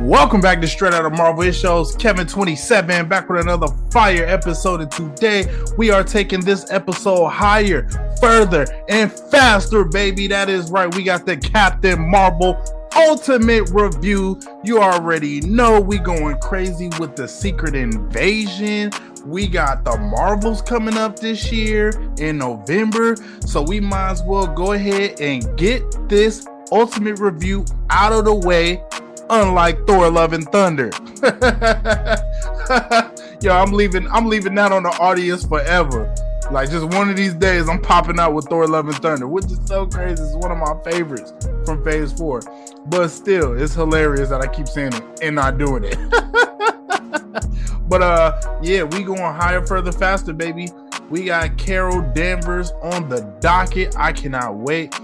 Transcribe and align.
Welcome 0.00 0.40
back 0.40 0.60
to 0.60 0.68
Straight 0.68 0.94
Out 0.94 1.04
of 1.04 1.12
Marvel. 1.12 1.42
It 1.42 1.54
shows 1.54 1.96
Kevin27 1.96 3.08
back 3.08 3.28
with 3.28 3.40
another 3.40 3.66
fire 3.90 4.24
episode. 4.24 4.80
And 4.80 4.90
today 4.90 5.44
we 5.76 5.90
are 5.90 6.04
taking 6.04 6.40
this 6.40 6.70
episode 6.70 7.28
higher, 7.28 7.88
further, 8.20 8.64
and 8.88 9.12
faster, 9.12 9.84
baby. 9.84 10.28
That 10.28 10.48
is 10.48 10.70
right. 10.70 10.92
We 10.94 11.02
got 11.02 11.26
the 11.26 11.36
Captain 11.36 12.00
Marvel 12.08 12.56
ultimate 12.96 13.70
review. 13.70 14.40
You 14.64 14.80
already 14.80 15.40
know 15.40 15.80
we 15.80 15.98
going 15.98 16.38
crazy 16.38 16.90
with 16.98 17.16
the 17.16 17.26
Secret 17.26 17.74
Invasion. 17.74 18.92
We 19.26 19.46
got 19.46 19.84
the 19.84 19.98
Marvels 19.98 20.62
coming 20.62 20.96
up 20.96 21.18
this 21.18 21.50
year 21.52 21.90
in 22.18 22.38
November. 22.38 23.16
So 23.40 23.62
we 23.62 23.80
might 23.80 24.10
as 24.10 24.22
well 24.22 24.46
go 24.46 24.72
ahead 24.72 25.20
and 25.20 25.56
get 25.58 25.82
this 26.08 26.46
ultimate 26.70 27.18
review 27.18 27.64
out 27.90 28.12
of 28.12 28.24
the 28.24 28.34
way 28.34 28.82
unlike 29.30 29.86
Thor 29.86 30.10
Love 30.10 30.32
and 30.32 30.44
Thunder. 30.50 30.90
Yo, 33.40 33.52
I'm 33.52 33.72
leaving 33.72 34.08
I'm 34.08 34.26
leaving 34.26 34.54
that 34.56 34.72
on 34.72 34.82
the 34.82 34.90
audience 35.00 35.44
forever. 35.44 36.12
Like 36.50 36.70
just 36.70 36.86
one 36.96 37.10
of 37.10 37.16
these 37.16 37.34
days 37.34 37.68
I'm 37.68 37.80
popping 37.80 38.18
out 38.18 38.34
with 38.34 38.46
Thor 38.46 38.66
Love 38.66 38.88
and 38.88 38.96
Thunder, 38.96 39.28
which 39.28 39.44
is 39.46 39.60
so 39.66 39.86
crazy. 39.86 40.22
It's 40.22 40.34
one 40.34 40.50
of 40.50 40.58
my 40.58 40.74
favorites 40.90 41.32
from 41.64 41.84
phase 41.84 42.12
four. 42.12 42.40
But 42.86 43.08
still, 43.08 43.60
it's 43.60 43.74
hilarious 43.74 44.30
that 44.30 44.40
I 44.40 44.46
keep 44.46 44.66
saying 44.66 44.94
it 44.94 45.04
and 45.22 45.36
not 45.36 45.58
doing 45.58 45.84
it. 45.84 45.96
but 47.88 48.02
uh 48.02 48.58
yeah, 48.62 48.82
we 48.82 49.02
going 49.02 49.20
higher, 49.20 49.64
further, 49.64 49.92
faster, 49.92 50.32
baby. 50.32 50.68
We 51.10 51.24
got 51.24 51.56
Carol 51.56 52.02
Danvers 52.12 52.72
on 52.82 53.08
the 53.08 53.20
docket. 53.40 53.96
I 53.96 54.12
cannot 54.12 54.56
wait. 54.56 54.98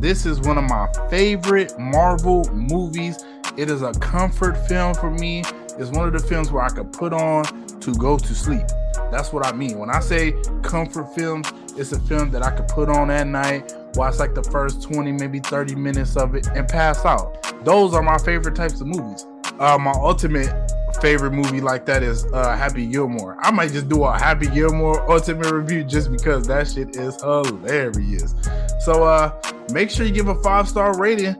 This 0.00 0.24
is 0.24 0.40
one 0.40 0.56
of 0.56 0.64
my 0.64 0.88
favorite 1.10 1.78
Marvel 1.78 2.44
movies 2.52 3.18
it 3.56 3.70
is 3.70 3.82
a 3.82 3.92
comfort 3.92 4.56
film 4.68 4.94
for 4.94 5.10
me. 5.10 5.42
It's 5.78 5.90
one 5.90 6.06
of 6.06 6.12
the 6.12 6.26
films 6.26 6.50
where 6.50 6.62
I 6.62 6.68
could 6.68 6.92
put 6.92 7.12
on 7.12 7.44
to 7.80 7.94
go 7.94 8.18
to 8.18 8.34
sleep. 8.34 8.66
That's 9.10 9.32
what 9.32 9.44
I 9.44 9.52
mean. 9.52 9.78
When 9.78 9.90
I 9.90 10.00
say 10.00 10.32
comfort 10.62 11.14
films, 11.14 11.52
it's 11.76 11.92
a 11.92 12.00
film 12.00 12.30
that 12.32 12.42
I 12.42 12.50
could 12.50 12.68
put 12.68 12.88
on 12.88 13.10
at 13.10 13.26
night, 13.26 13.72
watch 13.94 14.18
like 14.18 14.34
the 14.34 14.42
first 14.42 14.82
20, 14.82 15.12
maybe 15.12 15.40
30 15.40 15.74
minutes 15.74 16.16
of 16.16 16.34
it, 16.34 16.46
and 16.48 16.68
pass 16.68 17.04
out. 17.04 17.64
Those 17.64 17.94
are 17.94 18.02
my 18.02 18.18
favorite 18.18 18.54
types 18.54 18.80
of 18.80 18.86
movies. 18.86 19.26
Uh, 19.58 19.78
my 19.78 19.92
ultimate 19.92 20.52
favorite 21.00 21.32
movie 21.32 21.60
like 21.60 21.86
that 21.86 22.02
is 22.02 22.26
uh, 22.32 22.56
Happy 22.56 22.86
Gilmore. 22.86 23.36
I 23.40 23.50
might 23.50 23.72
just 23.72 23.88
do 23.88 24.04
a 24.04 24.18
Happy 24.18 24.46
Gilmore 24.46 25.10
ultimate 25.10 25.50
review 25.50 25.84
just 25.84 26.10
because 26.10 26.46
that 26.46 26.68
shit 26.68 26.96
is 26.96 27.20
hilarious. 27.20 28.34
So 28.80 29.04
uh, 29.04 29.38
make 29.72 29.90
sure 29.90 30.06
you 30.06 30.12
give 30.12 30.28
a 30.28 30.40
five 30.42 30.68
star 30.68 30.98
rating 30.98 31.36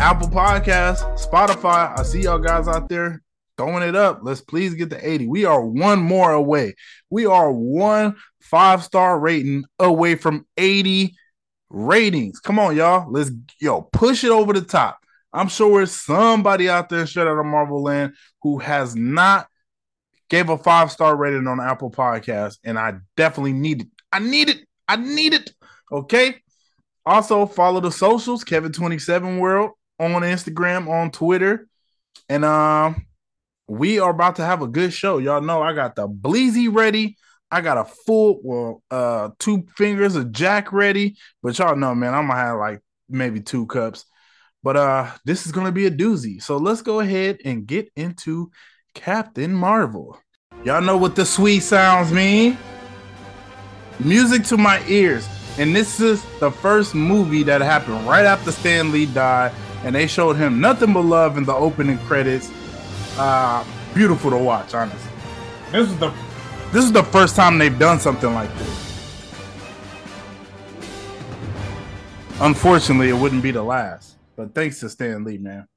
Apple 0.00 0.28
Podcasts, 0.28 1.02
Spotify. 1.24 1.98
I 1.98 2.02
see 2.02 2.22
y'all 2.22 2.38
guys 2.38 2.66
out 2.66 2.88
there 2.88 3.22
throwing 3.56 3.82
it 3.88 3.94
up. 3.94 4.20
Let's 4.22 4.40
please 4.40 4.74
get 4.74 4.90
to 4.90 5.08
80. 5.08 5.28
We 5.28 5.44
are 5.44 5.64
one 5.64 6.02
more 6.02 6.32
away. 6.32 6.74
We 7.10 7.26
are 7.26 7.50
one 7.50 8.16
five 8.40 8.82
star 8.82 9.18
rating 9.18 9.64
away 9.78 10.16
from 10.16 10.46
80 10.56 11.14
ratings. 11.70 12.40
Come 12.40 12.58
on, 12.58 12.76
y'all. 12.76 13.10
Let's 13.10 13.30
yo 13.60 13.82
push 13.82 14.24
it 14.24 14.30
over 14.30 14.52
the 14.52 14.62
top. 14.62 14.98
I'm 15.32 15.48
sure 15.48 15.78
there's 15.78 15.92
somebody 15.92 16.68
out 16.68 16.88
there 16.88 17.06
straight 17.06 17.28
out 17.28 17.38
of 17.38 17.46
Marvel 17.46 17.82
Land 17.82 18.14
who 18.42 18.58
has 18.58 18.96
not 18.96 19.46
gave 20.28 20.48
a 20.50 20.58
five 20.58 20.90
star 20.90 21.16
rating 21.16 21.46
on 21.46 21.60
Apple 21.60 21.90
Podcast, 21.90 22.58
and 22.64 22.78
I 22.78 22.94
definitely 23.16 23.52
need 23.52 23.82
it. 23.82 23.88
I 24.12 24.18
need 24.18 24.48
it. 24.48 24.66
I 24.88 24.96
need 24.96 25.34
it. 25.34 25.52
Okay. 25.90 26.40
Also, 27.06 27.46
follow 27.46 27.80
the 27.80 27.90
socials, 27.92 28.44
Kevin27 28.44 29.38
World 29.38 29.72
on 29.98 30.22
Instagram, 30.22 30.88
on 30.88 31.10
Twitter. 31.10 31.68
And 32.28 32.44
um, 32.44 33.06
we 33.66 33.98
are 33.98 34.10
about 34.10 34.36
to 34.36 34.44
have 34.44 34.62
a 34.62 34.66
good 34.66 34.92
show. 34.92 35.18
Y'all 35.18 35.40
know 35.40 35.62
I 35.62 35.72
got 35.72 35.96
the 35.96 36.08
Bleezy 36.08 36.72
ready. 36.72 37.16
I 37.50 37.60
got 37.60 37.78
a 37.78 37.84
full, 37.84 38.40
well, 38.42 38.82
uh, 38.90 39.30
two 39.38 39.66
fingers 39.76 40.16
of 40.16 40.32
Jack 40.32 40.72
ready. 40.72 41.16
But 41.42 41.58
y'all 41.58 41.76
know, 41.76 41.94
man, 41.94 42.14
I'm 42.14 42.26
gonna 42.26 42.40
have 42.40 42.58
like 42.58 42.80
maybe 43.08 43.40
two 43.40 43.66
cups. 43.66 44.04
But 44.62 44.76
uh, 44.76 45.10
this 45.24 45.46
is 45.46 45.52
gonna 45.52 45.72
be 45.72 45.86
a 45.86 45.90
doozy. 45.90 46.42
So 46.42 46.56
let's 46.56 46.82
go 46.82 47.00
ahead 47.00 47.38
and 47.44 47.66
get 47.66 47.90
into 47.96 48.50
Captain 48.94 49.52
Marvel. 49.52 50.18
Y'all 50.64 50.82
know 50.82 50.96
what 50.96 51.14
the 51.14 51.26
sweet 51.26 51.60
sounds 51.60 52.10
mean. 52.10 52.56
Music 54.00 54.42
to 54.44 54.56
my 54.56 54.82
ears. 54.88 55.28
And 55.58 55.76
this 55.76 56.00
is 56.00 56.24
the 56.40 56.50
first 56.50 56.94
movie 56.94 57.44
that 57.44 57.60
happened 57.60 58.06
right 58.08 58.24
after 58.24 58.50
Stan 58.50 58.90
Lee 58.90 59.06
died 59.06 59.52
and 59.84 59.94
they 59.94 60.06
showed 60.06 60.36
him 60.36 60.60
nothing 60.60 60.92
but 60.92 61.04
love 61.04 61.36
in 61.36 61.44
the 61.44 61.54
opening 61.54 61.98
credits. 61.98 62.50
Uh, 63.16 63.64
beautiful 63.94 64.30
to 64.30 64.38
watch, 64.38 64.74
honestly. 64.74 65.12
This 65.70 65.88
is 65.88 65.98
the 65.98 66.12
this 66.72 66.84
is 66.84 66.90
the 66.92 67.04
first 67.04 67.36
time 67.36 67.58
they've 67.58 67.78
done 67.78 68.00
something 68.00 68.32
like 68.34 68.52
this. 68.58 68.84
Unfortunately, 72.40 73.10
it 73.10 73.16
wouldn't 73.16 73.42
be 73.42 73.52
the 73.52 73.62
last. 73.62 74.16
But 74.34 74.54
thanks 74.54 74.80
to 74.80 74.88
Stan 74.88 75.22
Lee, 75.22 75.38
man. 75.38 75.68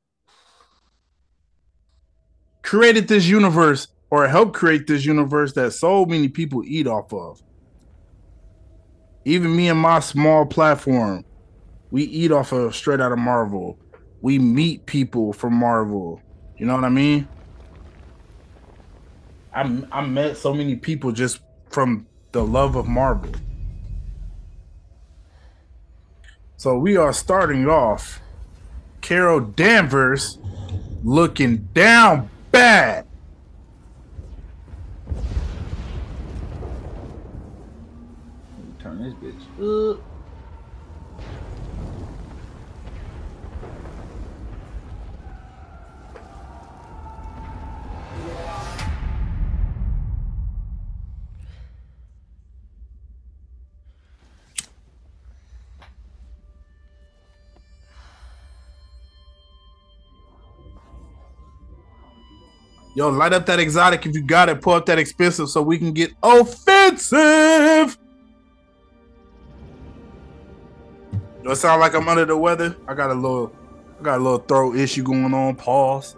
Created 2.63 3.07
this 3.07 3.27
universe 3.27 3.89
or 4.09 4.27
helped 4.27 4.53
create 4.53 4.87
this 4.87 5.05
universe 5.05 5.53
that 5.53 5.71
so 5.71 6.05
many 6.05 6.29
people 6.29 6.63
eat 6.65 6.87
off 6.87 7.13
of. 7.13 7.43
Even 9.25 9.55
me 9.55 9.69
and 9.69 9.79
my 9.79 9.99
small 9.99 10.45
platform, 10.45 11.23
we 11.91 12.03
eat 12.03 12.31
off 12.31 12.51
of 12.53 12.75
straight 12.75 13.01
out 13.01 13.11
of 13.11 13.19
Marvel 13.19 13.77
we 14.21 14.39
meet 14.39 14.85
people 14.85 15.33
from 15.33 15.53
Marvel. 15.53 16.21
You 16.57 16.65
know 16.65 16.75
what 16.75 16.83
I 16.83 16.89
mean? 16.89 17.27
I 19.53 19.83
I 19.91 20.05
met 20.05 20.37
so 20.37 20.53
many 20.53 20.75
people 20.75 21.11
just 21.11 21.39
from 21.69 22.07
the 22.31 22.43
love 22.43 22.75
of 22.75 22.87
Marvel. 22.87 23.31
So 26.57 26.77
we 26.77 26.97
are 26.97 27.13
starting 27.13 27.67
off 27.67 28.19
Carol 29.01 29.39
Danvers 29.39 30.39
looking 31.03 31.69
down 31.73 32.29
bad. 32.51 33.05
Turn 38.79 39.03
this 39.03 39.13
bitch 39.15 39.93
up. 39.93 40.06
Yo, 62.97 63.09
light 63.09 63.31
up 63.31 63.45
that 63.45 63.59
exotic 63.59 64.07
if 64.07 64.15
you 64.15 64.23
got 64.23 64.49
it. 64.49 64.59
Pull 64.59 64.73
up 64.73 64.87
that 64.87 64.97
expensive 64.97 65.47
so 65.49 65.61
we 65.61 65.77
can 65.77 65.93
get 65.93 66.11
offensive. 66.23 67.95
Do 71.43 71.51
it 71.51 71.55
sound 71.57 71.79
like 71.79 71.93
I'm 71.93 72.09
under 72.09 72.25
the 72.25 72.35
weather? 72.35 72.75
I 72.87 72.95
got 72.95 73.11
a 73.11 73.13
little, 73.13 73.53
I 73.99 74.03
got 74.03 74.17
a 74.17 74.23
little 74.23 74.39
throat 74.39 74.77
issue 74.77 75.03
going 75.03 75.31
on. 75.31 75.55
Pause. 75.57 76.15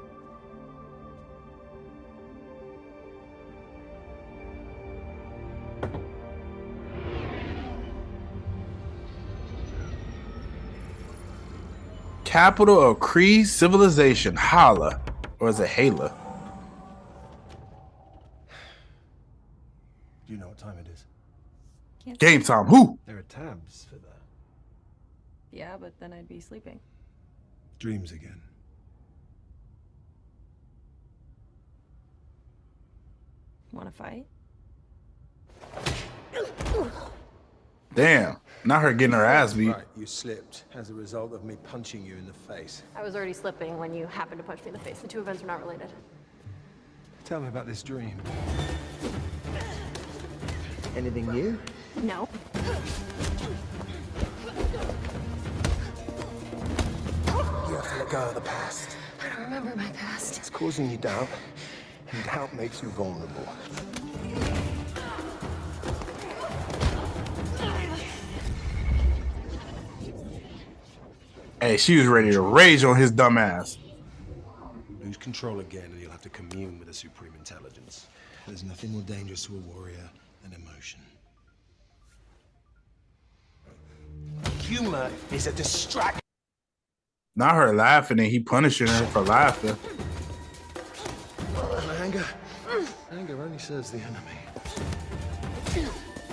Capital 12.23 12.79
of 12.79 12.99
Kree 12.99 13.45
civilization, 13.45 14.37
Hala, 14.37 15.01
or 15.41 15.49
is 15.49 15.59
it 15.59 15.67
Hala? 15.67 16.15
Game 22.17 22.41
time. 22.41 22.65
Who? 22.65 22.97
There 23.05 23.17
are 23.17 23.23
tabs 23.23 23.85
for 23.89 23.95
that. 23.95 24.21
Yeah, 25.51 25.77
but 25.79 25.93
then 25.99 26.13
I'd 26.13 26.27
be 26.27 26.39
sleeping. 26.39 26.79
Dreams 27.77 28.11
again. 28.11 28.41
Want 33.71 33.87
to 33.87 33.91
fight? 33.91 34.25
Damn. 37.93 38.37
Not 38.65 38.81
her 38.81 38.93
getting 38.93 39.13
her 39.13 39.25
ass 39.25 39.53
beat. 39.53 39.69
Right, 39.69 39.85
you 39.95 40.05
slipped 40.05 40.65
as 40.73 40.89
a 40.89 40.93
result 40.93 41.33
of 41.33 41.43
me 41.43 41.55
punching 41.63 42.05
you 42.05 42.15
in 42.15 42.25
the 42.25 42.33
face. 42.33 42.83
I 42.95 43.01
was 43.01 43.15
already 43.15 43.33
slipping 43.33 43.77
when 43.77 43.93
you 43.93 44.05
happened 44.05 44.39
to 44.39 44.43
punch 44.43 44.61
me 44.61 44.67
in 44.67 44.73
the 44.73 44.79
face. 44.79 44.99
The 44.99 45.07
two 45.07 45.19
events 45.19 45.43
are 45.43 45.47
not 45.47 45.61
related. 45.61 45.91
Tell 47.23 47.39
me 47.39 47.47
about 47.47 47.67
this 47.67 47.83
dream. 47.83 48.17
Anything 50.95 51.31
new? 51.31 51.59
No. 51.97 52.29
You 57.67 57.75
have 57.75 57.87
to 57.87 57.97
let 57.97 58.09
go 58.09 58.27
of 58.29 58.35
the 58.35 58.41
past. 58.41 58.97
I 59.21 59.29
don't 59.29 59.43
remember 59.43 59.75
my 59.75 59.89
past. 59.91 60.37
It's 60.37 60.49
causing 60.49 60.89
you 60.89 60.97
doubt, 60.97 61.27
and 62.11 62.23
doubt 62.25 62.53
makes 62.53 62.81
you 62.81 62.89
vulnerable. 62.89 63.47
Hey, 71.61 71.75
she 71.75 71.97
was 71.97 72.07
ready 72.07 72.31
to 72.31 72.41
rage 72.41 72.85
on 72.85 72.95
his 72.95 73.11
dumb 73.11 73.37
ass. 73.37 73.77
Lose 75.03 75.17
control 75.17 75.59
again, 75.59 75.91
and 75.91 75.99
you'll 75.99 76.11
have 76.11 76.21
to 76.21 76.29
commune 76.29 76.79
with 76.79 76.87
the 76.87 76.93
supreme 76.93 77.33
intelligence. 77.37 78.07
There's 78.47 78.63
nothing 78.63 78.91
more 78.91 79.01
dangerous 79.01 79.45
to 79.47 79.55
a 79.55 79.59
warrior 79.59 80.09
than 80.41 80.53
emotion. 80.53 81.01
Humor 84.59 85.09
is 85.31 85.47
a 85.47 85.51
distraction. 85.51 86.19
Not 87.35 87.55
her 87.55 87.73
laughing 87.73 88.19
and 88.19 88.27
he 88.27 88.39
punishing 88.39 88.87
her 88.87 89.05
for 89.07 89.21
laughing. 89.21 89.77
Anger, 92.01 92.25
anger 93.11 93.41
only 93.41 93.57
serves 93.57 93.91
the 93.91 93.99
enemy. 93.99 94.39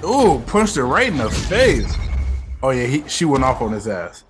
Ooh, 0.05 0.41
punched 0.47 0.77
her 0.77 0.87
right 0.87 1.09
in 1.09 1.17
the 1.17 1.31
face. 1.31 1.95
Oh 2.63 2.71
yeah, 2.71 2.87
he, 2.87 3.09
she 3.09 3.25
went 3.25 3.45
off 3.45 3.61
on 3.63 3.73
his 3.73 3.89
ass. 3.89 4.25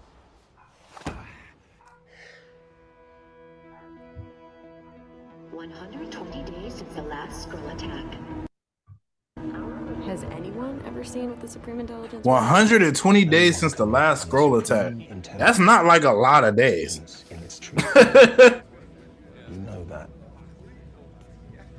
Anyone 10.32 10.82
ever 10.86 11.04
seen 11.04 11.30
what 11.30 11.40
the 11.40 11.48
Supreme 11.48 11.80
Intelligence? 11.80 12.24
120 12.24 13.24
days 13.24 13.56
since 13.58 13.74
the 13.74 13.86
last 13.86 14.28
Skrull 14.28 14.60
attack. 14.60 14.94
That's 15.38 15.58
not 15.58 15.84
like 15.84 16.04
a 16.04 16.10
lot 16.10 16.44
of 16.44 16.56
days. 16.56 17.24
In 17.30 17.38
its 17.38 17.58
truth. 17.58 17.84
you 17.96 19.56
know 19.58 19.84
that. 19.84 20.08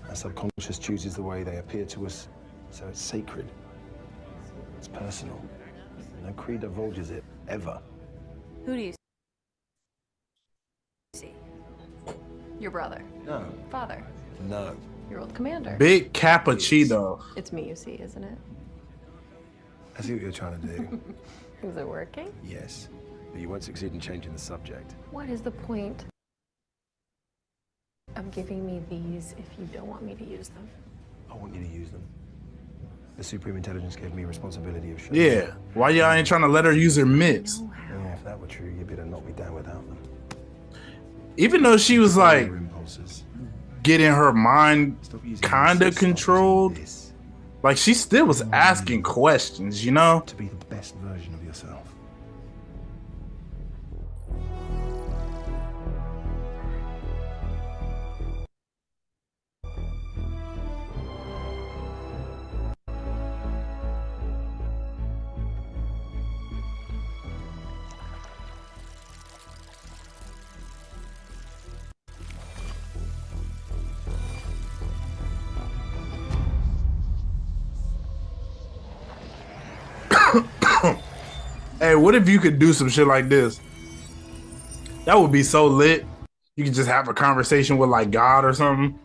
Our 0.09 0.15
subconscious 0.15 0.79
chooses 0.79 1.15
the 1.15 1.23
way 1.23 1.43
they 1.43 1.57
appear 1.57 1.85
to 1.85 2.05
us, 2.05 2.27
so 2.71 2.85
it's 2.87 3.01
sacred. 3.01 3.49
It's 4.77 4.87
personal. 4.87 5.41
No 6.23 6.31
Kree 6.33 6.59
divulges 6.59 7.11
it, 7.11 7.23
ever. 7.47 7.79
Who 8.65 8.75
do 8.75 8.81
you 8.81 8.93
see? 11.15 11.33
Your 12.59 12.71
brother, 12.71 13.03
No. 13.25 13.45
father, 13.69 14.03
No. 14.41 14.75
Your 15.09 15.19
old 15.21 15.33
commander. 15.33 15.75
Big 15.79 16.13
cappuccino. 16.13 17.21
It's 17.35 17.51
me 17.51 17.67
you 17.67 17.75
see, 17.75 17.93
isn't 17.93 18.23
it? 18.23 18.37
I 19.97 20.01
see 20.01 20.13
what 20.13 20.21
you're 20.21 20.31
trying 20.31 20.59
to 20.61 20.67
do. 20.67 21.01
Is 21.67 21.75
it 21.77 21.87
working? 21.87 22.31
yes. 22.45 22.89
But 23.31 23.41
you 23.41 23.49
won't 23.49 23.63
succeed 23.63 23.93
in 23.93 23.99
changing 23.99 24.31
the 24.31 24.39
subject. 24.39 24.95
What 25.11 25.29
is 25.29 25.41
the 25.41 25.51
point 25.51 26.05
of 28.15 28.31
giving 28.31 28.65
me 28.65 28.81
these 28.89 29.35
if 29.37 29.45
you 29.59 29.65
don't 29.73 29.87
want 29.87 30.03
me 30.03 30.15
to 30.15 30.23
use 30.23 30.49
them? 30.49 30.69
I 31.29 31.35
want 31.35 31.53
you 31.55 31.61
to 31.61 31.67
use 31.67 31.89
them. 31.89 32.01
The 33.17 33.23
Supreme 33.23 33.57
Intelligence 33.57 33.95
gave 33.95 34.13
me 34.13 34.23
responsibility 34.25 34.91
of 34.91 35.01
showing 35.01 35.15
Yeah. 35.15 35.53
Why 35.73 35.89
y'all 35.89 36.11
ain't 36.11 36.27
trying 36.27 36.41
to 36.41 36.47
let 36.47 36.63
her 36.65 36.71
use 36.71 36.95
her 36.95 37.05
mitts? 37.05 37.61
Yeah, 37.89 38.13
if 38.13 38.23
that 38.23 38.39
were 38.39 38.47
true, 38.47 38.71
you'd 38.77 38.87
better 38.87 39.05
knock 39.05 39.25
me 39.25 39.33
down 39.33 39.53
without 39.55 39.85
them. 39.87 39.97
Even 41.35 41.63
though 41.63 41.77
she 41.77 41.99
was 41.99 42.15
like 42.15 42.47
impulses. 42.47 43.23
Getting 43.87 44.11
her 44.11 44.33
mind 44.33 44.97
kind 45.41 45.81
of 45.81 45.95
controlled, 45.95 46.77
like 47.63 47.77
she 47.77 47.93
still 47.93 48.25
was 48.25 48.41
mm. 48.43 48.51
asking 48.51 49.01
questions, 49.01 49.85
you 49.85 49.91
know? 49.91 50.21
to 50.27 50.35
be 50.35 50.47
the 50.47 50.65
best 50.65 50.93
version 50.97 51.33
of 51.33 51.41
yourself. 51.41 51.86
What 81.99 82.15
if 82.15 82.27
you 82.27 82.39
could 82.39 82.59
do 82.59 82.73
some 82.73 82.89
shit 82.89 83.07
like 83.07 83.29
this? 83.29 83.59
That 85.05 85.19
would 85.19 85.31
be 85.31 85.43
so 85.43 85.67
lit. 85.67 86.05
You 86.55 86.65
could 86.65 86.73
just 86.73 86.89
have 86.89 87.07
a 87.07 87.13
conversation 87.13 87.77
with 87.77 87.89
like 87.89 88.11
God 88.11 88.43
or 88.43 88.53
something. 88.53 88.99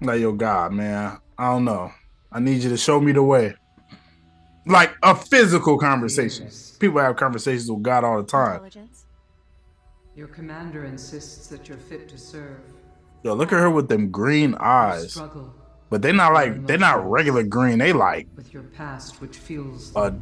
Like, 0.00 0.20
yo, 0.20 0.32
God, 0.32 0.72
man, 0.72 1.18
I 1.38 1.50
don't 1.50 1.64
know. 1.64 1.92
I 2.32 2.40
need 2.40 2.62
you 2.62 2.70
to 2.70 2.76
show 2.76 3.00
me 3.00 3.12
the 3.12 3.22
way. 3.22 3.54
Like 4.66 4.94
a 5.02 5.14
physical 5.14 5.78
conversation. 5.78 6.48
People 6.80 7.00
have 7.00 7.16
conversations 7.16 7.70
with 7.70 7.82
God 7.82 8.04
all 8.04 8.16
the 8.20 8.26
time. 8.26 8.68
Your 10.14 10.28
commander 10.28 10.84
insists 10.84 11.46
that 11.48 11.68
you're 11.68 11.78
fit 11.78 12.08
to 12.08 12.18
serve. 12.18 12.60
Yo, 13.22 13.34
look 13.34 13.52
at 13.52 13.58
her 13.60 13.70
with 13.70 13.88
them 13.88 14.10
green 14.10 14.54
eyes. 14.58 15.12
Struggle 15.12 15.54
But 15.90 16.02
they're 16.02 16.12
not 16.12 16.32
like 16.32 16.66
they're 16.66 16.78
not 16.78 17.08
regular 17.08 17.44
green. 17.44 17.78
They 17.78 17.92
like 17.92 18.26
with 18.34 18.52
your 18.52 18.64
past, 18.64 19.20
which 19.20 19.36
feels 19.36 19.94
a 19.94 20.14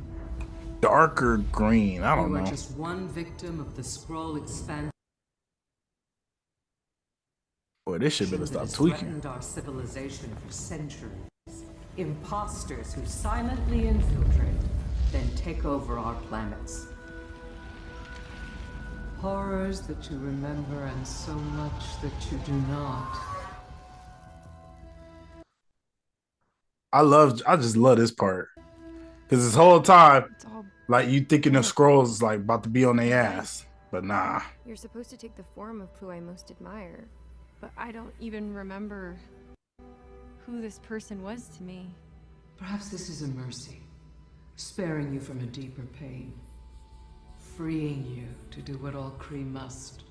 darker 0.81 1.39
green. 1.53 2.03
I 2.03 2.15
don't 2.15 2.31
you 2.31 2.37
are 2.37 2.41
know. 2.43 2.47
just 2.47 2.77
one 2.77 3.09
victim 3.09 3.61
of 3.61 3.77
the 3.77 3.83
Skrull 3.83 4.41
expansion 4.41 4.91
Boy, 7.87 7.99
this 7.99 8.15
shit 8.15 8.31
better 8.31 8.47
stop 8.47 8.69
tweaking. 8.71 9.25
our 9.27 9.43
civilization 9.43 10.35
for 10.47 10.53
centuries. 10.53 11.11
Imposters 11.97 12.93
who 12.93 13.05
silently 13.05 13.89
infiltrate, 13.89 14.55
then 15.13 15.29
take 15.35 15.65
over 15.65 15.99
our 15.99 16.15
planets. 16.29 16.87
Horrors 19.19 19.81
that 19.83 20.09
you 20.11 20.19
remember 20.19 20.85
and 20.85 21.07
so 21.07 21.35
much 21.35 22.01
that 22.01 22.13
you 22.31 22.39
do 22.47 22.53
not. 22.69 23.19
I 26.93 27.01
love 27.03 27.41
I 27.47 27.57
just 27.57 27.77
love 27.77 27.99
this 27.99 28.13
part. 28.13 28.49
Cause 29.29 29.45
this 29.45 29.55
whole 29.55 29.81
time, 29.81 30.35
like 30.91 31.09
you 31.09 31.21
thinking 31.21 31.53
the 31.53 31.61
Skrulls 31.61 32.07
is 32.07 32.23
like 32.23 32.41
about 32.41 32.65
to 32.65 32.69
be 32.69 32.85
on 32.85 32.97
their 32.97 33.17
ass. 33.17 33.65
But 33.93 34.05
nah. 34.05 34.41
you're 34.67 34.77
supposed 34.77 35.09
to 35.11 35.17
take 35.17 35.37
the 35.37 35.45
form 35.55 35.81
of 35.81 35.89
who 35.99 36.11
I 36.11 36.21
most 36.21 36.51
admire, 36.51 37.07
but 37.61 37.71
I 37.79 37.93
don't 37.93 38.13
even 38.21 38.53
remember 38.53 39.17
who 40.45 40.61
this 40.61 40.81
person 40.81 41.23
was 41.23 41.49
to 41.57 41.63
me. 41.63 41.87
Perhaps 42.57 42.89
this 42.89 43.09
is 43.09 43.23
a 43.23 43.29
mercy, 43.29 43.81
sparing 44.57 45.15
you 45.15 45.21
from 45.21 45.39
a 45.41 45.47
deeper 45.47 45.83
pain, 45.99 46.33
freeing 47.57 48.05
you 48.07 48.27
to 48.51 48.61
do 48.61 48.77
what 48.79 48.95
all 48.95 49.15
Kree 49.19 49.47
must. 49.47 50.05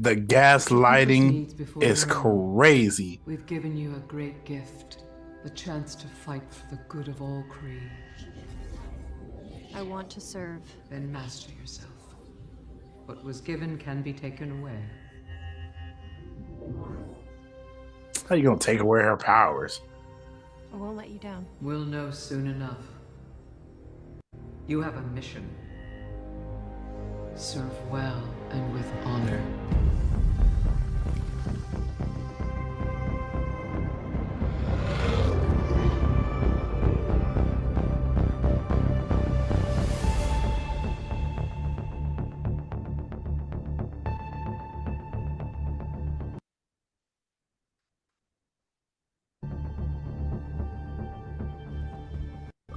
The 0.00 0.16
gaslighting 0.16 1.82
is 1.82 2.04
crazy. 2.04 3.20
We've 3.26 3.46
given 3.46 3.76
you 3.76 3.94
a 3.94 4.00
great 4.00 4.44
gift, 4.44 5.04
the 5.42 5.50
chance 5.50 5.94
to 5.96 6.06
fight 6.06 6.42
for 6.50 6.74
the 6.74 6.80
good 6.88 7.08
of 7.08 7.22
all 7.22 7.44
Kree. 7.50 7.80
I 9.74 9.82
want 9.82 10.08
to 10.10 10.20
serve. 10.20 10.62
Then 10.88 11.10
master 11.10 11.52
yourself. 11.60 11.90
What 13.06 13.24
was 13.24 13.40
given 13.40 13.76
can 13.76 14.02
be 14.02 14.12
taken 14.12 14.60
away. 14.60 14.78
How 18.28 18.34
are 18.34 18.38
you 18.38 18.44
gonna 18.44 18.58
take 18.58 18.80
away 18.80 19.02
her 19.02 19.16
powers? 19.16 19.82
I 20.72 20.76
won't 20.76 20.96
let 20.96 21.10
you 21.10 21.18
down. 21.18 21.44
We'll 21.60 21.84
know 21.84 22.10
soon 22.10 22.46
enough. 22.46 22.86
You 24.66 24.80
have 24.80 24.96
a 24.96 25.02
mission. 25.02 25.48
Serve 27.34 27.90
well 27.90 28.22
and 28.50 28.72
with 28.72 28.90
honor. 29.04 29.42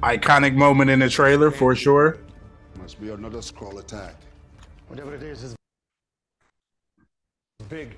Iconic 0.08 0.56
moment 0.56 0.90
in 0.90 1.00
the 1.00 1.10
trailer 1.10 1.52
for 1.52 1.76
sure. 1.76 2.20
Must 2.80 3.02
be 3.02 3.10
another 3.10 3.40
Skrull 3.40 3.78
attack. 3.78 4.16
Whatever 4.88 5.14
it 5.14 5.22
is, 5.22 5.44
is 5.44 5.56
big. 7.68 7.98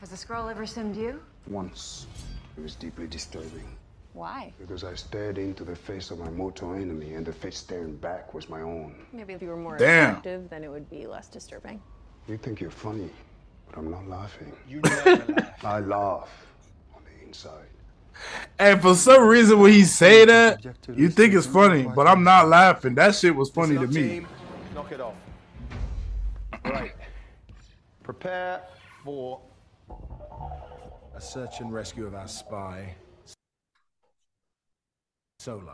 Has 0.00 0.10
the 0.10 0.16
Skrull 0.16 0.50
ever 0.50 0.64
simmed 0.64 0.96
you? 0.96 1.22
Once. 1.46 2.08
It 2.56 2.62
was 2.62 2.74
deeply 2.74 3.06
disturbing. 3.06 3.68
Why? 4.14 4.52
Because 4.58 4.82
I 4.82 4.96
stared 4.96 5.38
into 5.38 5.62
the 5.62 5.76
face 5.76 6.10
of 6.10 6.18
my 6.18 6.30
mortal 6.30 6.74
enemy, 6.74 7.14
and 7.14 7.24
the 7.24 7.32
face 7.32 7.58
staring 7.58 7.94
back 7.94 8.34
was 8.34 8.48
my 8.48 8.62
own. 8.62 8.96
Maybe 9.12 9.32
if 9.32 9.42
you 9.42 9.50
were 9.50 9.56
more 9.56 9.78
Damn. 9.78 10.10
attractive, 10.10 10.50
then 10.50 10.64
it 10.64 10.70
would 10.72 10.90
be 10.90 11.06
less 11.06 11.28
disturbing. 11.28 11.80
You 12.26 12.36
think 12.36 12.60
you're 12.60 12.72
funny, 12.72 13.10
but 13.68 13.78
I'm 13.78 13.92
not 13.92 14.08
laughing. 14.08 14.52
You 14.68 14.80
never 14.80 15.34
laugh. 15.34 15.64
I 15.64 15.78
laugh 15.78 16.46
on 16.96 17.02
the 17.04 17.24
inside. 17.24 17.68
And 18.58 18.80
for 18.80 18.94
some 18.94 19.26
reason, 19.26 19.58
when 19.58 19.72
he 19.72 19.84
say 19.84 20.24
that, 20.24 20.64
you 20.94 21.08
think 21.08 21.34
it's 21.34 21.46
funny, 21.46 21.82
but 21.82 22.06
I'm 22.06 22.24
not 22.24 22.48
laughing. 22.48 22.94
That 22.94 23.14
shit 23.14 23.34
was 23.34 23.50
funny 23.50 23.76
to 23.76 23.86
me. 23.86 24.24
Knock 24.74 24.92
it 24.92 25.00
off. 25.00 25.14
Right. 26.64 26.92
Prepare 28.02 28.62
for 29.04 29.40
a 31.14 31.20
search 31.20 31.60
and 31.60 31.72
rescue 31.72 32.06
of 32.06 32.14
our 32.14 32.28
spy, 32.28 32.94
Solar. 35.38 35.72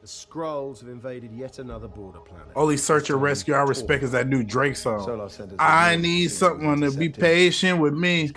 The 0.00 0.06
Skrulls 0.06 0.80
have 0.80 0.88
invaded 0.88 1.30
yet 1.34 1.58
another 1.58 1.86
border 1.86 2.20
planet. 2.20 2.48
Only 2.56 2.78
search 2.78 3.10
and 3.10 3.20
rescue 3.20 3.52
I 3.52 3.60
respect 3.62 4.02
is 4.02 4.12
that 4.12 4.28
new 4.28 4.42
Drake 4.42 4.76
song. 4.76 5.04
Solar 5.04 5.28
sent 5.28 5.52
I 5.58 5.96
need 5.96 6.30
someone 6.30 6.80
to 6.80 6.90
be 6.90 7.10
patient 7.10 7.80
with 7.80 7.92
me. 7.92 8.32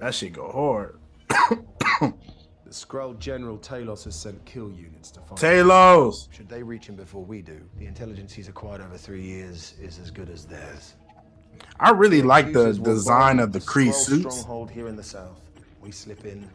That 0.00 0.14
shit 0.14 0.34
go 0.34 0.50
hard. 0.52 2.14
The 2.70 2.76
Skrull 2.76 3.18
General 3.18 3.58
Talos 3.58 4.04
has 4.04 4.14
sent 4.14 4.44
kill 4.44 4.70
units 4.70 5.10
to 5.10 5.20
find 5.22 5.40
Talos. 5.40 6.32
Should 6.32 6.48
they 6.48 6.62
reach 6.62 6.86
him 6.88 6.94
before 6.94 7.24
we 7.24 7.42
do, 7.42 7.60
the 7.78 7.86
intelligence 7.86 8.32
he's 8.32 8.46
acquired 8.46 8.80
over 8.80 8.96
three 8.96 9.24
years 9.24 9.74
is 9.82 9.98
as 9.98 10.12
good 10.12 10.30
as 10.30 10.44
theirs. 10.44 10.94
I 11.80 11.90
really 11.90 12.22
like 12.22 12.52
the 12.52 12.72
design 12.72 13.40
of 13.40 13.52
the 13.52 13.58
Kree 13.58 13.92
suits. 13.92 14.36
stronghold 14.36 14.70
here 14.70 14.86
in 14.86 14.94
the 14.94 15.02
south. 15.02 15.40
We 15.80 15.90
slip 15.90 16.24
in, 16.24 16.48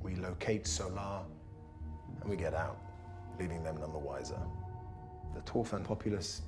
we 0.00 0.14
locate 0.14 0.64
Solar, 0.64 1.22
and 2.20 2.30
we 2.30 2.36
get 2.36 2.54
out, 2.54 2.78
leaving 3.40 3.64
them 3.64 3.78
none 3.78 3.90
the 3.90 3.98
wiser. 3.98 4.38
The 5.34 5.40
Torfan 5.40 5.82
populace, 5.82 6.42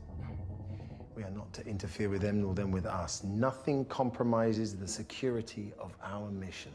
we 1.17 1.25
are 1.25 1.33
not 1.33 1.53
to 1.55 1.67
interfere 1.67 2.11
with 2.11 2.23
them 2.23 2.43
nor 2.43 2.55
them 2.55 2.71
with 2.71 2.87
us. 2.87 3.25
Nothing 3.25 3.87
compromises 3.87 4.77
the 4.77 4.87
security 4.87 5.73
of 5.81 5.97
our 6.01 6.31
mission. 6.31 6.71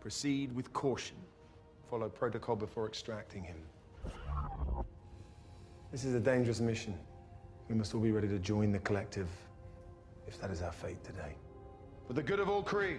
Proceed 0.00 0.52
with 0.52 0.72
caution. 0.72 1.16
Follow 1.88 2.08
protocol 2.08 2.56
before 2.56 2.86
extracting 2.86 3.44
him. 3.44 3.56
This 5.92 6.04
is 6.04 6.14
a 6.14 6.20
dangerous 6.20 6.60
mission. 6.60 6.98
We 7.68 7.76
must 7.76 7.94
all 7.94 8.00
be 8.00 8.10
ready 8.10 8.26
to 8.26 8.40
join 8.40 8.72
the 8.72 8.80
collective 8.80 9.28
if 10.26 10.40
that 10.40 10.50
is 10.50 10.62
our 10.62 10.72
fate 10.72 11.02
today. 11.04 11.36
For 12.08 12.14
the 12.14 12.24
good 12.24 12.40
of 12.40 12.48
all 12.48 12.64
Kree. 12.64 12.98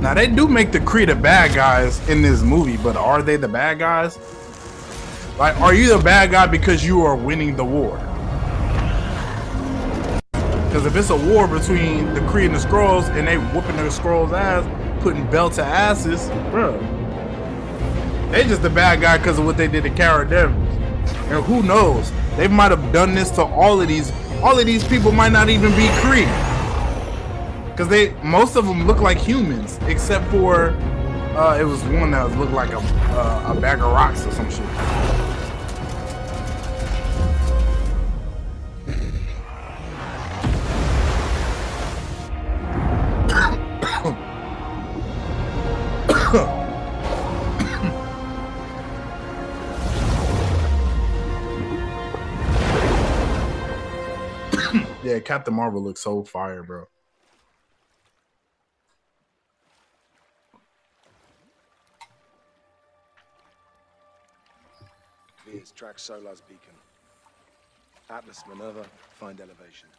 Now 0.00 0.14
they 0.14 0.28
do 0.28 0.46
make 0.46 0.70
the 0.70 0.80
Kree 0.80 1.06
the 1.06 1.16
bad 1.16 1.56
guys 1.56 2.08
in 2.08 2.22
this 2.22 2.42
movie, 2.42 2.76
but 2.76 2.96
are 2.96 3.22
they 3.22 3.36
the 3.36 3.48
bad 3.48 3.80
guys? 3.80 4.18
Like, 5.36 5.60
are 5.60 5.74
you 5.74 5.96
the 5.96 6.02
bad 6.02 6.30
guy 6.30 6.46
because 6.46 6.84
you 6.84 7.02
are 7.02 7.16
winning 7.16 7.56
the 7.56 7.64
war? 7.64 7.98
Because 10.72 10.86
if 10.86 10.96
it's 10.96 11.10
a 11.10 11.16
war 11.16 11.46
between 11.46 12.14
the 12.14 12.20
Kree 12.20 12.46
and 12.46 12.54
the 12.54 12.58
Skrulls 12.58 13.06
and 13.10 13.28
they 13.28 13.36
whooping 13.36 13.76
the 13.76 13.82
Skrulls' 13.90 14.32
ass, 14.32 14.64
putting 15.02 15.30
belt 15.30 15.52
to 15.54 15.62
asses, 15.62 16.30
bro, 16.50 16.78
they 18.30 18.44
just 18.44 18.62
the 18.62 18.70
bad 18.70 19.02
guy 19.02 19.18
because 19.18 19.38
of 19.38 19.44
what 19.44 19.58
they 19.58 19.68
did 19.68 19.82
to 19.82 19.90
Cara 19.90 20.26
Danvers. 20.26 20.76
And 21.30 21.44
who 21.44 21.62
knows? 21.62 22.10
They 22.38 22.48
might 22.48 22.70
have 22.70 22.90
done 22.90 23.14
this 23.14 23.28
to 23.32 23.42
all 23.44 23.82
of 23.82 23.88
these. 23.88 24.12
All 24.42 24.58
of 24.58 24.64
these 24.64 24.82
people 24.88 25.12
might 25.12 25.32
not 25.32 25.50
even 25.50 25.72
be 25.72 25.88
Kree. 26.00 26.26
Cause 27.76 27.88
they 27.88 28.14
most 28.22 28.56
of 28.56 28.64
them 28.64 28.86
look 28.86 29.00
like 29.00 29.18
humans, 29.18 29.78
except 29.82 30.24
for 30.30 30.70
uh, 31.36 31.58
it 31.60 31.64
was 31.64 31.82
one 31.84 32.12
that 32.12 32.34
looked 32.38 32.52
like 32.52 32.70
a 32.70 32.78
uh, 32.78 33.54
a 33.54 33.60
bag 33.60 33.80
of 33.80 33.92
rocks 33.92 34.24
or 34.24 34.30
some 34.30 34.50
shit. 34.50 34.64
Yeah, 55.12 55.20
Captain 55.20 55.52
Marvel 55.52 55.82
looks 55.82 56.00
so 56.00 56.24
fire, 56.24 56.62
bro. 56.62 56.86
Vers, 65.46 65.70
track 65.72 65.98
Solar's 65.98 66.40
beacon. 66.40 66.72
Atlas, 68.08 68.42
Minerva, 68.48 68.86
find 69.20 69.38
elevation. 69.38 69.90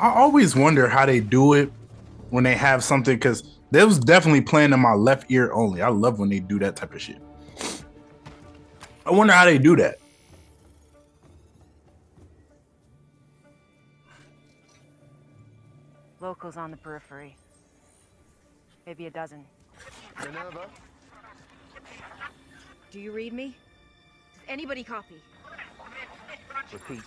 I 0.00 0.08
always 0.08 0.56
wonder 0.56 0.88
how 0.88 1.04
they 1.04 1.20
do 1.20 1.52
it 1.52 1.70
when 2.30 2.44
they 2.44 2.54
have 2.54 2.82
something 2.82 3.14
because 3.14 3.58
that 3.72 3.84
was 3.84 3.98
definitely 3.98 4.40
playing 4.40 4.72
in 4.72 4.80
my 4.80 4.94
left 4.94 5.30
ear 5.30 5.52
only. 5.52 5.82
I 5.82 5.88
love 5.88 6.18
when 6.18 6.30
they 6.30 6.40
do 6.40 6.58
that 6.60 6.76
type 6.76 6.94
of 6.94 7.02
shit. 7.02 7.18
I 9.04 9.10
wonder 9.10 9.34
how 9.34 9.44
they 9.44 9.58
do 9.58 9.76
that. 9.76 9.98
Locals 16.20 16.56
on 16.56 16.70
the 16.70 16.76
periphery. 16.76 17.36
Maybe 18.86 19.06
a 19.06 19.10
dozen. 19.10 19.44
Minerva? 20.18 20.66
Do 22.90 23.00
you 23.00 23.12
read 23.12 23.32
me? 23.32 23.56
Does 24.34 24.42
anybody 24.48 24.82
copy? 24.82 25.22
Repeat. 26.72 27.02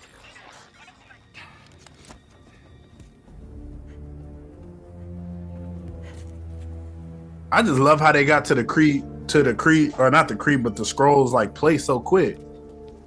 I 7.51 7.61
just 7.61 7.79
love 7.79 7.99
how 7.99 8.13
they 8.13 8.23
got 8.23 8.45
to 8.45 8.55
the 8.55 8.63
Kree 8.63 9.27
to 9.27 9.43
the 9.43 9.53
Kree 9.53 9.97
or 9.99 10.09
not 10.09 10.29
the 10.29 10.35
Kree, 10.35 10.61
but 10.61 10.75
the 10.75 10.83
Skrulls 10.83 11.31
like 11.31 11.53
play 11.53 11.77
so 11.77 11.99
quick. 11.99 12.37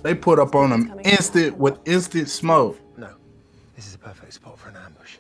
They 0.03 0.15
put 0.15 0.39
up 0.39 0.55
on 0.55 0.69
them 0.69 1.01
instant 1.03 1.57
with 1.57 1.79
instant 1.87 2.29
smoke. 2.29 2.79
No. 2.99 3.15
This 3.75 3.87
is 3.87 3.95
a 3.95 3.99
perfect 3.99 4.35
spot 4.35 4.59
for 4.59 4.69
an 4.69 4.77
ambush. 4.77 5.17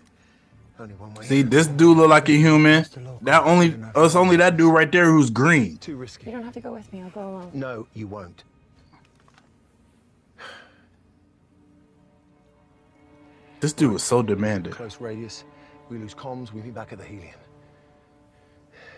Only 0.85 0.97
one 0.97 1.14
way. 1.14 1.25
See, 1.25 1.41
this 1.41 1.67
dude 1.67 1.97
look 1.97 2.11
like 2.11 2.29
a 2.29 2.33
human. 2.33 2.85
That 3.23 3.45
only 3.45 3.75
it's 3.97 4.14
only 4.14 4.37
that 4.37 4.59
dude 4.59 4.71
right 4.71 4.93
there 4.93 5.07
who's 5.07 5.31
green. 5.31 5.79
Too 5.79 5.97
risky. 5.97 6.26
You 6.26 6.33
don't 6.33 6.45
have 6.45 6.53
to 6.53 6.61
go 6.61 6.75
with 6.75 6.93
me. 6.93 7.00
I'll 7.00 7.09
go 7.09 7.21
alone. 7.23 7.50
No, 7.55 7.87
you 7.95 8.07
won't. 8.07 8.45
This 13.61 13.73
dude 13.73 13.93
was 13.93 14.03
so 14.03 14.21
demanding. 14.21 14.75
Close 14.75 15.00
radius. 15.00 15.45
We 15.88 15.97
lose 15.97 16.14
comms. 16.14 16.53
We 16.53 16.61
meet 16.61 16.75
back 16.75 16.93
at 16.93 16.99
the 16.99 17.05
Helion. 17.05 17.33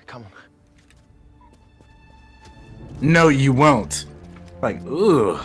Come 0.07 0.25
on. 0.25 0.33
No, 3.01 3.29
you 3.29 3.53
won't. 3.53 4.07
Like, 4.61 4.81
ugh. 4.91 5.41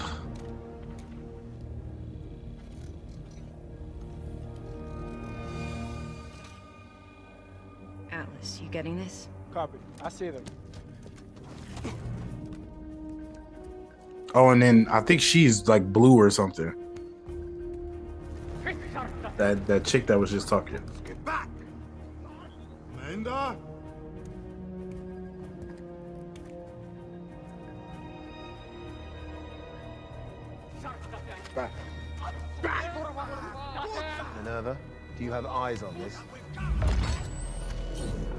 Getting 8.71 8.97
this? 8.97 9.27
Copy. 9.53 9.77
I 10.01 10.09
see 10.09 10.29
them. 10.29 10.43
Oh, 14.33 14.49
and 14.49 14.61
then 14.61 14.87
I 14.89 15.01
think 15.01 15.21
she's 15.21 15.67
like 15.67 15.91
blue 15.91 16.15
or 16.15 16.29
something. 16.29 16.73
That 19.37 19.65
that 19.67 19.83
chick 19.83 20.07
that 20.07 20.17
was 20.17 20.31
just 20.31 20.47
talking. 20.47 20.79
Get 21.03 21.23
back! 21.25 21.49
Amanda? 22.97 23.57
Back. 31.55 31.71
Minerva, 34.37 34.77
do 35.17 35.23
you 35.23 35.31
have 35.31 35.45
eyes 35.45 35.83
on 35.83 35.93
this? 35.97 36.17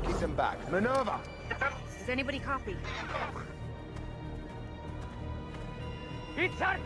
Keep 0.06 0.18
them 0.18 0.34
back. 0.34 0.70
Minerva! 0.70 1.20
Does 1.48 2.08
anybody 2.08 2.38
copy? 2.38 2.76
It's 6.36 6.54
hurt! 6.54 6.80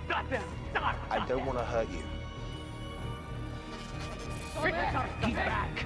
I 1.11 1.27
don't 1.27 1.47
want 1.47 1.59
to 1.59 1.65
hurt 1.65 1.89
you. 1.91 2.03
Keep 5.23 5.35
back. 5.37 5.85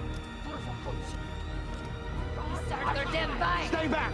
Start 2.67 2.95
their 2.95 3.05
damn 3.07 3.39
fight! 3.39 3.69
Stay 3.69 3.89
back! 3.89 4.13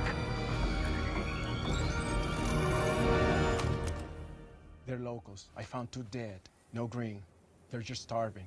They're 4.87 4.99
locals. 4.99 5.46
I 5.56 5.62
found 5.62 5.90
two 5.92 6.04
dead. 6.11 6.40
No 6.73 6.87
green. 6.87 7.23
They're 7.70 7.80
just 7.80 8.02
starving. 8.02 8.46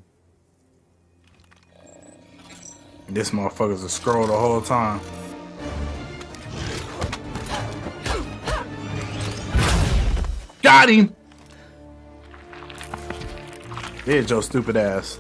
This 3.12 3.32
motherfucker's 3.32 3.84
a 3.84 3.88
Skrull 3.88 4.28
the 4.28 4.38
whole 4.38 4.62
time. 4.62 5.02
Got 10.62 10.90
him! 10.90 11.16
There's 14.06 14.30
your 14.30 14.44
stupid 14.44 14.78
ass. 14.78 15.20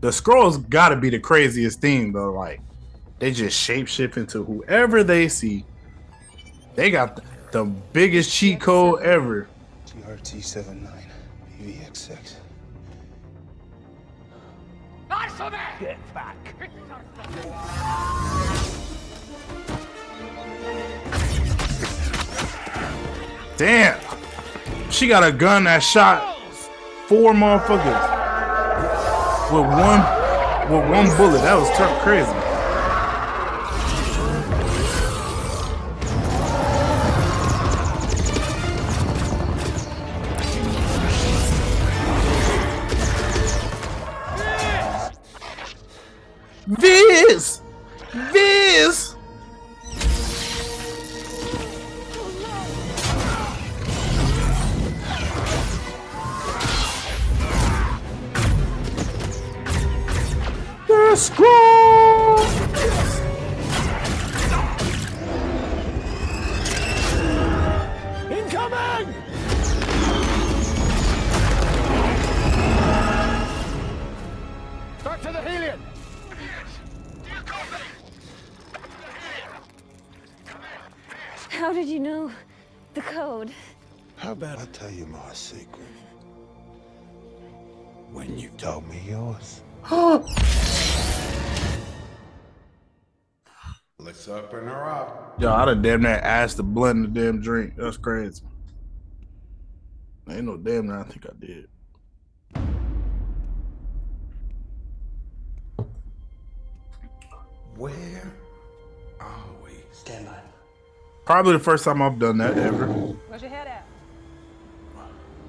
The 0.00 0.08
Skrulls 0.08 0.68
gotta 0.68 0.96
be 0.96 1.10
the 1.10 1.20
craziest 1.20 1.80
thing 1.80 2.12
though. 2.12 2.32
Like, 2.32 2.60
they 3.20 3.30
just 3.30 3.56
shapeshift 3.68 4.16
into 4.16 4.42
whoever 4.42 5.04
they 5.04 5.28
see. 5.28 5.64
They 6.74 6.90
got 6.90 7.14
the, 7.14 7.22
the 7.52 7.64
biggest 7.64 8.32
cheat 8.32 8.60
code 8.60 9.02
ever. 9.02 9.46
TRT 9.86 10.42
79 10.42 11.02
PVXX. 15.12 15.80
Get 15.80 16.14
back! 16.14 16.36
Damn. 23.58 24.00
She 24.90 25.06
got 25.06 25.22
a 25.24 25.32
gun 25.32 25.64
that 25.64 25.82
shot 25.82 26.38
four 27.06 27.32
motherfuckers 27.34 28.22
with 29.52 29.66
one 29.66 30.00
with 30.70 30.90
one 30.90 31.16
bullet. 31.16 31.42
That 31.42 31.54
was 31.54 31.68
tough 31.76 32.02
crazy. 32.02 32.41
To 75.22 75.28
the 75.28 75.38
Helion! 75.38 75.78
How 81.50 81.72
did 81.72 81.86
you 81.86 82.00
know 82.00 82.32
the 82.94 83.02
code? 83.02 83.52
How 84.16 84.32
about 84.32 84.58
I 84.58 84.64
tell 84.66 84.90
you 84.90 85.06
my 85.06 85.32
secret? 85.32 85.86
When 88.10 88.36
you 88.36 88.48
told 88.58 88.88
me 88.88 89.00
yours. 89.08 89.62
Oh! 89.90 90.26
Let's 93.98 94.26
open 94.26 94.66
her 94.66 94.84
up. 94.90 95.36
Yo, 95.38 95.52
I'd 95.52 95.68
have 95.68 95.82
damn 95.82 96.02
near 96.02 96.16
asked 96.16 96.56
to 96.56 96.64
blend 96.64 97.04
the 97.04 97.08
damn 97.08 97.40
drink. 97.40 97.74
That's 97.76 97.96
crazy. 97.96 98.42
Ain't 100.28 100.44
no 100.44 100.56
damn 100.56 100.88
that 100.88 100.98
I 100.98 101.02
think 101.04 101.26
I 101.26 101.32
did. 101.38 101.68
Where 107.76 108.32
are 109.20 109.44
we? 109.64 109.72
Stand 109.92 110.26
by. 110.26 110.36
Probably 111.24 111.52
the 111.52 111.58
first 111.58 111.84
time 111.84 112.02
I've 112.02 112.18
done 112.18 112.38
that 112.38 112.58
ever. 112.58 112.86
Where's 112.86 113.42
your 113.42 113.50
head 113.50 113.66
at? 113.66 113.86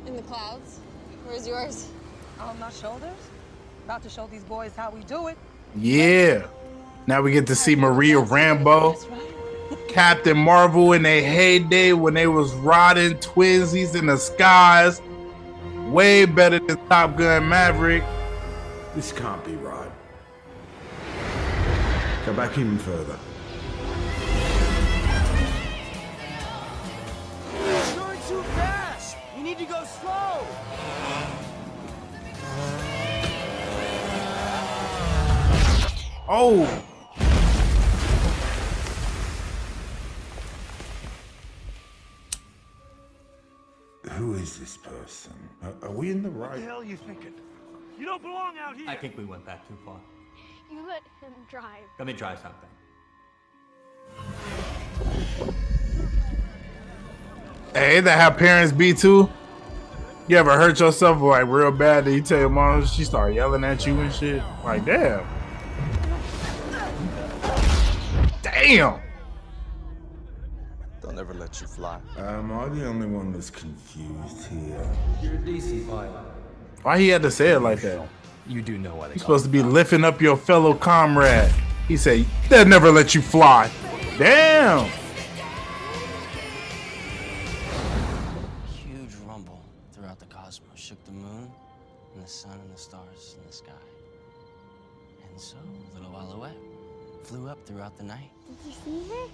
In 0.05 0.15
the 0.15 0.21
clouds. 0.23 0.79
Where's 1.25 1.47
yours? 1.47 1.89
On 2.39 2.57
my 2.59 2.69
shoulders? 2.69 3.09
About 3.85 4.03
to 4.03 4.09
show 4.09 4.27
these 4.27 4.43
boys 4.43 4.75
how 4.75 4.91
we 4.91 5.01
do 5.01 5.27
it. 5.27 5.37
Yeah. 5.75 6.45
Now 7.07 7.21
we 7.21 7.31
get 7.31 7.47
to 7.47 7.55
see 7.55 7.75
Maria 7.75 8.15
Rambeau, 8.15 8.95
Captain 9.89 10.37
Marvel 10.37 10.93
in 10.93 11.03
their 11.03 11.21
heyday 11.21 11.91
when 11.93 12.13
they 12.13 12.27
was 12.27 12.53
riding 12.55 13.17
twinsies 13.17 13.95
in 13.95 14.05
the 14.05 14.17
skies. 14.17 15.01
Way 15.87 16.25
better 16.25 16.59
than 16.59 16.77
Top 16.87 17.17
Gun 17.17 17.49
Maverick. 17.49 18.03
This 18.95 19.11
can't 19.11 19.43
be 19.43 19.55
right. 19.55 19.62
Go 22.25 22.31
back 22.31 22.57
even 22.57 22.77
further. 22.77 23.19
You're 27.53 27.95
going 27.97 28.19
too 28.29 28.41
fast! 28.55 29.17
You 29.35 29.43
need 29.43 29.57
to 29.57 29.65
go 29.65 29.83
slow! 29.83 30.47
Oh. 36.29 36.83
Who 44.11 44.35
is 44.35 44.57
this 44.57 44.77
person? 44.77 45.33
Are, 45.61 45.73
are 45.81 45.91
we 45.91 46.09
in 46.09 46.23
the 46.23 46.29
right? 46.29 46.39
What 46.39 46.49
right? 46.51 46.59
the 46.61 46.65
hell 46.65 46.79
are 46.79 46.85
you 46.85 46.95
thinking? 46.95 47.33
You 47.99 48.05
don't 48.05 48.21
belong 48.21 48.57
out 48.57 48.77
here! 48.77 48.87
I 48.87 48.95
think 48.95 49.17
we 49.17 49.25
went 49.25 49.45
back 49.45 49.67
too 49.67 49.77
far. 49.85 49.99
You 50.71 50.87
let 50.87 51.03
him 51.21 51.33
drive. 51.49 51.83
Let 51.99 52.07
me 52.07 52.13
try 52.13 52.35
something. 52.35 52.69
Hey, 57.73 57.97
ain't 57.97 58.05
that 58.05 58.19
how 58.19 58.31
parents 58.31 58.71
be 58.71 58.93
too? 58.93 59.29
You 60.27 60.37
ever 60.37 60.55
hurt 60.55 60.79
yourself 60.79 61.21
like 61.21 61.47
real 61.47 61.71
bad 61.71 62.05
that 62.05 62.13
you 62.13 62.21
tell 62.21 62.39
your 62.39 62.49
mom 62.49 62.85
she 62.85 63.03
start 63.03 63.33
yelling 63.33 63.63
at 63.63 63.85
you 63.85 63.99
and 63.99 64.13
shit? 64.13 64.41
Like, 64.63 64.85
damn. 64.85 65.25
Damn. 68.41 69.01
They'll 71.01 71.11
never 71.11 71.33
let 71.33 71.59
you 71.59 71.67
fly. 71.67 71.99
Am 72.17 72.51
I 72.53 72.69
the 72.69 72.85
only 72.85 73.07
one 73.07 73.33
that's 73.33 73.49
confused 73.49 74.47
here? 74.47 74.89
You're 75.21 75.33
a 75.33 75.37
DC 75.39 75.89
pilot. 75.89 76.11
Why 76.83 76.99
he 76.99 77.09
had 77.09 77.21
to 77.23 77.31
say 77.31 77.51
it 77.51 77.59
like 77.59 77.81
that? 77.81 78.07
You 78.47 78.61
do 78.61 78.77
know 78.77 78.95
why 78.95 79.07
they 79.07 79.13
You're 79.13 79.19
supposed 79.19 79.45
to 79.45 79.49
be 79.49 79.61
lifting 79.61 80.03
up 80.03 80.21
your 80.21 80.35
fellow 80.35 80.73
comrade. 80.73 81.51
He 81.87 81.97
said, 81.97 82.25
they'll 82.49 82.65
never 82.65 82.91
let 82.91 83.15
you 83.15 83.21
fly. 83.21 83.71
Damn. 84.17 84.89
huge 88.67 89.15
rumble 89.25 89.61
throughout 89.93 90.19
the 90.19 90.25
cosmos 90.25 90.69
shook 90.75 91.03
the 91.05 91.11
moon 91.11 91.51
and 92.13 92.23
the 92.23 92.27
sun 92.27 92.59
and 92.59 92.73
the 92.73 92.77
stars 92.77 93.35
in 93.39 93.47
the 93.47 93.53
sky. 93.53 93.71
And 95.29 95.39
so, 95.39 95.57
little 95.95 96.11
while 96.11 96.31
away, 96.33 96.51
flew 97.23 97.47
up 97.47 97.65
throughout 97.65 97.97
the 97.97 98.03
night. 98.03 98.29
Did 98.47 98.57
you 98.65 98.73
see 98.83 99.09
her? 99.09 99.27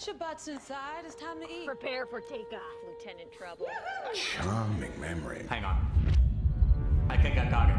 Get 0.00 0.06
your 0.06 0.16
butts 0.16 0.48
inside. 0.48 1.04
It's 1.04 1.14
time 1.14 1.42
to 1.42 1.46
eat. 1.46 1.66
Prepare 1.66 2.06
for 2.06 2.22
takeoff, 2.22 2.62
Lieutenant 2.88 3.30
Trouble. 3.30 3.66
Charming 4.14 4.98
memory. 4.98 5.44
Hang 5.46 5.62
on. 5.62 5.76
I 7.10 7.18
think 7.18 7.36
I 7.36 7.44
got 7.50 7.68
it. 7.68 7.76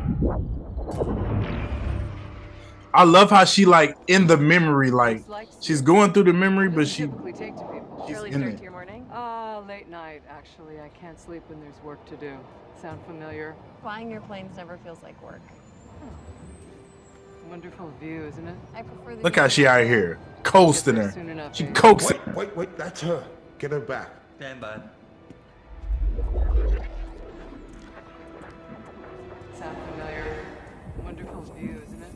I 2.94 3.06
love 3.06 3.32
how 3.32 3.44
she 3.46 3.66
like 3.66 3.98
in 4.08 4.28
the 4.28 4.38
memory, 4.38 4.92
like 4.92 5.24
she's 5.62 5.82
going 5.82 6.14
through 6.14 6.26
the 6.26 6.34
memory, 6.34 6.70
but 6.70 6.88
she 6.88 7.08
take 7.36 7.56
to. 7.56 7.82
She's 8.06 8.18
Early 8.18 8.30
in 8.30 8.36
start 8.36 8.54
it. 8.54 8.58
to 8.58 8.64
your 8.64 8.72
morning? 8.72 9.10
Uh, 9.12 9.64
late 9.68 9.90
night, 9.90 10.22
actually. 10.30 10.80
I 10.80 10.90
can't 10.90 11.20
sleep 11.20 11.42
when 11.48 11.60
there's 11.60 11.82
work 11.84 12.06
to 12.06 12.18
do. 12.18 12.38
Sound 12.80 13.04
familiar? 13.08 13.56
Flying 13.82 14.12
your 14.12 14.22
planes 14.22 14.58
never 14.58 14.78
feels 14.78 15.02
like 15.02 15.20
work. 15.24 15.42
Wonderful 17.52 17.92
view, 18.00 18.24
isn't 18.28 18.48
it? 18.48 18.56
I 18.74 18.82
prefer 18.82 19.14
the 19.14 19.24
look 19.24 19.36
how 19.36 19.50
she 19.50 19.68
out 19.68 19.84
here 19.84 20.18
coasting 20.44 20.96
her. 20.96 21.12
Soon 21.12 21.30
enough, 21.32 21.54
She 21.54 21.66
eh? 21.66 21.72
coaxing. 21.74 22.18
Wait, 22.28 22.36
wait, 22.36 22.56
wait, 22.56 22.78
that's 22.78 23.02
her. 23.02 23.26
Get 23.60 23.72
her 23.72 23.82
back. 23.82 24.10
Stand 24.38 24.62
by. 24.62 24.80
Sound 29.60 29.78
familiar? 29.90 30.46
Wonderful 31.04 31.42
view, 31.60 31.82
isn't 31.86 32.02
it? 32.02 32.16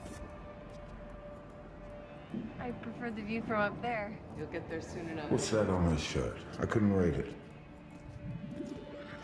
I 2.62 2.71
prefer 2.71 3.12
the 3.12 3.21
view 3.21 3.43
from 3.45 3.60
up 3.60 3.82
there. 3.82 4.17
You'll 4.38 4.48
get 4.48 4.69
there 4.69 4.82
soon 4.82 5.10
enough. 5.10 5.30
What's 5.30 5.50
that 5.50 5.69
on 5.69 5.91
her 5.91 5.98
shirt? 5.98 6.38
I 6.62 6.65
couldn't 6.65 6.93
read 6.93 7.15
it. 7.15 7.34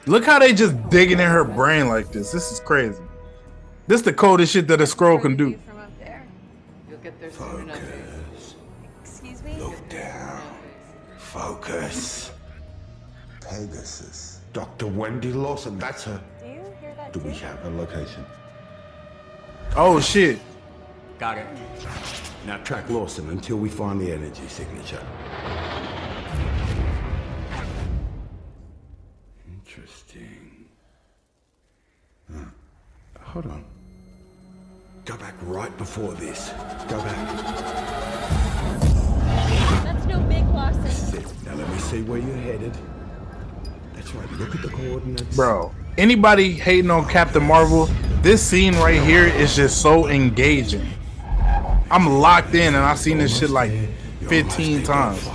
Look 0.07 0.25
how 0.25 0.39
they 0.39 0.53
just 0.53 0.89
digging 0.89 1.21
in 1.21 1.29
her 1.29 1.45
brain 1.45 1.87
like 1.87 2.11
this. 2.11 2.33
This 2.33 2.51
is 2.51 2.59
crazy. 2.59 3.01
This 3.87 3.99
is 4.01 4.05
the 4.05 4.13
coldest 4.13 4.53
shit 4.53 4.67
that 4.67 4.79
a 4.81 4.85
Skrull 4.85 5.21
can 5.21 5.35
do. 5.35 5.57
From 5.67 5.79
up 5.79 5.89
there. 5.99 6.25
You'll 6.89 6.90
get 7.01 7.19
there 7.19 7.31
soon 7.31 7.61
enough. 7.61 7.79
Excuse 9.01 9.41
me? 9.43 9.55
Look 9.57 9.89
down. 9.89 10.41
Focus. 11.17 12.31
Pegasus. 13.41 14.39
Dr. 14.53 14.87
Wendy 14.87 15.31
Lawson, 15.33 15.79
that's 15.79 16.03
her. 16.03 16.21
Do 16.39 16.45
you 16.47 16.63
hear 16.79 16.93
that 16.95 17.13
Do 17.13 17.19
too? 17.19 17.27
we 17.27 17.33
have 17.35 17.65
a 17.65 17.69
location? 17.69 18.25
Oh 19.75 19.99
shit. 19.99 20.39
Got 21.17 21.37
it. 21.37 21.47
Now 22.45 22.57
track 22.57 22.89
Lawson 22.89 23.29
until 23.29 23.57
we 23.57 23.69
find 23.69 24.01
the 24.01 24.11
energy 24.11 24.47
signature. 24.47 25.05
Interesting. 29.47 30.65
Huh. 32.31 32.45
Hold 33.21 33.45
on. 33.45 33.70
Go 35.03 35.17
back 35.17 35.33
right 35.41 35.75
before 35.79 36.13
this. 36.13 36.49
Go 36.87 36.97
back. 37.01 37.15
That's 39.83 40.05
no 40.05 40.19
big 40.19 40.47
Lawson. 40.49 40.85
Eh? 40.85 40.89
Sit. 40.89 41.25
Now 41.43 41.55
let 41.55 41.67
me 41.69 41.79
see 41.79 42.03
where 42.03 42.19
you're 42.19 42.35
headed. 42.37 42.77
That's 43.95 44.13
right. 44.13 44.31
Look 44.33 44.53
at 44.53 44.61
the 44.61 44.67
coordinates. 44.67 45.35
Bro, 45.35 45.73
anybody 45.97 46.51
hating 46.51 46.91
on 46.91 47.09
Captain 47.09 47.43
Marvel, 47.43 47.89
this 48.21 48.43
scene 48.43 48.75
right 48.75 49.01
here 49.01 49.25
is 49.25 49.55
just 49.55 49.81
so 49.81 50.07
engaging. 50.07 50.87
I'm 51.89 52.07
locked 52.07 52.53
in 52.53 52.75
and 52.75 52.83
I've 52.85 52.99
seen 52.99 53.17
this 53.17 53.39
shit 53.39 53.49
like 53.49 53.71
15 54.27 54.83
times. 54.83 55.27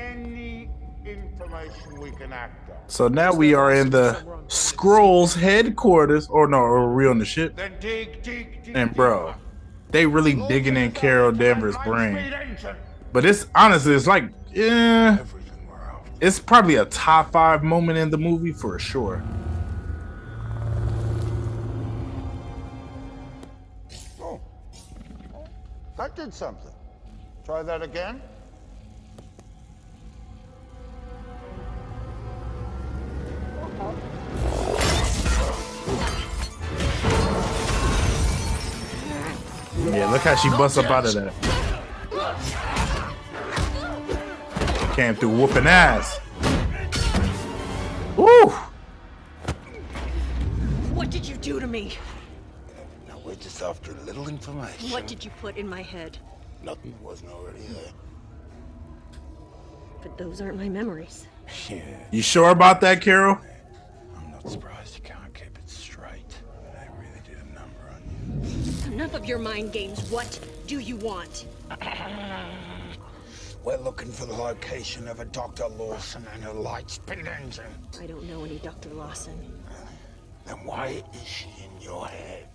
Any 0.00 0.70
information 1.04 2.00
we 2.00 2.10
can 2.12 2.32
act 2.32 2.70
on? 2.70 2.76
So 2.88 3.08
now 3.08 3.32
we 3.32 3.54
are 3.54 3.72
in 3.74 3.90
the 3.90 4.22
Skrulls 4.48 5.38
headquarters, 5.38 6.26
or 6.28 6.48
no, 6.48 6.58
or 6.58 6.94
we 6.94 7.06
on 7.06 7.18
the 7.18 7.24
ship. 7.24 7.56
Then 7.56 7.74
dig, 7.80 8.22
dig, 8.22 8.62
dig. 8.64 8.76
And 8.76 8.94
bro, 8.94 9.34
they 9.90 10.06
really 10.06 10.34
digging 10.48 10.76
in 10.76 10.92
Carol 10.92 11.32
Danvers' 11.32 11.76
brain. 11.84 12.34
But 13.12 13.24
it's 13.24 13.46
honestly, 13.54 13.94
it's 13.94 14.06
like, 14.06 14.30
yeah, 14.52 15.18
it's 16.20 16.38
probably 16.38 16.76
a 16.76 16.84
top 16.86 17.32
five 17.32 17.62
moment 17.62 17.98
in 17.98 18.10
the 18.10 18.18
movie 18.18 18.52
for 18.52 18.78
sure. 18.78 19.22
Oh. 24.20 24.40
oh 25.34 25.44
that 25.96 26.16
did 26.16 26.32
something. 26.32 26.72
Try 27.44 27.62
that 27.62 27.82
again. 27.82 28.22
Yeah, 39.92 40.10
look 40.10 40.22
how 40.22 40.34
she 40.36 40.48
busts 40.50 40.78
up 40.78 40.90
out 40.90 41.06
of 41.06 41.14
that. 41.14 41.32
Came 44.94 45.14
through 45.14 45.30
whooping 45.30 45.66
ass. 45.66 46.20
Woo! 48.16 48.48
What 50.94 51.10
did 51.10 51.26
you 51.26 51.36
do 51.36 51.58
to 51.58 51.66
me? 51.66 51.96
Now 53.08 53.18
we're 53.24 53.34
just 53.36 53.62
after 53.62 53.92
a 53.92 54.00
little 54.02 54.28
information. 54.28 54.90
What 54.90 55.06
did 55.06 55.24
you 55.24 55.30
put 55.40 55.56
in 55.56 55.66
my 55.68 55.82
head? 55.82 56.18
Nothing 56.62 56.94
wasn't 57.00 57.32
already 57.32 57.60
there. 57.60 57.92
But 60.02 60.18
those 60.18 60.40
aren't 60.40 60.58
my 60.58 60.68
memories. 60.68 61.26
Yeah. 61.68 61.82
You 62.12 62.22
sure 62.22 62.50
about 62.50 62.80
that, 62.82 63.00
Carol? 63.00 63.40
Not 64.42 64.52
surprised 64.52 64.96
you 64.96 65.02
can't 65.02 65.34
keep 65.34 65.58
it 65.58 65.68
straight. 65.68 66.40
I 66.78 66.86
really 66.98 67.20
did 67.26 67.36
a 67.36 67.44
number 67.52 67.92
on 67.92 68.00
you. 68.86 68.92
Enough 68.94 69.14
of 69.14 69.26
your 69.26 69.38
mind 69.38 69.70
games. 69.70 70.10
What 70.10 70.40
do 70.66 70.78
you 70.78 70.96
want? 70.96 71.44
We're 73.64 73.76
looking 73.76 74.10
for 74.10 74.24
the 74.24 74.32
location 74.32 75.08
of 75.08 75.20
a 75.20 75.26
Dr. 75.26 75.68
Lawson 75.68 76.26
and 76.32 76.42
her 76.42 76.54
light 76.54 76.88
speed 76.88 77.26
engine. 77.26 77.66
I 78.00 78.06
don't 78.06 78.24
know 78.24 78.42
any 78.42 78.58
Dr. 78.60 78.88
Lawson. 78.94 79.38
Then 80.46 80.56
why 80.64 81.02
is 81.12 81.28
she 81.28 81.48
in 81.62 81.82
your 81.82 82.06
head? 82.06 82.48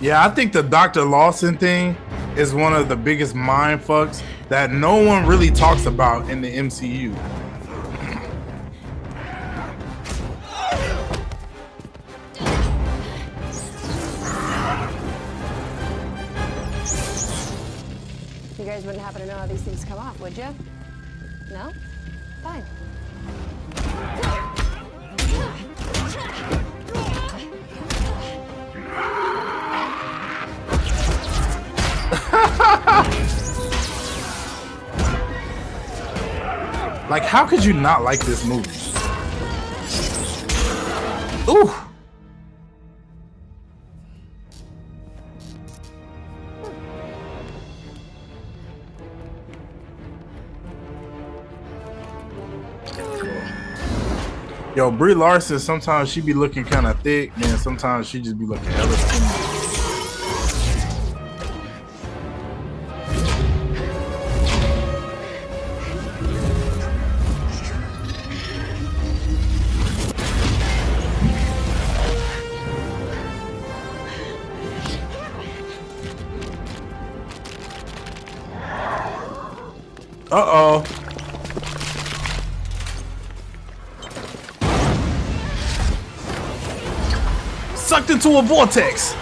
Yeah, 0.00 0.24
I 0.24 0.28
think 0.30 0.52
the 0.52 0.62
Dr. 0.62 1.04
Lawson 1.04 1.58
thing 1.58 1.96
is 2.36 2.54
one 2.54 2.72
of 2.72 2.88
the 2.88 2.94
biggest 2.94 3.34
mind 3.34 3.80
fucks 3.80 4.22
that 4.48 4.70
no 4.70 5.02
one 5.02 5.26
really 5.26 5.50
talks 5.50 5.86
about 5.86 6.30
in 6.30 6.40
the 6.40 6.56
MCU. 6.56 7.12
You 18.56 18.64
guys 18.64 18.84
wouldn't 18.84 19.02
happen 19.02 19.22
to 19.22 19.26
know 19.26 19.34
how 19.34 19.46
these 19.46 19.62
things 19.62 19.84
come 19.84 19.98
off, 19.98 20.20
would 20.20 20.36
you? 20.36 20.46
No? 21.50 21.72
Fine. 22.44 22.64
Like, 37.08 37.22
how 37.22 37.46
could 37.46 37.64
you 37.64 37.72
not 37.72 38.02
like 38.02 38.20
this 38.20 38.44
movie? 38.44 38.68
Ooh. 41.48 41.72
Yo, 54.76 54.90
Brie 54.92 55.14
Larson, 55.14 55.58
sometimes 55.58 56.10
she 56.10 56.20
be 56.20 56.34
looking 56.34 56.62
kind 56.64 56.86
of 56.86 57.00
thick, 57.00 57.32
and 57.38 57.58
sometimes 57.58 58.06
she 58.06 58.20
just 58.20 58.38
be 58.38 58.44
looking 58.44 58.66
hella 58.66 58.92
skinny. 58.92 59.17
Uh-oh. 80.38 80.84
Sucked 87.74 88.10
into 88.10 88.38
a 88.38 88.42
vortex. 88.42 89.16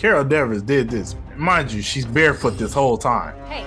Carol 0.00 0.24
Devers 0.24 0.62
did 0.62 0.88
this. 0.88 1.14
Mind 1.36 1.70
you, 1.70 1.82
she's 1.82 2.06
barefoot 2.06 2.52
this 2.52 2.72
whole 2.72 2.96
time. 2.96 3.36
Hey. 3.44 3.66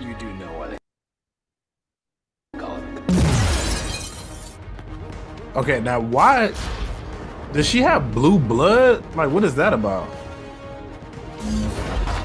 You 0.00 0.16
do 0.18 0.26
know 0.34 0.52
what 0.58 0.70
they. 0.70 0.78
Okay, 5.54 5.78
now 5.78 6.00
why 6.00 6.52
does 7.52 7.68
she 7.68 7.82
have 7.82 8.12
blue 8.12 8.40
blood? 8.40 9.04
Like, 9.14 9.30
what 9.30 9.44
is 9.44 9.54
that 9.54 9.72
about? 9.72 10.08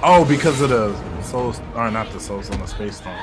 Oh, 0.01 0.25
because 0.27 0.59
of 0.59 0.71
the 0.71 1.21
soul, 1.21 1.53
or 1.75 1.91
not 1.91 2.11
the 2.13 2.19
souls 2.19 2.49
on 2.49 2.57
the 2.57 2.65
space 2.65 2.97
stone. 2.97 3.15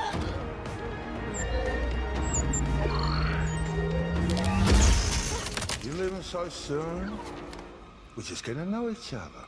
Leaving 6.09 6.23
so 6.23 6.49
soon? 6.49 7.19
We're 8.17 8.23
just 8.23 8.43
to 8.57 8.65
know 8.65 8.89
each 8.89 9.13
other. 9.13 9.45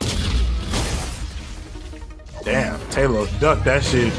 Damn, 2.44 2.78
Taylor 2.90 3.26
duck 3.40 3.64
that 3.64 3.82
shit. 3.82 4.12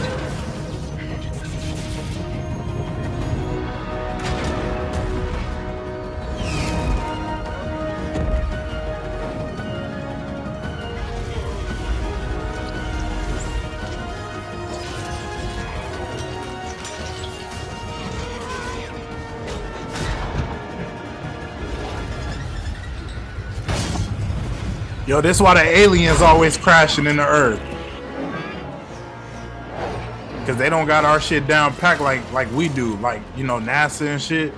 Yo, 25.12 25.20
this 25.20 25.42
why 25.42 25.54
the 25.56 25.78
aliens 25.78 26.22
always 26.22 26.56
crashing 26.56 27.06
in 27.06 27.18
the 27.18 27.28
earth. 27.28 27.60
Cause 30.46 30.56
they 30.56 30.70
don't 30.70 30.88
got 30.88 31.04
our 31.04 31.20
shit 31.20 31.48
down 31.48 31.74
packed 31.74 32.00
like 32.00 32.32
like 32.32 32.50
we 32.54 32.70
do, 32.70 32.96
like 32.96 33.22
you 33.36 33.44
know 33.44 33.60
NASA 33.60 34.08
and 34.08 34.22
shit, 34.22 34.54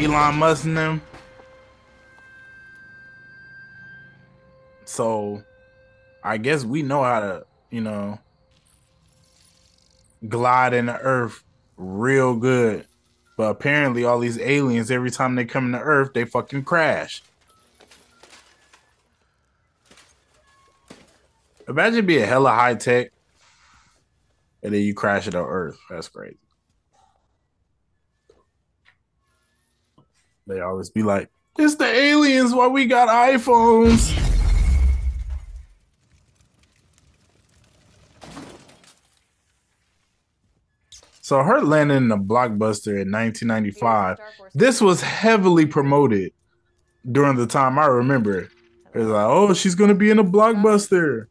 Elon 0.00 0.34
Musk 0.40 0.64
and 0.64 0.76
them. 0.76 1.02
So, 4.86 5.44
I 6.24 6.36
guess 6.38 6.64
we 6.64 6.82
know 6.82 7.04
how 7.04 7.20
to, 7.20 7.46
you 7.70 7.80
know, 7.80 8.18
glide 10.28 10.74
in 10.74 10.86
the 10.86 10.98
earth 10.98 11.44
real 11.76 12.34
good. 12.34 12.88
But 13.36 13.50
apparently, 13.50 14.02
all 14.02 14.18
these 14.18 14.40
aliens, 14.40 14.90
every 14.90 15.12
time 15.12 15.36
they 15.36 15.44
come 15.44 15.70
to 15.70 15.78
Earth, 15.78 16.12
they 16.12 16.24
fucking 16.24 16.64
crash. 16.64 17.22
Imagine 21.68 22.04
being 22.04 22.26
hella 22.26 22.50
high 22.50 22.74
tech 22.74 23.10
and 24.62 24.72
then 24.72 24.82
you 24.82 24.94
crash 24.94 25.28
it 25.28 25.34
on 25.34 25.44
Earth. 25.44 25.78
That's 25.90 26.08
crazy. 26.08 26.38
They 30.46 30.60
always 30.60 30.90
be 30.90 31.02
like, 31.02 31.30
it's 31.58 31.76
the 31.76 31.86
aliens 31.86 32.52
why 32.52 32.66
we 32.66 32.86
got 32.86 33.08
iPhones. 33.08 34.20
So 41.20 41.42
her 41.42 41.62
landing 41.62 41.96
in 41.96 42.12
a 42.12 42.18
blockbuster 42.18 43.00
in 43.00 43.10
1995. 43.10 44.18
This 44.54 44.82
was 44.82 45.00
heavily 45.00 45.64
promoted 45.64 46.32
during 47.10 47.36
the 47.36 47.46
time 47.46 47.78
I 47.78 47.86
remember. 47.86 48.50
It 48.94 48.98
was 48.98 49.08
like, 49.08 49.26
oh, 49.26 49.54
she's 49.54 49.74
gonna 49.74 49.94
be 49.94 50.10
in 50.10 50.18
a 50.18 50.24
blockbuster. 50.24 51.28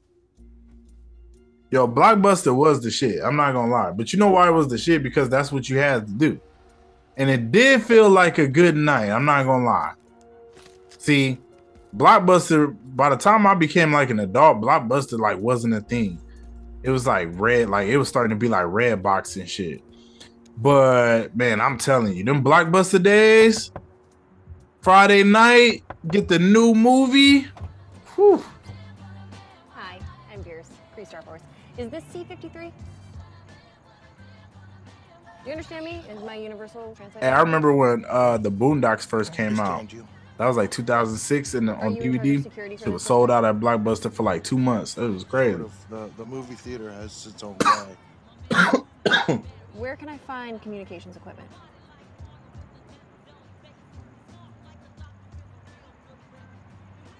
Yo, 1.74 1.88
Blockbuster 1.88 2.56
was 2.56 2.84
the 2.84 2.92
shit. 2.92 3.20
I'm 3.24 3.36
not 3.36 3.54
gonna 3.54 3.72
lie, 3.72 3.90
but 3.90 4.14
you 4.14 4.20
know 4.20 4.30
why 4.30 4.48
it 4.48 4.52
was 4.52 4.68
the 4.68 4.78
shit? 4.78 5.02
Because 5.02 5.28
that's 5.28 5.52
what 5.52 5.68
you 5.68 5.80
had 5.80 6.06
to 6.06 6.14
do, 6.14 6.40
and 7.18 7.32
it 7.32 7.52
did 7.52 7.82
feel 7.82 8.12
like 8.12 8.38
a 8.38 8.48
good 8.48 8.76
night. 8.76 9.10
I'm 9.10 9.26
not 9.26 9.44
gonna 9.48 9.66
lie. 9.66 9.94
See, 11.00 11.40
Blockbuster. 11.98 12.78
By 12.96 13.10
the 13.10 13.16
time 13.16 13.48
I 13.48 13.56
became 13.56 13.92
like 13.92 14.12
an 14.12 14.20
adult, 14.20 14.62
Blockbuster 14.62 15.18
like 15.18 15.40
wasn't 15.40 15.74
a 15.74 15.82
thing. 15.82 16.22
It 16.84 16.92
was 16.92 17.08
like 17.08 17.30
red, 17.32 17.72
like 17.72 17.88
it 17.88 17.98
was 17.98 18.08
starting 18.08 18.30
to 18.30 18.36
be 18.36 18.50
like 18.50 18.66
Redbox 18.66 19.38
and 19.38 19.50
shit. 19.50 19.82
But 20.56 21.36
man, 21.36 21.60
I'm 21.60 21.80
telling 21.80 22.16
you, 22.16 22.24
them 22.24 22.44
Blockbuster 22.44 23.02
days, 23.02 23.72
Friday 24.82 25.24
night, 25.24 25.82
get 26.08 26.28
the 26.28 26.38
new 26.38 26.76
movie. 26.76 27.48
Whew. 28.14 28.44
Is 31.78 31.90
this 31.90 32.04
C53? 32.14 32.72
Do 35.44 35.50
you 35.50 35.52
understand 35.52 35.86
me? 35.86 36.04
Is 36.10 36.24
my 36.24 36.36
universal 36.36 36.94
translator? 36.96 37.26
Hey, 37.26 37.32
I 37.32 37.42
remember 37.42 37.74
when 37.74 38.06
uh 38.08 38.38
the 38.38 38.52
Boondocks 38.52 39.06
first 39.06 39.34
came 39.34 39.60
out. 39.60 39.92
That 40.38 40.48
was 40.48 40.58
like 40.58 40.72
2006, 40.72 41.54
and 41.54 41.70
on 41.70 41.96
you 41.96 42.02
in 42.02 42.14
charge 42.14 42.16
of 42.16 42.54
DVD, 42.54 42.88
it 42.88 42.90
was 42.90 43.04
sold 43.04 43.30
out 43.30 43.46
at 43.46 43.56
Blockbuster 43.60 44.12
for 44.12 44.24
like 44.24 44.44
two 44.44 44.58
months. 44.58 44.98
It 44.98 45.08
was 45.08 45.24
crazy. 45.24 45.64
The, 45.90 46.10
the 46.18 46.26
movie 46.26 46.56
theater 46.56 46.92
has 46.92 47.28
its 47.28 47.44
own 47.44 47.56
bag. 48.50 49.42
Where 49.76 49.96
can 49.96 50.10
I 50.10 50.18
find 50.18 50.62
communications 50.62 51.16
equipment? 51.16 51.50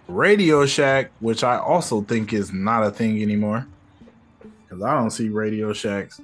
Radio 0.08 0.66
Shack, 0.66 1.12
which 1.20 1.44
I 1.44 1.58
also 1.58 2.02
think 2.02 2.34
is 2.34 2.52
not 2.52 2.84
a 2.84 2.92
thing 2.92 3.22
anymore, 3.22 3.68
because 4.74 4.84
I 4.84 4.96
don't 4.96 5.12
see 5.12 5.30
Radio 5.30 5.72
Shacks. 5.72 6.20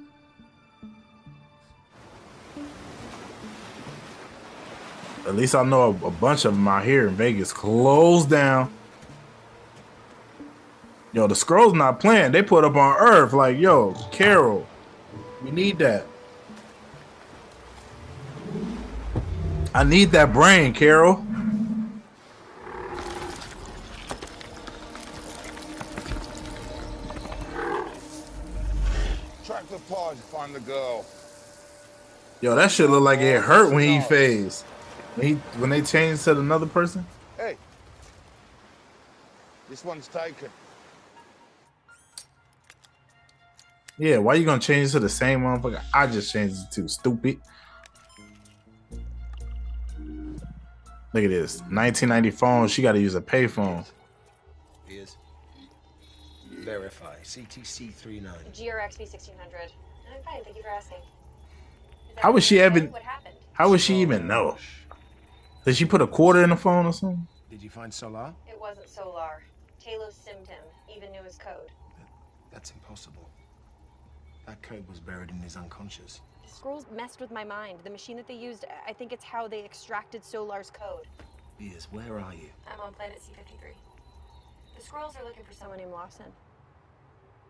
At 5.26 5.36
least 5.36 5.54
I 5.54 5.62
know 5.62 5.82
a, 5.82 6.06
a 6.06 6.10
bunch 6.10 6.44
of 6.44 6.54
them 6.54 6.66
out 6.66 6.84
here 6.84 7.06
in 7.06 7.14
Vegas 7.14 7.52
closed 7.52 8.30
down. 8.30 8.72
Yo, 11.12 11.26
the 11.26 11.34
Skrulls 11.34 11.74
not 11.74 12.00
playing. 12.00 12.32
They 12.32 12.42
put 12.42 12.64
up 12.64 12.74
on 12.76 12.96
Earth 12.98 13.32
like, 13.32 13.58
yo, 13.58 13.94
Carol, 14.10 14.66
we 15.42 15.50
need 15.50 15.78
that. 15.78 16.06
I 19.74 19.84
need 19.84 20.10
that 20.12 20.32
brain, 20.32 20.72
Carol. 20.72 21.24
Pod 30.40 30.48
to 30.48 30.54
find 30.54 30.54
the 30.54 30.60
girl. 30.60 31.04
Yo, 32.40 32.54
that 32.54 32.70
shit 32.70 32.88
look 32.88 33.02
like 33.02 33.20
it 33.20 33.42
hurt 33.42 33.72
when 33.72 33.86
he 33.86 34.00
phased. 34.00 34.62
When 35.14 35.26
he 35.26 35.34
when 35.58 35.70
they 35.70 35.82
changed 35.82 36.24
to 36.24 36.38
another 36.38 36.66
person. 36.66 37.06
Hey, 37.36 37.56
this 39.68 39.84
one's 39.84 40.08
taken. 40.08 40.48
Yeah, 43.98 44.18
why 44.18 44.34
you 44.34 44.46
gonna 44.46 44.60
change 44.60 44.88
it 44.88 44.92
to 44.92 45.00
the 45.00 45.08
same 45.08 45.40
motherfucker? 45.40 45.82
I 45.92 46.06
just 46.06 46.32
changed 46.32 46.56
it 46.56 46.72
to 46.72 46.88
stupid. 46.88 47.40
Look 51.12 51.24
at 51.24 51.30
this. 51.30 51.60
1990 51.62 52.30
phone. 52.30 52.68
She 52.68 52.82
got 52.82 52.92
to 52.92 53.00
use 53.00 53.16
a 53.16 53.20
payphone. 53.20 53.84
Vers. 54.88 55.16
Verify. 56.60 57.16
CTC 57.24 57.92
39. 57.92 58.32
GRX 58.54 58.96
V1600. 58.96 59.72
I'm 60.14 60.22
fine, 60.22 60.44
thank 60.44 60.56
you 60.56 60.62
for 60.62 60.68
asking. 60.68 60.98
How 62.16 62.32
would 62.32 62.42
she 62.42 62.62
even? 62.62 62.90
What? 62.92 63.02
How 63.52 63.68
would 63.68 63.80
she 63.80 63.96
even 63.96 64.26
know? 64.26 64.56
Did 65.64 65.76
she 65.76 65.84
put 65.84 66.00
a 66.00 66.06
quarter 66.06 66.42
in 66.42 66.50
the 66.50 66.56
phone 66.56 66.86
or 66.86 66.92
something? 66.92 67.26
Did 67.50 67.62
you 67.62 67.70
find 67.70 67.92
Solar? 67.92 68.32
It 68.48 68.58
wasn't 68.58 68.88
Solar. 68.88 69.42
Talos 69.84 70.14
simmed 70.14 70.48
him, 70.48 70.62
even 70.94 71.10
knew 71.12 71.22
his 71.22 71.36
code. 71.36 71.70
That's 72.52 72.70
impossible. 72.70 73.28
That 74.46 74.62
code 74.62 74.88
was 74.88 74.98
buried 75.00 75.30
in 75.30 75.40
his 75.40 75.56
unconscious. 75.56 76.20
The 76.42 76.50
Skrulls 76.50 76.90
messed 76.90 77.20
with 77.20 77.30
my 77.30 77.44
mind. 77.44 77.78
The 77.84 77.90
machine 77.90 78.16
that 78.16 78.26
they 78.26 78.34
used, 78.34 78.64
I 78.86 78.92
think 78.92 79.12
it's 79.12 79.24
how 79.24 79.46
they 79.46 79.64
extracted 79.64 80.24
Solar's 80.24 80.70
code. 80.70 81.06
Vers, 81.60 81.88
where 81.90 82.18
are 82.18 82.34
you? 82.34 82.48
I'm 82.72 82.80
on 82.80 82.92
planet 82.94 83.20
C53. 83.20 83.72
The 84.76 84.82
Skrulls 84.82 85.20
are 85.20 85.24
looking 85.24 85.44
for 85.44 85.52
someone 85.52 85.78
named 85.78 85.92
Lawson. 85.92 86.26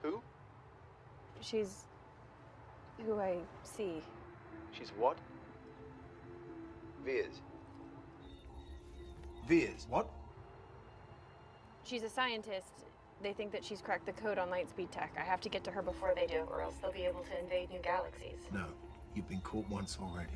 Who? 0.02 0.20
She's 1.40 1.84
who 3.06 3.18
I 3.20 3.36
see. 3.62 4.02
She's 4.72 4.90
what? 4.96 5.18
Vers. 7.04 7.40
Vers, 9.48 9.86
what? 9.88 10.08
She's 11.84 12.02
a 12.02 12.08
scientist. 12.10 12.72
They 13.22 13.32
think 13.32 13.52
that 13.52 13.64
she's 13.64 13.80
cracked 13.80 14.06
the 14.06 14.12
code 14.12 14.38
on 14.38 14.48
Lightspeed 14.48 14.90
Tech. 14.90 15.12
I 15.18 15.22
have 15.22 15.40
to 15.42 15.48
get 15.48 15.64
to 15.64 15.70
her 15.70 15.82
before 15.82 16.12
they 16.14 16.26
do, 16.26 16.42
or 16.50 16.62
else 16.62 16.74
they'll 16.80 16.92
be 16.92 17.02
able 17.04 17.20
to 17.22 17.38
invade 17.40 17.70
new 17.70 17.80
galaxies. 17.80 18.38
No, 18.52 18.64
you've 19.14 19.28
been 19.28 19.40
caught 19.40 19.68
once 19.68 19.98
already. 20.00 20.28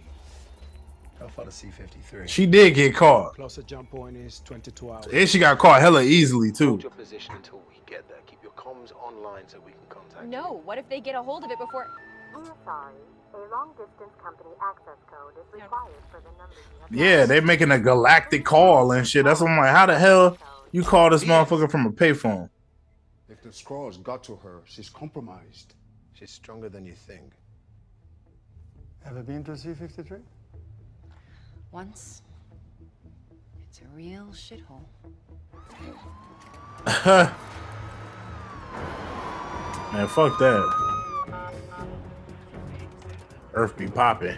How 1.19 1.29
far 1.29 1.45
to 1.45 1.51
C53? 1.51 2.29
She 2.29 2.45
did 2.45 2.75
get 2.75 2.95
caught, 2.95 3.37
Closest 3.37 3.67
jump 3.69 3.91
point 3.91 4.17
is 4.17 4.41
22 4.45 4.91
hours. 4.91 5.07
and 5.13 5.29
she 5.29 5.39
got 5.39 5.59
caught 5.59 5.81
hella 5.81 6.03
easily 6.03 6.51
too. 6.51 6.71
Hold 6.71 6.83
your 6.83 6.91
position 6.91 7.35
until 7.37 7.63
we 7.69 7.77
get 7.87 8.07
there. 8.09 8.19
Keep 8.27 8.43
your 8.43 8.53
comms 8.53 8.91
online 9.01 9.47
so 9.47 9.59
we 9.65 9.71
can 9.73 9.81
contact 9.89 10.27
No, 10.27 10.61
what 10.65 10.77
if 10.77 10.89
they 10.89 11.01
get 11.01 11.15
a 11.15 11.23
hold 11.23 11.45
of 11.45 11.51
it 11.53 11.59
before. 11.59 11.89
I'm 12.35 12.45
sorry. 12.65 12.95
A 13.35 13.51
long-distance 13.51 14.15
company 14.23 14.51
access 14.63 14.99
code 15.11 15.35
is 15.39 15.53
required 15.53 15.93
for 16.11 16.21
the 16.21 16.31
number 16.39 16.55
Yeah, 16.91 17.27
they're 17.27 17.43
making 17.43 17.73
a 17.73 17.79
galactic 17.79 18.45
call 18.45 18.93
and 18.93 19.07
shit. 19.07 19.25
That's 19.25 19.41
what 19.41 19.51
I'm 19.51 19.59
like. 19.59 19.75
How 19.75 19.87
the 19.87 19.99
hell 19.99 20.39
you 20.71 20.83
call 20.83 21.11
this 21.11 21.25
motherfucker 21.25 21.71
from 21.71 21.87
a 21.87 21.91
payphone? 21.93 22.49
If 23.29 23.43
the 23.43 23.49
Skrulls 23.49 24.01
got 24.03 24.23
to 24.25 24.37
her, 24.37 24.63
she's 24.67 24.89
compromised. 24.89 25.75
She's 26.13 26.31
stronger 26.31 26.69
than 26.69 26.87
you 26.87 26.95
think. 26.95 27.33
Ever 29.07 29.23
been 29.23 29.43
to 29.45 29.57
C-53? 29.57 30.21
Once. 31.73 32.23
It's 33.69 33.81
a 33.81 33.97
real 33.97 34.27
shithole. 34.27 34.85
Man, 39.93 40.09
fuck 40.09 40.39
that. 40.39 40.84
Earth 43.55 43.77
be 43.77 43.89
popping. 43.89 44.37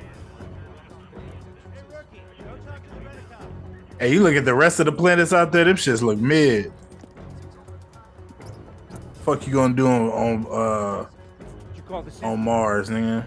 Hey, 3.99 4.13
you 4.13 4.23
look 4.23 4.35
at 4.35 4.45
the 4.45 4.55
rest 4.55 4.79
of 4.79 4.87
the 4.87 4.93
planets 4.93 5.33
out 5.33 5.53
there, 5.53 5.65
them 5.65 5.77
shits 5.77 6.03
look 6.03 6.19
mid. 6.19 6.71
Fuck 9.23 9.47
you 9.47 9.55
gonna 9.55 9.75
do 9.75 9.87
on, 9.87 10.11
on 10.11 10.47
uh 10.51 11.07
on 12.23 12.41
Mars, 12.41 12.91
nigga? 12.91 13.25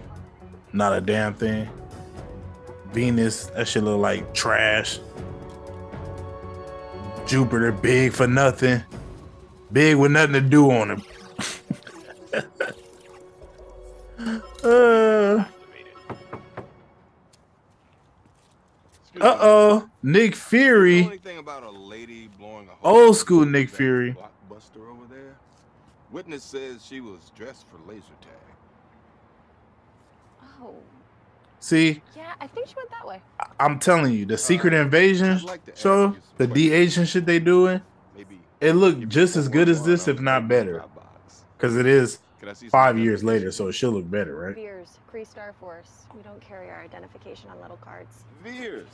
Not 0.72 0.96
a 0.96 1.00
damn 1.00 1.34
thing. 1.34 1.68
Venus, 2.92 3.46
that 3.46 3.66
shit 3.66 3.82
look 3.82 4.00
like 4.00 4.32
trash. 4.32 5.00
Jupiter, 7.26 7.72
big 7.72 8.12
for 8.12 8.28
nothing. 8.28 8.82
Big 9.72 9.96
with 9.96 10.12
nothing 10.12 10.34
to 10.34 10.40
do 10.40 10.70
on 10.70 10.90
him. 10.92 11.02
uh 14.64 15.44
oh, 19.20 19.88
Nick 20.02 20.34
Fury. 20.34 21.20
Old 22.82 23.16
school 23.16 23.44
Nick 23.44 23.70
Fury. 23.70 24.14
Blockbuster 24.14 24.90
over 24.90 25.06
there. 25.08 25.36
Witness 26.10 26.42
says 26.42 26.84
she 26.84 27.00
was 27.00 27.30
dressed 27.36 27.66
for 27.68 27.78
laser 27.88 28.06
tag. 28.20 28.30
Oh. 30.62 30.74
See, 31.60 32.02
Yeah, 32.16 32.32
I 32.40 32.46
think 32.46 32.68
she 32.68 32.74
went 32.74 32.90
that 32.90 33.06
way. 33.06 33.20
I'm 33.58 33.78
telling 33.78 34.14
you, 34.14 34.24
the 34.24 34.38
Secret 34.38 34.72
Invasion 34.72 35.40
show, 35.76 36.16
the 36.38 36.46
de 36.46 36.72
aging 36.72 37.04
shit 37.04 37.26
they 37.26 37.38
doing, 37.38 37.82
it 38.60 38.72
looked 38.72 39.08
just 39.08 39.36
as 39.36 39.48
good 39.48 39.68
as 39.68 39.84
this, 39.84 40.08
if 40.08 40.20
not 40.20 40.48
better. 40.48 40.84
Because 41.56 41.76
it 41.76 41.86
is 41.86 42.18
five 42.70 42.98
years 42.98 43.22
later, 43.24 43.52
so 43.52 43.68
it 43.68 43.72
should 43.72 43.92
look 43.92 44.10
better, 44.10 44.36
right? 44.36 44.54
Vers, 44.54 44.98
Kree 45.12 45.26
Star 45.26 45.54
Force. 45.60 46.06
We 46.14 46.22
don't 46.22 46.40
carry 46.40 46.70
our 46.70 46.80
identification 46.80 47.50
on 47.50 47.60
little 47.60 47.76
cards. 47.78 48.24
Vers. 48.42 48.86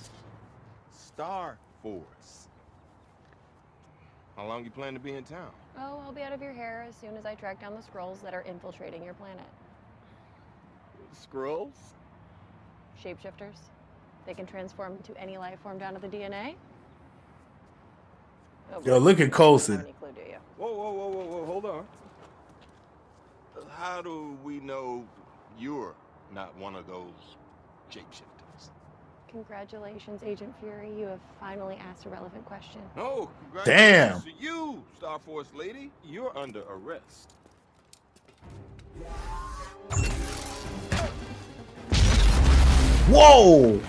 Star 0.91 1.59
Force. 1.83 2.49
How 4.37 4.47
long 4.47 4.65
you 4.65 4.71
plan 4.71 4.93
to 4.95 5.01
be 5.01 5.13
in 5.13 5.25
town? 5.25 5.51
Oh, 5.79 6.03
I'll 6.05 6.13
be 6.13 6.23
out 6.23 6.33
of 6.33 6.43
your 6.43 6.53
hair 6.53 6.85
as 6.89 6.95
soon 6.95 7.17
as 7.17 7.25
I 7.25 7.35
track 7.35 7.61
down 7.61 7.75
the 7.75 7.81
Skrulls 7.81 8.23
that 8.23 8.35
are 8.35 8.43
infiltrating 8.43 9.03
your 9.03 9.15
planet. 9.15 9.47
Skrulls? 11.15 11.73
Shapeshifters. 13.03 13.57
They 14.27 14.35
can 14.35 14.47
transform 14.47 14.93
into 14.97 15.19
any 15.21 15.39
life 15.39 15.59
form 15.61 15.79
down 15.79 15.95
to 15.95 16.01
the 16.01 16.09
DNA. 16.09 16.55
Oh, 18.75 18.83
Yo, 18.85 18.99
look 18.99 19.21
at 19.21 19.33
Coulson. 19.33 19.83
Clue. 19.83 19.93
Whoa, 20.59 20.75
whoa, 20.75 20.91
whoa, 20.93 21.09
whoa, 21.09 21.25
whoa, 21.25 21.47
hold 21.47 21.65
on. 21.67 21.87
How 23.71 24.03
do 24.03 24.37
we 24.45 24.61
know 24.61 25.05
you're 25.59 25.95
not 26.35 26.57
one 26.57 26.75
of 26.75 26.87
those 26.87 27.37
shapeshifters? 27.91 28.71
Congratulations, 29.31 30.23
Agent 30.23 30.55
Fury. 30.61 30.91
You 30.99 31.07
have 31.07 31.21
finally 31.41 31.77
asked 31.77 32.07
a 32.07 32.09
relevant 32.09 32.45
question. 32.47 32.81
No, 32.97 33.31
Damn. 33.65 34.21
congratulations 34.21 34.25
to 34.25 34.45
you, 34.45 34.85
Star 34.97 35.19
Force 35.19 35.49
lady. 35.55 35.91
You're 36.05 36.37
under 36.37 36.63
arrest. 36.71 37.35
Whoa! 43.09 43.81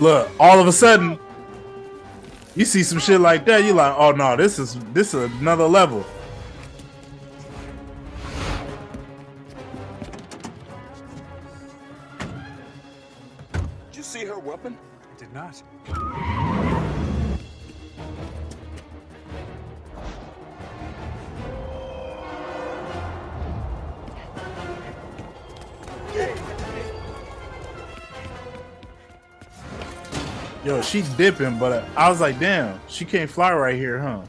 Look, 0.00 0.30
all 0.40 0.58
of 0.58 0.66
a 0.66 0.72
sudden, 0.72 1.18
you 2.56 2.64
see 2.64 2.82
some 2.82 2.98
shit 2.98 3.20
like 3.20 3.44
that, 3.46 3.64
you're 3.64 3.74
like, 3.74 3.94
oh 3.96 4.12
no, 4.12 4.36
this 4.36 4.58
is 4.58 4.76
this 4.92 5.14
is 5.14 5.30
another 5.40 5.66
level. 5.66 6.04
Yo, 30.62 30.82
she's 30.82 31.08
dipping, 31.10 31.58
but 31.58 31.84
I 31.96 32.10
was 32.10 32.20
like, 32.20 32.38
damn, 32.38 32.78
she 32.86 33.06
can't 33.06 33.30
fly 33.30 33.52
right 33.52 33.74
here, 33.74 33.98
huh? 33.98 34.20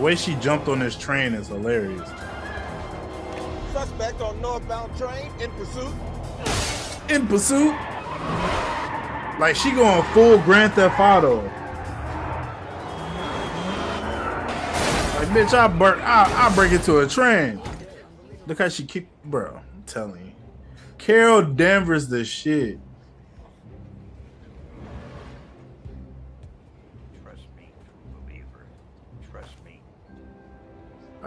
Way 0.00 0.16
she 0.16 0.34
jumped 0.36 0.68
on 0.68 0.78
this 0.78 0.96
train 0.96 1.34
is 1.34 1.48
hilarious. 1.48 2.08
Suspect 3.72 4.20
on 4.20 4.40
northbound 4.40 4.96
train 4.96 5.30
in 5.40 5.50
pursuit. 5.52 5.94
In 7.08 7.26
pursuit? 7.26 7.74
Like 9.38 9.56
she 9.56 9.70
going 9.72 10.02
full 10.12 10.38
Grand 10.38 10.72
Theft 10.74 10.98
Auto. 10.98 11.42
Like 15.16 15.28
bitch, 15.28 15.54
I 15.54 15.68
burn, 15.68 16.00
I, 16.00 16.48
I 16.48 16.54
break 16.54 16.72
into 16.72 16.98
a 16.98 17.06
train. 17.06 17.60
Look 18.46 18.58
how 18.58 18.68
she 18.68 18.84
kicked, 18.84 19.10
bro. 19.24 19.56
I'm 19.56 19.82
telling 19.86 20.26
you, 20.26 20.32
Carol 20.98 21.42
Danvers 21.42 22.08
the 22.08 22.24
shit. 22.24 22.78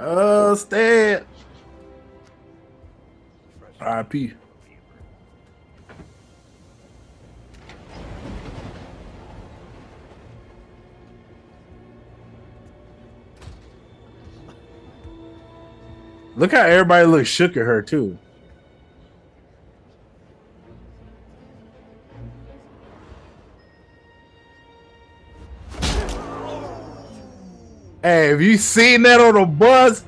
Oh, 0.05 0.53
Stan. 0.55 1.23
R.I.P. 3.79 4.33
Look 16.35 16.51
how 16.51 16.63
everybody 16.63 17.05
looks 17.05 17.29
shook 17.29 17.51
at 17.51 17.65
her 17.65 17.81
too. 17.81 18.17
Hey, 28.03 28.27
have 28.31 28.41
you 28.41 28.57
seen 28.57 29.03
that 29.03 29.21
on 29.21 29.35
the 29.35 29.45
bus 29.45 30.03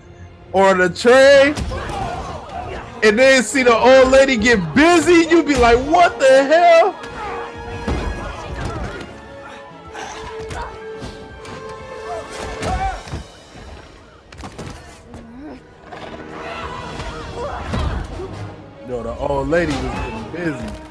or 0.52 0.74
the 0.74 0.90
train? 0.90 1.56
And 3.02 3.18
then 3.18 3.42
see 3.42 3.64
the 3.64 3.74
old 3.74 4.12
lady 4.12 4.36
get 4.36 4.76
busy, 4.76 5.30
you 5.34 5.42
be 5.44 5.56
like, 5.56 5.78
what 5.88 6.20
the 6.20 6.44
hell? 6.44 6.94
Yo, 18.90 19.04
the 19.04 19.16
old 19.16 19.48
lady 19.48 19.72
was 19.72 19.82
getting 19.84 20.32
busy. 20.32 20.85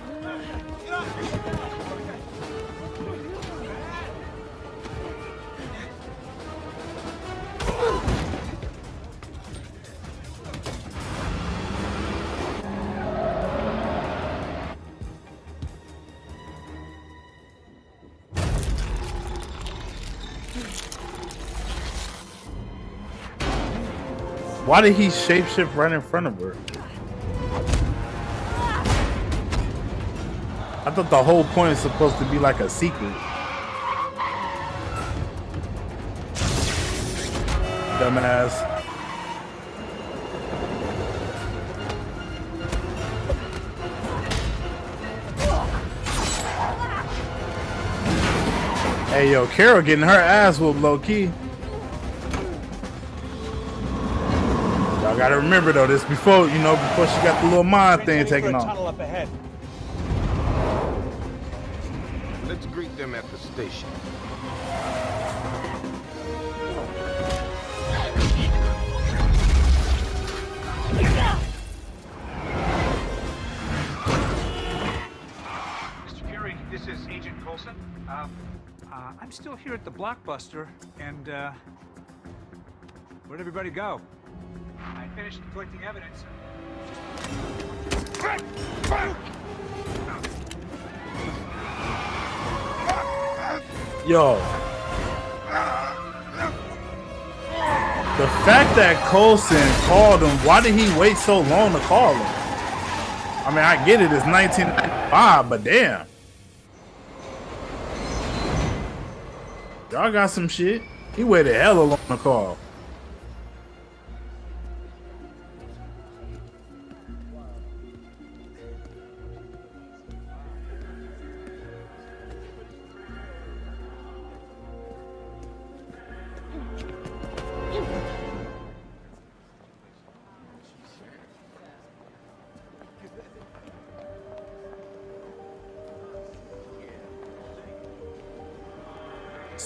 Why 24.74 24.80
did 24.80 24.96
he 24.96 25.06
shapeshift 25.06 25.72
right 25.76 25.92
in 25.92 26.00
front 26.00 26.26
of 26.26 26.36
her? 26.40 26.56
I 30.84 30.90
thought 30.90 31.10
the 31.10 31.22
whole 31.22 31.44
point 31.44 31.70
is 31.70 31.78
supposed 31.78 32.18
to 32.18 32.24
be 32.24 32.40
like 32.40 32.58
a 32.58 32.68
secret. 32.68 33.12
Dumbass. 38.00 38.50
Hey 49.10 49.30
yo, 49.30 49.46
Carol 49.46 49.82
getting 49.82 50.04
her 50.04 50.10
ass 50.10 50.58
whooped 50.58 50.80
low 50.80 50.98
key. 50.98 51.30
Gotta 55.28 55.36
remember 55.36 55.72
though, 55.72 55.86
this 55.86 56.04
before 56.04 56.46
you 56.48 56.58
know 56.58 56.76
before 56.76 57.06
she 57.06 57.16
got 57.22 57.40
the 57.40 57.48
little 57.48 57.64
mind 57.64 58.04
thing 58.04 58.26
taken 58.26 58.54
off. 58.54 58.66
Tunnel 58.66 58.88
up 58.88 59.00
ahead. 59.00 59.26
Let's 62.46 62.66
greet 62.66 62.94
them 62.98 63.14
at 63.14 63.24
the 63.30 63.38
station. 63.38 63.88
Mr. 76.04 76.28
Fury, 76.28 76.54
this 76.70 76.86
is 76.86 77.08
Agent 77.08 77.42
Coulson. 77.42 77.74
Uh, 78.06 78.28
uh, 78.92 79.12
I'm 79.22 79.32
still 79.32 79.56
here 79.56 79.72
at 79.72 79.86
the 79.86 79.90
Blockbuster, 79.90 80.66
and 81.00 81.30
uh, 81.30 81.52
where'd 83.26 83.40
everybody 83.40 83.70
go? 83.70 84.02
I 84.84 85.08
finished 85.16 85.40
collecting 85.52 85.82
evidence. 85.84 86.24
Yo. 94.06 94.36
The 98.16 98.28
fact 98.44 98.76
that 98.76 99.02
Coulson 99.08 99.56
called 99.88 100.22
him, 100.22 100.30
why 100.46 100.60
did 100.60 100.74
he 100.74 100.86
wait 100.98 101.16
so 101.16 101.40
long 101.40 101.72
to 101.72 101.80
call 101.80 102.14
him? 102.14 102.26
I 103.46 103.50
mean, 103.50 103.58
I 103.58 103.84
get 103.84 104.00
it, 104.00 104.12
it's 104.12 104.24
1995, 104.24 105.48
but 105.48 105.64
damn. 105.64 106.06
Y'all 109.90 110.12
got 110.12 110.30
some 110.30 110.48
shit. 110.48 110.82
He 111.16 111.24
waited 111.24 111.54
hella 111.54 111.82
long 111.82 111.98
to 112.08 112.16
call. 112.16 112.58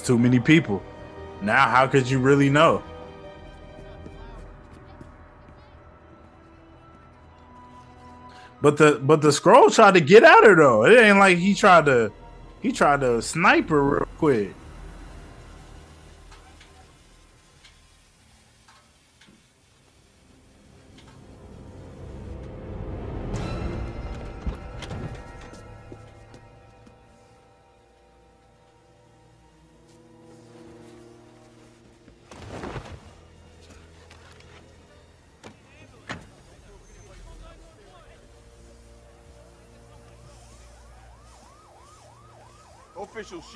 Too 0.09 0.19
many 0.19 0.41
people. 0.41 0.83
Now, 1.43 1.69
how 1.69 1.87
could 1.87 2.09
you 2.09 2.19
really 2.19 2.49
know? 2.49 2.83
But 8.63 8.79
the 8.79 8.99
but 9.03 9.21
the 9.21 9.29
Skrull 9.29 9.71
tried 9.71 9.93
to 9.93 10.01
get 10.01 10.25
at 10.25 10.45
her 10.45 10.57
though. 10.57 10.87
It 10.87 10.99
ain't 10.99 11.19
like 11.19 11.37
he 11.37 11.55
tried 11.55 11.85
to 11.85 12.11
he 12.63 12.73
tried 12.73 13.01
to 13.01 13.21
snipe 13.21 13.69
her 13.69 13.83
real 13.83 14.09
quick. 14.17 14.55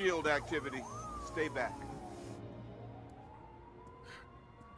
Shield 0.03 0.27
activity. 0.27 0.83
Stay 1.27 1.49
back. 1.49 1.73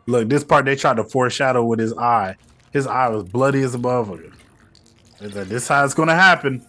Look, 0.06 0.28
this 0.28 0.44
part 0.44 0.66
they 0.66 0.76
tried 0.76 0.96
to 0.96 1.04
foreshadow 1.04 1.64
with 1.64 1.78
his 1.78 1.94
eye. 1.94 2.36
His 2.72 2.86
eye 2.86 3.08
was 3.08 3.24
bloody 3.24 3.62
as 3.62 3.74
a 3.74 3.78
motherfucker. 3.78 4.32
This 5.20 5.68
how 5.68 5.84
it's 5.84 5.94
gonna 5.94 6.14
happen. 6.14 6.64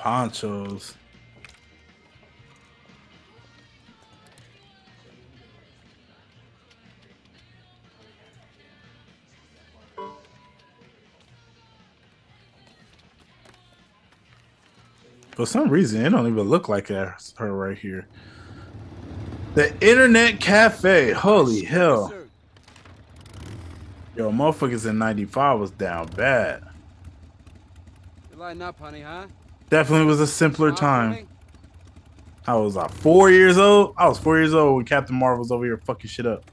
Ponchos. 0.00 0.94
For 15.32 15.44
some 15.44 15.68
reason, 15.68 16.04
it 16.04 16.08
don't 16.08 16.26
even 16.26 16.48
look 16.48 16.70
like 16.70 16.88
her 16.88 17.14
right 17.38 17.76
here. 17.76 18.08
The 19.54 19.74
Internet 19.86 20.40
Cafe. 20.40 21.12
Holy 21.12 21.62
hell. 21.62 22.14
Yo, 24.16 24.30
motherfuckers 24.32 24.88
in 24.88 24.96
95 24.96 25.60
was 25.60 25.70
down 25.72 26.06
bad. 26.16 26.64
You're 28.30 28.38
lighting 28.38 28.62
up, 28.62 28.80
honey, 28.80 29.02
huh? 29.02 29.26
Definitely 29.70 30.06
was 30.06 30.20
a 30.20 30.26
simpler 30.26 30.72
time. 30.72 31.28
I 32.44 32.56
was 32.56 32.74
like 32.74 32.90
four 32.90 33.30
years 33.30 33.56
old. 33.56 33.94
I 33.96 34.08
was 34.08 34.18
four 34.18 34.36
years 34.36 34.52
old 34.52 34.74
when 34.74 34.84
Captain 34.84 35.14
Marvel 35.14 35.38
was 35.38 35.52
over 35.52 35.64
here 35.64 35.76
fucking 35.76 36.10
shit 36.10 36.26
up. 36.26 36.44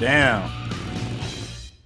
Damn. 0.00 0.50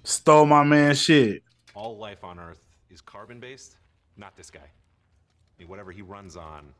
Stole 0.04 0.46
my 0.46 0.62
man 0.62 0.94
shit. 0.94 1.42
All 1.74 1.98
life 1.98 2.22
on 2.22 2.38
Earth 2.38 2.64
is 2.90 3.00
carbon 3.00 3.40
based, 3.40 3.76
not 4.16 4.36
this 4.36 4.50
guy. 4.50 4.60
I 4.60 5.58
mean, 5.58 5.68
whatever 5.68 5.92
he 5.92 6.02
runs 6.02 6.36
on, 6.36 6.74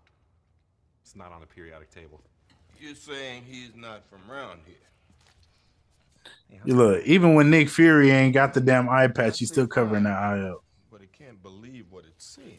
it's 1.03 1.16
not 1.16 1.32
on 1.32 1.41
the 1.41 1.47
periodic 1.47 1.91
table. 1.91 2.20
You're 2.80 2.95
saying 2.95 3.45
he's 3.49 3.74
not 3.74 4.03
from 4.09 4.20
around 4.30 4.61
here. 4.66 4.76
You 6.64 6.74
look, 6.74 7.05
even 7.05 7.34
when 7.34 7.51
Nick 7.51 7.68
Fury 7.68 8.11
ain't 8.11 8.34
got 8.34 8.55
the 8.55 8.61
damn 8.61 8.89
eye 8.89 9.09
patch, 9.09 9.39
he's 9.39 9.49
still 9.49 9.66
covering 9.66 10.05
that 10.05 10.16
eye 10.18 10.41
up. 10.41 10.64
But 10.91 11.03
it 11.03 11.12
can't 11.12 11.43
believe 11.43 11.87
what 11.91 12.05
it's 12.05 12.37
seeing. 12.37 12.59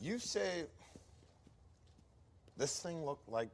You 0.00 0.18
say 0.18 0.64
this 2.56 2.80
thing 2.80 3.04
looked 3.04 3.28
like 3.28 3.50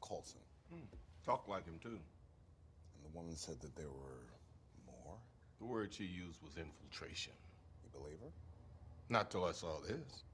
Coulson. 0.00 0.40
Hmm. 0.72 0.80
talked 1.24 1.48
like 1.48 1.64
him, 1.64 1.78
too. 1.82 1.88
And 1.88 1.98
the 3.04 3.16
woman 3.16 3.36
said 3.36 3.60
that 3.60 3.74
there 3.76 3.88
were 3.88 3.92
more. 3.92 4.29
The 5.60 5.66
word 5.66 5.92
she 5.92 6.04
used 6.04 6.42
was 6.42 6.56
infiltration. 6.56 7.32
You 7.84 8.00
believe 8.00 8.18
her? 8.20 8.30
Not 9.08 9.30
till 9.30 9.44
I 9.44 9.52
saw 9.52 9.78
this. 9.86 10.24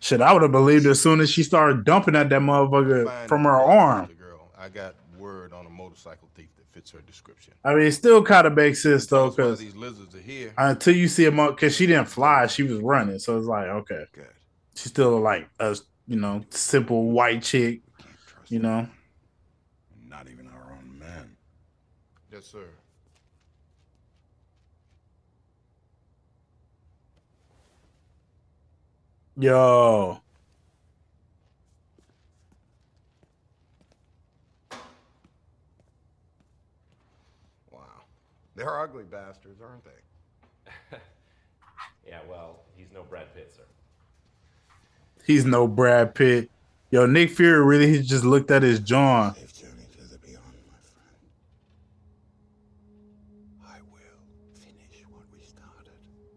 Shit, 0.00 0.20
I 0.20 0.32
would 0.32 0.42
have 0.42 0.52
believed 0.52 0.86
as 0.86 1.00
soon 1.00 1.20
as 1.20 1.30
she 1.30 1.42
started 1.42 1.84
dumping 1.84 2.14
at 2.14 2.28
that 2.28 2.40
motherfucker 2.40 3.06
Find 3.06 3.28
from 3.28 3.44
her 3.44 3.50
arm. 3.50 4.06
the 4.08 4.14
girl. 4.14 4.50
I 4.56 4.68
got 4.68 4.94
word 5.18 5.52
on 5.52 5.66
a 5.66 5.70
motorcycle 5.70 6.28
thief 6.34 6.48
that 6.56 6.66
fits 6.68 6.90
her 6.90 7.00
description. 7.00 7.54
I 7.64 7.74
mean, 7.74 7.86
it 7.86 7.92
still 7.92 8.22
kind 8.22 8.46
of 8.46 8.54
makes 8.54 8.82
sense 8.82 9.06
though, 9.06 9.30
because 9.30 9.58
these 9.58 9.74
lizards 9.74 10.14
are 10.14 10.20
here. 10.20 10.52
until 10.58 10.94
you 10.94 11.08
see 11.08 11.24
him, 11.24 11.36
because 11.36 11.74
she 11.74 11.86
didn't 11.86 12.06
fly, 12.06 12.46
she 12.46 12.62
was 12.64 12.78
running, 12.80 13.18
so 13.18 13.38
it's 13.38 13.46
like 13.46 13.66
okay, 13.66 14.04
Good. 14.12 14.26
she's 14.74 14.90
still 14.92 15.18
like 15.20 15.48
a 15.58 15.76
you 16.06 16.16
know, 16.16 16.44
simple 16.50 17.10
white 17.10 17.42
chick. 17.42 17.80
You 18.48 18.58
know, 18.58 18.86
Not 20.06 20.28
even 20.28 20.46
our 20.48 20.72
own 20.72 20.98
men. 20.98 21.36
Yes, 22.30 22.44
sir. 22.44 22.66
Yo, 29.36 30.20
Wow. 37.70 37.80
They're 38.56 38.80
ugly 38.80 39.04
bastards, 39.04 39.60
aren't 39.60 39.84
they? 39.84 39.90
Yeah, 42.06 42.18
well, 42.28 42.60
he's 42.76 42.88
no 42.92 43.02
Brad 43.02 43.34
Pitt, 43.34 43.50
sir. 43.56 43.62
he's 45.24 45.46
no 45.46 45.66
Brad 45.66 46.14
Pitt. 46.14 46.50
Yo, 46.90 47.06
Nick 47.06 47.30
Fury 47.30 47.64
really 47.64 47.90
he 47.90 48.02
just 48.02 48.24
looked 48.24 48.50
at 48.50 48.62
his 48.62 48.78
John. 48.78 49.34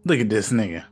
Look 0.04 0.20
at 0.20 0.30
this 0.30 0.50
nigga. 0.52 0.84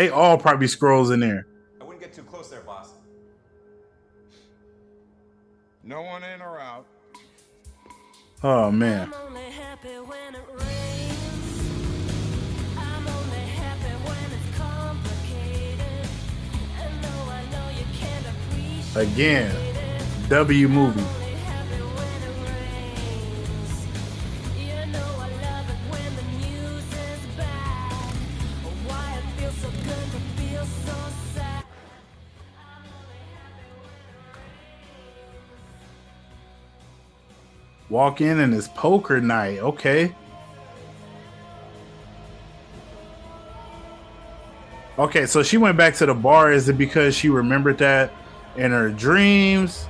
They 0.00 0.08
all 0.08 0.38
probably 0.38 0.66
Skrulls 0.66 1.12
in 1.12 1.20
there. 1.20 1.46
I 1.78 1.84
wouldn't 1.84 2.00
get 2.00 2.14
too 2.14 2.22
close 2.22 2.48
there, 2.48 2.62
boss. 2.62 2.94
No 5.84 6.00
one 6.00 6.24
in 6.24 6.40
or 6.40 6.58
out. 6.58 6.86
Oh 8.42 8.70
man. 8.70 9.12
Again, 18.96 19.54
W 20.30 20.68
movie. 20.68 21.19
Walk 37.90 38.20
in 38.20 38.38
and 38.38 38.54
it's 38.54 38.68
poker 38.68 39.20
night. 39.20 39.58
Okay. 39.58 40.14
Okay, 44.98 45.26
so 45.26 45.42
she 45.42 45.56
went 45.56 45.76
back 45.76 45.94
to 45.96 46.06
the 46.06 46.14
bar. 46.14 46.52
Is 46.52 46.68
it 46.68 46.78
because 46.78 47.14
she 47.14 47.28
remembered 47.28 47.78
that 47.78 48.12
in 48.56 48.70
her 48.70 48.90
dreams? 48.90 49.88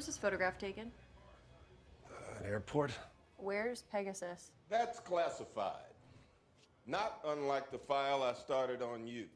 Was 0.00 0.06
this 0.06 0.16
photograph 0.16 0.56
taken? 0.56 0.90
Uh, 2.08 2.38
an 2.40 2.46
airport? 2.50 2.90
Where's 3.36 3.82
Pegasus? 3.92 4.50
That's 4.70 4.98
classified. 4.98 5.92
Not 6.86 7.18
unlike 7.26 7.70
the 7.70 7.76
file 7.76 8.22
I 8.22 8.32
started 8.32 8.80
on 8.80 9.06
you. 9.06 9.26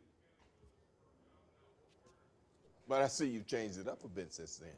But 2.89 3.03
I 3.03 3.09
see 3.09 3.27
you've 3.27 3.47
changed 3.47 3.79
it 3.79 3.89
up 3.89 4.03
a 4.05 4.09
bit 4.09 4.33
since 4.33 4.57
then. 4.57 4.71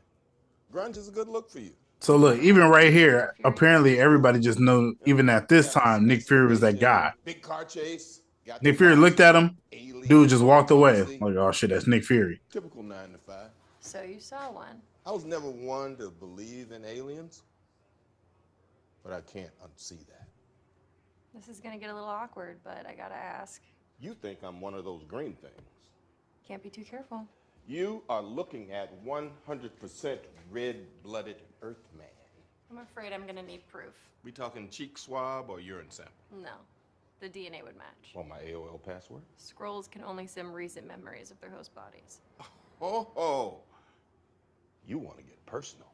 Grunge 0.74 0.96
is 0.96 1.06
a 1.06 1.12
good 1.12 1.28
look 1.28 1.48
for 1.48 1.60
you. 1.60 1.70
So 2.00 2.16
look, 2.16 2.40
even 2.40 2.64
right 2.64 2.92
here, 2.92 3.36
apparently 3.44 4.00
everybody 4.00 4.40
just 4.40 4.58
know. 4.58 4.92
Even 5.04 5.28
at 5.28 5.48
this 5.48 5.72
time, 5.72 6.08
Nick 6.08 6.22
Fury 6.22 6.48
was 6.48 6.58
that 6.62 6.80
guy. 6.80 7.12
Big 7.24 7.42
car 7.42 7.64
chase. 7.64 8.22
Got 8.44 8.60
Nick 8.60 8.76
Fury 8.76 8.96
looked 8.96 9.20
at 9.20 9.36
him. 9.36 9.56
alien, 9.70 10.08
Dude 10.08 10.30
just 10.30 10.42
walked 10.42 10.72
away. 10.72 11.02
Like, 11.02 11.36
oh 11.36 11.52
shit, 11.52 11.70
that's 11.70 11.86
Nick 11.86 12.04
Fury. 12.04 12.40
Typical 12.50 12.82
nine 12.82 13.12
to 13.12 13.18
five. 13.18 13.50
So 13.78 14.02
you 14.02 14.18
saw 14.18 14.50
one. 14.50 14.82
I 15.06 15.12
was 15.12 15.24
never 15.24 15.48
one 15.48 15.94
to 15.98 16.10
believe 16.10 16.72
in 16.72 16.84
aliens, 16.84 17.44
but 19.04 19.12
I 19.12 19.20
can't 19.20 19.52
unsee 19.64 20.04
that. 20.08 20.26
This 21.32 21.48
is 21.48 21.60
gonna 21.60 21.78
get 21.78 21.90
a 21.90 21.94
little 21.94 22.08
awkward, 22.08 22.58
but 22.64 22.84
I 22.88 22.94
gotta 22.94 23.14
ask. 23.14 23.62
You 24.00 24.14
think 24.14 24.40
I'm 24.42 24.60
one 24.60 24.74
of 24.74 24.84
those 24.84 25.04
green 25.04 25.34
things. 25.34 25.62
Can't 26.46 26.60
be 26.62 26.70
too 26.70 26.82
careful. 26.82 27.24
You 27.68 28.02
are 28.08 28.22
looking 28.22 28.72
at 28.72 28.92
100% 29.04 30.18
red-blooded 30.50 31.36
Earthman. 31.62 32.06
I'm 32.70 32.78
afraid 32.78 33.12
I'm 33.12 33.26
gonna 33.26 33.42
need 33.44 33.66
proof. 33.68 33.94
We 34.24 34.32
talking 34.32 34.68
cheek 34.68 34.98
swab 34.98 35.50
or 35.50 35.60
urine 35.60 35.90
sample? 35.90 36.14
No. 36.32 36.54
The 37.20 37.28
DNA 37.28 37.62
would 37.62 37.76
match. 37.76 38.12
Want 38.14 38.28
my 38.28 38.40
AOL 38.40 38.82
password? 38.84 39.22
Skrulls 39.40 39.88
can 39.88 40.02
only 40.02 40.26
sim 40.26 40.52
recent 40.52 40.86
memories 40.86 41.30
of 41.30 41.40
their 41.40 41.50
host 41.50 41.72
bodies. 41.76 42.20
Oh, 42.78 43.10
oh. 43.16 43.60
You 44.86 44.98
want 44.98 45.18
to 45.18 45.24
get 45.24 45.44
personal. 45.46 45.86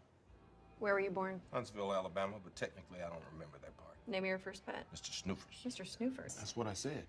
Where 0.78 0.92
were 0.94 1.00
you 1.00 1.10
born? 1.10 1.40
Huntsville, 1.52 1.94
Alabama, 1.94 2.34
but 2.42 2.54
technically 2.56 2.98
I 2.98 3.08
don't 3.08 3.22
remember 3.32 3.56
that 3.62 3.76
part. 3.76 3.96
Name 4.06 4.24
of 4.24 4.28
your 4.28 4.38
first 4.38 4.66
pet. 4.66 4.84
Mr. 4.94 5.10
Snoofers. 5.10 5.66
Mr. 5.66 5.82
Snoofers. 5.86 6.36
That's 6.36 6.56
what 6.56 6.66
I 6.66 6.72
said. 6.74 7.04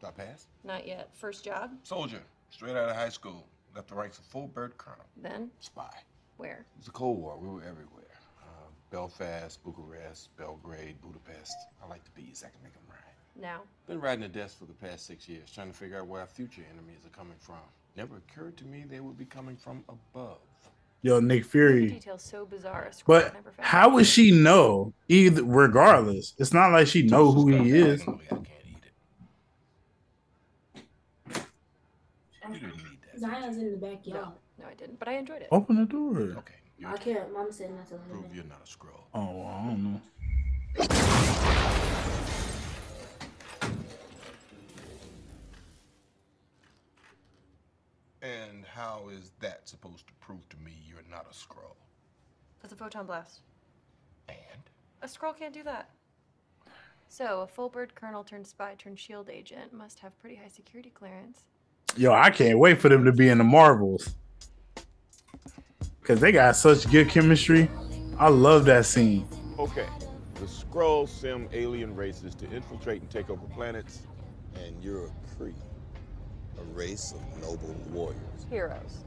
Did 0.00 0.06
I 0.06 0.10
pass? 0.10 0.46
Not 0.64 0.86
yet. 0.86 1.08
First 1.14 1.44
job? 1.44 1.70
Soldier, 1.82 2.22
straight 2.50 2.76
out 2.76 2.88
of 2.90 2.96
high 2.96 3.08
school. 3.08 3.46
Left 3.74 3.88
the 3.88 3.94
ranks 3.94 4.18
of 4.18 4.24
full 4.26 4.46
bird 4.48 4.76
colonel. 4.78 5.04
Then? 5.22 5.50
Spy. 5.60 5.90
Where? 6.36 6.66
It 6.74 6.78
was 6.78 6.86
the 6.86 6.92
Cold 6.92 7.18
War. 7.18 7.38
We 7.38 7.48
were 7.48 7.62
everywhere. 7.62 8.04
Uh, 8.42 8.68
Belfast, 8.90 9.62
Bucharest, 9.64 10.36
Belgrade, 10.36 10.96
Budapest. 11.00 11.56
I 11.82 11.88
like 11.88 12.04
the 12.04 12.10
bees. 12.10 12.44
I 12.46 12.50
can 12.50 12.62
make 12.62 12.74
them 12.74 12.82
rhyme. 12.88 12.98
Now? 13.40 13.62
Been 13.86 14.00
riding 14.00 14.22
the 14.22 14.28
desk 14.28 14.58
for 14.58 14.66
the 14.66 14.72
past 14.74 15.06
six 15.06 15.28
years, 15.28 15.50
trying 15.50 15.70
to 15.70 15.76
figure 15.76 15.98
out 15.98 16.06
where 16.06 16.20
our 16.20 16.26
future 16.26 16.62
enemies 16.72 17.00
are 17.04 17.16
coming 17.18 17.36
from. 17.38 17.56
Never 17.96 18.16
occurred 18.16 18.56
to 18.58 18.64
me 18.66 18.84
they 18.88 19.00
would 19.00 19.18
be 19.18 19.24
coming 19.24 19.56
from 19.56 19.82
above. 19.88 20.38
Yo, 21.06 21.20
Nick 21.20 21.44
Fury. 21.44 21.86
Details 21.86 22.20
so 22.20 22.44
bizarre. 22.44 22.90
But 23.06 23.32
how 23.60 23.90
would 23.90 24.06
she 24.06 24.32
know? 24.32 24.92
Either 25.08 25.44
regardless, 25.44 26.34
it's 26.36 26.52
not 26.52 26.72
like 26.72 26.88
she 26.88 27.02
know 27.02 27.30
who 27.30 27.46
he 27.46 27.70
is. 27.70 28.02
Zion's 33.20 33.56
in 33.56 33.70
the 33.70 33.76
backyard. 33.76 34.32
No, 34.58 34.66
I 34.68 34.74
didn't, 34.74 34.98
but 34.98 35.06
I 35.06 35.12
enjoyed 35.12 35.42
it. 35.42 35.48
Open 35.52 35.76
the 35.76 35.84
door. 35.84 36.18
Okay. 36.38 36.54
I 36.84 36.96
can't. 36.96 37.32
Mama 37.32 37.52
said 37.52 37.70
not 37.70 37.86
to 37.86 37.94
let 37.94 38.02
him 38.02 38.22
Prove 38.22 38.34
you're 38.34 38.44
not 38.44 38.62
a 38.64 38.68
Skrull. 38.68 39.04
Oh, 39.14 39.30
well, 39.30 39.46
I 39.46 39.66
don't 39.68 39.84
know. 39.84 41.05
And 48.26 48.64
how 48.64 49.08
is 49.12 49.30
that 49.40 49.68
supposed 49.68 50.06
to 50.08 50.12
prove 50.14 50.48
to 50.48 50.56
me 50.58 50.72
you're 50.86 51.04
not 51.08 51.26
a 51.30 51.34
Skrull? 51.34 51.76
That's 52.60 52.72
a 52.72 52.76
photon 52.76 53.06
blast. 53.06 53.40
And? 54.28 54.38
A 55.02 55.06
Skrull 55.06 55.36
can't 55.36 55.54
do 55.54 55.62
that. 55.62 55.90
So, 57.08 57.42
a 57.42 57.46
full 57.46 57.68
bird 57.68 57.94
colonel 57.94 58.24
turned 58.24 58.46
spy 58.46 58.74
turned 58.76 58.98
shield 58.98 59.30
agent 59.30 59.72
must 59.72 60.00
have 60.00 60.18
pretty 60.18 60.34
high 60.34 60.48
security 60.48 60.90
clearance. 60.90 61.42
Yo, 61.96 62.12
I 62.12 62.30
can't 62.30 62.58
wait 62.58 62.80
for 62.80 62.88
them 62.88 63.04
to 63.04 63.12
be 63.12 63.28
in 63.28 63.38
the 63.38 63.44
Marvels. 63.44 64.10
Cause 66.02 66.20
they 66.20 66.32
got 66.32 66.56
such 66.56 66.90
good 66.90 67.08
chemistry. 67.08 67.70
I 68.18 68.28
love 68.28 68.64
that 68.64 68.86
scene. 68.86 69.28
Okay. 69.58 69.86
The 70.34 70.46
Skrulls 70.46 71.08
sim 71.08 71.48
alien 71.52 71.94
races 71.94 72.34
to 72.36 72.50
infiltrate 72.50 73.02
and 73.02 73.10
take 73.10 73.30
over 73.30 73.46
planets, 73.46 74.02
and 74.56 74.82
you're 74.82 75.06
a 75.06 75.10
Kree. 75.38 75.54
A 76.58 76.64
race 76.74 77.12
of 77.12 77.40
noble 77.42 77.74
warriors. 77.90 78.46
Heroes. 78.50 79.04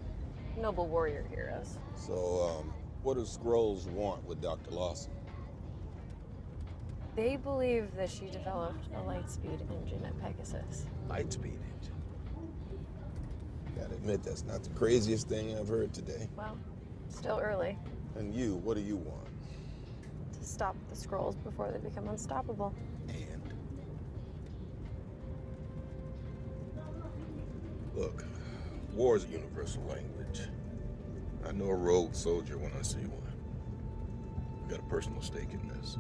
Noble 0.57 0.87
warrior 0.87 1.25
heroes. 1.29 1.77
So, 1.95 2.13
um, 2.59 2.73
what 3.03 3.15
do 3.15 3.21
Skrulls 3.21 3.87
want 3.87 4.25
with 4.25 4.41
Dr. 4.41 4.71
Lawson? 4.71 5.11
They 7.15 7.35
believe 7.37 7.87
that 7.97 8.09
she 8.09 8.27
developed 8.27 8.87
a 8.95 8.99
lightspeed 8.99 9.59
engine 9.71 10.05
at 10.05 10.19
Pegasus. 10.21 10.85
Lightspeed 11.09 11.57
engine. 11.57 11.95
Gotta 13.77 13.95
admit, 13.95 14.23
that's 14.23 14.45
not 14.45 14.63
the 14.63 14.69
craziest 14.71 15.27
thing 15.27 15.57
I've 15.57 15.67
heard 15.67 15.93
today. 15.93 16.27
Well, 16.37 16.57
still 17.09 17.39
early 17.41 17.77
And 18.15 18.33
you, 18.33 18.55
what 18.57 18.75
do 18.75 18.81
you 18.81 18.97
want? 18.97 19.25
to 20.33 20.45
stop 20.45 20.75
the 20.89 20.95
Skrulls 20.95 21.41
before 21.43 21.71
they 21.71 21.79
become 21.79 22.07
unstoppable. 22.07 22.73
Look, 27.99 28.23
war 28.93 29.17
is 29.17 29.25
a 29.25 29.27
universal 29.27 29.83
language. 29.83 30.47
I 31.45 31.51
know 31.51 31.65
a 31.65 31.75
rogue 31.75 32.15
soldier 32.15 32.57
when 32.57 32.71
I 32.79 32.81
see 32.81 32.99
one. 32.99 33.19
got 34.69 34.79
a 34.79 34.83
personal 34.83 35.21
stake 35.21 35.49
in 35.51 35.67
this. 35.67 35.97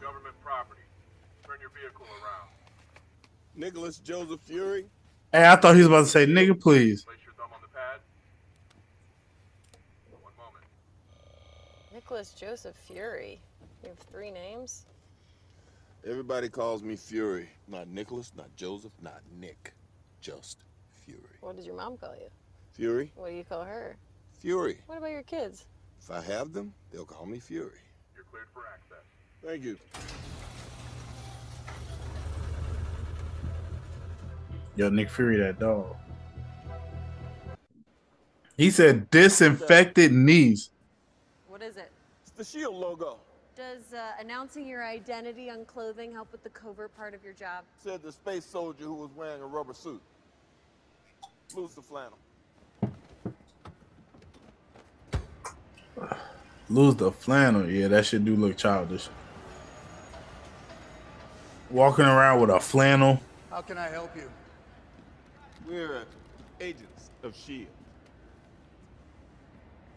Government 0.00 0.34
property. 0.42 0.80
Turn 1.46 1.58
your 1.60 1.70
vehicle 1.70 2.06
around. 2.20 2.48
Nicholas 3.54 3.98
Joseph 3.98 4.40
Fury? 4.40 4.86
Hey, 5.30 5.46
I 5.46 5.54
thought 5.54 5.76
he 5.76 5.82
was 5.82 5.86
about 5.86 6.00
to 6.00 6.06
say, 6.06 6.26
nigga, 6.26 6.60
please. 6.60 7.04
Place 7.04 7.18
your 7.24 7.34
thumb 7.34 7.52
on 7.54 7.60
the 7.62 7.68
pad. 7.68 8.00
Nicholas 12.06 12.34
Joseph 12.34 12.76
Fury. 12.76 13.40
You 13.82 13.88
have 13.88 13.98
three 13.98 14.30
names? 14.30 14.86
Everybody 16.06 16.48
calls 16.48 16.84
me 16.84 16.94
Fury. 16.94 17.48
Not 17.66 17.88
Nicholas, 17.88 18.30
not 18.36 18.46
Joseph, 18.54 18.92
not 19.02 19.22
Nick. 19.40 19.74
Just 20.20 20.58
Fury. 21.04 21.18
What 21.40 21.56
does 21.56 21.66
your 21.66 21.74
mom 21.74 21.96
call 21.96 22.14
you? 22.14 22.28
Fury? 22.74 23.10
What 23.16 23.30
do 23.30 23.34
you 23.34 23.42
call 23.42 23.64
her? 23.64 23.96
Fury. 24.38 24.78
What 24.86 24.98
about 24.98 25.10
your 25.10 25.24
kids? 25.24 25.64
If 26.00 26.12
I 26.12 26.20
have 26.20 26.52
them, 26.52 26.72
they'll 26.92 27.04
call 27.04 27.26
me 27.26 27.40
Fury. 27.40 27.80
You're 28.14 28.24
cleared 28.30 28.46
for 28.54 28.62
access. 28.72 29.04
Thank 29.44 29.64
you. 29.64 29.76
Yo, 34.76 34.90
Nick 34.90 35.10
Fury, 35.10 35.38
that 35.38 35.58
dog. 35.58 35.96
He 38.56 38.70
said 38.70 39.10
disinfected 39.10 40.12
knees. 40.12 40.70
What 41.48 41.62
is 41.62 41.76
it? 41.76 41.90
It's 42.38 42.52
the 42.52 42.58
shield 42.58 42.74
logo. 42.74 43.16
Does 43.56 43.94
uh, 43.94 44.10
announcing 44.20 44.66
your 44.66 44.84
identity 44.84 45.48
on 45.48 45.64
clothing 45.64 46.12
help 46.12 46.30
with 46.32 46.42
the 46.42 46.50
covert 46.50 46.94
part 46.94 47.14
of 47.14 47.24
your 47.24 47.32
job? 47.32 47.64
Said 47.82 48.02
the 48.02 48.12
space 48.12 48.44
soldier 48.44 48.84
who 48.84 48.94
was 48.94 49.10
wearing 49.16 49.40
a 49.40 49.46
rubber 49.46 49.72
suit. 49.72 50.02
Lose 51.54 51.74
the 51.74 51.80
flannel. 51.80 52.18
Lose 56.68 56.96
the 56.96 57.10
flannel. 57.10 57.70
Yeah, 57.70 57.88
that 57.88 58.04
shit 58.04 58.22
do 58.22 58.36
look 58.36 58.58
childish. 58.58 59.08
Walking 61.70 62.04
around 62.04 62.42
with 62.42 62.50
a 62.50 62.60
flannel. 62.60 63.18
How 63.48 63.62
can 63.62 63.78
I 63.78 63.88
help 63.88 64.14
you? 64.14 64.30
We're 65.66 66.02
agents 66.60 67.10
of 67.22 67.32
S.H.I.E.L.D. 67.32 67.68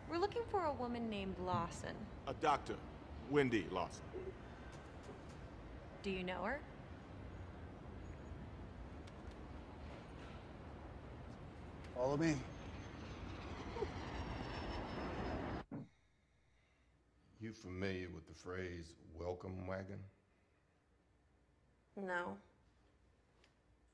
We're 0.09 0.17
looking 0.19 0.41
for 0.49 0.63
a 0.63 0.73
woman 0.73 1.09
named 1.09 1.35
Lawson. 1.45 1.95
A 2.29 2.33
doctor, 2.43 2.75
Wendy 3.31 3.65
Lawson. 3.71 4.03
Do 6.03 6.11
you 6.11 6.23
know 6.23 6.43
her? 6.43 6.59
Follow 11.95 12.17
me. 12.17 12.35
You 17.41 17.51
familiar 17.51 18.09
with 18.13 18.27
the 18.27 18.35
phrase 18.35 18.93
welcome 19.19 19.65
wagon? 19.65 19.97
No. 21.97 22.37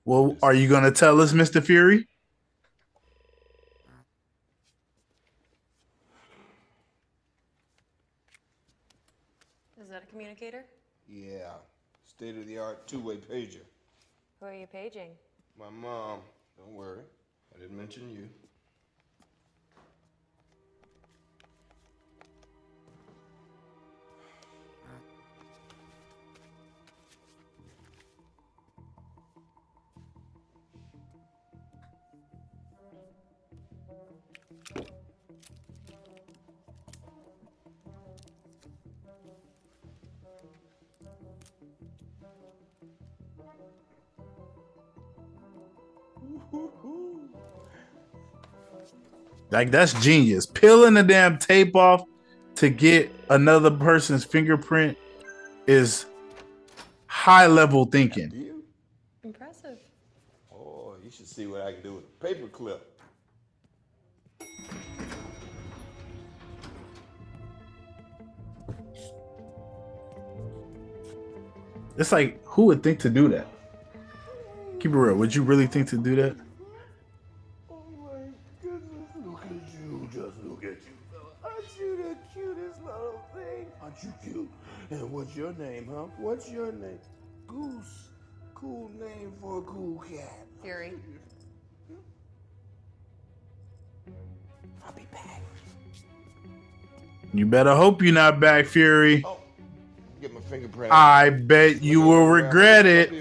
Well, 0.04 0.36
are 0.44 0.54
you 0.54 0.68
gonna 0.68 0.92
tell 0.92 1.22
us, 1.22 1.32
Mr. 1.32 1.64
Fury? 1.64 2.10
That 9.96 10.04
a 10.04 10.12
communicator? 10.12 10.66
Yeah. 11.08 11.54
State 12.04 12.36
of 12.38 12.46
the 12.48 12.58
art 12.58 12.86
two 12.86 13.00
way 13.00 13.16
pager. 13.16 13.62
Who 14.42 14.48
are 14.48 14.54
you 14.54 14.68
paging? 14.68 15.12
My 15.58 15.70
mom. 15.70 16.20
Don't 16.58 16.74
worry. 16.74 17.00
I 17.56 17.60
didn't 17.60 17.78
mention 17.78 18.10
you. 18.10 18.28
Like 49.56 49.72
that's 49.72 49.94
genius. 50.04 50.46
Peeling 50.46 50.96
the 50.96 51.04
damn 51.04 51.38
tape 51.38 51.78
off 51.78 52.04
to 52.56 52.70
get 52.70 53.10
another 53.30 53.72
person's 53.72 54.26
fingerprint 54.26 54.98
is 55.66 56.08
high 57.08 57.48
level 57.48 57.86
thinking. 57.86 58.52
Impressive. 59.24 59.80
Oh, 60.52 60.96
you 61.02 61.10
should 61.10 61.26
see 61.26 61.48
what 61.48 61.62
I 61.62 61.72
can 61.72 61.84
do 61.84 61.94
with 61.94 62.04
a 62.04 62.26
paper 62.26 62.48
clip. 62.50 63.00
It's 71.98 72.12
like 72.12 72.44
who 72.44 72.66
would 72.66 72.84
think 72.84 73.00
to 73.00 73.10
do 73.10 73.30
that? 73.30 73.48
Keep 74.82 74.92
it 74.92 74.98
real. 74.98 75.16
Would 75.16 75.34
you 75.34 75.44
really 75.44 75.68
think 75.68 75.88
to 75.92 75.98
do 75.98 76.18
that? 76.18 76.45
And 84.92 85.12
what's 85.12 85.36
your 85.36 85.54
name, 85.54 85.88
huh? 85.90 86.06
What's 86.18 86.50
your 86.52 86.72
name? 86.72 87.00
Goose. 87.48 88.10
Cool 88.54 88.90
name 89.00 89.34
for 89.42 89.60
a 89.60 89.62
cool 89.64 90.00
cat. 90.00 90.46
Fury. 90.62 90.94
I'll 94.86 94.94
be 94.94 95.08
back. 95.12 95.42
You 97.34 97.46
better 97.46 97.76
hope 97.76 98.02
you're 98.02 98.14
not 98.14 98.40
back, 98.40 98.66
Fury. 98.66 99.24
Oh, 99.26 99.40
Get 100.22 100.34
my 100.34 100.40
fingerprint. 100.42 100.94
I 100.94 101.30
bet 101.30 101.82
you 101.82 102.02
will 102.02 102.28
regret 102.28 102.86
it. 102.86 103.12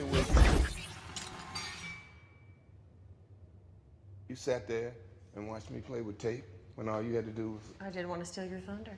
You 4.29 4.37
sat 4.37 4.69
there 4.69 4.93
and 5.37 5.49
watched 5.49 5.71
me 5.71 5.81
play 5.81 6.01
with 6.01 6.19
tape 6.19 6.45
when 6.77 6.89
all 6.89 7.03
you 7.03 7.15
had 7.15 7.25
to 7.25 7.33
do 7.33 7.53
was 7.53 7.63
I 7.81 7.91
didn't 7.91 8.09
want 8.09 8.21
to 8.21 8.27
steal 8.27 8.45
your 8.45 8.61
thunder. 8.61 8.97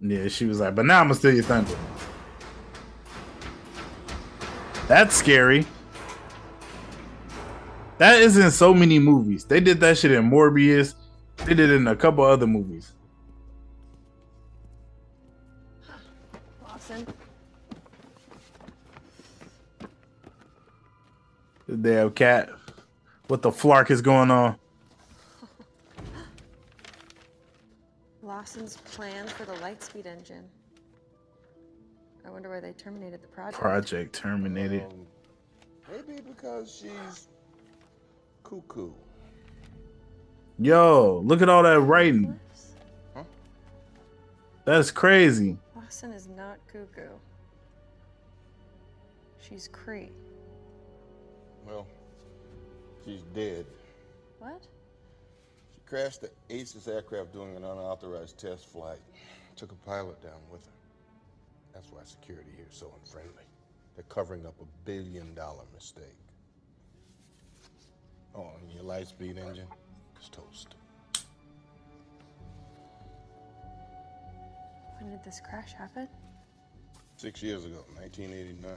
Yeah, 0.00 0.28
she 0.28 0.46
was 0.46 0.60
like, 0.60 0.74
but 0.74 0.86
now 0.86 1.00
I'm 1.00 1.08
gonna 1.08 1.14
steal 1.14 1.34
your 1.34 1.44
thunder. 1.44 1.76
That's 4.88 5.14
scary. 5.14 5.66
That 7.98 8.20
is 8.22 8.38
in 8.38 8.50
so 8.50 8.72
many 8.72 8.98
movies. 8.98 9.44
They 9.44 9.60
did 9.60 9.78
that 9.80 9.98
shit 9.98 10.12
in 10.12 10.30
Morbius. 10.30 10.94
They 11.44 11.54
did 11.54 11.70
it 11.70 11.76
in 11.76 11.86
a 11.86 11.94
couple 11.94 12.24
other 12.24 12.46
movies. 12.46 12.94
Lawson. 16.62 17.06
The 21.68 21.76
damn 21.76 22.10
cat. 22.12 22.50
What 23.28 23.42
the 23.42 23.50
flark 23.50 23.90
is 23.90 24.00
going 24.00 24.30
on? 24.30 24.56
Lawson's 28.40 28.78
plan 28.78 29.26
for 29.26 29.44
the 29.44 29.52
Lightspeed 29.56 30.06
engine. 30.06 30.48
I 32.24 32.30
wonder 32.30 32.48
why 32.48 32.58
they 32.58 32.72
terminated 32.72 33.22
the 33.22 33.28
project. 33.28 33.60
Project 33.60 34.14
terminated. 34.14 34.84
Um, 34.84 35.06
maybe 35.90 36.22
because 36.22 36.74
she's 36.74 37.28
cuckoo. 38.42 38.92
Yo, 40.58 41.20
look 41.22 41.42
at 41.42 41.50
all 41.50 41.62
that 41.64 41.80
writing. 41.80 42.40
Huh? 43.14 43.24
That's 44.64 44.90
crazy. 44.90 45.58
Lawson 45.76 46.10
is 46.12 46.26
not 46.26 46.56
cuckoo. 46.66 47.10
She's 49.38 49.68
Kree. 49.68 50.08
Well, 51.66 51.86
she's 53.04 53.20
dead. 53.34 53.66
What? 54.38 54.66
She 55.90 55.96
crashed 55.96 56.20
the 56.20 56.30
Aces 56.50 56.86
aircraft 56.86 57.32
during 57.32 57.56
an 57.56 57.64
unauthorized 57.64 58.38
test 58.38 58.68
flight. 58.68 59.00
Took 59.56 59.72
a 59.72 59.74
pilot 59.74 60.22
down 60.22 60.40
with 60.50 60.64
her. 60.64 60.72
That's 61.74 61.90
why 61.90 62.02
security 62.04 62.50
here 62.56 62.66
is 62.70 62.76
so 62.76 62.94
unfriendly. 63.00 63.42
They're 63.96 64.04
covering 64.08 64.46
up 64.46 64.54
a 64.60 64.64
billion 64.84 65.34
dollar 65.34 65.64
mistake. 65.74 66.04
Oh, 68.36 68.46
and 68.62 68.72
your 68.72 68.84
light 68.84 69.08
speed 69.08 69.36
engine 69.36 69.66
is 70.20 70.28
toast. 70.28 70.76
When 75.00 75.10
did 75.10 75.24
this 75.24 75.40
crash 75.40 75.72
happen? 75.72 76.08
Six 77.16 77.42
years 77.42 77.64
ago, 77.64 77.84
1989. 77.96 78.70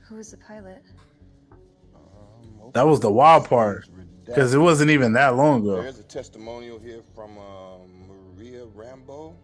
Who 0.00 0.16
was 0.16 0.32
the 0.32 0.38
pilot? 0.38 0.82
Uh, 1.52 2.70
that 2.72 2.86
was 2.86 2.98
the 2.98 3.12
wild 3.12 3.48
part. 3.48 3.86
Because 4.24 4.54
it 4.54 4.58
wasn't 4.58 4.90
even 4.90 5.12
that 5.14 5.36
long 5.36 5.62
ago. 5.62 5.82
There's 5.82 5.98
a 5.98 6.04
testimonial 6.04 6.78
here 6.78 7.00
from 7.14 7.36
uh, 7.38 7.78
Maria 8.36 8.64
Rambeau, 8.66 9.34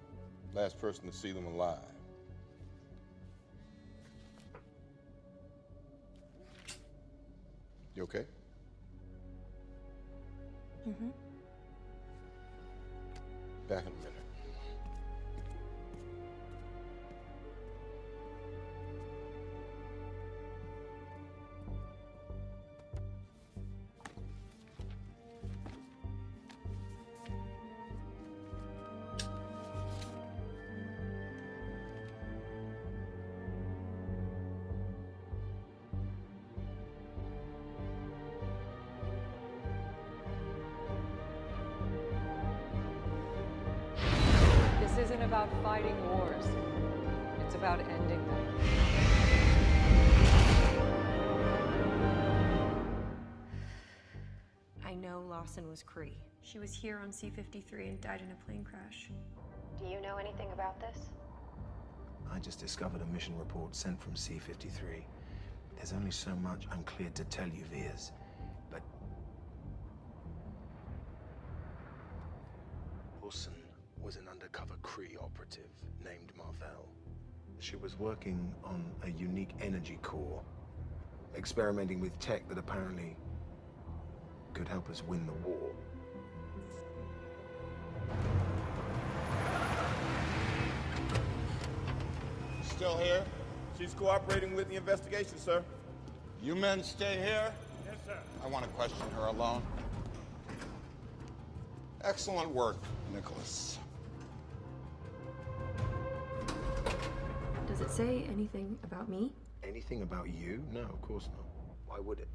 last 0.55 0.81
person 0.81 1.11
to 1.11 1.17
see 1.17 1.33
them 1.33 1.47
alive. 1.47 1.79
You 7.97 8.03
okay? 8.03 8.25
Mm-hmm. 10.89 11.09
Back 13.69 13.83
in 13.83 13.89
a 13.89 13.97
minute. 13.97 14.26
About 45.27 45.51
fighting 45.61 45.97
wars. 46.09 46.45
It's 47.45 47.57
about 47.57 47.81
ending 47.81 48.25
them. 48.25 48.47
I 54.85 54.95
know 54.95 55.25
Lawson 55.29 55.69
was 55.69 55.83
Kree. 55.83 56.13
She 56.43 56.61
was 56.61 56.73
here 56.73 57.01
on 57.03 57.11
C-53 57.11 57.89
and 57.89 58.01
died 58.01 58.23
in 58.23 58.31
a 58.31 58.37
plane 58.45 58.63
crash. 58.63 59.11
Do 59.81 59.87
you 59.87 60.01
know 60.01 60.17
anything 60.17 60.53
about 60.53 60.79
this? 60.79 61.07
I 62.33 62.39
just 62.39 62.61
discovered 62.61 63.03
a 63.03 63.07
mission 63.07 63.37
report 63.37 63.75
sent 63.75 64.01
from 64.01 64.15
C-53. 64.15 65.03
There's 65.75 65.93
only 65.93 66.13
so 66.13 66.37
much 66.37 66.69
I'm 66.71 66.85
cleared 66.85 67.17
to 67.17 67.25
tell 67.25 67.49
you, 67.49 67.65
Vers. 67.73 68.13
Was 77.87 78.01
working 78.01 78.53
on 78.65 78.85
a 79.05 79.11
unique 79.11 79.51
energy 79.61 79.97
core, 80.03 80.43
experimenting 81.37 82.01
with 82.01 82.19
tech 82.19 82.49
that 82.49 82.59
apparently 82.59 83.15
could 84.55 84.67
help 84.67 84.91
us 84.91 85.05
win 85.07 85.25
the 85.25 85.33
war. 85.49 85.71
Still 92.65 92.99
here? 92.99 93.25
She's 93.79 93.95
cooperating 93.95 94.57
with 94.57 94.69
the 94.69 94.75
investigation, 94.75 95.39
sir. 95.39 95.63
You 96.43 96.57
men 96.57 96.83
stay 96.83 97.23
here? 97.25 97.53
Yes, 97.85 97.95
sir. 98.05 98.19
I 98.45 98.49
want 98.49 98.65
to 98.65 98.71
question 98.71 99.07
her 99.15 99.27
alone. 99.27 99.63
Excellent 102.03 102.51
work, 102.51 102.79
Nicholas. 103.15 103.79
Does 107.79 107.89
it 107.89 107.93
say 107.93 108.27
anything 108.33 108.79
about 108.85 109.07
me? 109.07 109.33
Anything 109.63 110.01
about 110.01 110.31
you? 110.31 110.65
No, 110.73 110.81
of 110.81 111.03
course 111.03 111.29
not. 111.29 111.45
Why 111.87 112.01
would 112.01 112.21
it? 112.21 112.29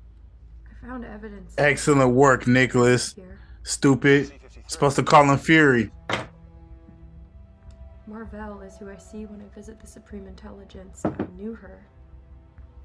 I 0.70 0.86
found 0.86 1.04
evidence. 1.04 1.56
Excellent 1.58 2.12
work, 2.12 2.46
Nicholas. 2.46 3.16
Here. 3.16 3.40
Stupid. 3.64 4.32
Supposed 4.68 4.98
to 4.98 5.04
call 5.04 5.24
him 5.24 5.40
Fury. 5.40 5.90
Mar-Vell 8.06 8.62
is 8.62 8.78
who 8.78 8.88
I 8.88 8.98
see 8.98 9.26
when 9.26 9.42
I 9.42 9.56
visit 9.56 9.80
the 9.80 9.88
Supreme 9.88 10.28
Intelligence. 10.28 11.02
I 11.06 11.26
knew 11.36 11.56
her. 11.56 11.88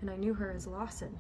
And 0.01 0.09
I 0.09 0.17
knew 0.17 0.33
her 0.33 0.51
as 0.51 0.67
Lawson. 0.67 1.15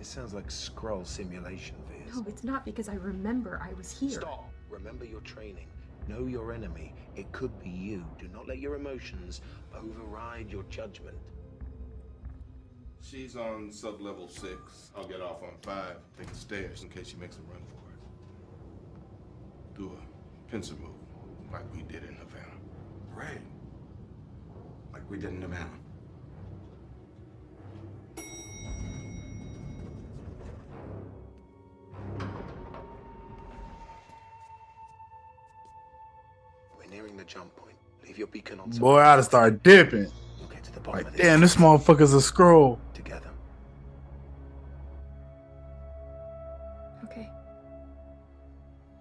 It 0.00 0.06
sounds 0.06 0.32
like 0.32 0.48
Skrull 0.48 1.06
simulation, 1.06 1.76
Vers. 1.90 2.16
No, 2.16 2.24
it's 2.26 2.42
not 2.42 2.64
because 2.64 2.88
I 2.88 2.94
remember 2.94 3.60
I 3.62 3.74
was 3.74 3.90
here. 3.90 4.12
Stop. 4.12 4.50
Remember 4.70 5.04
your 5.04 5.20
training. 5.20 5.66
Know 6.10 6.26
your 6.26 6.52
enemy. 6.52 6.92
It 7.14 7.30
could 7.30 7.56
be 7.62 7.70
you. 7.70 8.04
Do 8.18 8.26
not 8.34 8.48
let 8.48 8.58
your 8.58 8.74
emotions 8.74 9.42
override 9.72 10.50
your 10.50 10.64
judgment. 10.64 11.16
She's 13.00 13.36
on 13.36 13.70
sub-level 13.70 14.28
six. 14.28 14.90
I'll 14.96 15.06
get 15.06 15.20
off 15.20 15.44
on 15.44 15.52
five. 15.62 15.98
Take 16.18 16.26
the 16.26 16.34
stairs 16.34 16.82
in 16.82 16.88
case 16.88 17.06
she 17.10 17.16
makes 17.16 17.36
a 17.36 17.42
run 17.42 17.62
for 17.68 17.92
it. 17.92 18.00
Do 19.78 19.92
a 19.92 20.50
pincer 20.50 20.74
move, 20.74 20.90
like 21.52 21.72
we 21.72 21.82
did 21.82 22.02
in 22.02 22.16
Havana. 22.16 22.58
Right. 23.14 23.40
Like 24.92 25.08
we 25.08 25.16
did 25.16 25.30
in 25.30 25.42
Havana. 25.42 25.78
Nearing 37.00 37.16
the 37.16 37.24
jump 37.24 37.54
point. 37.56 37.76
Leave 38.04 38.18
your 38.18 38.26
beacon 38.26 38.60
on. 38.60 38.68
Boy, 38.70 38.98
I'd 38.98 39.16
have 39.16 39.24
started 39.24 39.62
dipping. 39.62 40.10
We'll 40.38 40.48
get 40.50 40.62
to 40.64 40.72
the 40.72 40.80
bottom 40.80 40.98
Like, 40.98 41.06
of 41.06 41.12
this 41.16 41.22
damn, 41.26 41.40
this 41.40 41.56
motherfucker's 41.56 42.12
a 42.12 42.18
Skrull. 42.18 42.78
together. 42.92 43.30
Okay. 47.04 47.26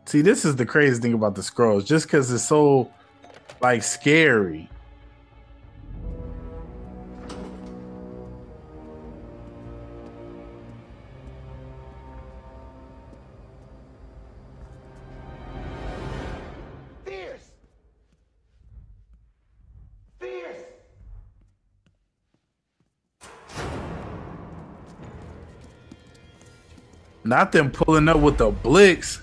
See, 0.06 0.22
this 0.22 0.46
is 0.46 0.56
the 0.56 0.66
crazy 0.66 1.02
thing 1.02 1.14
about 1.14 1.36
the 1.36 1.42
Skrulls. 1.42 1.86
Just 1.86 2.06
because 2.06 2.32
it's 2.32 2.46
so, 2.48 2.90
like, 3.60 3.84
scary. 3.84 4.70
Not 27.30 27.52
them 27.52 27.70
pulling 27.70 28.10
up 28.10 28.18
with 28.18 28.40
the 28.40 28.50
blicks. 28.50 29.22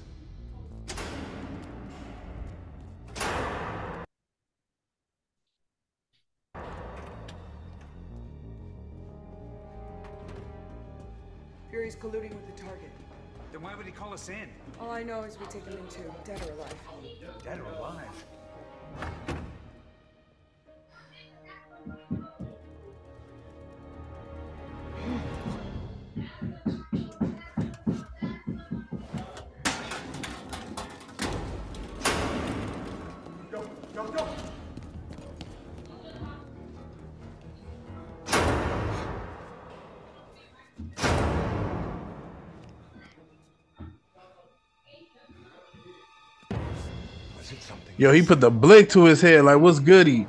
Yo, 48.07 48.13
he 48.13 48.23
put 48.23 48.41
the 48.41 48.53
blick 48.53 48.89
to 48.89 49.07
his 49.07 49.21
head. 49.21 49.47
Like, 49.47 49.59
what's 49.59 49.81
goody? 49.81 50.29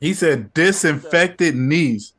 He 0.00 0.14
said 0.14 0.52
disinfected 0.54 1.54
knees. 1.54 2.14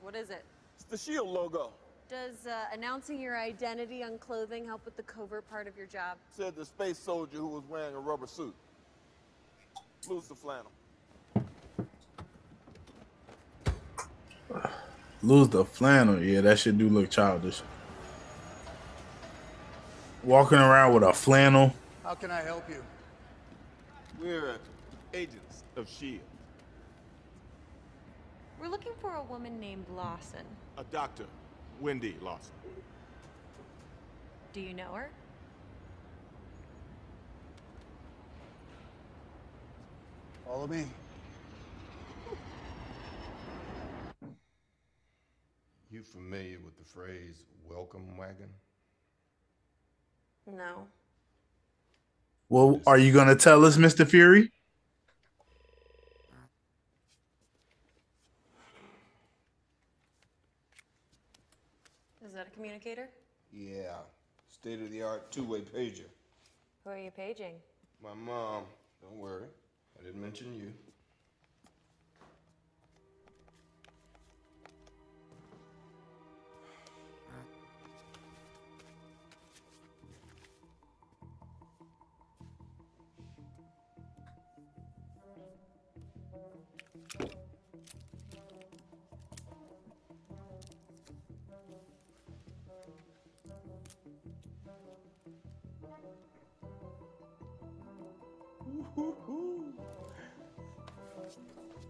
What 0.00 0.14
is 0.14 0.30
it? 0.30 0.44
It's 0.76 0.84
the 0.84 0.98
shield 0.98 1.28
logo. 1.28 1.70
Does 2.08 2.46
uh, 2.46 2.64
announcing 2.72 3.20
your 3.20 3.36
identity 3.38 4.02
on 4.04 4.18
clothing 4.18 4.64
help 4.64 4.84
with 4.84 4.96
the 4.96 5.02
covert 5.02 5.48
part 5.48 5.66
of 5.66 5.76
your 5.76 5.86
job? 5.86 6.16
Said 6.36 6.54
the 6.54 6.64
space 6.64 6.98
soldier 6.98 7.38
who 7.38 7.48
was 7.48 7.64
wearing 7.68 7.94
a 7.94 8.00
rubber 8.00 8.26
suit. 8.26 8.54
Lose 10.08 10.28
the 10.28 10.34
flannel. 10.34 10.70
Lose 15.22 15.48
the 15.48 15.64
flannel. 15.64 16.22
Yeah, 16.22 16.42
that 16.42 16.58
shit 16.58 16.76
do 16.76 16.88
look 16.88 17.10
childish. 17.10 17.62
Walking 20.22 20.58
around 20.58 20.94
with 20.94 21.02
a 21.02 21.12
flannel. 21.12 21.74
How 22.02 22.14
can 22.14 22.30
I 22.30 22.42
help 22.42 22.68
you? 22.68 22.82
We're 24.20 24.56
agents 25.14 25.64
of 25.76 25.86
S.H.I.E.L.D. 25.86 26.20
We're 28.64 28.70
looking 28.70 28.92
for 28.98 29.12
a 29.12 29.22
woman 29.22 29.60
named 29.60 29.84
Lawson. 29.94 30.40
A 30.78 30.84
doctor, 30.84 31.26
Wendy 31.82 32.16
Lawson. 32.22 32.54
Do 34.54 34.60
you 34.62 34.72
know 34.72 34.90
her? 34.94 35.10
Follow 40.46 40.66
me. 40.66 40.86
You 45.90 46.02
familiar 46.02 46.58
with 46.64 46.78
the 46.78 46.84
phrase 46.86 47.44
welcome 47.68 48.16
wagon? 48.16 48.48
No. 50.46 50.86
Well, 52.48 52.80
are 52.86 52.96
you 52.96 53.12
gonna 53.12 53.36
tell 53.36 53.66
us, 53.66 53.76
Mr. 53.76 54.08
Fury? 54.08 54.50
That 62.34 62.46
a 62.48 62.50
communicator? 62.50 63.08
Yeah. 63.52 63.98
State 64.48 64.80
of 64.80 64.90
the 64.90 65.02
art 65.02 65.30
two 65.30 65.44
way 65.44 65.60
pager. 65.60 66.08
Who 66.84 66.90
are 66.90 66.98
you 66.98 67.10
paging? 67.10 67.54
My 68.02 68.14
mom. 68.14 68.64
Don't 69.00 69.18
worry. 69.18 69.46
I 69.98 70.04
didn't 70.04 70.20
mention 70.20 70.54
you. 70.54 70.72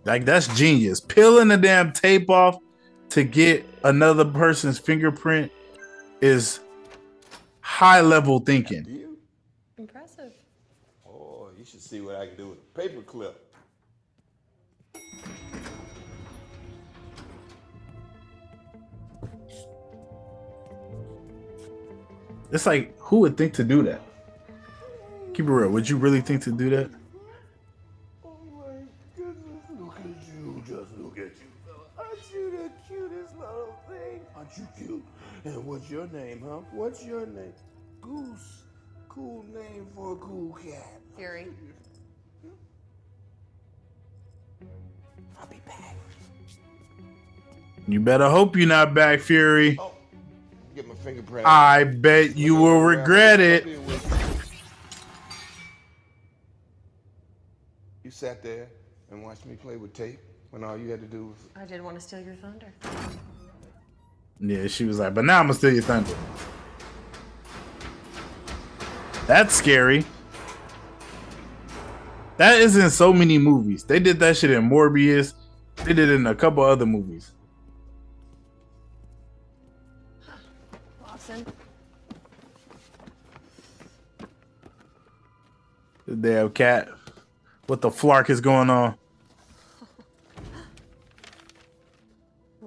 Like 0.04 0.24
that's 0.24 0.48
genius. 0.54 1.00
Peeling 1.00 1.48
the 1.48 1.56
damn 1.56 1.92
tape 1.92 2.28
off 2.28 2.58
to 3.10 3.24
get 3.24 3.66
another 3.84 4.24
person's 4.24 4.78
fingerprint 4.78 5.50
is 6.20 6.60
high 7.60 8.00
level 8.00 8.38
thinking. 8.38 9.16
Impressive. 9.78 10.32
Oh, 11.06 11.48
you 11.56 11.64
should 11.64 11.80
see 11.80 12.00
what 12.00 12.16
I 12.16 12.26
can 12.26 12.36
do 12.36 12.48
with 12.48 12.58
a 12.58 12.78
paper 12.78 13.02
clip. 13.02 13.40
It's 22.52 22.66
like 22.66 22.96
who 23.00 23.20
would 23.20 23.36
think 23.36 23.54
to 23.54 23.64
do 23.64 23.82
that? 23.84 24.00
Keep 25.32 25.46
it 25.46 25.52
real. 25.52 25.70
Would 25.70 25.88
you 25.88 25.96
really 25.96 26.20
think 26.20 26.42
to 26.42 26.52
do 26.52 26.70
that? 26.70 26.90
what's 35.64 35.90
your 35.90 36.06
name, 36.08 36.42
huh? 36.42 36.60
What's 36.72 37.04
your 37.04 37.26
name? 37.26 37.52
Goose. 38.00 38.62
Cool 39.08 39.44
name 39.54 39.86
for 39.94 40.14
a 40.14 40.16
cool 40.16 40.54
cat. 40.54 41.00
Fury. 41.16 41.48
I'll 45.38 45.46
be 45.46 45.60
back. 45.66 45.96
You 47.86 48.00
better 48.00 48.28
hope 48.28 48.56
you're 48.56 48.66
not 48.66 48.94
back, 48.94 49.20
Fury. 49.20 49.76
Oh, 49.78 49.92
get 50.74 50.88
my 50.88 50.94
fingerprint. 50.94 51.46
I 51.46 51.84
bet 51.84 52.36
you 52.36 52.54
will 52.56 52.80
regret 52.80 53.38
it. 53.40 53.66
You 58.02 58.10
sat 58.10 58.42
there 58.42 58.68
and 59.10 59.22
watched 59.22 59.44
me 59.44 59.56
play 59.56 59.76
with 59.76 59.92
tape 59.92 60.20
when 60.50 60.64
all 60.64 60.78
you 60.78 60.90
had 60.90 61.00
to 61.02 61.06
do 61.06 61.26
was. 61.26 61.36
I 61.54 61.66
didn't 61.66 61.84
want 61.84 61.96
to 61.96 62.00
steal 62.00 62.20
your 62.20 62.36
thunder. 62.36 62.72
Yeah, 64.40 64.66
she 64.66 64.84
was 64.84 64.98
like, 64.98 65.14
but 65.14 65.24
now 65.24 65.40
I'm 65.40 65.46
gonna 65.46 65.54
steal 65.54 65.72
your 65.72 65.82
thunder. 65.82 66.14
That's 69.26 69.54
scary. 69.54 70.04
That 72.36 72.60
is 72.60 72.76
in 72.76 72.90
so 72.90 73.12
many 73.12 73.38
movies. 73.38 73.84
They 73.84 74.00
did 74.00 74.18
that 74.20 74.36
shit 74.36 74.50
in 74.50 74.68
Morbius. 74.68 75.34
They 75.76 75.92
did 75.92 76.10
it 76.10 76.14
in 76.14 76.26
a 76.26 76.34
couple 76.34 76.64
other 76.64 76.84
movies. 76.84 77.32
Lawson. 81.00 81.46
The 86.06 86.16
damn 86.16 86.50
cat. 86.50 86.88
What 87.66 87.80
the 87.80 87.88
flark 87.88 88.28
is 88.28 88.40
going 88.40 88.68
on? 88.68 88.96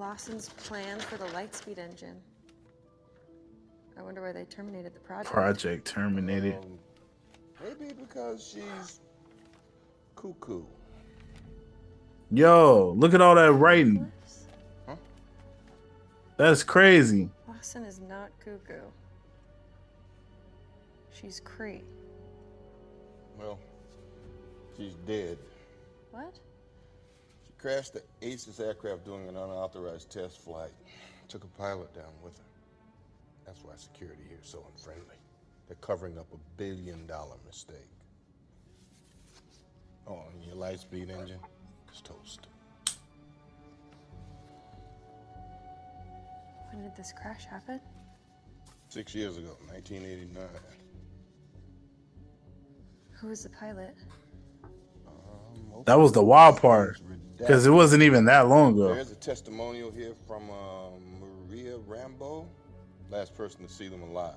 Lawson's 0.07 0.47
plan 0.47 1.01
for 1.01 1.17
the 1.17 1.25
Lightspeed 1.25 1.77
engine. 1.77 2.15
I 3.99 4.01
wonder 4.01 4.21
why 4.21 4.31
they 4.31 4.45
terminated 4.45 4.93
the 4.93 5.01
project. 5.01 5.29
Project 5.29 5.85
terminated. 5.85 6.55
Um, 6.55 6.79
maybe 7.61 7.93
because 7.93 8.41
she's 8.53 9.01
cuckoo. 10.15 10.63
Yo, 12.31 12.93
look 12.95 13.13
at 13.13 13.19
all 13.19 13.35
that 13.35 13.51
writing. 13.51 14.09
Huh? 14.87 14.95
That's 16.37 16.63
crazy. 16.63 17.29
Lawson 17.45 17.83
is 17.83 17.99
not 17.99 18.29
cuckoo. 18.39 18.79
She's 21.11 21.41
Kree. 21.41 21.81
Well, 23.37 23.59
she's 24.77 24.93
dead. 25.05 25.37
What? 26.11 26.39
She 27.57 27.61
crashed 27.61 27.93
the 27.93 28.03
Aces 28.21 28.59
aircraft 28.59 29.05
during 29.05 29.27
an 29.27 29.35
unauthorized 29.35 30.11
test 30.11 30.39
flight. 30.41 30.71
Took 31.27 31.43
a 31.43 31.47
pilot 31.47 31.93
down 31.93 32.13
with 32.23 32.37
her. 32.37 32.43
That's 33.45 33.63
why 33.63 33.73
security 33.77 34.21
here 34.29 34.37
is 34.43 34.49
so 34.49 34.63
unfriendly. 34.73 35.15
They're 35.67 35.77
covering 35.81 36.17
up 36.19 36.27
a 36.33 36.37
billion 36.57 37.07
dollar 37.07 37.35
mistake. 37.47 37.77
Oh, 40.07 40.21
and 40.33 40.43
your 40.45 40.55
light 40.55 40.79
speed 40.79 41.09
engine 41.09 41.39
is 41.91 42.01
toast. 42.01 42.47
When 46.71 46.83
did 46.83 46.95
this 46.95 47.11
crash 47.11 47.45
happen? 47.45 47.81
Six 48.89 49.15
years 49.15 49.37
ago, 49.37 49.57
1989. 49.71 50.47
Who 53.13 53.27
was 53.27 53.43
the 53.43 53.49
pilot? 53.49 53.95
That 55.85 55.99
was 55.99 56.11
the 56.11 56.23
wild 56.23 56.61
part. 56.61 56.99
Because 57.37 57.65
it 57.65 57.71
wasn't 57.71 58.03
even 58.03 58.25
that 58.25 58.47
long 58.47 58.73
ago. 58.73 58.93
There's 58.93 59.11
a 59.11 59.15
testimonial 59.15 59.91
here 59.91 60.13
from 60.27 60.49
uh, 60.49 60.89
Maria 61.19 61.77
Rambeau, 61.77 62.47
last 63.11 63.35
person 63.35 63.65
to 63.67 63.71
see 63.71 63.87
them 63.87 64.01
alive. 64.01 64.33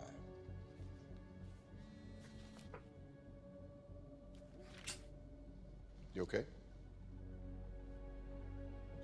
You 6.15 6.23
okay? 6.23 6.45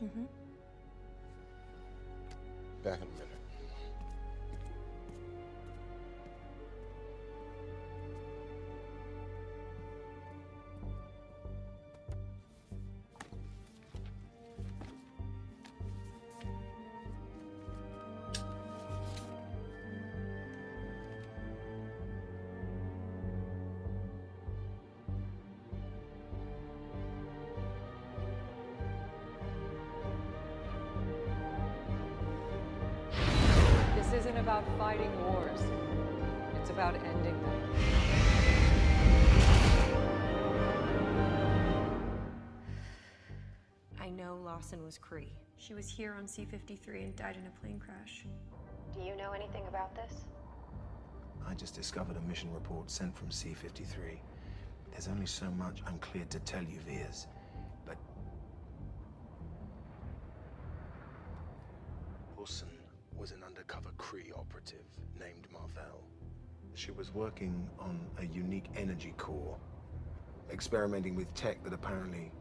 Mm-hmm. 0.04 0.24
Back 2.84 2.98
in 2.98 3.02
a 3.02 3.12
minute. 3.12 3.35
I 44.56 44.58
Lawson 44.58 44.82
was 44.82 44.98
Kree. 44.98 45.28
She 45.58 45.74
was 45.74 45.86
here 45.86 46.14
on 46.14 46.26
C-53 46.26 47.04
and 47.04 47.14
died 47.14 47.36
in 47.36 47.46
a 47.46 47.60
plane 47.60 47.78
crash. 47.78 48.24
Do 48.94 49.02
you 49.02 49.14
know 49.14 49.32
anything 49.32 49.66
about 49.68 49.94
this? 49.94 50.24
I 51.46 51.52
just 51.52 51.74
discovered 51.74 52.16
a 52.16 52.22
mission 52.22 52.50
report 52.54 52.90
sent 52.90 53.14
from 53.14 53.30
C-53. 53.30 54.18
There's 54.90 55.08
only 55.08 55.26
so 55.26 55.50
much 55.50 55.82
I'm 55.86 55.98
cleared 55.98 56.30
to 56.30 56.40
tell 56.40 56.62
you, 56.62 56.78
Vers. 56.88 57.26
But... 57.84 57.98
Wilson 62.38 62.70
was 63.14 63.32
an 63.32 63.42
undercover 63.46 63.90
Kree 63.98 64.32
operative 64.34 64.86
named 65.20 65.48
Mar-Vell. 65.52 66.02
She 66.72 66.92
was 66.92 67.12
working 67.12 67.68
on 67.78 68.00
a 68.16 68.24
unique 68.24 68.70
energy 68.74 69.12
core, 69.18 69.58
experimenting 70.50 71.14
with 71.14 71.32
tech 71.34 71.62
that 71.62 71.74
apparently 71.74 72.32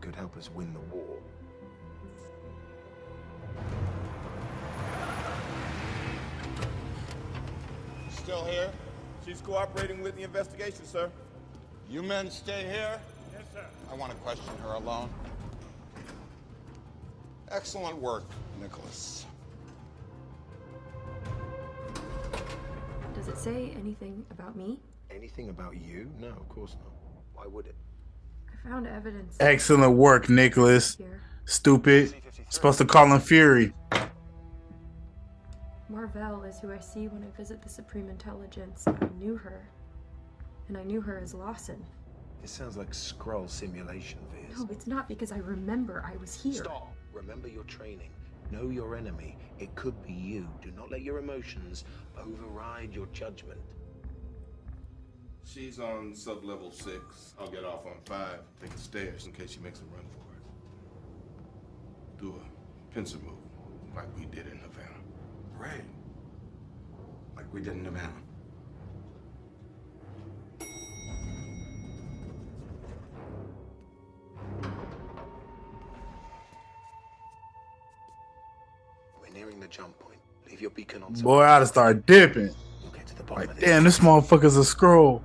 could 0.00 0.14
help 0.14 0.36
us 0.36 0.50
win 0.54 0.72
the 0.72 0.80
war. 0.94 1.18
Still 8.10 8.44
here? 8.44 8.70
She's 9.26 9.40
cooperating 9.40 10.02
with 10.02 10.16
the 10.16 10.22
investigation, 10.22 10.84
sir. 10.84 11.10
You 11.90 12.02
men 12.02 12.30
stay 12.30 12.64
here. 12.64 13.00
Yes, 13.32 13.44
sir. 13.52 13.64
I 13.90 13.94
want 13.94 14.12
to 14.12 14.18
question 14.18 14.52
her 14.62 14.74
alone. 14.74 15.08
Excellent 17.50 17.96
work, 17.96 18.24
Nicholas. 18.60 19.24
Does 23.14 23.28
it 23.28 23.38
say 23.38 23.72
anything 23.78 24.24
about 24.30 24.54
me? 24.54 24.78
Anything 25.10 25.48
about 25.48 25.76
you? 25.76 26.10
No, 26.20 26.28
of 26.28 26.48
course 26.48 26.76
not. 26.82 26.92
Why 27.34 27.46
would 27.46 27.66
it? 27.66 27.74
I 28.68 28.70
found 28.70 28.86
evidence. 28.86 29.36
Excellent 29.40 29.96
work, 29.96 30.28
Nicholas. 30.28 30.96
Here. 30.96 31.22
Stupid. 31.46 32.14
Supposed 32.50 32.78
to 32.78 32.84
call 32.84 33.06
him 33.06 33.20
Fury. 33.20 33.72
Mar-Vell 35.88 36.42
is 36.42 36.60
who 36.60 36.70
I 36.70 36.78
see 36.78 37.08
when 37.08 37.24
I 37.24 37.36
visit 37.36 37.62
the 37.62 37.68
Supreme 37.68 38.10
Intelligence. 38.10 38.84
I 38.86 39.08
knew 39.18 39.36
her. 39.36 39.66
And 40.68 40.76
I 40.76 40.82
knew 40.82 41.00
her 41.00 41.18
as 41.18 41.32
Lawson. 41.32 41.82
This 42.42 42.50
sounds 42.50 42.76
like 42.76 42.90
Skrull 42.90 43.48
simulation, 43.48 44.18
Vers. 44.30 44.58
No, 44.58 44.68
it's 44.70 44.86
not 44.86 45.08
because 45.08 45.32
I 45.32 45.38
remember 45.38 46.04
I 46.06 46.16
was 46.18 46.34
here. 46.34 46.52
Stop. 46.52 46.94
Remember 47.12 47.48
your 47.48 47.64
training. 47.64 48.10
Know 48.52 48.68
your 48.68 48.96
enemy. 48.96 49.38
It 49.58 49.74
could 49.76 50.00
be 50.06 50.12
you. 50.12 50.46
Do 50.62 50.70
not 50.72 50.90
let 50.90 51.00
your 51.00 51.18
emotions 51.18 51.84
override 52.18 52.94
your 52.94 53.06
judgment. 53.14 53.60
She's 55.44 55.78
on 55.80 56.14
sub-level 56.14 56.70
six. 56.70 57.34
I'll 57.40 57.50
get 57.50 57.64
off 57.64 57.86
on 57.86 57.94
five. 58.04 58.40
Take 58.60 58.70
the 58.70 58.78
stairs 58.78 59.26
in 59.26 59.32
case 59.32 59.50
she 59.52 59.60
makes 59.60 59.80
a 59.80 59.84
run 59.84 60.04
for 60.10 60.34
it. 60.36 60.42
Do 62.20 62.34
a 62.36 62.94
pincer 62.94 63.18
move, 63.18 63.34
like 63.96 64.06
we 64.16 64.26
did 64.26 64.46
in 64.46 64.58
Havana. 64.58 65.00
Right. 65.58 65.84
Like 67.36 67.52
we 67.52 67.60
did 67.60 67.74
in 67.74 67.84
Havana. 67.84 68.12
We're 79.20 79.32
nearing 79.34 79.60
the 79.60 79.68
jump 79.68 79.98
point. 79.98 80.18
Leave 80.48 80.60
your 80.60 80.70
beacon 80.70 81.02
on. 81.02 81.12
Boy, 81.14 81.42
I'd 81.42 81.58
have 81.58 81.68
started 81.68 82.06
dipping. 82.06 82.54
We'll 82.82 82.92
get 82.92 83.06
to 83.06 83.16
the 83.16 83.22
bottom 83.22 83.42
Like, 83.42 83.50
of 83.50 83.56
this 83.56 83.64
damn, 83.64 83.84
this 83.84 83.98
motherfucker's 83.98 84.56
a 84.56 84.60
Skrull. 84.60 85.22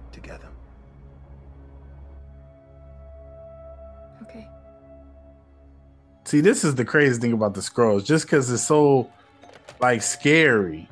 See, 6.34 6.42
this 6.42 6.64
is 6.64 6.74
the 6.74 6.84
crazy 6.84 7.22
thing 7.22 7.34
about 7.34 7.54
the 7.54 7.62
Skrulls. 7.62 8.04
Just 8.04 8.26
because 8.26 8.50
it's 8.50 8.64
so, 8.64 9.08
like, 9.80 10.02
scary. 10.02 10.90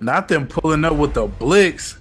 Not 0.00 0.26
them 0.26 0.48
pulling 0.48 0.84
up 0.84 0.96
with 0.96 1.14
the 1.14 1.28
blicks. 1.28 2.00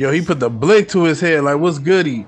Yo, 0.00 0.10
he 0.10 0.22
put 0.22 0.40
the 0.40 0.48
blick 0.48 0.88
to 0.88 1.04
his 1.04 1.20
head. 1.20 1.44
Like, 1.44 1.58
what's 1.58 1.78
goody? 1.78 2.26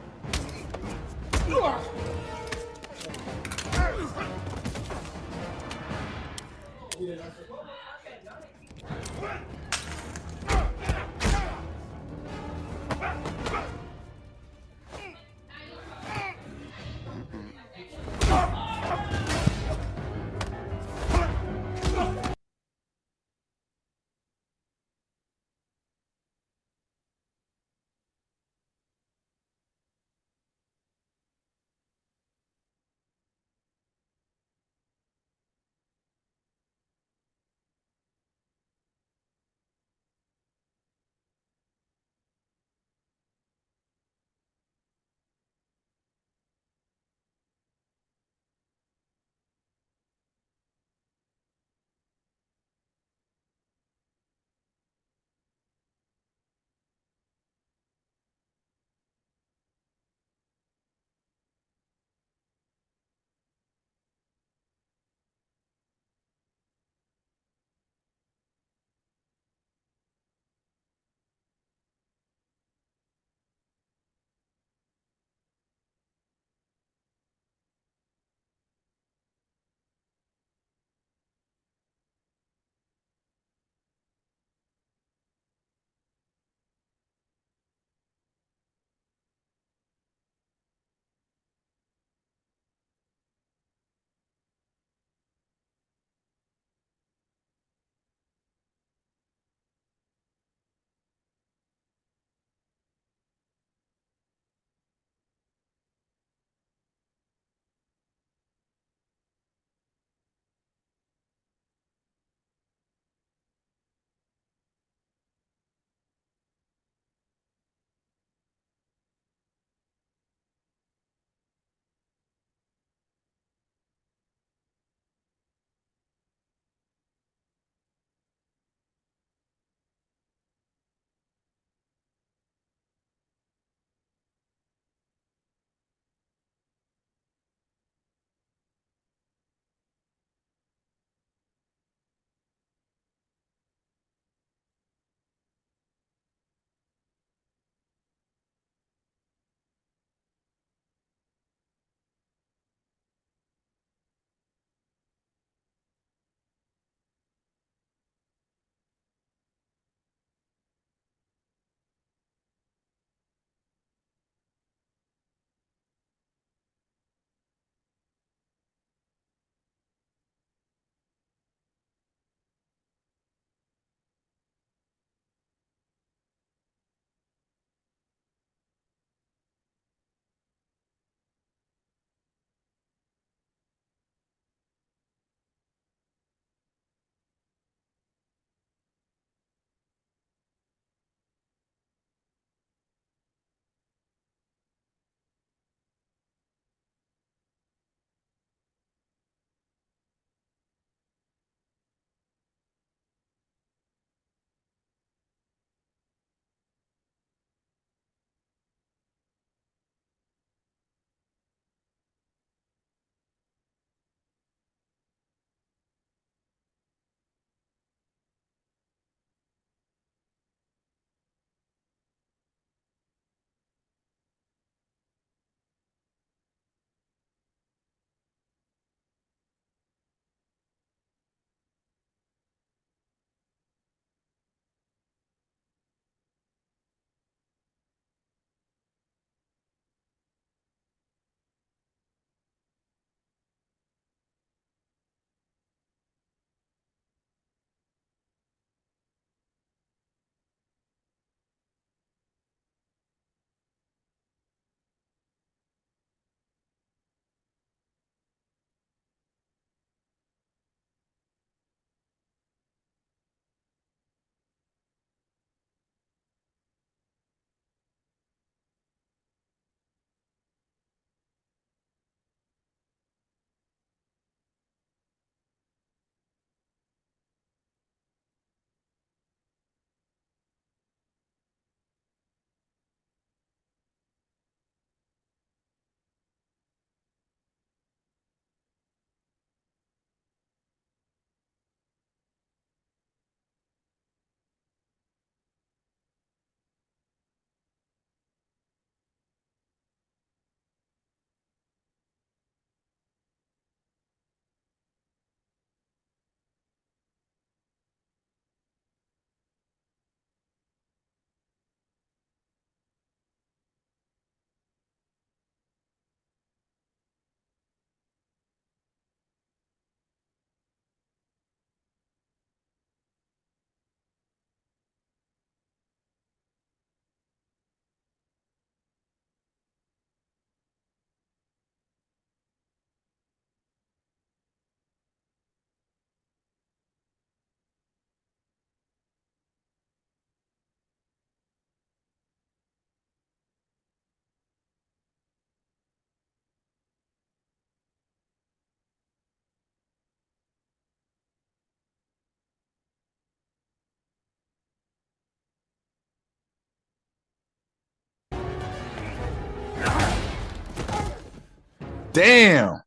Damn. 362.13 362.83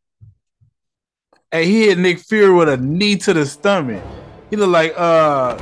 Hey, 1.52 1.66
he 1.66 1.88
hit 1.88 1.98
Nick 1.98 2.20
Fury 2.20 2.54
with 2.54 2.70
a 2.70 2.78
knee 2.78 3.16
to 3.18 3.34
the 3.34 3.46
stomach. 3.46 4.04
He 4.50 4.56
looked 4.56 4.72
like 4.72 4.94
uh 4.96 5.60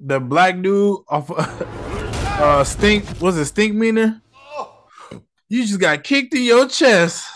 the 0.00 0.20
black 0.20 0.62
dude 0.62 1.00
off 1.08 1.30
uh 1.30 2.64
stink 2.64 3.04
was 3.20 3.36
it 3.36 3.46
stink 3.46 3.74
meaner? 3.74 4.22
You 5.48 5.64
just 5.64 5.78
got 5.78 6.02
kicked 6.02 6.34
in 6.34 6.42
your 6.42 6.68
chest. 6.68 7.26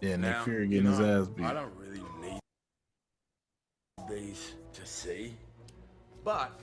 Yeah, 0.00 0.16
Nick 0.16 0.20
Now, 0.20 0.44
Fury 0.44 0.62
you 0.64 0.68
getting 0.68 0.86
his 0.86 1.00
ass 1.00 1.28
beat. 1.28 1.44
I 1.44 1.52
don't 1.52 1.72
really 1.76 2.02
need 2.20 2.40
these 4.08 4.54
to 4.72 4.86
see, 4.86 5.34
but 6.24 6.58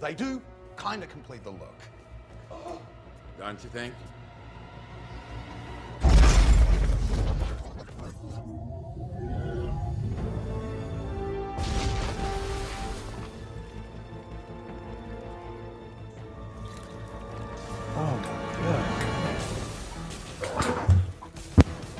They 0.00 0.14
do 0.14 0.40
kind 0.82 1.04
of 1.04 1.08
complete 1.10 1.44
the 1.44 1.50
look. 1.50 1.78
don't 3.38 3.62
you 3.62 3.70
think? 3.70 3.94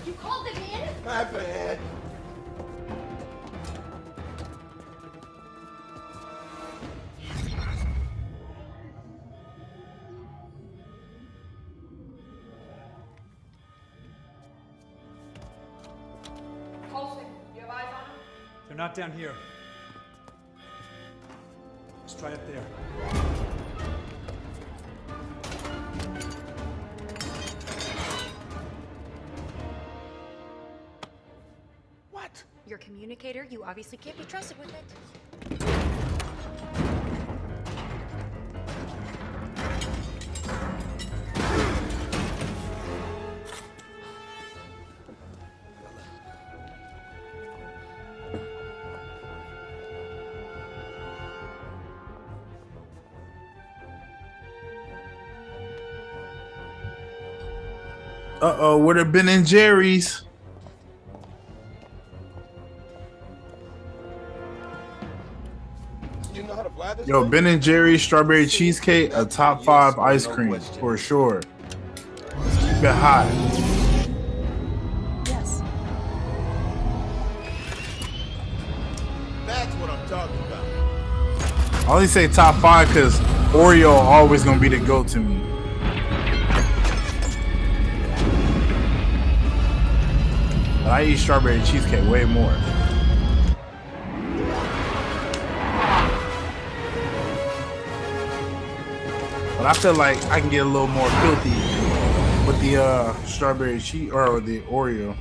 You 0.05 0.13
called 0.15 0.47
them 0.47 0.57
in? 0.57 1.05
My 1.05 1.23
bad. 1.23 1.72
Not 18.93 19.09
down 19.09 19.19
here. 19.19 19.32
Let's 22.01 22.14
try 22.14 22.32
up 22.32 22.40
there. 22.47 22.62
What? 32.10 32.43
Your 32.66 32.78
communicator? 32.78 33.47
You 33.48 33.64
obviously 33.64 33.98
can't 33.98 34.19
be 34.19 34.24
trusted 34.24 34.59
with 34.59 34.69
it. 34.69 35.52
Uh 58.43 58.56
oh, 58.59 58.77
would 58.77 58.97
have 58.97 59.12
been 59.12 59.28
in 59.28 59.44
Jerry's. 59.44 60.24
You 66.35 66.43
know 66.43 66.56
how 66.56 66.64
to 66.64 66.70
fly 66.70 66.94
this? 66.94 67.06
Yo. 67.06 67.24
Ben 67.24 67.47
and 67.47 67.62
Jerry's 67.62 68.02
strawberry 68.02 68.47
cheesecake, 68.48 69.12
a 69.14 69.24
top 69.24 69.62
five 69.62 69.97
ice 70.01 70.27
cream 70.27 70.59
for 70.59 70.97
sure. 70.97 71.40
Let's 72.36 72.56
keep 72.56 72.82
it 72.82 72.97
hot. 72.97 73.28
Yes. 75.28 75.62
That's 79.47 79.73
what 79.77 79.89
I'm 79.89 80.09
talking 80.09 80.39
about. 80.39 81.89
I 81.89 81.93
only 81.93 82.09
say 82.09 82.27
top 82.27 82.56
five 82.56 82.89
because 82.89 83.20
Oreo 83.52 83.93
always 83.93 84.43
gonna 84.43 84.59
be 84.59 84.69
the 84.69 84.81
go 84.81 85.05
to 85.05 85.20
me. 85.20 85.52
I 90.93 91.05
eat 91.05 91.16
strawberry 91.16 91.62
cheesecake 91.62 92.06
way 92.10 92.27
more. 92.27 92.55
But 99.56 99.66
I 99.66 99.73
feel 99.73 99.94
like 99.94 100.23
I 100.27 100.39
can 100.39 100.51
get 100.51 100.59
a 100.59 100.69
little 100.69 100.89
more 100.89 101.09
filthy 101.09 101.51
with 102.47 102.60
the 102.60 102.82
uh, 102.82 103.14
strawberry 103.24 103.81
cheese 103.81 104.12
or 104.12 104.39
the 104.40 104.60
Oreo. 104.62 105.16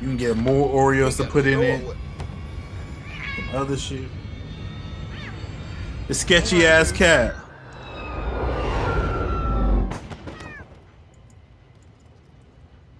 You 0.00 0.08
can 0.08 0.18
get 0.18 0.36
more 0.36 0.68
Oreos 0.68 1.16
to 1.16 1.24
put 1.24 1.46
in 1.46 1.62
it. 1.62 1.96
Some 3.36 3.54
other 3.54 3.78
shit. 3.78 4.08
The 6.08 6.12
sketchy 6.12 6.66
ass 6.66 6.92
cat. 6.92 7.34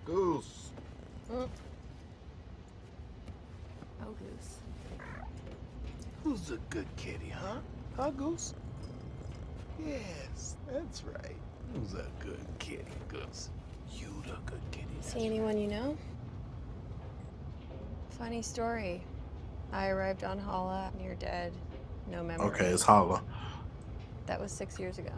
Goose. 0.06 0.70
Oh, 1.30 1.48
Goose. 4.00 4.58
Who's 6.22 6.50
a 6.50 6.58
good 6.70 6.86
kitty, 6.96 7.28
huh? 7.28 7.56
Huh, 7.96 8.10
Goose? 8.10 8.54
Yes, 9.84 10.56
that's 10.72 11.02
right. 11.02 11.36
Who's 11.74 11.94
a 11.94 12.06
good 12.20 12.46
kitty, 12.58 12.84
Goose? 13.08 13.50
You 13.92 14.08
the 14.22 14.36
good 14.46 14.60
kitty. 14.70 14.86
See 15.00 15.26
anyone 15.26 15.58
you 15.58 15.66
know? 15.66 15.96
Funny 18.24 18.40
story. 18.40 19.02
I 19.70 19.88
arrived 19.88 20.24
on 20.24 20.38
Hala, 20.38 20.90
near 20.98 21.14
dead, 21.14 21.52
no 22.10 22.22
memory. 22.22 22.46
Okay, 22.46 22.64
it's 22.68 22.82
Hala. 22.82 23.22
That 24.24 24.40
was 24.40 24.50
six 24.50 24.78
years 24.78 24.96
ago. 24.98 25.12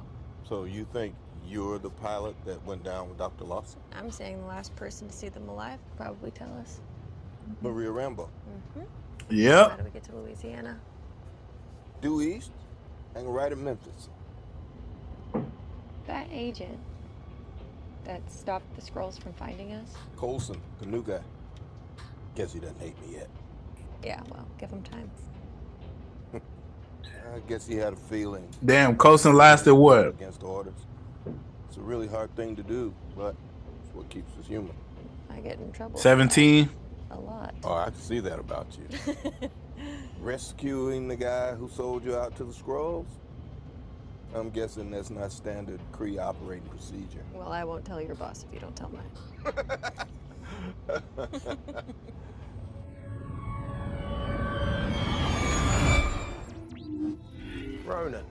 So 0.48 0.64
you 0.64 0.84
think 0.92 1.14
you're 1.46 1.78
the 1.78 1.88
pilot 1.88 2.34
that 2.46 2.66
went 2.66 2.82
down 2.82 3.08
with 3.08 3.16
Dr. 3.16 3.44
Lawson? 3.44 3.78
I'm 3.96 4.10
saying 4.10 4.40
the 4.40 4.48
last 4.48 4.74
person 4.74 5.06
to 5.06 5.14
see 5.14 5.28
them 5.28 5.48
alive 5.48 5.78
probably 5.96 6.32
tell 6.32 6.52
us. 6.58 6.80
Maria 7.62 7.90
Rambeau. 7.90 8.28
hmm 8.74 8.80
Yep. 9.30 9.70
How 9.70 9.76
do 9.76 9.84
we 9.84 9.90
get 9.90 10.02
to 10.02 10.16
Louisiana? 10.16 10.80
Due 12.00 12.22
east, 12.22 12.50
hang 13.14 13.28
right 13.28 13.52
at 13.52 13.58
Memphis. 13.58 14.08
That 16.08 16.26
agent 16.32 16.80
that 18.04 18.28
stopped 18.28 18.74
the 18.74 18.82
Skrulls 18.82 19.22
from 19.22 19.32
finding 19.34 19.74
us? 19.74 19.94
Coulson, 20.16 20.60
the 20.80 20.86
new 20.86 21.04
guy. 21.04 21.20
Guess 22.36 22.52
he 22.52 22.60
doesn't 22.60 22.78
hate 22.78 23.00
me 23.00 23.14
yet. 23.14 23.28
Yeah, 24.04 24.20
well, 24.30 24.46
give 24.58 24.70
him 24.70 24.82
time. 24.82 25.10
I 26.34 27.38
guess 27.48 27.66
he 27.66 27.76
had 27.76 27.94
a 27.94 27.96
feeling. 27.96 28.46
Damn, 28.62 28.98
Coulson 28.98 29.34
lasted 29.34 29.74
what? 29.74 30.08
Against 30.08 30.42
orders. 30.42 30.74
It's 31.66 31.78
a 31.78 31.80
really 31.80 32.06
hard 32.06 32.34
thing 32.36 32.54
to 32.56 32.62
do, 32.62 32.92
but 33.16 33.34
it's 33.82 33.94
what 33.94 34.08
keeps 34.10 34.30
us 34.38 34.46
human. 34.46 34.74
I 35.30 35.40
get 35.40 35.58
in 35.58 35.72
trouble. 35.72 35.98
17. 35.98 36.68
A 37.10 37.18
lot. 37.18 37.54
Oh, 37.64 37.72
I 37.72 37.86
can 37.86 37.94
see 37.94 38.20
that 38.20 38.38
about 38.38 38.66
you. 38.78 39.48
Rescuing 40.20 41.08
the 41.08 41.16
guy 41.16 41.54
who 41.54 41.70
sold 41.70 42.04
you 42.04 42.16
out 42.16 42.36
to 42.36 42.44
the 42.44 42.52
Skrulls? 42.52 43.06
I'm 44.34 44.50
guessing 44.50 44.90
that's 44.90 45.08
not 45.08 45.32
standard 45.32 45.80
Kree 45.92 46.18
operating 46.18 46.68
procedure. 46.68 47.24
Well, 47.32 47.50
I 47.50 47.64
won't 47.64 47.86
tell 47.86 48.02
your 48.02 48.14
boss 48.14 48.44
if 48.46 48.52
you 48.52 48.60
don't 48.60 48.76
tell 48.76 48.90
mine. 48.90 49.54
Ronan. 57.84 58.24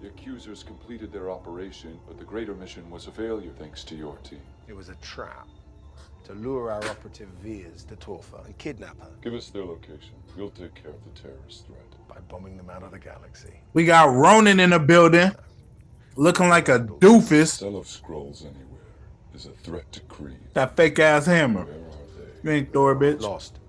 The 0.00 0.08
accusers 0.08 0.62
completed 0.62 1.12
their 1.12 1.30
operation, 1.30 1.98
but 2.06 2.18
the 2.18 2.24
greater 2.24 2.54
mission 2.54 2.88
was 2.90 3.06
a 3.08 3.10
failure 3.10 3.50
thanks 3.58 3.82
to 3.84 3.96
your 3.96 4.16
team. 4.18 4.40
It 4.68 4.74
was 4.74 4.88
a 4.90 4.94
trap 4.96 5.48
to 6.24 6.34
lure 6.34 6.70
our 6.70 6.84
operative 6.84 7.28
Vers 7.42 7.84
to 7.84 7.96
Torfa 7.96 8.44
and 8.44 8.56
kidnap 8.58 8.98
her 9.00 9.10
Give 9.22 9.34
us 9.34 9.48
their 9.50 9.64
location. 9.64 10.14
We'll 10.36 10.50
take 10.50 10.74
care 10.74 10.90
of 10.92 11.02
the 11.04 11.20
terrorist 11.20 11.66
threat. 11.66 11.80
by 12.08 12.20
bombing 12.28 12.56
them 12.56 12.70
out 12.70 12.82
of 12.82 12.92
the 12.92 12.98
galaxy. 12.98 13.60
We 13.72 13.84
got 13.84 14.14
Ronan 14.14 14.60
in 14.60 14.70
the 14.70 14.78
building, 14.78 15.32
looking 16.16 16.48
like 16.48 16.68
a 16.68 16.78
doofus. 16.78 17.58
Cell 17.58 17.76
of 17.76 17.86
Skrulls 17.86 18.42
anywhere 18.42 18.64
is 19.38 19.46
a 19.46 19.50
threat 19.50 19.90
to 19.92 20.00
Kree. 20.00 20.34
That 20.54 20.76
fake 20.76 20.98
ass 20.98 21.26
hammer. 21.26 21.66
You 22.42 22.50
ain't 22.50 22.72
Thor, 22.72 22.96
bitch. 22.96 23.20
Lost. 23.20 23.60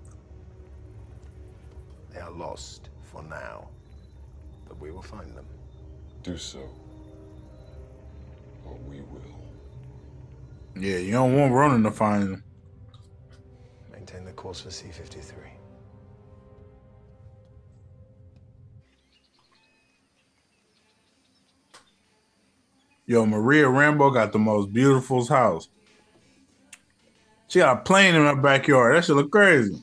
They 2.12 2.18
are 2.18 2.30
lost 2.30 2.88
for 3.04 3.22
now. 3.22 3.68
But 4.66 4.80
we 4.80 4.90
will 4.90 5.02
find 5.02 5.36
them. 5.36 5.46
Do 6.22 6.36
so, 6.36 6.58
or 8.66 8.74
we 8.88 9.00
will. 9.00 9.20
Yeah, 10.76 10.98
you 10.98 11.12
don't 11.12 11.38
want 11.38 11.52
Ronan 11.52 11.82
to 11.84 11.90
find 11.90 12.22
him. 12.24 12.44
Maintain 13.92 14.24
the 14.24 14.32
course 14.32 14.60
for 14.60 14.70
C-53. 14.70 15.49
Yo, 23.10 23.26
Maria 23.26 23.64
Rambeau 23.64 24.14
got 24.14 24.30
the 24.30 24.38
most 24.38 24.72
beautiful 24.72 25.26
house. 25.26 25.68
She 27.48 27.58
got 27.58 27.78
a 27.78 27.80
plane 27.80 28.14
in 28.14 28.24
her 28.24 28.36
backyard. 28.36 28.94
That 28.94 29.04
shit 29.04 29.16
look 29.16 29.32
crazy. 29.32 29.82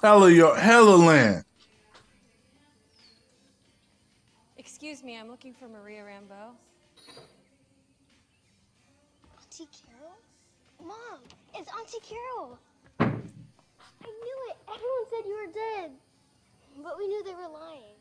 Hella 0.00 0.30
yo, 0.30 0.54
hella 0.54 0.96
land. 0.96 1.44
Excuse 4.56 5.04
me, 5.04 5.18
I'm 5.18 5.28
looking 5.28 5.52
for 5.52 5.68
Maria 5.68 6.00
Rambeau. 6.00 6.54
Auntie 9.38 9.68
Carol? 9.76 10.16
Mom, 10.82 11.20
it's 11.54 11.70
Auntie 11.78 11.98
Carol. 12.00 12.58
I 13.00 13.04
knew 14.06 14.38
it. 14.48 14.56
Everyone 14.66 15.04
said 15.10 15.28
you 15.28 15.36
were 15.44 15.52
dead. 15.52 15.90
But 16.82 16.96
we 16.96 17.06
knew 17.06 17.22
they 17.22 17.34
were 17.34 17.52
lying. 17.52 17.95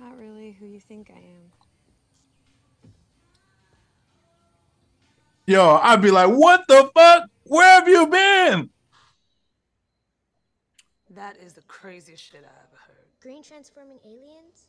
Not 0.00 0.18
really 0.18 0.52
who 0.52 0.66
you 0.66 0.80
think 0.80 1.10
I 1.14 1.18
am. 1.18 2.90
Yo, 5.46 5.78
I'd 5.82 6.00
be 6.00 6.10
like, 6.10 6.30
what 6.30 6.64
the 6.68 6.90
fuck? 6.94 7.24
Where 7.44 7.80
have 7.80 7.88
you 7.88 8.06
been? 8.06 8.70
That 11.10 11.36
is 11.38 11.54
the 11.54 11.62
craziest 11.62 12.22
shit 12.22 12.44
I 12.44 12.46
ever 12.46 12.76
heard. 12.86 13.06
Green 13.20 13.42
transforming 13.42 13.98
aliens? 14.04 14.68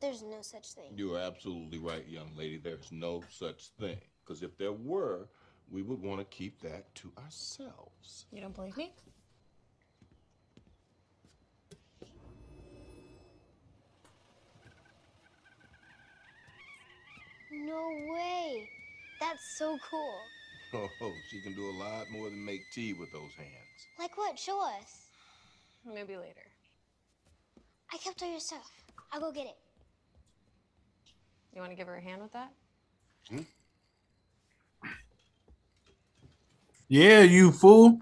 There's 0.00 0.22
no 0.22 0.40
such 0.40 0.72
thing. 0.72 0.92
You 0.96 1.16
are 1.16 1.20
absolutely 1.20 1.78
right, 1.78 2.06
young 2.08 2.30
lady. 2.36 2.56
There's 2.56 2.90
no 2.90 3.22
such 3.30 3.68
thing. 3.78 3.98
Because 4.24 4.42
if 4.42 4.56
there 4.56 4.72
were, 4.72 5.28
we 5.70 5.82
would 5.82 6.00
want 6.00 6.20
to 6.20 6.24
keep 6.24 6.60
that 6.62 6.94
to 6.96 7.12
ourselves. 7.22 8.26
You 8.32 8.40
don't 8.40 8.54
believe 8.54 8.76
me? 8.76 8.92
No 17.50 17.88
way. 18.12 18.68
That's 19.20 19.56
so 19.58 19.78
cool. 19.90 20.20
Oh, 20.74 21.12
she 21.30 21.40
can 21.40 21.54
do 21.54 21.70
a 21.70 21.72
lot 21.72 22.10
more 22.10 22.28
than 22.28 22.44
make 22.44 22.60
tea 22.74 22.92
with 22.92 23.10
those 23.12 23.32
hands. 23.36 23.86
Like 23.98 24.16
what? 24.18 24.38
Show 24.38 24.60
us. 24.62 25.06
Maybe 25.86 26.16
later. 26.16 26.44
I 27.92 27.96
kept 27.96 28.22
all 28.22 28.30
your 28.30 28.40
stuff. 28.40 28.70
I'll 29.12 29.20
go 29.20 29.32
get 29.32 29.46
it. 29.46 29.56
You 31.54 31.60
want 31.60 31.72
to 31.72 31.76
give 31.76 31.86
her 31.86 31.96
a 31.96 32.00
hand 32.00 32.20
with 32.20 32.32
that? 32.32 32.52
Hmm? 33.30 33.40
Yeah, 36.88 37.22
you 37.22 37.50
fool. 37.50 38.00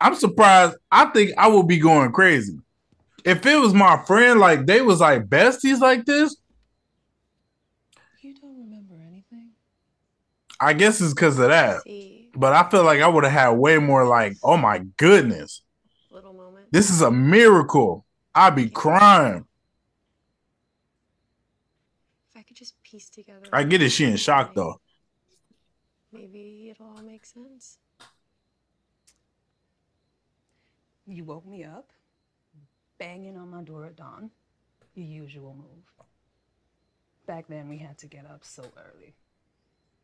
I'm 0.00 0.14
surprised. 0.14 0.76
I 0.90 1.06
think 1.06 1.32
I 1.36 1.48
will 1.48 1.62
be 1.62 1.78
going 1.78 2.12
crazy. 2.12 2.58
If 3.24 3.46
it 3.46 3.56
was 3.56 3.72
my 3.74 4.02
friend, 4.04 4.40
like 4.40 4.66
they 4.66 4.80
was 4.80 5.00
like 5.00 5.26
besties 5.28 5.80
like 5.80 6.04
this, 6.04 6.36
You 8.20 8.34
don't 8.34 8.56
remember 8.58 8.94
anything? 8.94 9.50
I 10.60 10.72
guess 10.72 11.00
it's 11.00 11.14
because 11.14 11.38
of 11.38 11.48
that. 11.48 11.82
But 12.34 12.52
I 12.52 12.68
feel 12.70 12.84
like 12.84 13.00
I 13.00 13.08
would 13.08 13.24
have 13.24 13.32
had 13.32 13.50
way 13.50 13.78
more 13.78 14.06
like, 14.06 14.36
oh 14.42 14.56
my 14.56 14.78
goodness. 14.96 15.62
Little 16.10 16.32
moment. 16.32 16.66
This 16.70 16.90
is 16.90 17.02
a 17.02 17.10
miracle. 17.10 18.06
I'd 18.34 18.56
be 18.56 18.68
crying. 18.68 19.44
If 22.34 22.40
I 22.40 22.42
could 22.42 22.56
just 22.56 22.82
piece 22.82 23.10
together. 23.10 23.46
I 23.52 23.64
get 23.64 23.82
it, 23.82 23.90
she 23.90 24.04
in 24.04 24.16
shock 24.16 24.54
though. 24.54 24.80
Maybe 26.12 26.68
it'll 26.70 26.86
all 26.86 27.02
make 27.02 27.24
sense. 27.24 27.78
You 31.06 31.24
woke 31.24 31.46
me 31.46 31.64
up, 31.64 31.92
banging 33.02 33.36
on 33.36 33.50
my 33.50 33.62
door 33.62 33.84
at 33.86 33.96
dawn. 33.96 34.30
Your 34.94 35.24
usual 35.24 35.56
move. 35.56 36.06
Back 37.26 37.46
then, 37.48 37.68
we 37.68 37.76
had 37.76 37.98
to 37.98 38.06
get 38.06 38.26
up 38.26 38.44
so 38.44 38.62
early. 38.76 39.14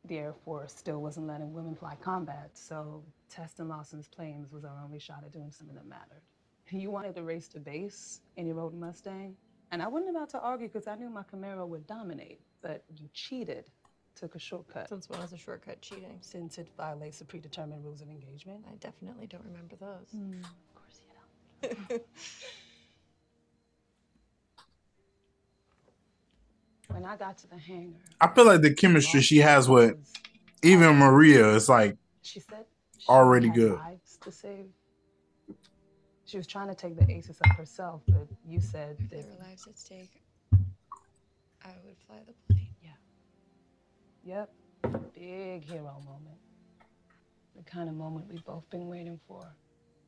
The 0.07 0.19
Air 0.19 0.35
Force 0.45 0.75
still 0.75 1.01
wasn't 1.01 1.29
letting 1.29 1.53
women 1.53 1.77
fly 1.77 1.97
combat, 2.01 2.51
so 2.55 3.05
testing 3.31 3.69
Lawson's 3.69 4.09
planes 4.09 4.51
was 4.53 4.65
our 4.65 4.81
only 4.83 4.99
shot 4.99 5.23
at 5.25 5.33
doing 5.33 5.53
something 5.53 5.77
that 5.77 5.87
mattered. 5.87 6.23
You 6.71 6.91
wanted 6.91 7.15
to 7.15 7.23
race 7.23 7.49
to 7.49 7.61
base 7.61 8.21
in 8.37 8.47
your 8.47 8.59
old 8.61 8.75
Mustang, 8.75 9.37
and 9.71 9.81
I 9.83 9.89
wasn't 9.89 10.17
about 10.17 10.31
to 10.31 10.41
argue 10.41 10.69
because 10.69 10.89
I 10.89 10.97
knew 10.97 11.09
my 11.09 11.23
Camaro 11.23 11.67
would 11.69 11.87
dominate, 11.87 12.41
but 12.63 12.83
you 12.97 13.09
cheated, 13.15 13.71
took 14.15 14.35
a 14.35 14.39
shortcut. 14.39 14.89
Since 14.89 15.09
when 15.09 15.21
is 15.21 15.33
a 15.33 15.39
shortcut 15.39 15.81
cheating? 15.81 16.19
Since 16.21 16.59
it 16.59 16.69
violates 16.77 17.21
the 17.21 17.25
predetermined 17.25 17.85
rules 17.85 18.01
of 18.01 18.11
engagement. 18.11 18.65
I 18.71 18.75
definitely 18.77 19.27
don't 19.27 19.45
remember 19.45 19.77
those. 19.77 20.15
Mm, 20.15 20.41
of 20.41 20.75
course 20.75 21.01
you 21.63 21.89
don't. 21.91 22.03
when 26.89 27.05
I 27.05 27.17
got 27.17 27.39
to 27.39 27.49
the 27.49 27.59
hangar, 27.59 27.99
I 28.21 28.29
feel 28.29 28.47
like 28.47 28.63
the 28.63 28.73
chemistry 28.75 29.21
she 29.21 29.39
has 29.39 29.69
with 29.69 29.97
even 30.63 30.97
Maria 30.97 31.49
is 31.55 31.69
like 31.69 31.97
she 32.23 32.41
said 32.41 32.65
she 32.99 33.09
already 33.09 33.49
had 33.49 33.57
good. 33.57 33.79
lives 33.79 34.19
to 34.23 34.33
save. 34.33 34.67
She 36.25 36.37
was 36.37 36.47
trying 36.47 36.69
to 36.69 36.75
take 36.75 36.99
the 36.99 37.11
aces 37.11 37.39
up 37.45 37.57
herself, 37.57 38.03
but 38.07 38.27
you 38.47 38.61
said 38.61 38.97
If 38.99 39.11
there 39.11 39.21
were 39.23 39.45
lives 39.49 39.67
at 39.67 39.79
stake, 39.79 40.23
I 40.53 41.71
would 41.85 41.97
fly 42.07 42.17
the 42.27 42.35
plane. 42.53 42.69
Yeah. 42.83 42.91
Yep. 44.25 44.51
Big 45.15 45.65
hero 45.65 46.03
moment. 46.05 46.39
The 47.57 47.63
kind 47.65 47.89
of 47.89 47.95
moment 47.95 48.27
we've 48.31 48.45
both 48.45 48.69
been 48.71 48.89
waiting 48.89 49.19
for. 49.27 49.43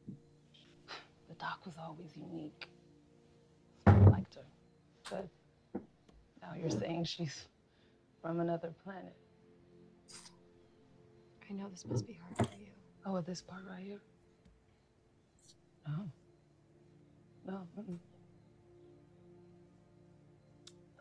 The 1.28 1.36
doc 1.36 1.60
was 1.64 1.74
always 1.80 2.10
unique. 2.16 2.68
I 3.86 3.92
liked 4.10 4.34
her. 4.34 4.44
But 5.08 5.28
now 6.50 6.56
you're 6.60 6.70
saying 6.70 7.04
she's 7.04 7.46
from 8.22 8.40
another 8.40 8.72
planet. 8.84 9.14
I 11.48 11.52
know 11.52 11.68
this 11.68 11.84
must 11.86 12.06
be 12.06 12.14
hard 12.14 12.36
for 12.48 12.56
you. 12.58 12.68
Oh, 13.06 13.14
with 13.14 13.26
this 13.26 13.42
part 13.42 13.62
right 13.68 13.82
here? 13.82 14.00
No. 15.86 16.08
No. 17.46 17.66
Mm-mm. 17.78 17.98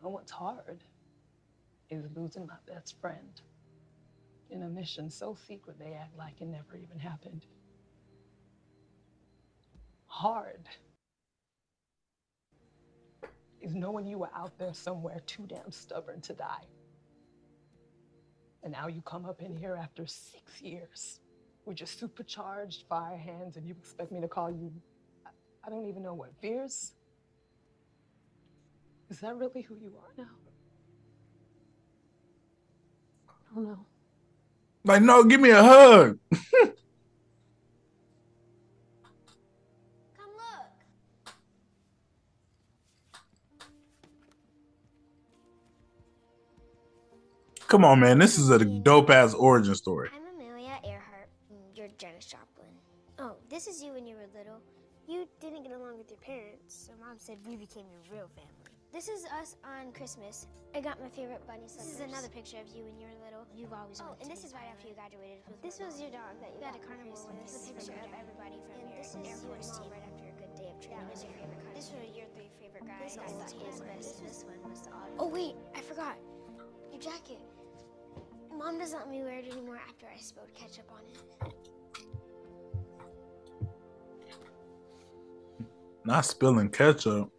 No, 0.02 0.08
what's 0.08 0.32
hard 0.32 0.82
is 1.90 2.04
losing 2.16 2.46
my 2.46 2.54
best 2.72 3.00
friend 3.00 3.40
in 4.50 4.62
a 4.62 4.68
mission 4.68 5.10
so 5.10 5.36
secret 5.46 5.78
they 5.78 5.92
act 5.92 6.16
like 6.16 6.40
it 6.40 6.48
never 6.48 6.76
even 6.76 6.98
happened. 6.98 7.44
Hard 10.06 10.68
is 13.60 13.74
knowing 13.74 14.06
you 14.06 14.18
were 14.18 14.30
out 14.34 14.58
there 14.58 14.74
somewhere 14.74 15.20
too 15.26 15.44
damn 15.46 15.70
stubborn 15.70 16.20
to 16.22 16.32
die. 16.32 16.64
And 18.62 18.72
now 18.72 18.88
you 18.88 19.02
come 19.02 19.24
up 19.26 19.42
in 19.42 19.56
here 19.56 19.76
after 19.80 20.06
six 20.06 20.60
years 20.60 21.20
with 21.64 21.80
your 21.80 21.86
supercharged 21.86 22.84
fire 22.88 23.16
hands 23.16 23.56
and 23.56 23.66
you 23.66 23.74
expect 23.78 24.12
me 24.12 24.20
to 24.20 24.28
call 24.28 24.50
you, 24.50 24.72
I- 25.26 25.30
I 25.64 25.70
don't 25.70 25.86
even 25.86 26.02
know 26.02 26.14
what, 26.14 26.30
Veers? 26.40 26.94
Is 29.10 29.20
that 29.20 29.36
really 29.36 29.62
who 29.62 29.76
you 29.76 29.92
are 29.98 30.12
now? 30.16 30.30
I 33.28 33.54
don't 33.54 33.64
know. 33.64 33.86
Like, 34.84 35.02
no, 35.02 35.24
give 35.24 35.40
me 35.40 35.50
a 35.50 35.62
hug. 35.62 36.18
Come 47.70 47.86
on, 47.86 48.02
man. 48.02 48.18
This 48.18 48.34
is 48.34 48.50
a 48.50 48.58
dope 48.58 49.14
ass 49.14 49.30
origin 49.30 49.78
story. 49.78 50.10
I'm 50.10 50.26
Amelia 50.34 50.74
Earhart. 50.82 51.30
You're 51.70 51.86
Janis 52.02 52.26
Joplin. 52.26 52.66
Oh, 53.22 53.38
this 53.46 53.70
is 53.70 53.78
you 53.78 53.94
when 53.94 54.10
you 54.10 54.18
were 54.18 54.26
little. 54.34 54.58
You 55.06 55.30
didn't 55.38 55.62
get 55.62 55.78
along 55.78 55.94
with 55.94 56.10
your 56.10 56.18
parents, 56.18 56.74
so 56.74 56.90
mom 56.98 57.14
said 57.22 57.38
we 57.46 57.54
became 57.54 57.86
your 57.94 58.02
real 58.10 58.26
family. 58.34 58.66
This 58.90 59.06
is 59.06 59.22
us 59.38 59.54
on 59.62 59.94
Christmas. 59.94 60.50
I 60.74 60.82
got 60.82 60.98
my 60.98 61.06
favorite 61.14 61.46
bunny 61.46 61.70
slippers. 61.70 61.94
This 61.94 62.02
is 62.02 62.10
another 62.10 62.26
picture 62.26 62.58
of 62.58 62.66
you 62.74 62.82
when 62.82 62.98
you 62.98 63.06
were 63.06 63.14
little. 63.22 63.46
You've 63.54 63.70
always 63.70 64.02
Oh, 64.02 64.18
and 64.18 64.26
this 64.26 64.42
is 64.42 64.50
right 64.50 64.66
after 64.66 64.90
you 64.90 64.98
graduated. 64.98 65.46
This 65.62 65.78
was 65.78 66.02
your 66.02 66.10
dog 66.10 66.42
that 66.42 66.50
you 66.50 66.58
got 66.58 66.74
a 66.74 66.82
carnival 66.82 67.14
with. 67.14 67.38
This 67.46 67.54
is 67.54 67.70
a 67.70 67.78
picture 67.78 68.02
of 68.02 68.10
everybody 68.18 68.58
from 68.66 68.82
your 68.82 68.98
this 68.98 69.14
is 69.14 69.22
Air 69.22 69.38
Force 69.46 69.78
team 69.78 69.94
right 69.94 70.02
after 70.10 70.26
a 70.26 70.34
good 70.42 70.58
day 70.58 70.74
of 70.74 70.82
training. 70.82 71.06
That 71.06 71.14
was 71.14 71.22
your 71.22 71.38
favorite 71.38 71.62
car. 71.62 71.70
This 71.78 71.86
were 71.94 72.02
your 72.02 72.26
three 72.34 72.50
favorite 72.58 72.90
guys. 72.90 73.14
This 73.14 73.22
I 73.22 73.30
thought 73.30 73.54
you 73.54 73.62
was 73.62 73.78
best. 73.78 74.18
This 74.26 74.42
one 74.42 74.58
was 74.66 74.82
the 74.82 74.90
Oh 75.22 75.30
wait, 75.30 75.54
I 75.78 75.86
forgot. 75.86 76.18
Your 76.90 76.98
jacket. 76.98 77.38
Mom 78.60 78.78
doesn't 78.78 78.98
let 78.98 79.08
me 79.08 79.22
wear 79.22 79.38
it 79.38 79.50
anymore 79.50 79.80
after 79.88 80.04
I 80.14 80.20
spilled 80.20 80.52
ketchup 80.54 80.84
on 80.92 81.00
it. 81.08 81.18
Not 86.04 86.26
spilling 86.26 86.68
ketchup. 86.68 87.30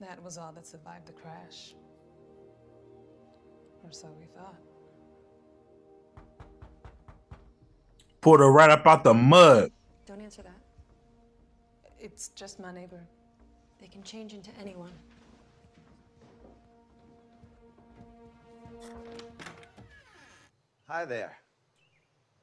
That 0.00 0.22
was 0.22 0.38
all 0.38 0.52
that 0.52 0.64
survived 0.64 1.08
the 1.08 1.12
crash. 1.14 1.74
Or 3.82 3.90
so 3.90 4.14
we 4.16 4.26
thought. 4.26 4.60
Pulled 8.20 8.38
her 8.38 8.52
right 8.52 8.70
up 8.70 8.86
out 8.86 9.02
the 9.02 9.12
mud. 9.12 9.72
Don't 10.06 10.20
answer 10.20 10.42
that. 10.42 10.60
It's 11.98 12.28
just 12.28 12.60
my 12.60 12.72
neighbor. 12.72 13.08
They 13.82 13.88
can 13.88 14.04
change 14.04 14.32
into 14.32 14.52
anyone. 14.60 14.92
Hi 20.88 21.04
there. 21.04 21.36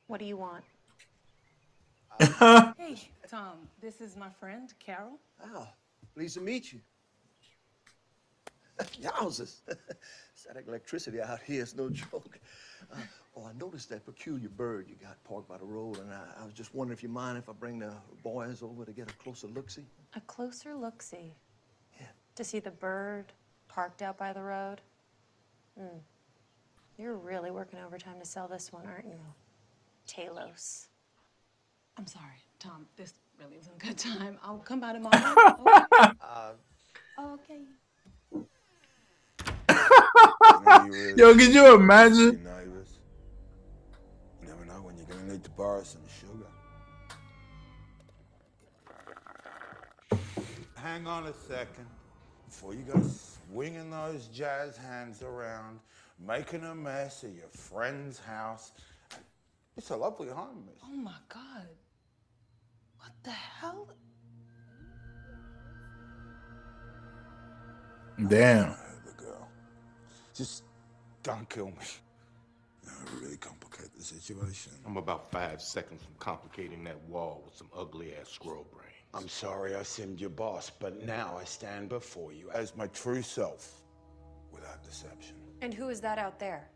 What 0.07 0.19
do 0.19 0.25
you 0.25 0.35
want? 0.35 0.65
Hey, 2.77 2.97
Tom, 3.29 3.69
this 3.79 4.01
is 4.01 4.17
my 4.17 4.29
friend, 4.29 4.73
Carol. 4.79 5.19
Oh, 5.45 5.67
pleased 6.13 6.33
to 6.33 6.41
meet 6.41 6.73
you. 6.73 6.81
Yowzers. 9.01 9.61
Static 10.35 10.65
electricity 10.67 11.21
out 11.21 11.39
here 11.45 11.61
is 11.61 11.75
no 11.75 11.89
joke. 11.89 12.39
Uh, 12.91 12.97
oh, 13.35 13.45
I 13.45 13.53
noticed 13.53 13.89
that 13.89 14.05
peculiar 14.05 14.49
bird 14.49 14.87
you 14.89 14.95
got 14.95 15.21
parked 15.23 15.47
by 15.47 15.57
the 15.57 15.65
road, 15.65 15.97
and 15.99 16.11
I, 16.11 16.23
I 16.41 16.45
was 16.45 16.53
just 16.53 16.73
wondering 16.73 16.97
if 16.97 17.03
you 17.03 17.09
mind 17.09 17.37
if 17.37 17.49
I 17.49 17.53
bring 17.53 17.79
the 17.79 17.93
boys 18.23 18.63
over 18.63 18.85
to 18.85 18.91
get 18.91 19.09
a 19.09 19.13
closer 19.15 19.47
look-see? 19.47 19.85
A 20.15 20.21
closer 20.21 20.75
look 20.75 21.01
see. 21.01 21.33
Yeah. 21.99 22.07
To 22.35 22.43
see 22.43 22.59
the 22.59 22.71
bird 22.71 23.25
parked 23.67 24.01
out 24.01 24.17
by 24.17 24.33
the 24.33 24.41
road? 24.41 24.81
Hmm. 25.77 25.97
You're 26.97 27.15
really 27.15 27.51
working 27.51 27.79
overtime 27.79 28.19
to 28.19 28.25
sell 28.25 28.47
this 28.47 28.73
one, 28.73 28.85
aren't 28.85 29.05
you? 29.05 29.19
Talos. 30.07 30.87
I'm 31.97 32.07
sorry, 32.07 32.43
Tom. 32.59 32.87
This 32.95 33.13
really 33.39 33.57
isn't 33.57 33.73
a 33.75 33.85
good 33.85 33.97
time. 34.19 34.37
I'll 34.43 34.57
come 34.57 34.79
by 34.79 34.93
tomorrow. 34.93 35.35
okay. 35.61 36.11
Uh, 36.21 36.51
okay. 37.19 37.59
Yo, 41.15 41.33
could 41.35 41.53
you 41.53 41.73
imagine? 41.75 42.43
Neighbors. 42.43 42.99
You 44.41 44.47
never 44.47 44.65
know 44.65 44.81
when 44.81 44.97
you're 44.97 45.05
gonna 45.05 45.31
need 45.31 45.43
to 45.43 45.49
borrow 45.51 45.83
some 45.83 46.01
sugar. 46.07 46.47
Hang 50.75 51.07
on 51.07 51.27
a 51.27 51.33
second. 51.33 51.85
Before 52.47 52.73
you 52.73 52.81
go 52.81 53.01
swinging 53.51 53.89
those 53.89 54.27
jazz 54.27 54.75
hands 54.75 55.21
around, 55.21 55.79
making 56.25 56.63
a 56.63 56.75
mess 56.75 57.23
of 57.23 57.35
your 57.35 57.49
friend's 57.49 58.19
house. 58.19 58.71
It's 59.77 59.91
a 59.91 59.95
lovely 59.95 60.29
home, 60.29 60.65
miss. 60.65 60.81
Oh 60.83 60.97
my 60.97 61.15
God. 61.29 61.67
What 62.97 63.11
the 63.23 63.31
hell? 63.31 63.87
Damn. 68.27 68.75
Just 70.39 70.63
don't 71.21 71.49
kill 71.49 71.65
me. 71.65 71.73
That 72.85 72.93
would 73.03 73.21
really 73.21 73.35
complicate 73.35 73.93
the 73.93 74.01
situation. 74.01 74.71
I'm 74.85 74.95
about 74.95 75.29
five 75.29 75.61
seconds 75.61 76.01
from 76.01 76.13
complicating 76.17 76.81
that 76.85 76.97
wall 77.09 77.41
with 77.43 77.57
some 77.57 77.67
ugly 77.77 78.13
ass 78.15 78.29
squirrel 78.29 78.65
brain. 78.71 78.85
I'm 79.13 79.27
sorry 79.27 79.75
I 79.75 79.83
seemed 79.83 80.21
your 80.21 80.29
boss, 80.29 80.69
but 80.69 81.05
now 81.05 81.35
I 81.37 81.43
stand 81.43 81.89
before 81.89 82.31
you 82.31 82.49
as 82.51 82.73
my 82.77 82.87
true 82.87 83.21
self, 83.21 83.81
without 84.53 84.81
deception. 84.81 85.35
And 85.61 85.73
who 85.73 85.89
is 85.89 85.99
that 85.99 86.17
out 86.17 86.39
there? 86.39 86.69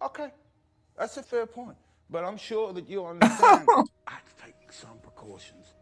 Okay, 0.00 0.30
that's 0.98 1.18
a 1.18 1.22
fair 1.22 1.44
point. 1.44 1.76
But 2.08 2.24
I'm 2.24 2.38
sure 2.38 2.72
that 2.72 2.88
you 2.88 3.04
understand. 3.04 3.68
I 4.06 4.12
had 4.12 4.22
to 4.24 4.44
take 4.46 4.72
some 4.72 4.96
precautions. 5.02 5.74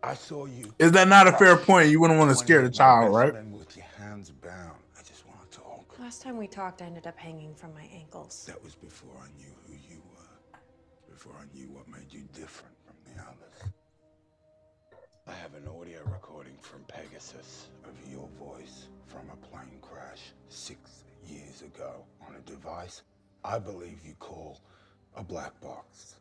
I 0.00 0.14
saw 0.14 0.46
you. 0.46 0.72
Is 0.78 0.92
that 0.92 1.08
not 1.08 1.26
a 1.26 1.32
fair 1.32 1.56
point? 1.56 1.88
You 1.88 1.98
wouldn't 1.98 2.20
want 2.20 2.30
to 2.30 2.36
scare 2.36 2.62
the 2.62 2.70
child, 2.70 3.12
right? 3.12 3.34
With 3.46 3.76
your 3.76 3.86
hands 3.98 4.30
bound. 4.30 4.78
I 4.96 5.02
just 5.02 5.26
want 5.26 5.50
to 5.50 5.58
talk. 5.58 5.93
Last 6.04 6.20
time 6.20 6.36
we 6.36 6.46
talked, 6.46 6.82
I 6.82 6.84
ended 6.84 7.06
up 7.06 7.18
hanging 7.18 7.54
from 7.54 7.72
my 7.72 7.88
ankles. 7.90 8.44
That 8.46 8.62
was 8.62 8.74
before 8.74 9.16
I 9.16 9.26
knew 9.38 9.54
who 9.66 9.72
you 9.72 10.02
were. 10.12 10.58
Before 11.08 11.32
I 11.40 11.46
knew 11.56 11.70
what 11.70 11.88
made 11.88 12.12
you 12.12 12.28
different 12.34 12.74
from 12.84 12.96
the 13.06 13.22
others. 13.22 13.72
I 15.26 15.32
have 15.32 15.54
an 15.54 15.66
audio 15.66 16.00
recording 16.12 16.58
from 16.60 16.82
Pegasus 16.88 17.68
of 17.84 18.12
your 18.12 18.28
voice 18.38 18.88
from 19.06 19.30
a 19.32 19.46
plane 19.46 19.80
crash 19.80 20.34
six 20.50 21.04
years 21.26 21.62
ago 21.62 22.04
on 22.28 22.34
a 22.34 22.40
device 22.40 23.00
I 23.42 23.58
believe 23.58 24.00
you 24.04 24.12
call 24.18 24.60
a 25.16 25.24
black 25.24 25.58
box. 25.62 26.16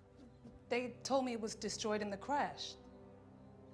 They 0.69 0.93
told 1.03 1.25
me 1.25 1.33
it 1.33 1.41
was 1.41 1.55
destroyed 1.55 2.01
in 2.01 2.09
the 2.09 2.15
crash. 2.15 2.75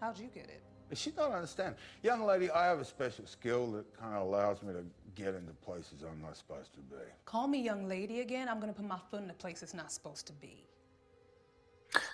How'd 0.01 0.17
you 0.17 0.29
get 0.33 0.45
it? 0.45 0.63
She 0.97 1.11
don't 1.11 1.31
understand. 1.31 1.75
Young 2.01 2.25
lady, 2.25 2.49
I 2.49 2.65
have 2.65 2.79
a 2.79 2.85
special 2.85 3.27
skill 3.27 3.71
that 3.73 3.95
kind 3.99 4.15
of 4.15 4.23
allows 4.23 4.63
me 4.63 4.73
to 4.73 4.83
get 5.19 5.35
into 5.35 5.51
places 5.65 6.03
I'm 6.09 6.21
not 6.21 6.37
supposed 6.37 6.73
to 6.73 6.79
be. 6.79 6.95
Call 7.25 7.47
me 7.47 7.61
young 7.61 7.87
lady 7.89 8.21
again. 8.21 8.47
I'm 8.47 8.59
gonna 8.59 8.73
put 8.73 8.87
my 8.87 8.99
foot 9.11 9.21
in 9.21 9.29
a 9.29 9.33
place 9.33 9.61
it's 9.61 9.73
not 9.73 9.91
supposed 9.91 10.27
to 10.27 10.33
be. 10.33 10.63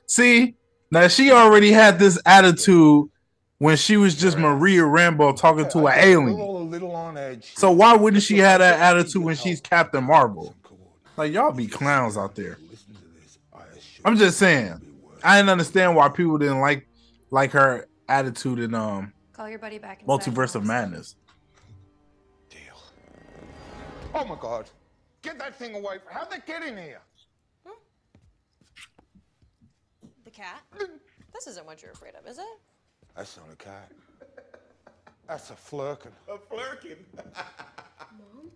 See, 0.08 0.56
now 0.90 1.08
she 1.08 1.32
already 1.32 1.72
had 1.72 2.00
this 2.00 2.20
attitude 2.26 3.10
when 3.60 3.78
she 3.78 3.98
was 3.98 4.16
just 4.16 4.38
Maria 4.38 4.82
Rambeau 4.82 5.38
talking 5.38 5.70
to 5.70 5.88
an 5.88 5.94
alien. 5.98 6.40
A 6.40 6.46
little 6.46 6.96
on 6.96 7.18
edge. 7.18 7.54
So 7.56 7.72
why 7.72 7.96
wouldn't 7.96 8.24
she 8.24 8.40
have 8.40 8.60
that 8.60 8.80
attitude 8.80 9.24
when 9.24 9.36
she's 9.36 9.62
Captain 9.62 10.04
Marvel? 10.04 10.56
Like 11.16 11.32
y'all 11.32 11.52
be 11.52 11.68
clowns 11.68 12.18
out 12.18 12.36
there. 12.36 12.58
I'm 14.04 14.18
just 14.18 14.40
saying. 14.40 14.82
I 15.24 15.38
didn't 15.38 15.50
understand 15.50 15.96
why 15.96 16.10
people 16.10 16.38
didn't 16.38 16.60
like 16.60 16.88
like 17.30 17.52
her 17.52 17.88
attitude 18.10 18.60
in 18.60 18.74
um 18.74 19.14
Call 19.34 19.50
your 19.50 19.60
buddy 19.60 19.78
back. 19.78 20.06
Multiverse 20.06 20.56
of 20.56 20.66
Madness. 20.66 21.16
Oh 24.18 24.24
my 24.24 24.38
god. 24.40 24.70
Get 25.22 25.38
that 25.40 25.56
thing 25.56 25.76
away. 25.76 25.98
How'd 26.10 26.32
that 26.32 26.48
get 26.48 26.64
in 26.64 26.78
here? 26.78 27.02
Hmm? 27.66 27.74
The 30.24 30.32
cat? 30.32 30.62
This 31.34 31.48
isn't 31.48 31.66
what 31.66 31.82
you're 31.82 31.92
afraid 31.92 32.14
of, 32.16 32.26
is 32.26 32.38
it? 32.38 32.46
That's 33.14 33.36
not 33.36 33.48
a 33.52 33.58
cat. 33.58 33.92
That's 35.28 35.50
a 35.50 35.54
flerken. 35.54 36.12
A 36.30 36.38
flerken. 36.38 36.96
Mom? 38.18 38.52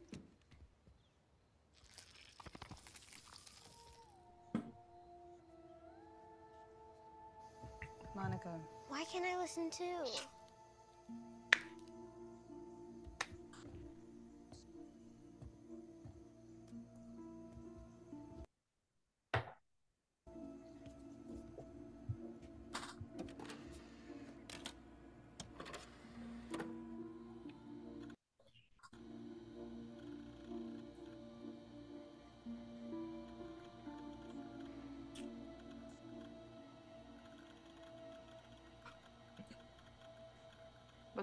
Monica. 8.15 8.49
Why 8.87 9.03
can't 9.11 9.25
I 9.25 9.37
listen 9.37 9.69
too? 9.69 10.05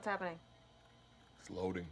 What's 0.07 0.21
happening? 0.21 0.39
It's 1.41 1.51
loading. 1.51 1.87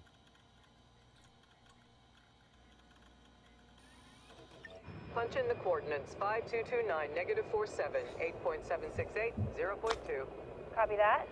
Punch 5.12 5.34
in 5.34 5.48
the 5.48 5.54
coordinates 5.54 6.14
5229, 6.14 7.08
negative 7.12 7.44
47, 7.50 8.02
8.768, 8.46 9.32
0.2. 9.58 10.26
Copy 10.76 10.94
that. 10.94 11.26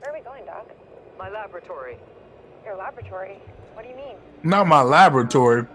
Where 0.00 0.10
are 0.10 0.18
we 0.18 0.24
going, 0.24 0.44
Doc? 0.44 0.68
My 1.16 1.30
laboratory. 1.30 1.96
Your 2.64 2.76
laboratory? 2.76 3.38
What 3.74 3.84
do 3.84 3.88
you 3.88 3.94
mean? 3.94 4.16
Not 4.42 4.66
my 4.66 4.82
laboratory. 4.82 5.66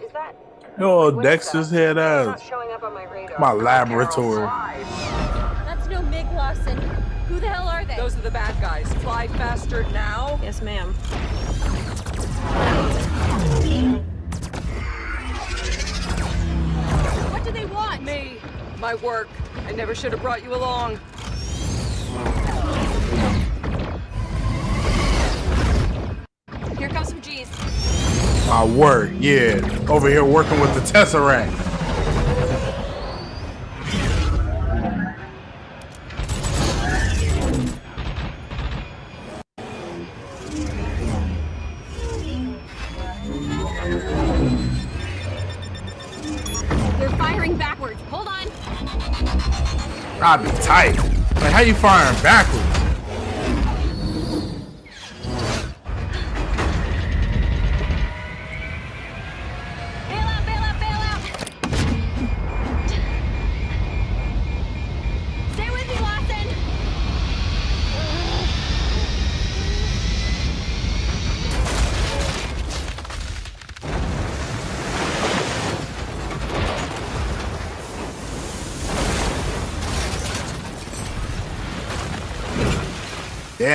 Is 0.00 0.12
that 0.12 0.36
Yo, 0.78 1.20
Dexter's 1.20 1.68
head 1.68 1.96
not 1.96 2.40
showing 2.40 2.70
up 2.70 2.84
on 2.84 2.94
my 2.94 3.10
radar? 3.10 3.40
My 3.40 3.50
laboratory. 3.50 4.46
That's 5.66 5.88
no 5.88 6.00
Mig 6.02 6.26
Lawson. 6.26 6.78
Who 7.30 7.38
the 7.38 7.48
hell 7.48 7.68
are 7.68 7.84
they? 7.84 7.94
Those 7.94 8.16
are 8.16 8.22
the 8.22 8.30
bad 8.32 8.60
guys. 8.60 8.92
Fly 8.94 9.28
faster 9.28 9.84
now. 9.92 10.40
Yes, 10.42 10.60
ma'am. 10.60 10.92
What 17.30 17.44
do 17.44 17.52
they 17.52 17.66
want? 17.66 18.02
Me. 18.02 18.38
My 18.80 18.96
work. 18.96 19.28
I 19.64 19.70
never 19.70 19.94
should 19.94 20.10
have 20.10 20.20
brought 20.20 20.42
you 20.42 20.56
along. 20.56 20.98
Here 26.78 26.88
comes 26.88 27.10
some 27.10 27.20
G's. 27.20 27.48
My 28.48 28.64
work, 28.64 29.12
yeah. 29.20 29.60
Over 29.88 30.08
here 30.08 30.24
working 30.24 30.58
with 30.58 30.74
the 30.74 30.80
Tesseract. 30.80 31.69
Tight. 50.70 50.96
Like, 51.42 51.52
how 51.52 51.62
you 51.62 51.74
firing 51.74 52.22
backwards? 52.22 52.69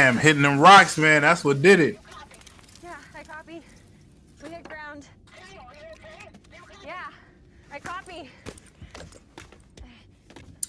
Damn, 0.06 0.18
hitting 0.18 0.44
them 0.44 0.60
rocks, 0.60 1.00
man. 1.00 1.24
That's 1.24 1.44
what 1.44 1.64
did 1.64 1.80
it. 1.80 1.98
Yeah, 2.84 2.96
I 3.16 3.24
copy. 3.24 3.64
We 4.44 4.50
hit 4.50 4.70
ground. 4.70 5.08
Yeah, 6.86 7.08
I 7.72 7.80
copy. 7.80 8.30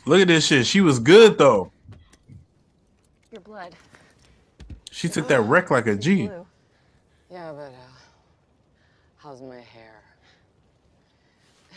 Look 0.07 0.23
at 0.23 0.29
this 0.29 0.47
shit. 0.47 0.65
She 0.65 0.81
was 0.81 0.99
good 0.99 1.37
though. 1.37 1.71
Your 3.31 3.43
blood. 3.43 3.75
She 4.91 5.07
took 5.11 5.29
that 5.29 5.43
wreck 5.43 5.71
like 5.71 5.87
a 5.87 5.97
G. 5.97 6.31
Yeah, 7.31 7.53
but 7.53 7.61
uh, 7.61 7.93
how's 9.19 9.43
my 9.43 9.57
hair? 9.57 10.01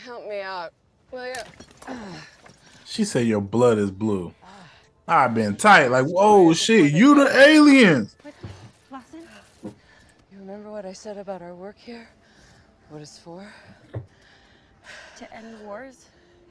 Help 0.02 0.26
me 0.26 0.40
out, 0.40 0.72
will 1.12 1.26
you? 1.26 1.94
She 2.86 3.04
said 3.04 3.26
your 3.26 3.42
blood 3.42 3.76
is 3.76 3.90
blue. 3.90 4.32
I've 5.10 5.34
been 5.34 5.56
tight. 5.56 5.88
Like, 5.88 6.06
whoa, 6.06 6.52
shit, 6.52 6.92
you 6.92 7.16
the 7.16 7.36
aliens. 7.36 8.14
Lawson? 8.92 9.26
You 9.64 9.74
remember 10.38 10.70
what 10.70 10.86
I 10.86 10.92
said 10.92 11.18
about 11.18 11.42
our 11.42 11.52
work 11.52 11.76
here? 11.76 12.08
What 12.90 13.02
it's 13.02 13.18
for? 13.18 13.52
To 13.92 15.34
end 15.34 15.60
wars? 15.64 16.06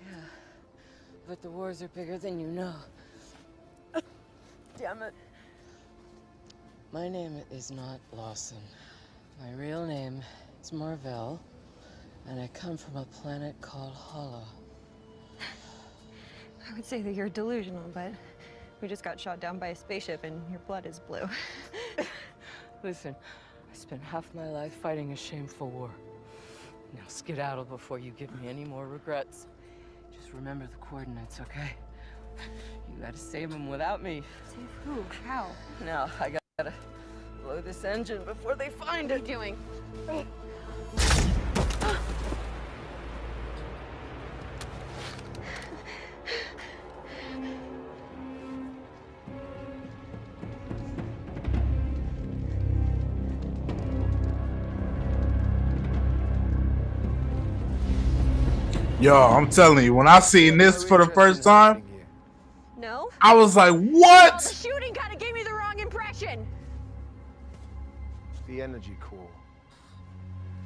Yeah. 0.05 0.17
But 1.25 1.41
the 1.41 1.49
wars 1.49 1.81
are 1.81 1.87
bigger 1.87 2.17
than 2.17 2.37
you 2.37 2.47
know. 2.47 2.75
Damn 4.77 5.03
it. 5.03 5.13
My 6.91 7.07
name 7.07 7.41
is 7.51 7.71
not 7.71 8.01
Lawson. 8.11 8.57
My 9.41 9.53
real 9.53 9.85
name 9.85 10.21
is 10.61 10.73
Mar-Vell, 10.73 11.39
and 12.27 12.41
I 12.41 12.47
come 12.47 12.75
from 12.75 12.97
a 12.97 13.05
planet 13.05 13.55
called 13.61 13.93
Hala. 13.93 14.43
I 16.69 16.73
would 16.75 16.85
say 16.85 17.01
that 17.01 17.13
you're 17.13 17.29
delusional, 17.29 17.89
but 17.93 18.11
we 18.81 18.87
just 18.87 19.03
got 19.03 19.19
shot 19.19 19.39
down 19.39 19.59
by 19.59 19.67
a 19.67 19.75
spaceship 19.75 20.23
and 20.23 20.41
your 20.49 20.59
blood 20.61 20.85
is 20.85 20.99
blue. 20.99 21.27
Listen, 22.83 23.15
I 23.71 23.75
spent 23.75 24.01
half 24.01 24.27
my 24.33 24.47
life 24.47 24.73
fighting 24.73 25.11
a 25.11 25.15
shameful 25.15 25.69
war. 25.69 25.91
Now 26.93 27.01
skedaddle 27.07 27.65
before 27.65 27.99
you 27.99 28.11
give 28.11 28.33
me 28.41 28.47
any 28.47 28.63
more 28.63 28.87
regrets. 28.87 29.47
Just 30.13 30.33
remember 30.33 30.65
the 30.65 30.77
coordinates, 30.77 31.39
okay? 31.41 31.71
You 32.89 33.01
gotta 33.01 33.17
save 33.17 33.51
them 33.51 33.69
without 33.69 34.01
me. 34.01 34.23
Save 34.47 34.69
who? 34.85 35.03
How? 35.25 35.47
Now, 35.83 36.09
I 36.19 36.37
gotta 36.57 36.73
blow 37.43 37.61
this 37.61 37.83
engine 37.83 38.23
before 38.23 38.55
they 38.55 38.69
find 38.69 39.11
it. 39.11 39.21
What 39.21 39.29
are 39.29 39.31
you 39.31 39.55
doing? 40.07 40.27
Yo, 58.99 59.15
I'm 59.15 59.49
telling 59.49 59.85
you, 59.85 59.93
when 59.93 60.09
I 60.09 60.19
seen 60.19 60.57
this 60.57 60.83
for 60.83 60.97
the 60.97 61.09
first 61.11 61.41
time, 61.41 61.83
No? 62.77 63.09
I 63.21 63.33
was 63.33 63.55
like, 63.55 63.71
what? 63.71 63.81
The 63.81 63.89
what? 63.91 64.41
shooting 64.41 64.93
kind 64.93 65.13
of 65.13 65.19
gave 65.19 65.33
me 65.33 65.41
the 65.43 65.53
wrong 65.53 65.79
impression. 65.79 66.45
The 68.47 68.61
energy 68.61 68.97
core. 68.99 69.29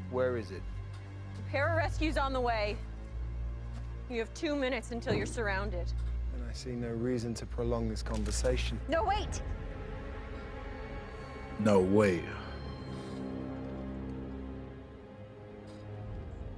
Where 0.09 0.35
is 0.37 0.49
it? 0.49 0.63
The 1.35 1.57
pararescue's 1.57 2.17
on 2.17 2.33
the 2.33 2.41
way. 2.41 2.75
You 4.09 4.17
have 4.17 4.33
two 4.33 4.55
minutes 4.55 4.89
until 4.89 5.13
you're 5.13 5.27
surrounded. 5.27 5.91
And 6.33 6.43
I 6.49 6.53
see 6.53 6.71
no 6.71 6.89
reason 6.89 7.35
to 7.35 7.45
prolong 7.45 7.87
this 7.87 8.01
conversation. 8.01 8.79
No, 8.87 9.03
wait! 9.03 9.43
No 11.59 11.79
way. 11.79 12.23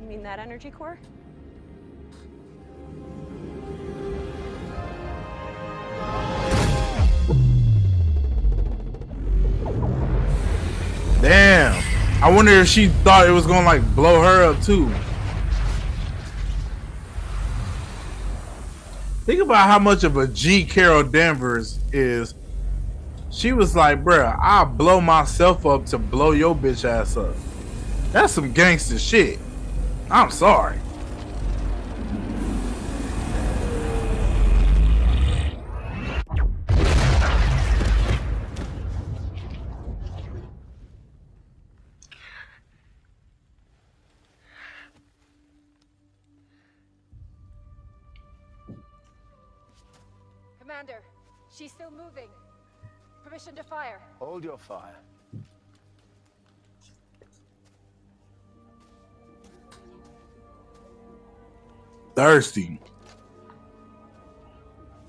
You 0.02 0.08
mean 0.08 0.24
that 0.24 0.40
energy 0.40 0.72
core? 0.72 0.98
Damn. 11.22 11.84
I 12.22 12.32
wonder 12.32 12.52
if 12.52 12.68
she 12.68 12.88
thought 12.88 13.28
it 13.28 13.32
was 13.32 13.48
gonna 13.48 13.66
like 13.66 13.84
blow 13.96 14.22
her 14.22 14.44
up 14.44 14.62
too. 14.62 14.90
Think 19.26 19.42
about 19.42 19.68
how 19.68 19.80
much 19.80 20.04
of 20.04 20.18
a 20.18 20.28
G 20.28 20.64
Carol 20.66 21.02
Danvers 21.02 21.80
is. 21.92 22.36
She 23.32 23.54
was 23.54 23.76
like, 23.76 24.04
bruh, 24.04 24.38
I'll 24.40 24.68
blow 24.68 25.02
myself 25.02 25.66
up 25.66 25.88
to 25.88 25.98
blow 25.98 26.32
your 26.32 26.56
bitch 26.56 26.86
ass 26.88 27.18
up. 27.18 27.36
That's 28.12 28.32
some 28.34 28.54
gangster 28.54 29.00
shit. 29.00 29.40
I'm 30.12 30.30
sorry. 30.30 30.78
Commander, 50.76 51.04
she's 51.58 51.72
still 51.72 51.90
moving. 51.90 52.28
Permission 53.24 53.56
to 53.56 53.64
fire. 53.64 54.02
Hold 54.20 54.44
your 54.44 54.58
fire. 54.58 54.98
Thirsty. 62.14 62.82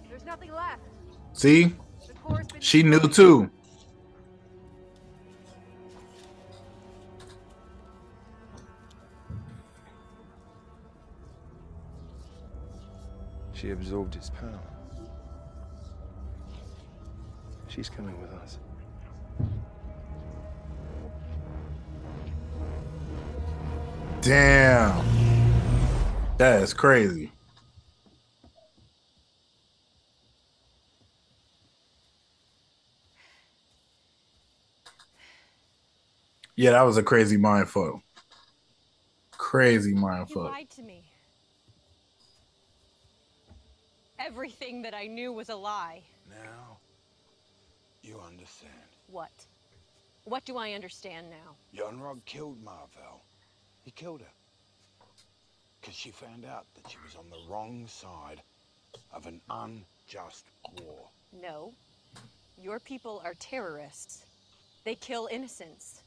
There's 0.08 0.24
nothing 0.24 0.52
left. 0.52 0.82
See? 1.32 1.74
She 2.60 2.84
knew 2.84 3.00
too. 3.00 3.50
She 13.52 13.70
absorbed 13.70 14.14
its 14.14 14.30
power. 14.30 14.75
She's 17.76 17.90
coming 17.90 18.18
with 18.22 18.32
us. 18.32 18.56
Damn. 24.22 25.04
That 26.38 26.62
is 26.62 26.72
crazy. 26.72 27.32
Yeah, 36.56 36.70
that 36.70 36.80
was 36.80 36.96
a 36.96 37.02
crazy 37.02 37.36
mind 37.36 37.68
fuck. 37.68 38.00
Crazy 39.32 39.92
mind 39.92 40.30
You 40.30 40.36
fuck. 40.36 40.44
lied 40.44 40.70
to 40.70 40.82
me. 40.82 41.04
Everything 44.18 44.80
that 44.80 44.94
I 44.94 45.08
knew 45.08 45.30
was 45.30 45.50
a 45.50 45.56
lie. 45.56 46.04
Now, 46.30 46.75
you 48.06 48.20
understand. 48.26 48.72
What? 49.10 49.32
What 50.24 50.44
do 50.44 50.56
I 50.56 50.72
understand 50.72 51.28
now? 51.30 51.54
Yon-Rogg 51.72 52.24
killed 52.24 52.62
Mar-Vell. 52.64 53.20
He 53.84 53.90
killed 53.90 54.20
her. 54.20 54.26
Because 55.80 55.94
she 55.94 56.10
found 56.10 56.44
out 56.44 56.66
that 56.74 56.90
she 56.90 56.98
was 57.04 57.16
on 57.16 57.30
the 57.30 57.52
wrong 57.52 57.86
side 57.86 58.42
of 59.12 59.26
an 59.26 59.40
unjust 59.50 60.46
war. 60.80 61.08
No. 61.42 61.72
Your 62.60 62.80
people 62.80 63.22
are 63.24 63.34
terrorists. 63.34 64.24
They 64.84 64.94
kill 64.94 65.28
innocents. 65.30 66.00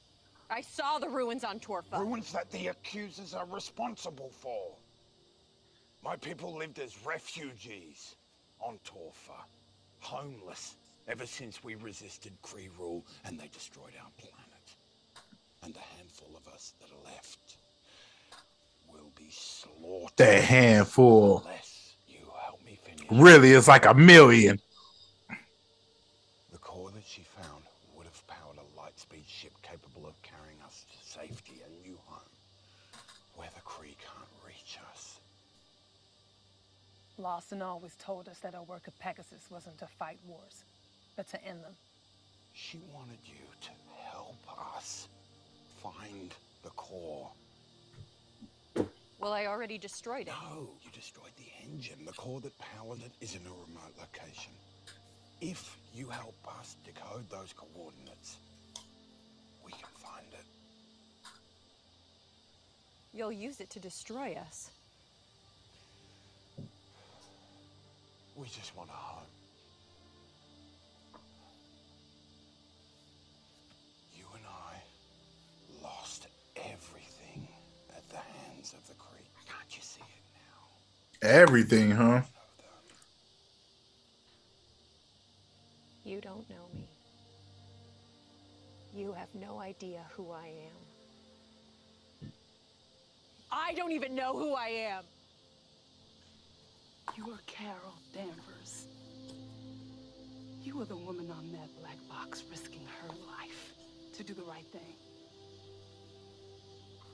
I 0.49 0.61
saw 0.61 0.99
the 0.99 1.09
ruins 1.09 1.43
on 1.43 1.59
Torfa. 1.59 1.99
Ruins 1.99 2.31
that 2.33 2.49
the 2.51 2.67
accusers 2.67 3.33
are 3.33 3.45
responsible 3.45 4.31
for. 4.41 4.71
My 6.03 6.15
people 6.15 6.55
lived 6.57 6.79
as 6.79 7.05
refugees. 7.05 8.15
on 8.61 8.79
Torfa, 8.85 9.39
homeless, 9.99 10.75
ever 11.09 11.25
since 11.25 11.63
we 11.63 11.75
resisted 11.75 12.31
Kree 12.43 12.69
rule 12.77 13.03
and 13.25 13.39
they 13.39 13.47
destroyed 13.47 13.93
our 14.01 14.11
planet. 14.17 14.35
And 15.63 15.73
the 15.73 15.79
handful 15.97 16.29
of 16.37 16.53
us 16.53 16.73
that 16.79 16.89
are 16.91 17.11
left 17.11 17.57
will 18.87 19.11
be 19.15 19.27
slaughtered. 19.31 20.15
That 20.17 20.43
handful. 20.43 21.39
Unless 21.45 21.95
you 22.07 22.19
help 22.45 22.63
me 22.63 22.79
finish. 22.83 23.07
Really, 23.11 23.51
it's 23.53 23.67
like 23.67 23.85
a 23.85 23.93
million. 23.93 24.61
The 26.51 26.59
core 26.59 26.91
that 26.91 27.03
she 27.05 27.23
found 27.23 27.63
would 27.95 28.05
have 28.05 28.27
powered 28.27 28.57
a 28.57 28.79
lightspeed 28.79 29.27
ship 29.27 29.53
capable 29.63 30.07
of 30.07 30.13
carrying 30.21 30.61
us 30.65 30.85
to 30.91 31.19
safety 31.19 31.61
and 31.65 31.83
new 31.83 31.97
home, 32.05 32.21
where 33.35 33.49
the 33.55 33.61
Kree 33.61 33.97
can't 33.97 34.29
reach 34.47 34.77
us. 34.91 35.19
Lawson 37.17 37.61
always 37.61 37.95
told 37.97 38.29
us 38.29 38.39
that 38.39 38.55
our 38.55 38.63
work 38.63 38.83
at 38.87 38.97
Pegasus 38.99 39.49
wasn't 39.51 39.77
to 39.79 39.87
fight 39.87 40.19
wars, 40.25 40.63
but 41.19 41.27
to 41.27 41.45
end 41.45 41.61
them. 41.61 41.73
She 42.53 42.79
wanted 42.93 43.17
you 43.25 43.43
to 43.59 43.69
help 44.09 44.37
us 44.77 45.09
find 45.83 46.33
the 46.63 46.69
core. 46.69 47.29
Well, 49.19 49.33
I 49.33 49.47
already 49.47 49.77
destroyed 49.77 50.27
it. 50.29 50.33
No, 50.49 50.69
you 50.81 50.89
destroyed 50.93 51.33
the 51.35 51.51
engine. 51.67 52.05
The 52.05 52.13
core 52.13 52.39
that 52.39 52.53
powered 52.57 52.99
it 52.99 53.11
is 53.19 53.35
in 53.35 53.41
a 53.41 53.49
remote 53.49 53.93
location. 53.99 54.53
If 55.41 55.75
you 55.93 56.07
help 56.07 56.37
us 56.57 56.77
decode 56.85 57.29
those 57.29 57.53
coordinates, 57.53 58.37
we 59.65 59.73
can 59.73 59.91
find 59.95 60.27
it. 60.31 60.45
You'll 63.13 63.33
use 63.33 63.59
it 63.59 63.69
to 63.71 63.79
destroy 63.81 64.37
us. 64.47 64.71
We 68.37 68.47
just 68.47 68.73
want 68.77 68.89
a 68.89 68.93
home. 68.93 69.25
Everything, 81.21 81.91
huh? 81.91 82.21
You 86.05 86.21
don't 86.21 86.49
know 86.49 86.65
me. 86.73 86.87
You 88.95 89.11
have 89.11 89.27
no 89.35 89.59
idea 89.59 89.99
who 90.11 90.31
I 90.31 90.47
am. 90.47 92.31
I 93.51 93.73
don't 93.73 93.91
even 93.91 94.15
know 94.15 94.33
who 94.33 94.53
I 94.53 94.67
am. 94.67 95.03
You 97.17 97.25
are 97.31 97.39
Carol 97.47 97.95
Danvers. 98.13 98.85
You 100.63 100.79
are 100.81 100.85
the 100.85 100.95
woman 100.95 101.29
on 101.31 101.51
that 101.51 101.69
black 101.81 101.97
box 102.07 102.43
risking 102.49 102.85
her 103.01 103.09
life 103.09 103.73
to 104.15 104.23
do 104.23 104.33
the 104.33 104.43
right 104.43 104.65
thing. 104.71 104.95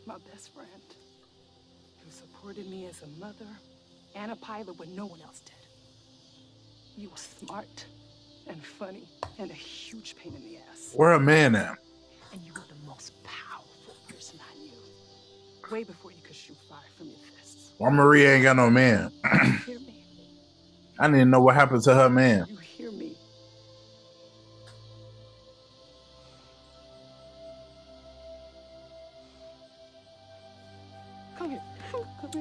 My 0.05 0.17
best 0.31 0.53
friend, 0.53 0.69
who 2.03 2.11
supported 2.11 2.69
me 2.69 2.85
as 2.85 3.01
a 3.01 3.07
mother 3.19 3.49
and 4.15 4.31
a 4.31 4.35
pilot 4.35 4.79
when 4.79 4.95
no 4.95 5.05
one 5.05 5.21
else 5.21 5.41
did. 5.41 5.53
You 6.97 7.09
were 7.09 7.17
smart 7.17 7.85
and 8.47 8.63
funny 8.63 9.03
and 9.37 9.51
a 9.51 9.53
huge 9.53 10.15
pain 10.15 10.33
in 10.33 10.41
the 10.41 10.57
ass. 10.71 10.93
Where 10.95 11.11
a 11.11 11.19
man 11.19 11.55
at? 11.55 11.77
And 12.31 12.41
you 12.41 12.53
were 12.53 12.63
the 12.67 12.87
most 12.87 13.11
powerful 13.23 13.93
person 14.07 14.39
I 14.39 14.57
knew. 14.59 14.71
Way 15.71 15.83
before 15.83 16.11
you 16.11 16.17
could 16.25 16.35
shoot 16.35 16.57
fire 16.69 16.79
from 16.97 17.07
your 17.07 17.17
fists. 17.37 17.73
Why 17.77 17.89
Maria 17.89 18.35
ain't 18.35 18.43
got 18.43 18.55
no 18.55 18.69
man? 18.69 19.11
Hear 19.65 19.79
me. 19.79 19.93
I 20.97 21.09
didn't 21.09 21.29
know 21.29 21.41
what 21.41 21.55
happened 21.55 21.83
to 21.83 21.93
her 21.93 22.09
man. 22.09 22.45
You 22.47 22.55
hear 22.57 22.91
me. 22.91 23.04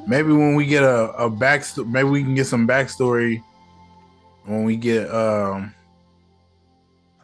Maybe 0.06 0.32
when 0.32 0.54
we 0.54 0.66
get 0.66 0.82
a, 0.82 1.10
a 1.14 1.30
backstory, 1.30 1.86
maybe 1.90 2.08
we 2.08 2.22
can 2.22 2.34
get 2.34 2.46
some 2.46 2.68
backstory 2.68 3.42
when 4.44 4.64
we 4.64 4.76
get 4.76 5.08
um 5.10 5.74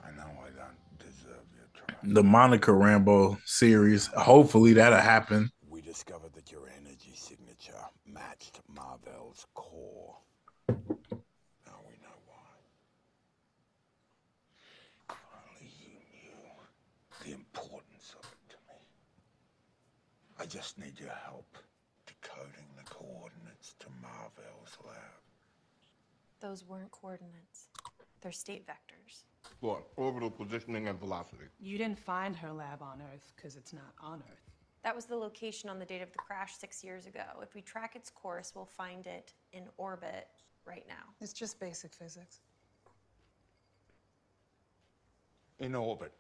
I 0.03 0.11
know 0.17 0.23
I 0.23 0.49
don't 0.57 0.99
deserve 0.99 1.45
your 1.55 1.69
trust. 1.75 2.15
the 2.15 2.23
Monica 2.23 2.71
Rambeau 2.71 3.39
series. 3.45 4.07
Hopefully 4.17 4.73
that'll 4.73 4.99
happen. 4.99 5.51
We 5.69 5.83
discovered 5.83 6.33
that 6.35 6.51
your 6.51 6.69
energy 6.69 7.13
signature 7.15 7.75
matched 8.07 8.61
Mar-Vell's 8.75 9.47
core. 9.53 10.17
Now 10.69 11.77
we 11.87 11.97
know 12.01 12.17
why. 12.25 12.49
Only 15.11 15.71
you 15.79 15.99
knew 16.15 17.27
the 17.27 17.33
importance 17.35 18.15
of 18.19 18.25
it 18.25 18.49
to 18.51 18.57
me. 18.69 18.81
I 20.41 20.47
just 20.47 20.79
need 20.79 20.99
your 20.99 21.13
help 21.27 21.59
decoding 22.41 22.67
the 22.77 22.85
coordinates 22.85 23.75
to 23.81 23.87
Mar-Vell's 24.03 24.79
lab. 24.87 24.97
Those 26.41 26.65
weren't 26.67 26.91
coordinates. 26.91 27.69
They're 28.21 28.33
state 28.33 28.67
vectors. 28.67 29.25
What? 29.61 29.85
Orbital 29.97 30.31
positioning 30.31 30.89
and 30.89 30.99
velocity. 30.99 31.45
You 31.59 31.79
didn't 31.79 31.99
find 31.99 32.37
her 32.37 32.53
lab 32.53 32.83
on 32.83 33.03
Earth 33.13 33.33
because 33.37 33.57
it's 33.57 33.73
not 33.73 33.93
on 34.03 34.23
Earth. 34.31 34.51
That 34.83 34.95
was 34.95 35.05
the 35.05 35.17
location 35.17 35.69
on 35.69 35.79
the 35.79 35.85
date 35.85 36.01
of 36.01 36.11
the 36.13 36.19
crash 36.19 36.55
six 36.57 36.83
years 36.83 37.07
ago. 37.07 37.25
If 37.43 37.55
we 37.55 37.61
track 37.61 37.97
its 37.97 38.11
course, 38.11 38.53
we'll 38.55 38.65
find 38.65 39.07
it 39.07 39.35
in 39.53 39.65
orbit 39.77 40.29
right 40.65 40.85
now. 40.89 41.15
It's 41.21 41.35
just 41.35 41.61
basic 41.61 41.93
physics. 41.93 42.41
In 45.59 45.75
orbit. 45.75 46.13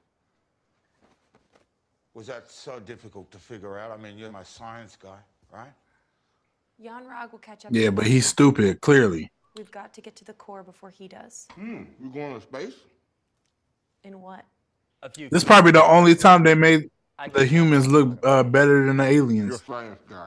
Was 2.12 2.26
that 2.26 2.50
so 2.50 2.78
difficult 2.80 3.30
to 3.30 3.38
figure 3.38 3.78
out? 3.78 3.90
I 3.90 3.96
mean, 3.96 4.18
you're 4.18 4.30
my 4.30 4.42
science 4.42 4.98
guy, 5.00 5.18
right? 5.50 5.72
Yon-Rogg 6.80 7.32
will 7.32 7.38
catch 7.38 7.66
up. 7.66 7.72
Yeah, 7.74 7.90
but 7.90 8.06
he's 8.06 8.26
stupid, 8.26 8.80
clearly. 8.80 9.30
We've 9.56 9.70
got 9.70 9.92
to 9.94 10.00
get 10.00 10.16
to 10.16 10.24
the 10.24 10.32
core 10.32 10.62
before 10.62 10.88
he 10.90 11.08
does. 11.08 11.46
Hmm, 11.54 11.82
you 12.02 12.10
going 12.10 12.34
to 12.34 12.40
space? 12.40 12.74
In 14.02 14.20
what? 14.20 14.44
This 15.14 15.28
is 15.30 15.44
probably 15.44 15.72
the 15.72 15.84
only 15.84 16.14
time 16.14 16.42
they 16.42 16.54
made 16.54 16.90
the 17.32 17.44
humans 17.44 17.86
look 17.86 18.18
uh, 18.24 18.42
better 18.42 18.86
than 18.86 18.96
the 18.96 19.04
aliens. 19.04 19.62
You're 19.68 19.76
a 19.76 19.82
aliens. 19.82 19.98
science 19.98 20.00
guy. 20.08 20.26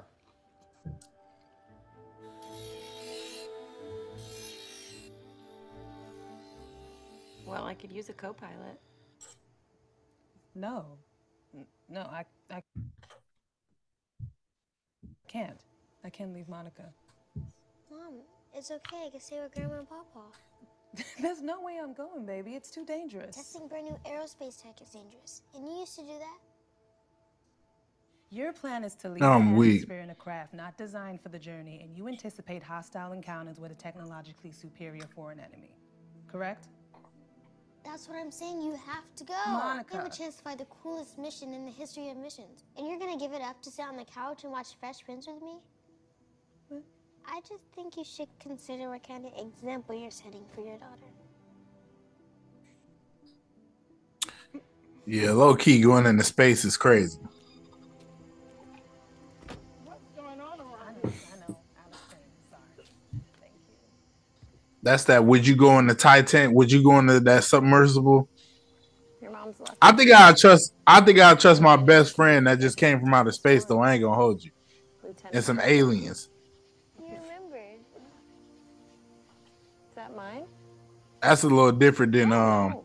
Well, 7.47 7.65
I 7.65 7.73
could 7.73 7.91
use 7.91 8.09
a 8.09 8.13
co 8.13 8.33
pilot. 8.33 8.79
No. 10.55 10.85
No, 11.89 12.01
I, 12.01 12.25
I 12.51 12.63
can't. 15.27 15.59
I 16.03 16.09
can't 16.09 16.33
leave 16.33 16.49
Monica. 16.49 16.89
Mom, 17.89 18.15
it's 18.53 18.71
okay. 18.71 19.05
I 19.07 19.09
can 19.09 19.19
stay 19.19 19.39
with 19.41 19.53
Grandma 19.53 19.79
and 19.79 19.89
Papa. 19.89 20.19
There's 21.21 21.41
no 21.41 21.61
way 21.61 21.79
I'm 21.81 21.93
going, 21.93 22.25
baby. 22.25 22.51
It's 22.55 22.69
too 22.69 22.85
dangerous. 22.85 23.35
Testing 23.35 23.67
brand 23.67 23.85
new 23.85 23.97
aerospace 24.05 24.61
tech 24.61 24.81
is 24.81 24.89
dangerous. 24.89 25.41
And 25.55 25.65
you 25.65 25.79
used 25.79 25.95
to 25.95 26.01
do 26.01 26.19
that? 26.19 26.37
Your 28.29 28.51
plan 28.51 28.83
is 28.83 28.95
to 28.95 29.09
leave 29.09 29.21
I'm 29.21 29.55
weak. 29.55 29.83
atmosphere 29.83 29.99
in 30.01 30.09
a 30.09 30.15
craft 30.15 30.53
not 30.53 30.75
designed 30.75 31.21
for 31.21 31.29
the 31.29 31.37
journey, 31.37 31.81
and 31.83 31.95
you 31.95 32.07
anticipate 32.07 32.63
hostile 32.63 33.13
encounters 33.13 33.59
with 33.59 33.71
a 33.71 33.75
technologically 33.75 34.51
superior 34.51 35.05
foreign 35.15 35.39
enemy. 35.39 35.75
Correct? 36.27 36.67
That's 37.85 38.07
what 38.07 38.17
I'm 38.17 38.31
saying. 38.31 38.61
You 38.61 38.71
have 38.87 39.03
to 39.17 39.23
go. 39.23 39.35
Monica. 39.47 39.93
You 39.93 39.99
have 39.99 40.11
a 40.11 40.15
chance 40.15 40.37
to 40.37 40.43
find 40.43 40.59
the 40.59 40.65
coolest 40.65 41.19
mission 41.19 41.53
in 41.53 41.65
the 41.65 41.71
history 41.71 42.09
of 42.09 42.17
missions. 42.17 42.63
And 42.77 42.87
you're 42.87 42.97
gonna 42.97 43.19
give 43.19 43.33
it 43.33 43.41
up 43.41 43.61
to 43.61 43.69
sit 43.69 43.85
on 43.85 43.97
the 43.97 44.05
couch 44.05 44.43
and 44.43 44.51
watch 44.51 44.75
Fresh 44.79 45.03
Prince 45.05 45.27
with 45.27 45.41
me? 45.41 45.59
I 47.27 47.39
just 47.47 47.63
think 47.75 47.97
you 47.97 48.03
should 48.03 48.27
consider 48.39 48.89
what 48.89 49.07
kind 49.07 49.25
of 49.25 49.31
example 49.37 49.95
you're 49.95 50.11
setting 50.11 50.45
for 50.53 50.61
your 50.61 50.77
daughter. 50.77 51.11
Yeah, 55.05 55.31
low 55.31 55.55
key 55.55 55.81
going 55.81 56.05
into 56.05 56.23
space 56.23 56.63
is 56.63 56.77
crazy. 56.77 57.19
That's 64.81 65.05
that. 65.05 65.23
Would 65.23 65.47
you 65.47 65.55
go 65.55 65.79
in 65.79 65.87
the 65.87 65.95
Titan? 65.95 66.53
Would 66.53 66.71
you 66.71 66.83
go 66.83 66.99
into 66.99 67.21
that 67.21 67.45
submersible? 67.45 68.27
Your 69.21 69.31
mom's 69.31 69.59
left. 69.59 69.77
I 69.81 69.93
think 69.93 70.11
I 70.11 70.33
trust. 70.33 70.73
I 70.85 70.99
think 70.99 71.19
I 71.19 71.33
trust 71.35 71.61
my 71.61 71.77
best 71.77 72.15
friend 72.15 72.45
that 72.47 72.59
just 72.59 72.77
came 72.77 72.99
from 72.99 73.13
outer 73.13 73.31
space. 73.31 73.63
Though 73.63 73.79
I 73.79 73.93
ain't 73.93 74.03
gonna 74.03 74.15
hold 74.15 74.43
you. 74.43 74.51
Lieutenant. 75.01 75.35
And 75.35 75.43
some 75.43 75.61
aliens. 75.61 76.29
That's 81.23 81.43
a 81.43 81.47
little 81.47 81.71
different 81.71 82.11
than 82.11 82.33
um 82.33 82.81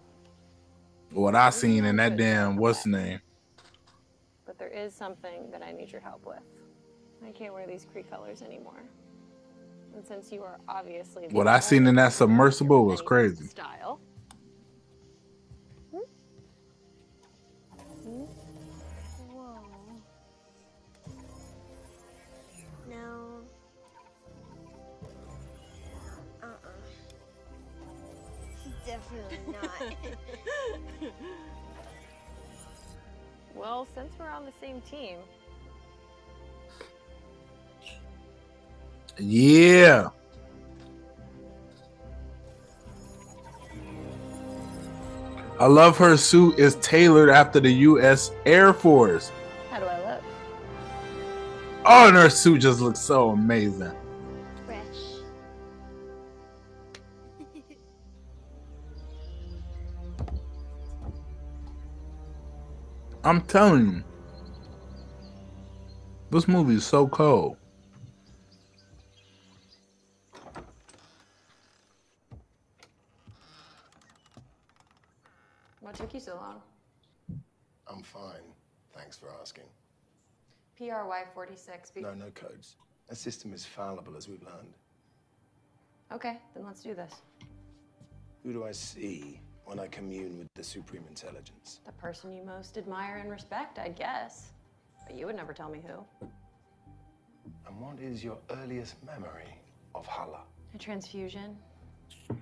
what 1.11 1.35
I 1.35 1.51
seen 1.51 1.85
in 1.85 1.97
that 1.97 2.17
damn 2.17 2.57
what's 2.57 2.87
name. 2.87 3.21
But 4.47 4.59
there 4.59 4.69
is 4.69 4.95
something 4.95 5.51
that 5.51 5.61
I 5.63 5.73
need 5.73 5.91
your 5.91 6.01
help 6.01 6.25
with. 6.25 6.39
I 7.27 7.33
can't 7.33 7.53
wear 7.53 7.67
these 7.67 7.85
Kree 7.93 8.09
colors 8.09 8.43
anymore. 8.43 8.81
And 9.95 10.07
since 10.07 10.31
you 10.31 10.43
are 10.45 10.59
obviously 10.69 11.27
the 11.27 11.35
What 11.35 11.49
I 11.49 11.59
seen 11.59 11.87
in 11.89 11.97
that 11.97 12.13
submersible 12.13 12.85
was 12.85 13.03
crazy. 13.03 13.47
style. 13.49 13.99
Definitely 28.89 29.39
not. 29.53 31.13
Well, 33.55 33.89
since 33.93 34.13
we're 34.21 34.31
on 34.31 34.45
the 34.45 34.53
same 34.61 34.81
team, 34.83 35.17
Yeah. 39.19 40.11
I 45.59 45.67
love 45.67 45.99
her 45.99 46.17
suit 46.17 46.57
is 46.59 46.77
tailored 46.77 47.31
after 47.31 47.59
the 47.59 47.73
U.S. 47.73 48.31
Air 48.47 48.73
Force. 48.73 49.33
how 49.71 49.81
do 49.81 49.87
I 49.87 49.99
look? 50.15 50.23
Oh, 51.85 52.07
and 52.09 52.17
her 52.17 52.31
suit 52.31 52.61
just 52.61 52.81
looks 52.81 53.01
so 53.01 53.31
amazing. 53.31 53.91
I'm 63.25 63.43
telling 63.43 63.87
you, 63.87 64.05
this 66.31 66.47
movie 66.49 66.75
is 66.77 66.85
so 66.87 67.09
cold. 67.09 67.57
What 75.81 75.95
took 75.95 76.13
you 76.15 76.21
so 76.21 76.37
long? 76.37 76.61
I'm 77.87 78.03
fine. 78.03 78.43
Thanks 78.95 79.17
for 79.17 79.29
asking. 79.41 79.65
PRY 80.77 81.25
46. 81.35 81.91
Be- 81.91 82.03
No, 82.03 82.15
no 82.15 82.31
codes. 82.35 82.77
That 83.09 83.17
system 83.17 83.53
is 83.55 83.65
fallible, 83.65 84.17
as 84.17 84.29
we've 84.29 84.43
learned. 84.43 84.75
Okay, 86.13 86.39
then 86.55 86.65
let's 86.65 86.83
do 86.83 86.95
this. 86.95 87.13
Who 88.43 88.53
do 88.53 88.65
I 88.65 88.73
see 88.73 89.41
when 89.69 89.79
I 89.79 89.87
commune 89.89 90.39
with 90.39 90.49
the 90.55 90.65
Supreme 90.65 91.05
Intelligence? 91.11 91.81
The 91.85 91.93
person 91.93 92.33
you 92.33 92.43
most 92.43 92.79
admire 92.79 93.17
and 93.17 93.31
respect, 93.31 93.79
I 93.79 93.91
guess. 93.91 94.53
But 95.07 95.15
you 95.15 95.27
would 95.27 95.37
never 95.37 95.53
tell 95.53 95.69
me 95.69 95.83
who. 95.87 96.27
And 97.67 97.79
what 97.79 98.01
is 98.01 98.25
your 98.25 98.39
earliest 98.51 98.95
memory 99.05 99.61
of 99.95 100.07
Hala? 100.07 100.41
A 100.75 100.79
transfusion, 100.79 101.55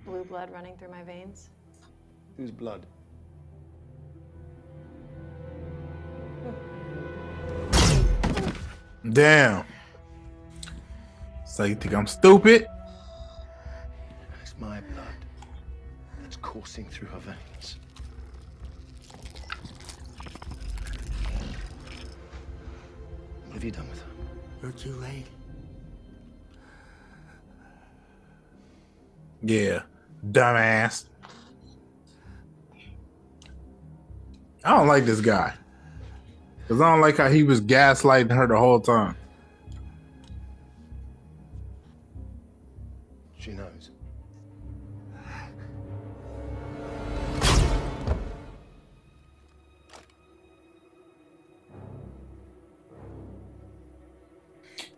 blue 0.04 0.22
blood 0.24 0.50
running 0.52 0.76
through 0.76 0.90
my 0.90 1.02
veins. 1.02 1.50
Whose 2.36 2.52
blood? 2.52 2.86
Damn. 9.10 9.64
So 11.44 11.64
you 11.64 11.74
think 11.74 11.92
I'm 11.92 12.06
stupid? 12.06 12.68
It's 14.42 14.54
my 14.60 14.80
blood 14.80 15.16
that's 16.22 16.36
coursing 16.36 16.86
through 16.86 17.08
her 17.08 17.18
veins. 17.18 17.78
What 23.44 23.54
have 23.54 23.64
you 23.64 23.70
done 23.70 23.88
with 23.88 24.00
her? 24.00 24.08
You're 24.62 24.72
too 24.72 24.94
late. 24.96 25.26
Yeah, 29.42 29.82
dumbass. 30.30 31.04
I 34.64 34.76
don't 34.76 34.88
like 34.88 35.04
this 35.04 35.20
guy. 35.20 35.54
Cause 36.66 36.80
I 36.80 36.90
don't 36.90 37.00
like 37.00 37.16
how 37.18 37.28
he 37.28 37.44
was 37.44 37.60
gaslighting 37.60 38.34
her 38.34 38.48
the 38.48 38.58
whole 38.58 38.80
time. 38.80 39.16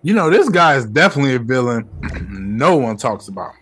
You 0.09 0.15
know, 0.15 0.31
this 0.31 0.49
guy 0.49 0.77
is 0.77 0.87
definitely 0.87 1.35
a 1.35 1.39
villain. 1.39 1.87
no 2.31 2.79
one 2.79 2.97
talks 2.97 3.29
about. 3.29 3.53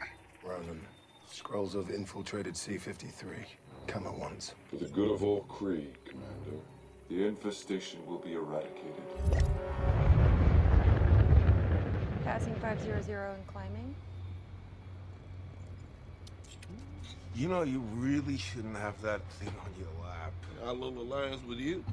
Ronan, 0.44 0.80
Skrulls 1.28 1.74
have 1.74 1.90
infiltrated 1.92 2.56
C-53. 2.56 3.44
Come 3.88 4.06
at 4.06 4.14
once. 4.14 4.54
For 4.70 4.76
the 4.76 4.84
good 4.84 5.10
of 5.10 5.24
all 5.24 5.44
Kree, 5.48 5.88
Commander, 6.04 6.62
the 7.08 7.26
infestation 7.26 7.98
will 8.06 8.20
be 8.20 8.34
eradicated. 8.34 8.94
Passing 12.22 12.54
500 12.60 12.94
and 12.94 13.46
climbing. 13.48 13.96
You 17.34 17.48
know, 17.48 17.62
you 17.62 17.80
really 17.96 18.36
shouldn't 18.36 18.76
have 18.76 19.02
that 19.02 19.20
thing 19.40 19.48
on 19.48 19.72
your 19.80 19.88
lap. 20.08 20.32
Our 20.64 20.74
little 20.74 21.02
alliance 21.02 21.42
with 21.42 21.58
you 21.58 21.84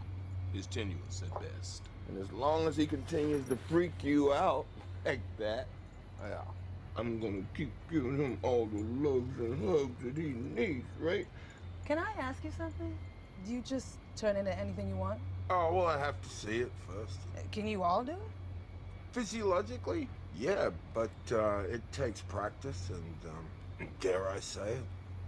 is 0.54 0.68
tenuous 0.68 1.24
at 1.24 1.42
best. 1.42 1.82
And 2.10 2.22
as 2.22 2.32
long 2.32 2.68
as 2.68 2.76
he 2.76 2.86
continues 2.86 3.48
to 3.48 3.56
freak 3.56 4.04
you 4.04 4.34
out 4.34 4.66
like 5.06 5.22
that, 5.38 5.68
yeah, 6.22 6.42
I'm 6.98 7.20
gonna 7.20 7.44
keep 7.56 7.72
giving 7.92 8.18
him 8.18 8.38
all 8.42 8.66
the 8.68 8.82
loves 9.08 9.40
and 9.40 9.70
hugs 9.70 10.04
that 10.04 10.18
he 10.18 10.30
needs, 10.30 10.86
right? 11.00 11.28
Can 11.86 11.98
I 11.98 12.12
ask 12.20 12.44
you 12.44 12.52
something? 12.58 12.94
Do 13.46 13.52
you 13.52 13.62
just 13.62 13.98
turn 14.16 14.36
into 14.38 14.58
anything 14.58 14.90
you 14.90 14.96
want? 14.96 15.20
Oh, 15.50 15.74
well, 15.74 15.88
I 15.88 15.98
have 15.98 16.22
to 16.22 16.30
see 16.30 16.60
it 16.60 16.72
first. 16.88 17.18
Can 17.52 17.68
you 17.68 17.84
all 17.84 18.04
do 18.04 18.12
it? 18.12 18.18
Physiologically, 19.12 20.08
yeah, 20.38 20.70
but 20.94 21.12
uh, 21.32 21.60
it 21.70 21.82
takes 21.92 22.22
practice 22.22 22.90
and, 22.90 23.32
um, 23.32 23.88
dare 24.00 24.30
I 24.30 24.40
say 24.40 24.72
it, 24.74 24.84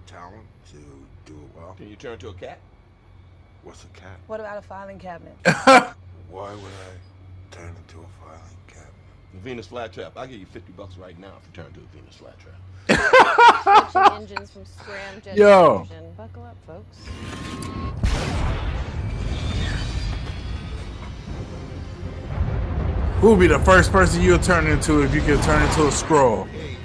talent 0.07 0.45
to 0.72 0.77
do 1.26 1.34
it 1.34 1.60
well. 1.60 1.73
Can 1.77 1.89
you 1.89 1.95
turn 1.95 2.14
into 2.14 2.30
a 2.30 2.34
cat? 2.34 2.60
What's 3.64 3.84
a 3.84 3.88
cat? 3.88 4.18
What 4.27 4.39
about 4.39 4.57
a 4.57 4.61
filing 4.61 4.99
cabinet? 4.99 5.35
Why 6.30 6.52
would 6.53 6.64
I 6.64 7.56
turn 7.56 7.76
into 7.76 7.99
a 7.99 8.07
filing 8.23 8.57
cabinet? 8.68 8.93
The 9.34 9.39
Venus 9.39 9.68
flytrap. 9.68 10.11
I'll 10.15 10.27
give 10.27 10.39
you 10.39 10.45
50 10.45 10.72
bucks 10.73 10.97
right 10.97 11.18
now 11.19 11.34
if 11.39 11.47
you 11.47 11.53
turn 11.53 11.68
into 11.68 11.80
a 11.80 11.88
Venus 11.95 12.18
flytrap. 12.18 12.61
Switching 13.91 14.22
engines 14.22 14.52
from 14.52 14.64
scramjet 14.65 15.35
Yo. 15.35 15.80
to 15.80 15.85
fusion. 15.85 16.14
Buckle 16.18 16.43
up, 16.43 16.57
folks. 16.65 16.97
Who 23.22 23.31
would 23.31 23.39
be 23.39 23.47
the 23.47 23.60
first 23.60 23.91
person 23.91 24.22
you'll 24.22 24.38
turn 24.38 24.68
into 24.68 25.02
if 25.02 25.15
you 25.15 25.22
could 25.22 25.41
turn 25.41 25.61
into 25.64 25.84
a 25.84 25.89
Skrull? 25.89 26.47
Hey, 26.49 26.77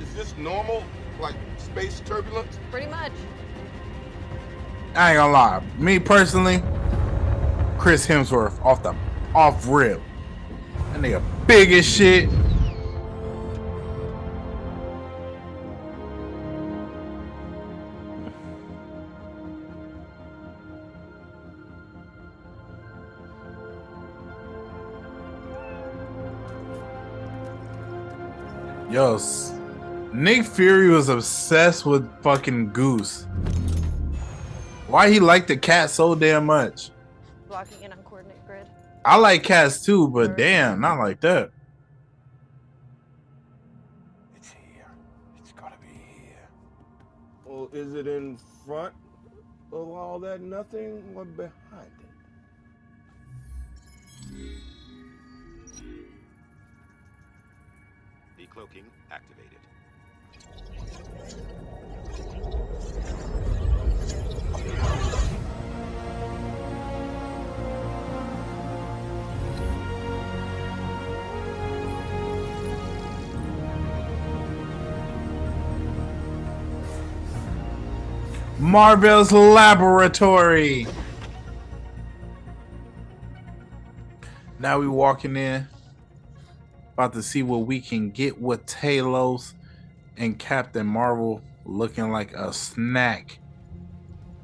is 0.00 0.14
this 0.14 0.34
normal? 0.38 0.82
Like 1.20 1.34
space 1.58 2.00
turbulence? 2.06 2.58
Pretty 2.70 2.86
much. 2.86 3.12
I 4.94 5.10
ain't 5.10 5.18
gonna 5.18 5.32
lie. 5.32 5.62
Me 5.76 5.98
personally, 5.98 6.62
Chris 7.78 8.06
Hemsworth 8.06 8.64
off 8.64 8.82
the 8.82 8.94
off 9.34 9.66
rip. 9.68 10.00
That 10.92 11.00
nigga 11.00 11.22
big 11.46 11.72
as 11.72 11.86
shit. 11.86 12.28
Yo, 28.90 29.18
Nick 30.12 30.46
Fury 30.46 30.88
was 30.88 31.10
obsessed 31.10 31.84
with 31.84 32.08
fucking 32.22 32.72
Goose. 32.72 33.26
Why 34.86 35.10
he 35.10 35.20
liked 35.20 35.48
the 35.48 35.56
cat 35.56 35.90
so 35.90 36.14
damn 36.14 36.46
much? 36.46 36.90
Blocking 37.56 37.84
in 37.84 37.90
uncoordinate 37.90 38.46
grid. 38.46 38.66
I 39.02 39.16
like 39.16 39.42
cats 39.42 39.82
too, 39.82 40.08
but 40.08 40.26
mm-hmm. 40.26 40.36
damn, 40.36 40.80
not 40.82 40.98
like 40.98 41.22
that. 41.22 41.52
It's 44.36 44.50
here 44.50 44.84
It's 45.38 45.52
got 45.52 45.72
to 45.72 45.78
be 45.78 45.86
here 45.86 46.48
Or 47.46 47.70
is 47.72 47.94
it 47.94 48.06
in 48.06 48.36
front 48.66 48.92
of 49.72 49.88
all 49.88 50.18
that 50.18 50.42
nothing 50.42 51.02
or 51.14 51.24
behind 51.24 51.90
it? 51.98 52.06
Decloaking 58.38 58.84
activated. 59.10 59.60
Mar-Vell's 78.58 79.32
Laboratory. 79.32 80.86
Now 84.58 84.78
we 84.78 84.88
walking 84.88 85.36
in, 85.36 85.68
about 86.94 87.12
to 87.12 87.22
see 87.22 87.42
what 87.42 87.66
we 87.66 87.80
can 87.80 88.10
get 88.10 88.40
with 88.40 88.64
Talos 88.64 89.52
and 90.16 90.38
Captain 90.38 90.86
Marvel 90.86 91.42
looking 91.66 92.10
like 92.10 92.32
a 92.32 92.50
snack 92.50 93.38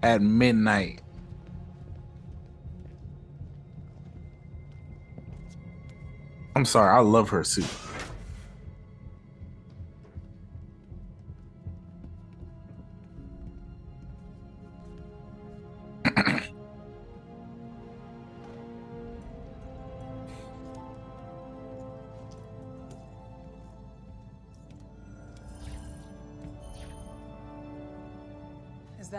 at 0.03 0.21
midnight. 0.21 1.01
I'm 6.55 6.67
sorry, 6.67 6.95
I 6.95 7.01
love 7.01 7.31
her 7.31 7.45
suit. 7.45 7.65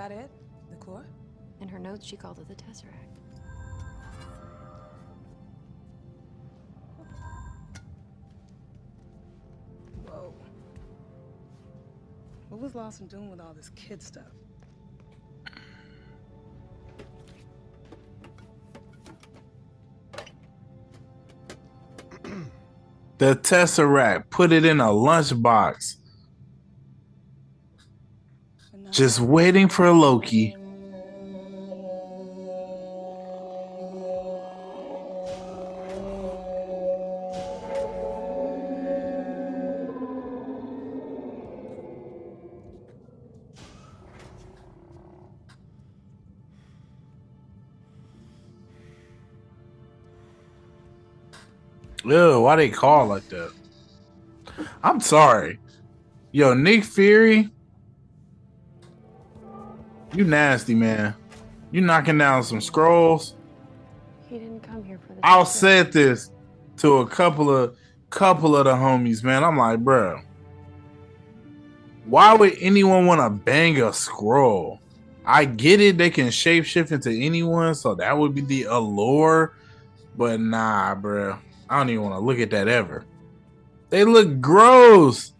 That 0.10 0.12
it? 0.12 0.30
The 0.70 0.76
core? 0.78 1.06
In 1.62 1.70
her 1.70 1.80
notes, 1.80 2.06
she 2.06 2.18
called 2.18 2.38
it 2.40 2.48
the 2.50 2.56
Tesseract. 2.56 2.92
Whoa. 10.06 10.34
What 12.50 12.60
was 12.60 12.76
Lawson 12.76 13.08
doing 13.08 13.30
with 13.30 13.40
all 13.40 13.54
this 13.54 13.70
kid 13.70 14.02
stuff? 14.02 14.24
The 23.20 23.38
Tesseract, 23.38 24.30
put 24.30 24.52
it 24.52 24.66
in 24.66 24.82
a 24.82 24.88
lunchbox. 24.88 25.96
Just 28.94 29.20
waiting 29.20 29.68
for 29.68 29.92
Loki. 29.92 30.56
Ew, 52.06 52.42
why 52.42 52.56
they 52.58 52.70
call 52.70 53.08
like 53.08 53.28
that? 53.30 53.52
I'm 54.84 55.00
sorry. 55.00 55.58
Yo, 56.32 56.54
Nick 56.54 56.84
Fury. 56.84 57.50
You 60.14 60.24
nasty, 60.24 60.76
man. 60.76 61.16
You 61.72 61.82
knocking 61.82 62.18
down 62.18 62.44
some 62.44 62.60
Skrulls. 62.60 63.34
He 64.28 64.38
didn't 64.38 64.62
come 64.62 64.84
here 64.84 65.00
for 65.08 65.14
the. 65.14 65.20
I 65.24 65.44
said 65.44 65.92
this 65.92 66.30
to 66.78 66.98
a 66.98 67.08
couple 67.08 67.50
of 67.56 67.76
couple 68.10 68.56
of 68.56 68.66
the 68.66 68.74
homies, 68.74 69.24
man. 69.24 69.44
I'm 69.44 69.58
like, 69.58 69.80
bro, 69.80 70.22
why 72.06 72.34
would 72.34 72.56
anyone 72.60 73.06
want 73.06 73.22
to 73.22 73.30
bang 73.30 73.80
a 73.80 73.86
Skrull? 73.86 74.80
I 75.26 75.46
get 75.46 75.80
it, 75.82 75.98
they 75.98 76.10
can 76.10 76.28
shapeshift 76.28 76.92
into 76.92 77.10
anyone, 77.10 77.76
so 77.76 77.96
that 77.96 78.18
would 78.18 78.36
be 78.36 78.42
the 78.42 78.64
allure. 78.64 79.54
But 80.16 80.40
nah, 80.40 80.96
bro. 80.96 81.40
I 81.70 81.78
don't 81.78 81.90
even 81.90 82.04
want 82.04 82.16
to 82.16 82.20
look 82.20 82.40
at 82.40 82.52
that 82.52 82.68
ever. 82.68 83.06
They 83.90 84.04
look 84.04 84.42
gross. 84.42 85.34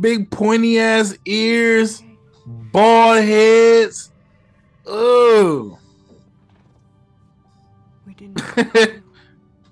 Big 0.00 0.30
pointy 0.30 0.80
ass 0.80 1.16
ears, 1.24 2.02
bald 2.48 3.24
heads. 3.24 4.10
Oh. 4.86 5.78
We 8.06 8.14
didn't. 8.14 8.40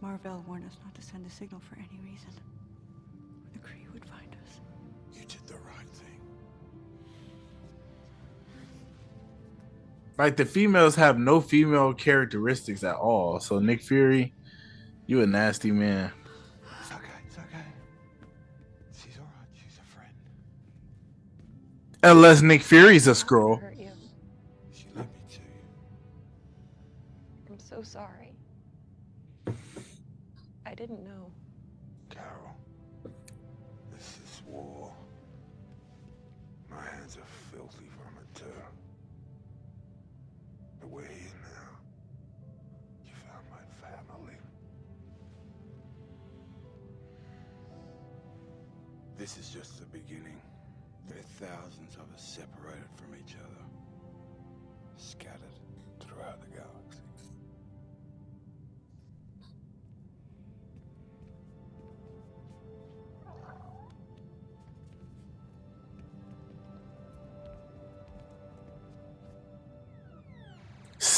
Mar-Vell 0.01 0.45
warned 0.47 0.67
us 0.67 0.77
not 0.85 0.95
to 0.95 1.03
send 1.03 1.27
a 1.27 1.31
signal 1.31 1.61
for 1.69 1.77
any 1.77 1.99
reason. 2.05 2.29
The 3.53 3.59
Kree 3.61 3.93
would 3.93 4.05
find 4.05 4.37
us. 4.45 4.61
You 5.15 5.23
did 5.23 5.47
the 5.47 5.55
right 5.55 5.89
thing. 5.95 6.21
Like 10.19 10.37
the 10.37 10.45
females 10.45 10.95
have 10.97 11.19
no 11.19 11.41
female 11.41 11.95
characteristics 11.95 12.85
at 12.85 12.97
all. 12.97 13.41
So 13.41 13.59
Nick 13.59 13.83
Fury, 13.83 14.35
you 15.07 15.23
a 15.23 15.27
nasty 15.27 15.71
man. 15.71 16.13
Unless 22.07 22.41
Nick 22.41 22.63
Fury's 22.63 23.09
a 23.09 23.15
Skrull. 23.15 23.61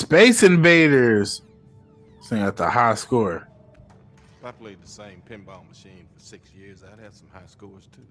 Space 0.08 0.42
Invaders. 0.42 1.42
Sing 2.22 2.40
at 2.40 2.56
the 2.56 2.70
high 2.70 2.94
score. 2.94 3.46
If 4.40 4.46
I 4.46 4.52
played 4.52 4.82
the 4.82 4.88
same 4.88 5.20
pinball 5.28 5.68
machine 5.68 6.06
for 6.14 6.18
six 6.18 6.50
years, 6.54 6.82
I'd 6.82 6.98
have 6.98 7.12
some 7.12 7.28
high 7.30 7.44
scores 7.44 7.90
too. 7.92 8.06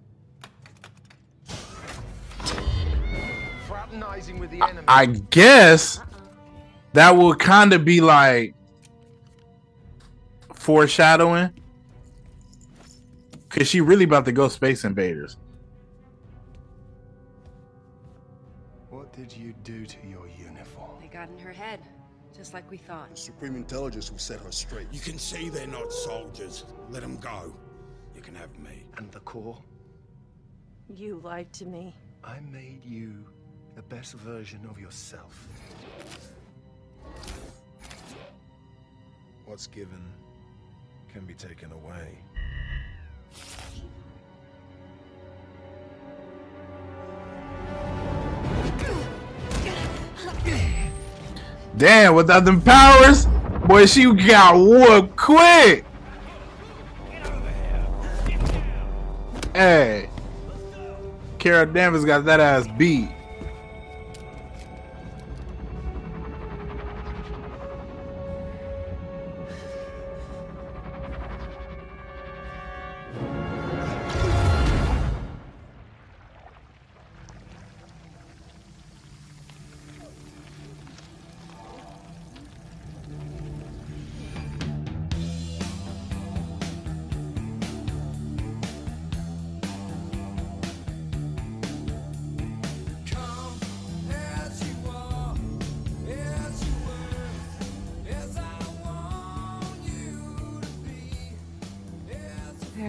Fraternizing 3.67 4.37
with 4.37 4.51
the 4.51 4.61
enemy. 4.61 4.83
I 4.87 5.07
guess 5.07 5.99
that 6.93 7.17
will 7.17 7.33
kind 7.33 7.73
of 7.73 7.83
be 7.83 7.99
like 7.99 8.53
foreshadowing. 10.53 11.51
Cause 13.49 13.67
she 13.67 13.81
really 13.81 14.03
about 14.03 14.25
to 14.25 14.31
go 14.31 14.49
Space 14.49 14.83
Invaders. 14.83 15.37
What 18.91 19.11
did 19.13 19.35
you 19.35 19.55
do 19.63 19.87
to 19.87 19.97
your 20.07 20.09
uniform? 20.09 20.26
They 20.26 20.26
got 21.27 21.39
in 21.39 21.45
her 21.45 21.53
head, 21.53 21.79
just 22.35 22.53
like 22.53 22.69
we 22.69 22.77
thought. 22.77 23.11
The 23.11 23.17
Supreme 23.17 23.55
Intelligence 23.55 24.11
will 24.11 24.19
set 24.19 24.39
her 24.41 24.51
straight. 24.51 24.87
You 24.91 24.99
can 24.99 25.17
see 25.17 25.49
they're 25.49 25.67
not 25.67 25.91
soldiers. 25.91 26.65
Let 26.89 27.01
them 27.01 27.17
go. 27.17 27.53
You 28.15 28.21
can 28.21 28.35
have 28.35 28.57
me. 28.59 28.85
And 28.97 29.11
the 29.11 29.19
core? 29.21 29.61
You 30.89 31.19
lied 31.23 31.51
to 31.53 31.65
me. 31.65 31.93
I 32.23 32.39
made 32.39 32.83
you 32.83 33.25
the 33.75 33.81
best 33.83 34.13
version 34.13 34.59
of 34.69 34.79
yourself. 34.79 35.47
What's 39.45 39.67
given 39.67 40.03
can 41.13 41.25
be 41.25 41.33
taken 41.33 41.71
away. 41.71 42.19
Damn, 51.77 52.15
without 52.15 52.43
them 52.43 52.59
powers, 52.61 53.27
boy, 53.67 53.85
she 53.85 54.11
got 54.11 54.55
whooped 54.55 55.15
quick. 55.15 55.85
Hey, 59.53 60.09
Kara 61.37 61.71
Danvers 61.71 62.03
got 62.03 62.25
that 62.25 62.39
ass 62.39 62.67
beat. 62.77 63.09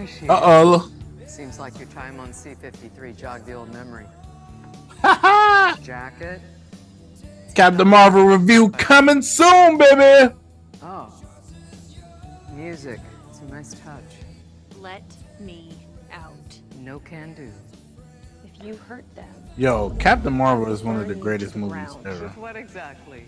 There 0.09 0.19
she. 0.19 0.29
Uh-oh. 0.29 0.91
Seems 1.27 1.59
like 1.59 1.77
your 1.77 1.87
time 1.89 2.19
on 2.19 2.33
C-53 2.33 3.15
jogged 3.17 3.45
the 3.45 3.53
old 3.53 3.71
memory. 3.73 4.05
Jacket? 5.83 6.41
Captain 7.55 7.87
Marvel 7.87 8.23
review 8.25 8.69
coming 8.71 9.21
soon, 9.21 9.77
baby. 9.77 10.33
Oh. 10.81 11.13
Music. 12.53 12.99
It's 13.29 13.39
a 13.39 13.45
nice 13.45 13.73
touch. 13.75 14.03
Let 14.79 15.03
me 15.39 15.71
out. 16.11 16.33
No 16.79 16.99
can 16.99 17.33
do. 17.33 17.51
If 18.45 18.65
you 18.65 18.75
hurt 18.75 19.05
them, 19.15 19.33
Yo, 19.57 19.89
Captain 19.99 20.33
Marvel 20.33 20.71
is 20.71 20.83
one 20.83 20.95
of 20.99 21.07
the 21.07 21.15
greatest 21.15 21.55
movies 21.55 21.95
ever. 22.05 22.29
What 22.29 22.55
exactly? 22.55 23.25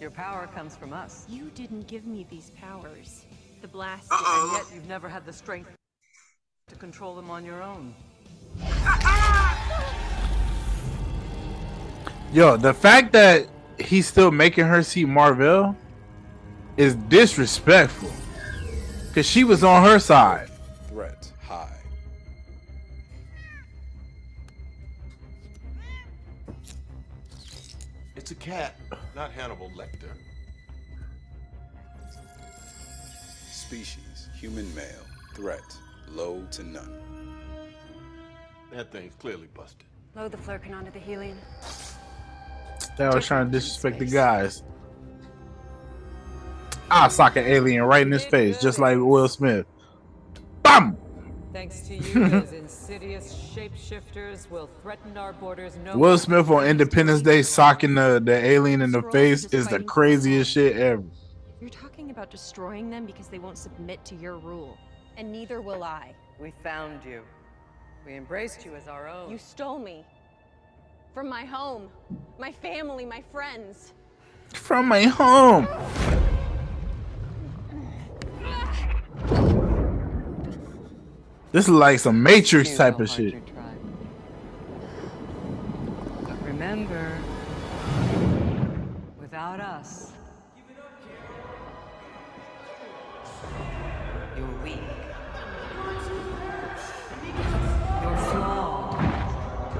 Your 0.00 0.10
power 0.10 0.48
comes 0.48 0.74
from 0.76 0.92
us. 0.92 1.26
you 1.28 1.50
didn't 1.54 1.86
give 1.86 2.06
me 2.06 2.26
these 2.28 2.50
powers. 2.50 3.24
The 3.62 3.68
blast. 3.68 4.08
And 4.10 4.52
yet 4.52 4.64
you've 4.74 4.88
never 4.88 5.08
had 5.08 5.24
the 5.24 5.32
strength 5.32 5.70
to 6.66 6.74
control 6.74 7.14
them 7.14 7.30
on 7.30 7.44
your 7.44 7.62
own. 7.62 7.94
Uh-uh. 8.60 9.52
Yo, 12.32 12.56
the 12.56 12.74
fact 12.74 13.12
that 13.12 13.46
he's 13.78 14.08
still 14.08 14.32
making 14.32 14.64
her 14.64 14.82
see 14.82 15.04
Mar-Vell 15.04 15.76
is 16.76 16.96
disrespectful. 16.96 18.10
Cause 19.14 19.26
she 19.26 19.44
was 19.44 19.62
on 19.62 19.84
her 19.84 20.00
side. 20.00 20.50
Threat 20.88 21.30
high. 21.40 21.78
It's 28.16 28.32
a 28.32 28.34
cat, 28.34 28.74
not 29.14 29.30
Hannibal 29.30 29.70
Lecter. 29.76 30.01
Species, 33.72 34.28
human 34.38 34.74
male. 34.74 34.84
Threat, 35.32 35.64
low 36.10 36.46
to 36.50 36.62
none. 36.62 36.92
That 38.70 38.92
thing's 38.92 39.14
clearly 39.14 39.48
busted. 39.54 39.86
Load 40.14 40.30
the 40.32 40.36
Flerken 40.36 40.74
onto 40.74 40.90
the 40.90 40.98
Helion. 40.98 41.38
They 42.98 43.08
was 43.08 43.24
trying 43.24 43.46
to 43.46 43.50
disrespect 43.50 43.98
the 43.98 44.04
guys. 44.04 44.62
I'll 46.90 47.08
sock 47.08 47.36
an 47.36 47.46
alien 47.46 47.84
right 47.84 48.06
in 48.06 48.12
his 48.12 48.26
face, 48.26 48.60
just 48.60 48.78
like 48.78 48.98
Will 48.98 49.26
Smith. 49.26 49.64
Bam! 50.62 50.98
Thanks 51.54 51.80
to 51.88 51.94
you, 51.94 52.28
those 52.28 52.52
insidious 52.52 53.32
shapeshifters 53.56 54.50
will 54.50 54.68
threaten 54.82 55.16
our 55.16 55.32
borders 55.32 55.78
no 55.82 55.96
Will 55.96 56.18
Smith 56.18 56.50
on 56.50 56.66
Independence 56.66 57.22
Day 57.22 57.40
socking 57.40 57.94
the, 57.94 58.20
the 58.22 58.34
alien 58.34 58.82
in 58.82 58.92
the 58.92 59.02
face 59.04 59.46
is 59.46 59.66
the 59.68 59.82
craziest 59.82 60.50
shit 60.50 60.76
ever. 60.76 61.04
You're 62.12 62.16
talking 62.16 62.30
about 62.30 62.30
destroying 62.30 62.90
them 62.90 63.06
because 63.06 63.28
they 63.28 63.38
won't 63.38 63.56
submit 63.56 64.04
to 64.04 64.14
your 64.14 64.36
rule. 64.36 64.76
And 65.16 65.32
neither 65.32 65.62
will 65.62 65.82
I. 65.82 66.12
We 66.38 66.52
found 66.62 67.02
you. 67.06 67.22
We 68.04 68.16
embraced 68.16 68.66
you 68.66 68.74
as 68.74 68.86
our 68.86 69.08
own. 69.08 69.30
You 69.30 69.38
stole 69.38 69.78
me. 69.78 70.04
From 71.14 71.26
my 71.26 71.46
home, 71.46 71.88
my 72.38 72.52
family, 72.52 73.06
my 73.06 73.22
friends. 73.32 73.94
From 74.52 74.88
my 74.88 75.04
home. 75.04 75.66
This 81.52 81.64
is 81.64 81.70
like 81.70 81.98
some 81.98 82.22
Matrix 82.22 82.76
type 82.76 83.00
of 83.00 83.08
shit. 83.08 83.36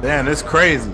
Damn, 0.02 0.26
that's 0.26 0.42
crazy. 0.42 0.92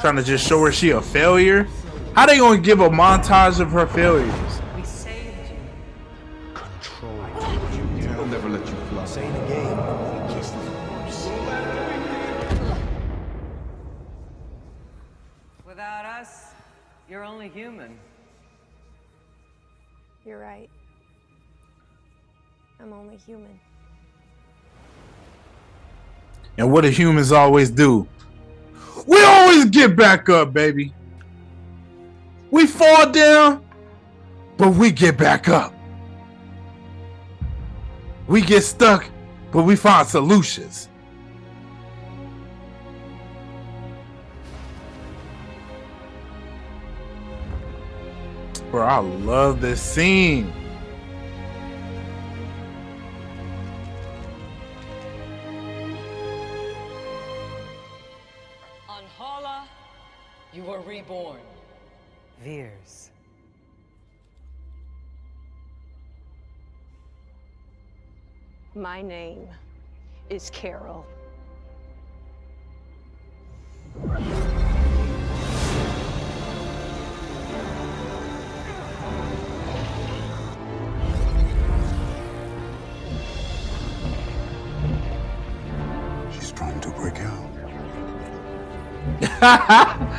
Trying 0.00 0.14
to 0.14 0.22
just 0.22 0.46
show 0.46 0.64
her 0.64 0.70
she 0.70 0.90
a 0.90 1.02
failure. 1.02 1.66
How 2.14 2.24
they 2.24 2.38
gonna 2.38 2.60
give 2.60 2.78
a 2.78 2.88
montage 2.88 3.58
of 3.58 3.72
her 3.72 3.84
failures? 3.84 4.32
We 4.76 4.84
saved 4.84 5.50
you. 5.50 5.56
Control. 6.54 7.24
He'll 7.98 8.26
never 8.26 8.48
let 8.48 8.64
you 8.64 8.74
fly. 8.90 9.04
Saying 9.06 9.34
again. 9.44 9.76
Without 15.66 16.04
us, 16.04 16.52
you're 17.10 17.24
only 17.24 17.48
human. 17.48 17.98
You're 20.24 20.38
right. 20.38 20.70
I'm 22.78 22.92
only 22.92 23.16
human. 23.16 23.58
And 26.58 26.70
what 26.70 26.82
do 26.82 26.90
humans 26.90 27.32
always 27.32 27.70
do? 27.70 28.06
We 29.06 29.22
always 29.24 29.64
get 29.66 29.96
back 29.96 30.28
up, 30.28 30.52
baby. 30.52 30.94
We 32.50 32.66
fall 32.66 33.10
down, 33.10 33.64
but 34.56 34.74
we 34.74 34.92
get 34.92 35.16
back 35.16 35.48
up. 35.48 35.74
We 38.26 38.42
get 38.42 38.62
stuck, 38.62 39.08
but 39.50 39.62
we 39.62 39.76
find 39.76 40.06
solutions. 40.06 40.88
Bro, 48.70 48.86
I 48.86 48.98
love 48.98 49.60
this 49.60 49.82
scene. 49.82 50.52
Vers. 62.42 63.10
My 68.74 69.00
name 69.00 69.46
is 70.28 70.50
Carol. 70.50 71.06
She's 86.32 86.50
trying 86.50 86.80
to 86.80 86.90
break 86.90 87.20
out. 87.20 87.42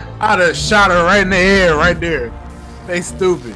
I'd 0.24 0.40
have 0.40 0.56
shot 0.56 0.90
her 0.90 1.04
right 1.04 1.20
in 1.20 1.30
the 1.30 1.36
head, 1.36 1.76
right 1.76 2.00
there. 2.00 2.32
They 2.88 3.02
stupid. 3.02 3.54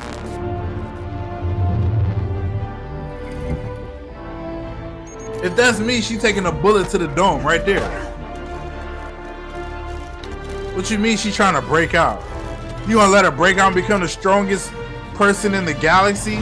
If 5.45 5.56
that's 5.56 5.80
me, 5.80 6.02
she 6.02 6.18
taking 6.18 6.45
a 6.45 6.52
bullet 6.52 6.89
to 6.89 6.98
the 6.98 7.07
dome 7.07 7.41
right 7.45 7.65
there. 7.65 7.89
What 10.76 10.91
you 10.91 10.99
mean 10.99 11.15
she 11.15 11.31
trying 11.31 11.53
to 11.53 11.61
break 11.61 11.94
out? 11.94 12.22
You 12.85 12.95
gonna 12.95 13.14
let 13.14 13.23
her 13.23 13.31
break 13.31 13.60
out 13.60 13.68
and 13.68 13.76
become 13.76 14.02
the 14.02 14.10
strongest 14.10 14.69
person 15.14 15.53
in 15.53 15.64
the 15.64 15.73
galaxy? 15.73 16.39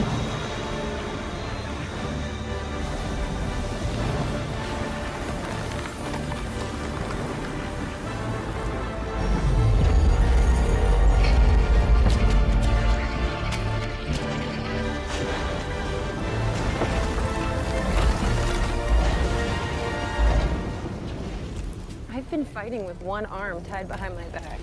Fighting 22.66 22.84
with 22.84 23.00
one 23.00 23.24
arm 23.26 23.62
tied 23.62 23.86
behind 23.86 24.12
my 24.16 24.24
back. 24.30 24.58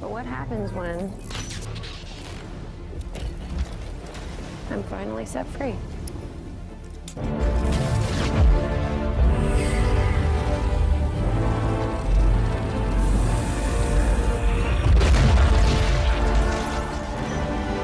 But 0.00 0.08
what 0.08 0.24
happens 0.24 0.72
when 0.72 1.12
I'm 4.70 4.84
finally 4.84 5.26
set 5.26 5.48
free? 5.48 5.74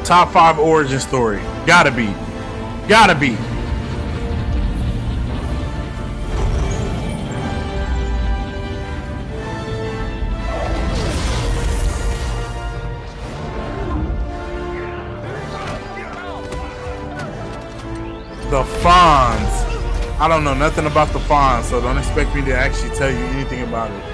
Top 0.04 0.30
five 0.30 0.60
origin 0.60 1.00
story. 1.00 1.40
Gotta 1.66 1.90
be. 1.90 2.14
Gotta 2.86 3.16
be. 3.16 3.47
I 20.28 20.30
don't 20.32 20.44
know 20.44 20.52
nothing 20.52 20.84
about 20.84 21.08
the 21.14 21.20
Fonz, 21.20 21.62
so 21.62 21.80
don't 21.80 21.96
expect 21.96 22.34
me 22.34 22.44
to 22.44 22.54
actually 22.54 22.94
tell 22.94 23.10
you 23.10 23.16
anything 23.16 23.62
about 23.62 23.90
it. 23.90 24.04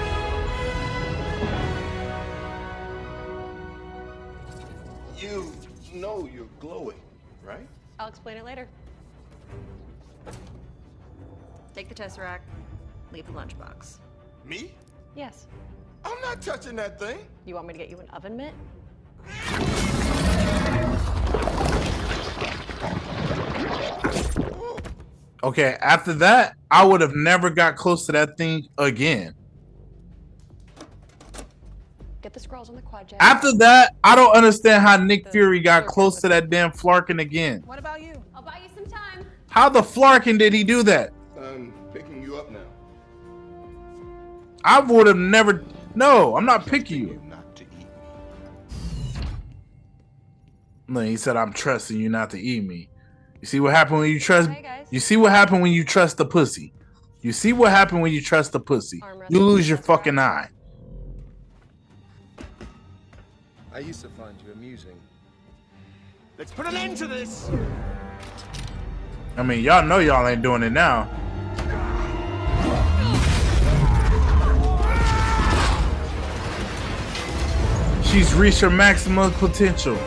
You 5.17 5.51
know 5.93 6.29
you're 6.33 6.47
glowing, 6.61 7.01
right? 7.43 7.67
I'll 7.99 8.07
explain 8.07 8.37
it 8.37 8.45
later. 8.45 8.65
Take 11.73 11.89
the 11.89 11.95
Tesseract, 11.95 12.47
leave 13.11 13.25
the 13.25 13.33
lunchbox. 13.33 13.97
Me? 14.45 14.73
Yes. 15.17 15.47
I'm 16.05 16.21
not 16.21 16.41
touching 16.41 16.77
that 16.77 16.97
thing. 16.97 17.17
You 17.45 17.55
want 17.55 17.67
me 17.67 17.73
to 17.73 17.77
get 17.77 17.89
you 17.89 17.99
an 17.99 18.07
oven 18.11 18.37
mitt? 18.37 18.53
Okay, 25.45 25.77
after 25.79 26.11
that, 26.13 26.55
I 26.71 26.83
would 26.83 27.01
have 27.01 27.13
never 27.13 27.51
got 27.51 27.75
close 27.75 28.07
to 28.07 28.11
that 28.13 28.35
thing 28.35 28.67
again. 28.79 29.35
Get 32.23 32.33
the 32.33 32.39
Skrulls 32.39 32.67
on 32.67 32.75
the 32.75 32.81
quad 32.81 33.09
jet. 33.09 33.17
After 33.21 33.55
that, 33.57 33.95
I 34.03 34.15
don't 34.15 34.35
understand 34.35 34.81
how 34.81 34.97
Nick 34.97 35.31
Fury 35.31 35.59
got 35.59 35.85
close 35.85 36.19
to 36.21 36.29
that 36.29 36.49
damn 36.49 36.71
Flerken 36.71 37.21
again. 37.21 37.61
What 37.63 37.77
about 37.77 38.01
you? 38.01 38.23
I'll 38.33 38.41
buy 38.41 38.59
you 38.63 38.69
some 38.73 38.87
time. 38.87 39.23
How 39.47 39.69
the 39.69 39.81
Flerken 39.81 40.39
did 40.39 40.51
he 40.51 40.63
do 40.63 40.81
that? 40.81 41.13
I'm 41.39 41.71
picking 41.93 42.23
you 42.23 42.37
up 42.37 42.49
now. 42.49 42.65
I 44.63 44.79
would 44.79 45.05
have 45.05 45.15
never. 45.15 45.63
No, 45.93 46.35
I'm 46.35 46.45
not 46.45 46.65
picking 46.65 47.07
you. 47.07 47.21
not 47.23 47.55
to 47.57 47.63
eat 47.65 47.87
No, 50.87 51.01
he 51.01 51.17
said 51.17 51.37
I'm 51.37 51.53
trusting 51.53 51.99
you 51.99 52.09
not 52.09 52.31
to 52.31 52.39
eat 52.39 52.63
me. 52.63 52.89
You 53.45 53.47
see 53.47 53.59
what 53.59 53.75
happened 53.75 53.99
when 53.99 54.09
you 54.09 54.19
trust? 54.19 54.49
You 54.89 54.99
see 54.99 55.17
what 55.17 55.31
happened 55.31 55.61
when 55.61 55.71
you 55.71 55.83
trust 55.83 56.17
the 56.17 56.25
pussy? 56.25 56.73
You 57.21 57.31
see 57.31 57.53
what 57.53 57.69
happened 57.69 58.01
when 58.01 58.11
you 58.11 58.19
trust 58.19 58.53
the 58.53 58.59
pussy? 58.59 59.03
You 59.29 59.39
lose 59.39 59.69
your 59.69 59.77
fucking 59.77 60.17
eye. 60.17 60.49
I 63.71 63.77
used 63.77 64.01
to 64.01 64.09
find 64.09 64.35
you 64.43 64.51
amusing. 64.51 64.99
Let's 66.39 66.53
put 66.53 66.65
an 66.65 66.75
end 66.75 66.97
to 66.97 67.05
this. 67.05 67.51
I 69.37 69.43
mean, 69.43 69.63
y'all 69.63 69.85
know 69.85 69.99
y'all 69.99 70.27
ain't 70.27 70.41
doing 70.41 70.63
it 70.63 70.71
now. 70.71 71.07
She's 78.05 78.33
reached 78.33 78.61
her 78.61 78.71
maximum 78.71 79.31
potential. 79.33 79.99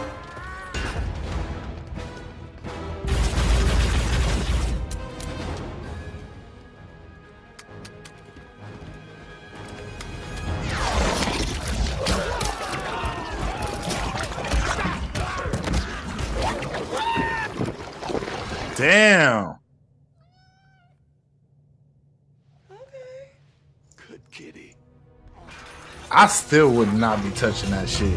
I 26.21 26.27
still 26.27 26.73
would 26.73 26.93
not 26.95 27.23
be 27.23 27.31
touching 27.31 27.71
that 27.71 27.89
shit. 27.89 28.11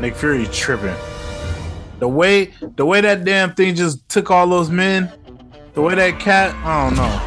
Nick 0.00 0.16
Fury 0.16 0.46
tripping. 0.46 0.96
The 2.00 2.08
way 2.08 2.52
the 2.74 2.84
way 2.84 3.00
that 3.00 3.24
damn 3.24 3.54
thing 3.54 3.76
just 3.76 4.08
took 4.08 4.32
all 4.32 4.48
those 4.48 4.68
men, 4.68 5.08
the 5.74 5.80
way 5.80 5.94
that 5.94 6.18
cat, 6.18 6.52
I 6.66 6.82
don't 6.82 6.96
know. 6.96 7.22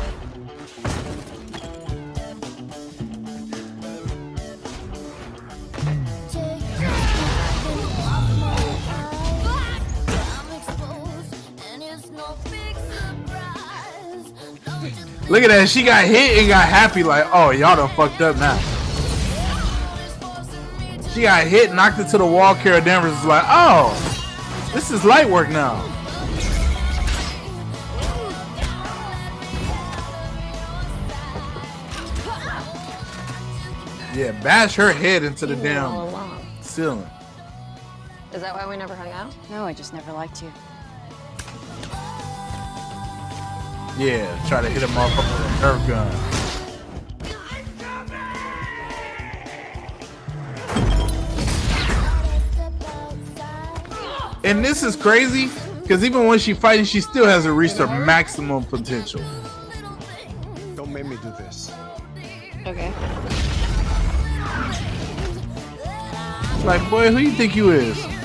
Look 15.30 15.44
at 15.44 15.48
that. 15.48 15.70
She 15.70 15.84
got 15.84 16.04
hit 16.04 16.40
and 16.40 16.50
got 16.50 16.68
happy 16.68 17.04
like, 17.04 17.26
oh, 17.32 17.52
y'all 17.52 17.78
done 17.78 17.88
fucked 17.96 18.20
up 18.20 18.36
now. 18.36 18.81
She 21.14 21.24
got 21.24 21.46
hit, 21.46 21.74
knocked 21.74 22.00
into 22.00 22.18
the 22.18 22.26
wall. 22.26 22.56
Kara 22.56 22.80
Danvers 22.80 23.18
is 23.18 23.26
like, 23.26 23.44
oh, 23.46 23.92
this 24.74 24.92
is 24.92 25.04
light 25.04 25.30
work 25.30 25.50
now. 25.50 25.88
Yeah, 34.14 34.32
bash 34.42 34.76
her 34.76 34.92
head 34.94 35.24
into 35.24 35.46
the 35.46 35.56
damn 35.56 36.10
ceiling. 36.62 37.06
Is 38.34 38.42
that 38.42 38.56
why 38.56 38.68
we 38.70 38.78
never 38.78 38.96
hung 38.96 39.10
out? 39.12 39.34
No, 39.50 39.66
I 39.66 39.74
just 39.74 39.94
never 39.94 40.14
liked 40.14 40.42
you. 40.42 40.52
Yeah, 43.98 44.46
try 44.48 44.62
to 44.62 44.70
hit 44.70 44.82
him 44.82 44.98
off 44.98 45.16
with 45.18 45.26
a 45.26 45.30
Nerf 45.62 45.88
gun. 45.88 46.61
And 54.44 54.66
this 54.66 54.82
is 54.84 54.96
crazy 54.96 55.50
because 55.82 56.04
even 56.04 56.26
when 56.26 56.40
she 56.40 56.54
fighting, 56.54 56.86
she 56.86 57.02
still 57.02 57.26
hasn't 57.26 57.56
reached 57.56 57.78
her 57.78 57.88
maximum 57.88 58.64
potential. 58.64 59.22
Don't 60.76 60.92
make 60.92 61.06
me 61.06 61.18
do 61.18 61.32
this. 61.38 61.72
Okay. 62.66 62.92
Like, 66.66 66.88
boy, 66.90 67.12
who 67.12 67.18
you 67.18 67.32
think 67.32 67.56
you 67.56 67.72
is? 67.72 68.21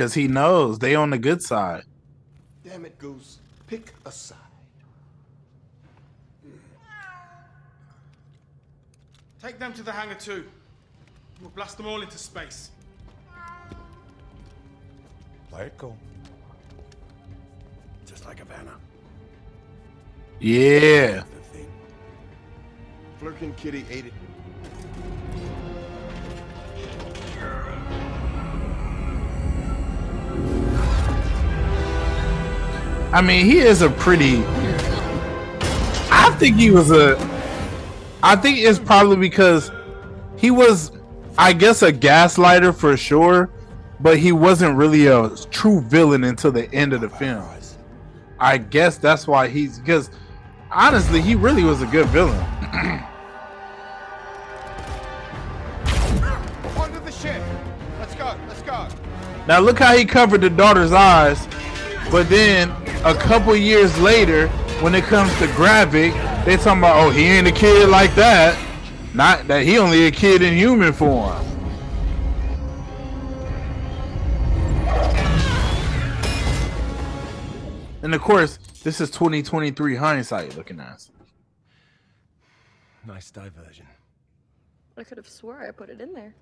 Because 0.00 0.14
he 0.14 0.28
knows 0.28 0.78
they 0.78 0.94
on 0.94 1.10
the 1.10 1.18
good 1.18 1.42
side. 1.42 1.82
Damn 2.64 2.86
it, 2.86 2.98
Goose. 2.98 3.38
Pick 3.66 3.92
a 4.06 4.10
side. 4.10 4.38
Take 9.42 9.58
them 9.58 9.74
to 9.74 9.82
the 9.82 9.92
hangar 9.92 10.14
too. 10.14 10.46
We'll 11.42 11.50
blast 11.50 11.76
them 11.76 11.86
all 11.86 12.00
into 12.00 12.16
space. 12.16 12.70
Let 15.52 15.66
it 15.66 15.76
go. 15.76 15.94
Just 18.06 18.24
like 18.24 18.38
Havana. 18.38 18.76
Yeah. 20.38 21.24
Flerken 23.20 23.54
Kitty 23.58 23.84
ate 23.90 24.06
it. 24.06 24.14
I 33.12 33.20
mean, 33.22 33.44
he 33.44 33.58
is 33.58 33.82
a 33.82 33.90
pretty. 33.90 34.44
I 36.12 36.34
think 36.38 36.56
he 36.56 36.70
was 36.70 36.90
a. 36.90 37.18
I 38.22 38.36
think 38.36 38.58
it's 38.58 38.78
probably 38.78 39.16
because 39.16 39.70
he 40.36 40.50
was, 40.50 40.92
I 41.36 41.52
guess, 41.52 41.82
a 41.82 41.92
gaslighter 41.92 42.74
for 42.74 42.96
sure, 42.96 43.50
but 43.98 44.18
he 44.18 44.32
wasn't 44.32 44.76
really 44.76 45.06
a 45.06 45.30
true 45.50 45.80
villain 45.80 46.24
until 46.24 46.52
the 46.52 46.72
end 46.72 46.92
of 46.92 47.00
the 47.00 47.08
film. 47.08 47.44
I 48.40 48.56
guess 48.56 48.96
that's 48.96 49.26
why 49.26 49.48
he's 49.48 49.78
because 49.78 50.10
honestly, 50.70 51.20
he 51.20 51.34
really 51.34 51.62
was 51.62 51.82
a 51.82 51.86
good 51.86 52.06
villain. 52.06 52.38
Onto 56.76 57.00
the 57.00 57.12
ship. 57.12 57.42
Let's 57.98 58.14
go. 58.14 58.34
Let's 58.48 58.62
go. 58.62 58.88
Now 59.46 59.60
look 59.60 59.78
how 59.78 59.94
he 59.94 60.06
covered 60.06 60.40
the 60.40 60.48
daughter's 60.48 60.92
eyes, 60.92 61.46
but 62.10 62.30
then 62.30 62.70
a 63.04 63.14
couple 63.14 63.56
years 63.56 63.98
later, 63.98 64.48
when 64.82 64.94
it 64.94 65.04
comes 65.04 65.30
to 65.38 65.46
Gravik, 65.48 66.12
they 66.44 66.56
talking 66.56 66.78
about, 66.78 66.96
oh, 66.96 67.10
he 67.10 67.24
ain't 67.24 67.46
a 67.46 67.52
kid 67.52 67.88
like 67.88 68.14
that. 68.14 68.58
Not 69.14 69.48
that 69.48 69.64
he 69.64 69.78
only 69.78 70.06
a 70.06 70.10
kid 70.10 70.42
in 70.42 70.54
human 70.54 70.92
form. 70.92 71.46
And 78.02 78.14
of 78.14 78.20
course, 78.20 78.58
this 78.82 79.00
is 79.00 79.10
2023 79.10 79.96
hindsight 79.96 80.56
looking 80.56 80.80
at. 80.80 81.08
Nice 83.06 83.30
diversion. 83.30 83.86
I 84.96 85.04
could 85.04 85.16
have 85.16 85.28
swore 85.28 85.66
I 85.66 85.70
put 85.70 85.88
it 85.88 86.00
in 86.00 86.12
there. 86.12 86.34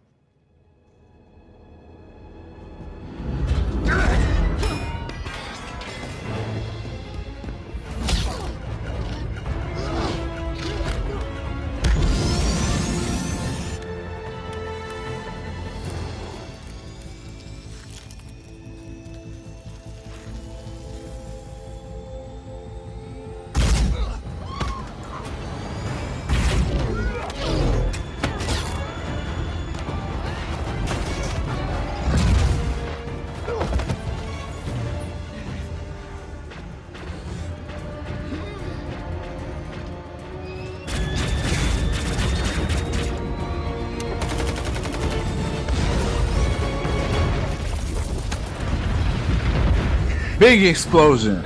Big 50.49 50.65
explosion. 50.65 51.43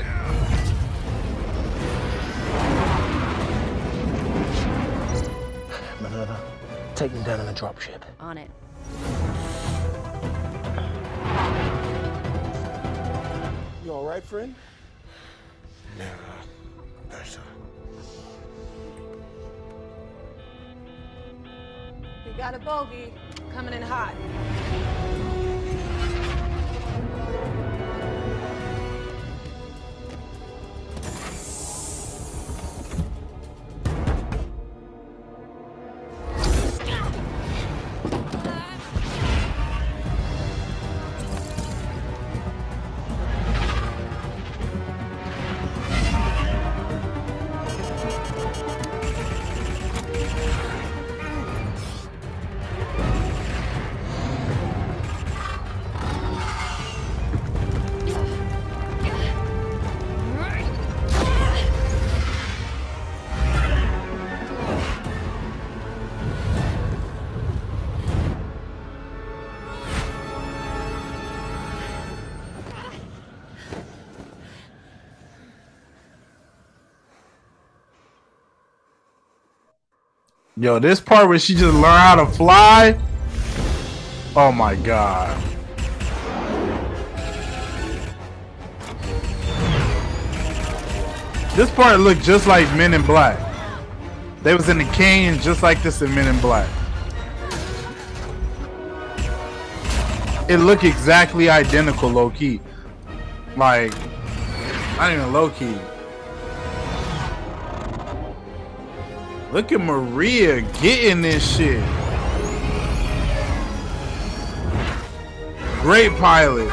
Minerva, 6.01 6.41
take 6.95 7.13
them 7.13 7.25
down 7.25 7.41
in 7.41 7.49
a 7.49 7.53
dropship. 7.53 8.01
On 8.21 8.39
it. 8.39 8.49
You 13.85 13.93
all 13.93 14.07
right, 14.07 14.23
friend? 14.23 14.55
We 22.25 22.33
got 22.37 22.55
a 22.55 22.61
bogey 22.61 23.13
coming 23.53 23.75
in 23.75 23.83
hot. 23.83 24.15
Yo, 80.63 80.79
this 80.79 81.01
part 81.01 81.29
where 81.29 81.41
she 81.41 81.55
just 81.55 81.75
learned 81.75 81.85
how 81.85 82.15
to 82.15 82.25
fly. 82.25 82.97
Oh 84.37 84.53
my 84.53 84.77
god. 84.77 85.37
This 91.57 91.69
part 91.73 91.99
looked 91.99 92.23
just 92.23 92.47
like 92.47 92.73
Men 92.77 92.95
in 92.95 93.03
Black. 93.03 93.41
They 94.45 94.55
was 94.55 94.69
in 94.69 94.79
the 94.79 94.85
canyon 94.85 95.41
just 95.41 95.65
like 95.65 95.83
this 95.83 96.01
in 96.01 96.15
Men 96.15 96.33
in 96.33 96.41
Black. 96.41 96.71
It 100.49 100.59
looked 100.59 100.85
exactly 100.85 101.51
identical, 101.51 102.09
low 102.09 102.31
key. 102.31 102.61
Like, 103.57 103.93
not 104.97 105.13
even 105.13 105.33
low 105.33 105.51
key. 105.51 105.77
Look 109.53 109.71
at 109.71 109.83
Maria 109.83 110.63
getting 110.81 111.21
this 111.21 111.57
shit. 111.57 111.85
Great 115.83 116.11
pilot. 116.13 116.71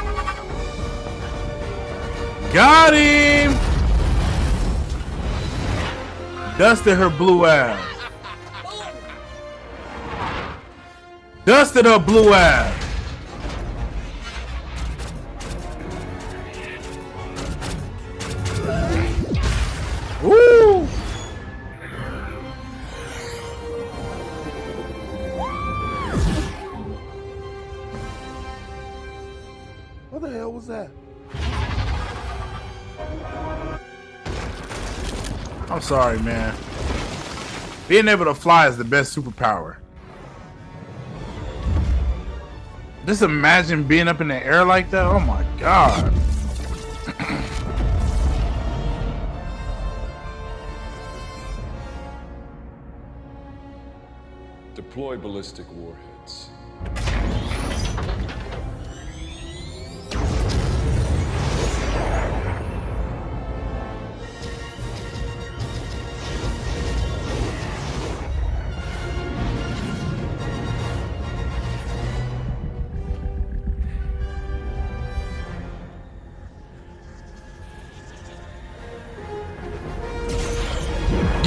Got 2.53 2.93
him. 2.93 3.51
Dusted 6.57 6.97
her 6.97 7.09
blue 7.09 7.45
ass. 7.45 7.85
Dusted 11.43 11.83
her 11.83 11.99
blue 11.99 12.33
ass. 12.33 12.78
Sorry, 35.89 36.19
man. 36.19 36.55
Being 37.87 38.07
able 38.09 38.25
to 38.25 38.35
fly 38.35 38.67
is 38.67 38.77
the 38.77 38.83
best 38.83 39.17
superpower. 39.17 39.77
Just 43.07 43.23
imagine 43.23 43.85
being 43.85 44.07
up 44.07 44.21
in 44.21 44.27
the 44.27 44.35
air 44.35 44.63
like 44.63 44.91
that. 44.91 45.07
Oh 45.07 45.19
my 45.19 45.43
god. 45.57 46.13
Deploy 54.75 55.17
ballistic 55.17 55.65
warheads. 55.73 56.18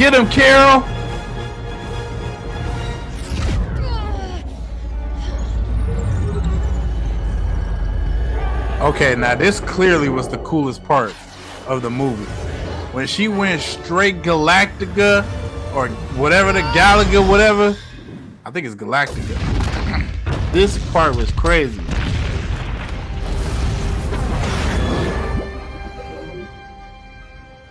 Get 0.02 0.14
him, 0.14 0.28
Carol. 0.30 0.82
Okay, 8.84 9.14
now 9.14 9.36
this 9.36 9.60
clearly 9.60 10.08
was 10.08 10.28
the 10.28 10.38
coolest 10.38 10.82
part 10.82 11.14
of 11.68 11.82
the 11.82 11.88
movie. 11.90 12.24
When 12.90 13.06
she 13.06 13.28
went 13.28 13.62
straight 13.62 14.22
Galactica 14.22 15.22
or 15.72 15.86
whatever 16.18 16.52
the 16.52 16.62
Galaga, 16.72 17.28
whatever. 17.28 17.76
I 18.44 18.50
think 18.50 18.66
it's 18.66 18.74
Galactica. 18.74 19.38
This 20.52 20.78
part 20.90 21.14
was 21.14 21.30
crazy. 21.30 21.80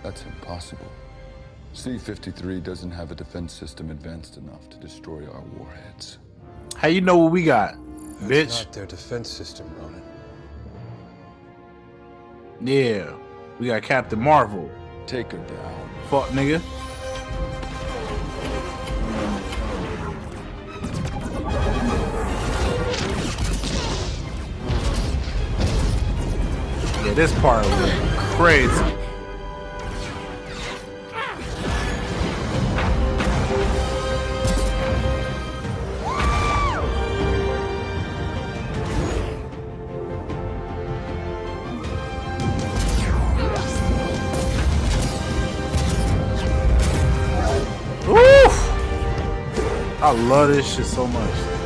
That's 0.01 0.23
impossible. 0.23 0.89
C-53 1.73 2.61
doesn't 2.61 2.91
have 2.91 3.11
a 3.11 3.15
defense 3.15 3.53
system 3.53 3.91
advanced 3.91 4.37
enough 4.37 4.69
to 4.69 4.77
destroy 4.77 5.25
our 5.31 5.41
warheads. 5.57 6.19
How 6.75 6.89
you 6.89 7.01
know 7.01 7.17
what 7.17 7.31
we 7.31 7.43
got, 7.43 7.75
bitch? 8.23 8.65
Not 8.65 8.73
their 8.73 8.85
defense 8.85 9.29
system, 9.29 9.73
Ronan. 9.79 10.01
Yeah, 12.59 13.13
we 13.57 13.67
got 13.67 13.81
Captain 13.83 14.19
Marvel. 14.19 14.69
Take 15.07 15.31
her 15.31 15.37
down. 15.37 15.89
Fuck, 16.09 16.27
nigga. 16.29 16.61
Yeah, 27.05 27.13
this 27.13 27.33
part 27.39 27.65
was 27.65 27.91
crazy. 28.35 29.00
I 50.03 50.09
love 50.09 50.49
this 50.49 50.65
shit 50.75 50.85
so 50.87 51.05
much. 51.05 51.60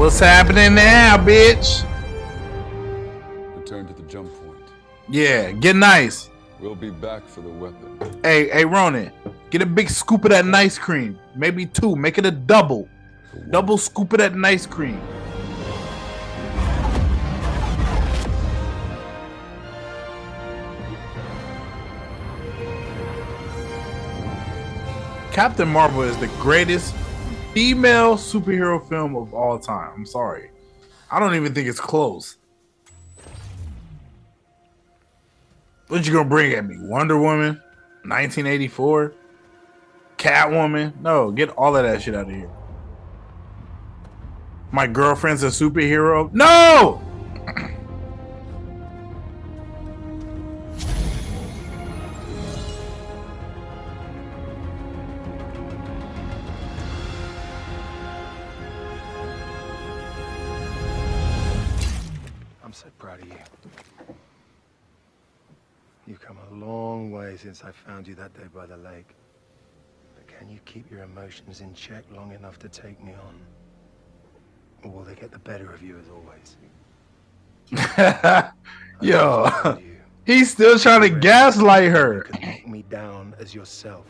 What's 0.00 0.18
happening 0.18 0.74
now, 0.74 1.18
bitch? 1.18 1.84
Return 3.54 3.86
to 3.86 3.92
the 3.92 4.00
jump 4.08 4.32
point. 4.32 4.56
Yeah, 5.10 5.52
get 5.52 5.76
nice. 5.76 6.30
We'll 6.58 6.74
be 6.74 6.88
back 6.88 7.28
for 7.28 7.42
the 7.42 7.50
weapon. 7.50 8.18
Hey, 8.22 8.48
hey, 8.48 8.64
Ronan, 8.64 9.12
get 9.50 9.60
a 9.60 9.66
big 9.66 9.90
scoop 9.90 10.24
of 10.24 10.30
that 10.30 10.46
nice 10.46 10.78
cream. 10.78 11.18
Maybe 11.36 11.66
two. 11.66 11.96
Make 11.96 12.16
it 12.16 12.24
a 12.24 12.30
double. 12.30 12.88
Double 13.50 13.76
scoop 13.76 14.14
of 14.14 14.20
that 14.20 14.34
nice 14.34 14.64
cream. 14.64 15.02
Captain 25.30 25.68
Marvel 25.68 26.00
is 26.00 26.16
the 26.16 26.28
greatest 26.40 26.94
female 27.52 28.16
superhero 28.16 28.86
film 28.88 29.16
of 29.16 29.34
all 29.34 29.58
time. 29.58 29.92
I'm 29.94 30.06
sorry. 30.06 30.50
I 31.10 31.18
don't 31.18 31.34
even 31.34 31.54
think 31.54 31.68
it's 31.68 31.80
close. 31.80 32.36
What 35.88 36.06
you 36.06 36.12
gonna 36.12 36.28
bring 36.28 36.52
at 36.52 36.64
me? 36.64 36.76
Wonder 36.78 37.18
Woman? 37.18 37.60
1984? 38.04 39.12
Catwoman? 40.16 41.00
No, 41.00 41.30
get 41.32 41.48
all 41.50 41.76
of 41.76 41.82
that 41.82 42.02
shit 42.02 42.14
out 42.14 42.28
of 42.28 42.30
here. 42.30 42.50
My 44.70 44.86
girlfriend's 44.86 45.42
a 45.42 45.48
superhero? 45.48 46.32
No! 46.32 47.02
You 68.52 68.60
day 68.60 68.66
by 68.66 68.66
the 68.66 68.82
lake. 68.82 69.14
But 70.14 70.26
can 70.26 70.48
you 70.48 70.58
keep 70.64 70.90
your 70.90 71.02
emotions 71.02 71.60
in 71.60 71.74
check 71.74 72.04
long 72.14 72.32
enough 72.32 72.58
to 72.60 72.68
take 72.68 73.02
me 73.02 73.12
on? 73.12 73.40
Or 74.82 74.90
will 74.90 75.04
they 75.04 75.14
get 75.14 75.30
the 75.30 75.38
better 75.38 75.72
of 75.72 75.82
you 75.82 75.98
as 75.98 76.06
always? 76.08 76.56
Yo, 79.00 79.78
he's 80.24 80.50
still 80.50 80.78
trying 80.78 81.02
to 81.02 81.10
gaslight 81.10 81.90
her. 81.90 82.26
Knock 82.40 82.66
me 82.66 82.82
down 82.88 83.34
as 83.38 83.54
yourself. 83.54 84.06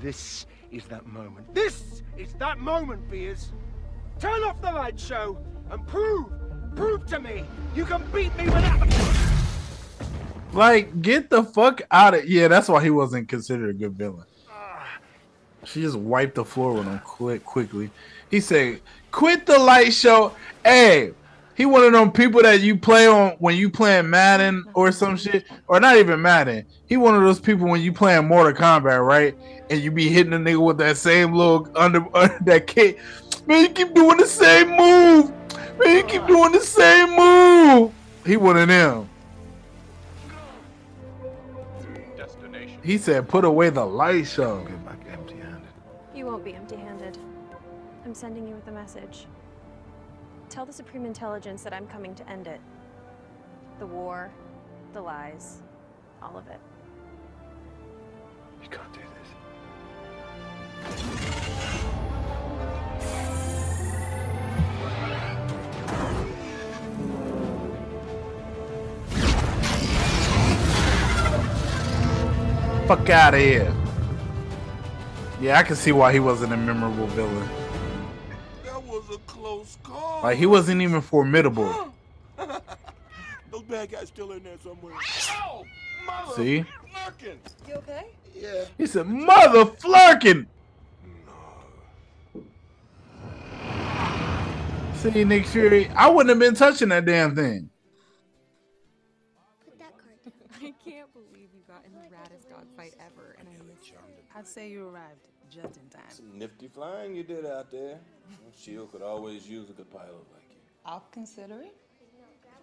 This 0.00 0.46
is 0.70 0.84
that 0.86 1.06
moment. 1.06 1.52
This 1.54 2.02
is 2.16 2.32
that 2.34 2.58
moment, 2.58 3.02
Vers. 3.10 3.52
Turn 4.18 4.42
off 4.44 4.60
the 4.62 4.72
light 4.72 4.98
show 4.98 5.38
and 5.70 5.86
prove, 5.86 6.32
prove 6.74 7.06
to 7.06 7.18
me 7.18 7.44
you 7.74 7.84
can 7.84 8.02
beat 8.12 8.34
me 8.36 8.44
without. 8.44 9.15
Like, 10.52 11.02
get 11.02 11.30
the 11.30 11.42
fuck 11.42 11.82
out 11.90 12.14
of 12.14 12.28
yeah. 12.28 12.48
That's 12.48 12.68
why 12.68 12.82
he 12.82 12.90
wasn't 12.90 13.28
considered 13.28 13.70
a 13.70 13.74
good 13.74 13.92
villain. 13.92 14.26
She 15.64 15.82
just 15.82 15.96
wiped 15.96 16.36
the 16.36 16.44
floor 16.44 16.74
with 16.74 16.86
him 16.86 17.00
quick, 17.04 17.44
quickly. 17.44 17.90
He 18.30 18.40
said, 18.40 18.80
"Quit 19.10 19.46
the 19.46 19.58
light 19.58 19.92
show." 19.92 20.32
Hey, 20.64 21.10
he 21.56 21.64
one 21.64 21.82
of 21.82 21.92
them 21.92 22.12
people 22.12 22.42
that 22.42 22.60
you 22.60 22.76
play 22.76 23.06
on 23.06 23.32
when 23.38 23.56
you 23.56 23.70
playing 23.70 24.10
Madden 24.10 24.62
or 24.74 24.92
some 24.92 25.16
shit, 25.16 25.46
or 25.68 25.80
not 25.80 25.96
even 25.96 26.20
Madden. 26.20 26.66
He 26.86 26.98
one 26.98 27.16
of 27.16 27.22
those 27.22 27.40
people 27.40 27.66
when 27.66 27.80
you 27.80 27.94
playing 27.94 28.28
Mortal 28.28 28.52
Kombat, 28.52 29.04
right? 29.04 29.34
And 29.70 29.80
you 29.80 29.90
be 29.90 30.08
hitting 30.08 30.32
the 30.32 30.36
nigga 30.36 30.64
with 30.64 30.76
that 30.78 30.98
same 30.98 31.32
little 31.32 31.66
under, 31.74 32.04
under 32.16 32.38
that 32.42 32.66
kick. 32.66 32.98
Man, 33.46 33.62
you 33.62 33.68
keep 33.70 33.94
doing 33.94 34.18
the 34.18 34.26
same 34.26 34.68
move. 34.70 35.30
Man, 35.78 35.96
you 35.96 36.04
keep 36.04 36.26
doing 36.26 36.52
the 36.52 36.60
same 36.60 37.16
move. 37.16 37.92
He 38.26 38.36
one 38.36 38.58
of 38.58 38.68
them. 38.68 39.08
He 42.86 42.98
said, 42.98 43.28
"Put 43.28 43.44
away 43.44 43.70
the 43.70 43.84
light 43.84 44.28
show." 44.28 44.64
You 46.14 46.24
won't 46.24 46.44
be 46.44 46.54
empty 46.54 46.76
handed. 46.76 47.18
I'm 48.04 48.14
sending 48.14 48.46
you 48.46 48.54
with 48.54 48.68
a 48.68 48.70
message. 48.70 49.26
Tell 50.50 50.64
the 50.64 50.72
Supreme 50.72 51.04
Intelligence 51.04 51.64
that 51.64 51.74
I'm 51.74 51.88
coming 51.88 52.14
to 52.14 52.28
end 52.28 52.46
it. 52.46 52.60
The 53.80 53.86
war, 53.86 54.30
the 54.92 55.00
lies, 55.00 55.64
all 56.22 56.38
of 56.38 56.46
it. 56.46 56.60
You 58.62 58.68
can't 58.68 58.92
do 58.92 59.00
this. 61.80 61.92
Fuck 72.86 73.10
out 73.10 73.34
of 73.34 73.40
here. 73.40 73.74
Yeah, 75.40 75.58
I 75.58 75.64
can 75.64 75.74
see 75.74 75.90
why 75.90 76.12
he 76.12 76.20
wasn't 76.20 76.52
a 76.52 76.56
memorable 76.56 77.08
villain. 77.08 77.48
That 78.64 78.80
was 78.84 79.02
a 79.12 79.18
close 79.26 79.76
call. 79.82 80.22
Like 80.22 80.38
he 80.38 80.46
wasn't 80.46 80.80
even 80.80 81.00
formidable. 81.00 81.92
Those 83.50 83.62
bad 83.68 83.90
guys 83.90 84.06
still 84.06 84.30
in 84.30 84.44
there 84.44 84.56
somewhere. 84.62 84.94
Oh, 85.42 85.64
mother 86.06 86.34
See? 86.36 86.64
flerken. 86.94 87.36
You 87.66 87.74
okay? 87.74 88.06
Yeah. 88.34 88.64
He 88.78 88.86
said, 88.86 89.08
"Mother 89.08 89.66
flirking." 89.66 90.46
See, 94.94 95.24
Nick 95.24 95.46
Fury, 95.46 95.88
I 95.88 96.08
wouldn't 96.08 96.28
have 96.28 96.38
been 96.38 96.54
touching 96.54 96.90
that 96.90 97.04
damn 97.04 97.34
thing. 97.34 97.68
Say 104.46 104.70
you 104.70 104.88
arrived 104.88 105.26
just 105.50 105.76
in 105.76 105.88
time. 105.88 106.08
Some 106.08 106.38
nifty 106.38 106.68
flying 106.68 107.16
you 107.16 107.24
did 107.24 107.44
out 107.44 107.70
there. 107.70 107.98
Shield 108.56 108.92
could 108.92 109.02
always 109.02 109.48
use 109.48 109.68
a 109.70 109.72
good 109.72 109.90
pilot 109.90 110.14
like 110.32 110.44
you. 110.50 110.56
I'll 110.84 111.04
consider 111.10 111.60
it. 111.62 111.76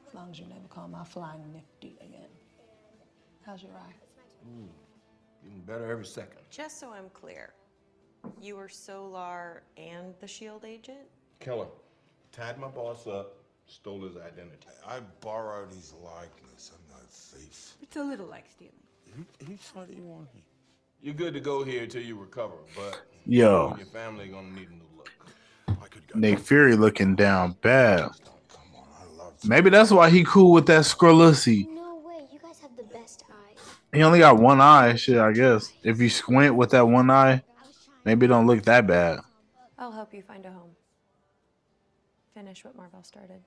As 0.08 0.14
long 0.14 0.32
as 0.32 0.40
you 0.40 0.46
never 0.46 0.68
call 0.70 0.88
my 0.88 1.04
flying 1.04 1.52
nifty 1.54 1.98
again. 2.00 2.30
How's 3.46 3.62
your 3.64 3.74
eye? 3.74 3.94
Mm, 4.48 4.68
getting 5.44 5.60
better 5.62 5.92
every 5.92 6.06
second. 6.06 6.40
Just 6.50 6.80
so 6.80 6.92
I'm 6.92 7.10
clear, 7.10 7.54
you 8.42 8.56
were 8.56 8.70
Soh-Larr 8.70 9.64
and 9.76 10.14
the 10.22 10.28
SHIELD 10.28 10.64
agent? 10.64 11.00
Keller 11.40 11.68
tied 12.32 12.58
my 12.58 12.70
boss 12.70 13.08
up, 13.08 13.36
stole 13.68 14.04
his 14.04 14.16
identity. 14.16 14.68
I 14.88 15.00
borrowed 15.20 15.70
his 15.70 15.94
likeness. 16.04 16.72
I'm 16.74 16.98
no 16.98 17.04
thief. 17.10 17.74
It's 17.82 17.98
a 17.98 18.04
little 18.04 18.28
like 18.28 18.46
stealing. 18.50 18.74
Who, 19.16 19.46
who 19.46 19.58
said 19.58 19.90
he 19.94 20.02
wanted? 20.02 20.44
You're 21.04 21.14
good 21.14 21.34
to 21.34 21.42
go 21.42 21.66
here 21.66 21.84
until 21.84 22.02
you 22.02 22.18
recover, 22.18 22.56
but 22.78 23.02
Yo. 23.26 23.66
you 23.66 23.68
and 23.72 23.78
your 23.80 23.88
family 23.88 24.28
gonna 24.30 24.50
need 24.52 24.70
a 24.70 24.72
new 24.72 24.88
look. 24.96 25.10
Nick 26.16 26.40
Fury 26.40 26.78
looking 26.78 27.14
down 27.14 27.58
bad. 27.62 28.10
Maybe 29.44 29.70
that's 29.70 29.92
why 29.92 30.10
he 30.10 30.24
cool 30.24 30.54
with 30.54 30.66
that 30.68 30.84
Skrullussy. 30.84 31.68
No 31.68 32.02
way, 32.06 32.26
you 32.32 32.40
guys 32.40 32.58
have 32.62 32.78
the 32.78 32.84
best 32.84 33.26
eyes. 33.30 33.58
He 33.92 34.02
only 34.02 34.20
got 34.20 34.38
one 34.38 34.62
eye, 34.62 34.96
shit. 34.96 35.18
I 35.18 35.34
guess 35.34 35.74
if 35.84 36.00
you 36.00 36.10
squint 36.10 36.56
with 36.56 36.70
that 36.70 36.88
one 36.88 37.12
eye, 37.12 37.44
maybe 38.06 38.26
it 38.26 38.30
don't 38.30 38.48
look 38.48 38.64
that 38.64 38.88
bad. 38.88 39.20
I'll 39.78 39.92
help 39.92 40.14
you 40.14 40.22
find 40.22 40.46
a 40.46 40.52
home. 40.52 40.72
Finish 42.34 42.64
what 42.64 42.78
Mar-Vell 42.78 43.04
started. 43.04 43.42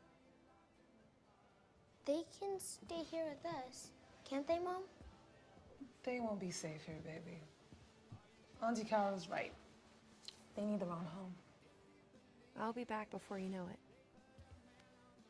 They 2.05 2.23
can 2.39 2.61
stay 2.61 3.03
here 3.11 3.24
with 3.31 3.51
us, 3.51 3.89
can't 4.28 4.47
they, 4.47 4.59
Mom? 4.59 4.83
They 6.07 6.20
won't 6.20 6.41
be 6.41 6.51
safe 6.51 6.83
here, 6.87 6.97
baby. 7.05 7.39
Auntie 8.65 8.85
Carol's 8.85 9.28
right. 9.28 9.53
They 10.57 10.65
need 10.65 10.81
their 10.81 10.89
own 10.89 11.05
home. 11.15 11.35
I'll 12.59 12.73
be 12.73 12.85
back 12.85 13.11
before 13.11 13.39
you 13.39 13.51
know 13.51 13.66
it. 13.70 13.78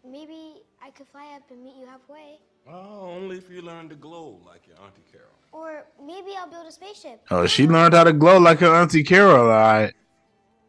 Maybe 0.08 0.62
I 0.80 0.90
could 0.90 1.08
fly 1.08 1.34
up 1.34 1.50
and 1.50 1.64
meet 1.64 1.74
you 1.80 1.86
halfway. 1.86 2.38
Oh, 2.68 3.10
only 3.16 3.38
if 3.38 3.50
you 3.50 3.62
learn 3.62 3.88
to 3.88 3.96
glow 3.96 4.38
like 4.46 4.68
your 4.68 4.76
Auntie 4.76 5.02
Carol. 5.10 5.30
Or 5.52 5.86
maybe 6.04 6.32
I'll 6.38 6.48
build 6.48 6.66
a 6.66 6.72
spaceship. 6.72 7.22
Oh, 7.30 7.46
she 7.46 7.66
learned 7.66 7.94
how 7.94 8.04
to 8.04 8.12
glow 8.12 8.38
like 8.38 8.58
her 8.58 8.74
auntie 8.74 9.02
Carol. 9.02 9.44
All 9.44 9.48
right, 9.48 9.94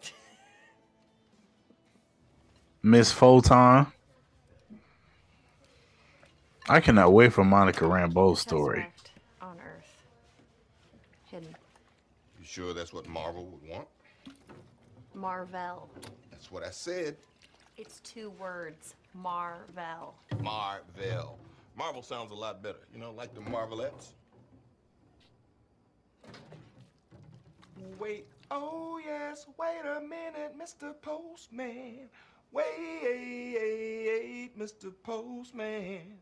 Miss 2.82 3.12
Photon. 3.12 3.88
I 6.70 6.80
cannot 6.80 7.12
wait 7.12 7.34
for 7.34 7.44
Monica 7.44 7.84
Rambeau's 7.86 8.40
story. 8.40 8.80
Left 8.80 9.12
on 9.42 9.58
Earth. 9.60 10.04
Hidden. 11.32 11.56
You 12.40 12.46
sure 12.58 12.74
that's 12.74 12.92
what 12.92 13.08
Mar-Vell 13.08 13.46
would 13.46 13.70
want? 13.70 13.88
Mar-Vell. 15.14 15.88
That's 16.32 16.52
what 16.52 16.64
I 16.64 16.72
said. 16.72 17.16
It's 17.78 18.00
two 18.00 18.32
words. 18.32 18.96
Mar-Vell. 19.14 20.16
Marvel. 20.42 21.38
Marvel 21.78 22.02
sounds 22.02 22.32
a 22.32 22.34
lot 22.34 22.64
better. 22.64 22.80
You 22.92 23.00
know, 23.00 23.12
like 23.12 23.36
the 23.36 23.42
Marvelettes. 23.42 24.16
Wait, 28.00 28.26
oh 28.50 29.00
yes, 29.06 29.46
wait 29.60 29.86
a 29.86 30.02
minute, 30.02 30.56
Mr. 30.60 30.96
Postman. 31.00 32.10
Wait, 32.52 34.50
Mr. 34.58 34.92
Postman. 35.04 36.18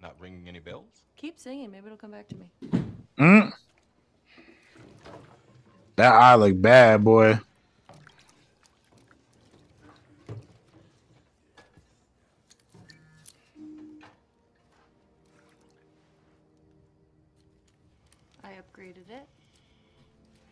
Not 0.00 0.18
ringing 0.18 0.48
any 0.48 0.60
bells? 0.60 1.04
Keep 1.16 1.38
singing. 1.38 1.70
Maybe 1.70 1.86
it'll 1.86 1.98
come 1.98 2.12
back 2.12 2.28
to 2.28 2.36
me. 2.36 2.50
Mm. 3.18 3.52
That 5.96 6.12
eye 6.12 6.34
look 6.34 6.60
bad, 6.60 7.04
boy. 7.04 7.38
I 18.42 18.48
upgraded 18.48 19.08
it. 19.08 19.28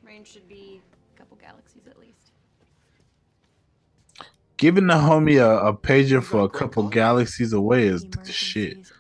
Range 0.05 0.27
should 0.27 0.49
be 0.49 0.81
a 1.15 1.19
couple 1.19 1.37
galaxies 1.39 1.89
at 1.89 1.99
least. 1.99 2.31
Giving 4.57 4.87
the 4.87 4.95
homie 4.95 5.41
a, 5.43 5.67
a 5.67 5.75
pager 5.75 6.23
for 6.23 6.45
a 6.45 6.49
couple 6.49 6.89
galaxies 6.89 7.53
away 7.53 7.89
is 7.89 8.05
the 8.05 8.33
shit. 8.33 8.93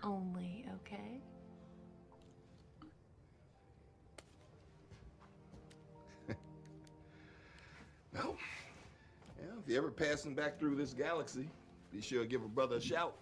Passing 10.02 10.34
back 10.34 10.58
through 10.58 10.74
this 10.74 10.92
galaxy, 10.92 11.48
be 11.92 12.00
sure 12.00 12.22
to 12.22 12.28
give 12.28 12.42
a 12.42 12.48
brother 12.48 12.76
a 12.76 12.80
shout. 12.80 13.14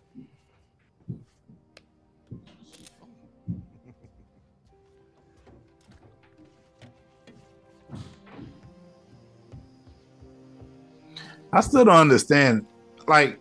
I 11.53 11.61
still 11.61 11.85
don't 11.85 11.97
understand. 11.97 12.65
Like, 13.07 13.41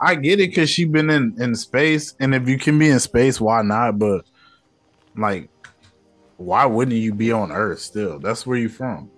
I 0.00 0.14
get 0.14 0.40
it 0.40 0.50
because 0.50 0.70
she 0.70 0.84
been 0.84 1.10
in 1.10 1.34
in 1.42 1.54
space, 1.54 2.14
and 2.20 2.34
if 2.34 2.48
you 2.48 2.56
can 2.56 2.78
be 2.78 2.88
in 2.88 3.00
space, 3.00 3.40
why 3.40 3.62
not? 3.62 3.98
But 3.98 4.24
like, 5.14 5.50
why 6.36 6.64
wouldn't 6.64 6.96
you 6.96 7.12
be 7.12 7.32
on 7.32 7.52
Earth 7.52 7.80
still? 7.80 8.18
That's 8.18 8.46
where 8.46 8.56
you 8.56 8.68
from. 8.68 9.10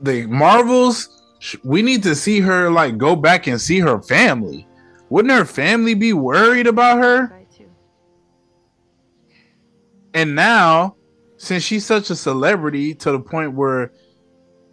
The 0.00 0.26
Marvels, 0.26 1.22
we 1.62 1.82
need 1.82 2.02
to 2.04 2.14
see 2.14 2.40
her 2.40 2.70
like 2.70 2.98
go 2.98 3.16
back 3.16 3.46
and 3.46 3.60
see 3.60 3.80
her 3.80 4.00
family. 4.02 4.66
Wouldn't 5.08 5.34
her 5.34 5.44
family 5.44 5.94
be 5.94 6.12
worried 6.12 6.66
about 6.66 6.98
her? 6.98 7.36
And 10.14 10.34
now, 10.34 10.96
since 11.36 11.62
she's 11.62 11.86
such 11.86 12.10
a 12.10 12.16
celebrity 12.16 12.94
to 12.94 13.12
the 13.12 13.20
point 13.20 13.54
where 13.54 13.92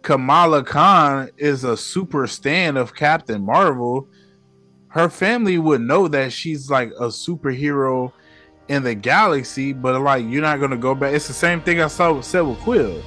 Kamala 0.02 0.64
Khan 0.64 1.30
is 1.36 1.64
a 1.64 1.76
super 1.76 2.26
stand 2.26 2.78
of 2.78 2.94
Captain 2.94 3.44
Marvel, 3.44 4.08
her 4.88 5.08
family 5.08 5.58
would 5.58 5.80
know 5.80 6.08
that 6.08 6.32
she's 6.32 6.70
like 6.70 6.90
a 6.98 7.08
superhero 7.08 8.12
in 8.68 8.82
the 8.82 8.94
galaxy, 8.94 9.72
but 9.72 10.00
like 10.00 10.24
you're 10.26 10.42
not 10.42 10.60
gonna 10.60 10.76
go 10.76 10.94
back. 10.94 11.14
It's 11.14 11.28
the 11.28 11.34
same 11.34 11.60
thing 11.60 11.80
I 11.80 11.88
saw 11.88 12.20
said 12.20 12.40
with 12.40 12.58
Quill. 12.60 13.02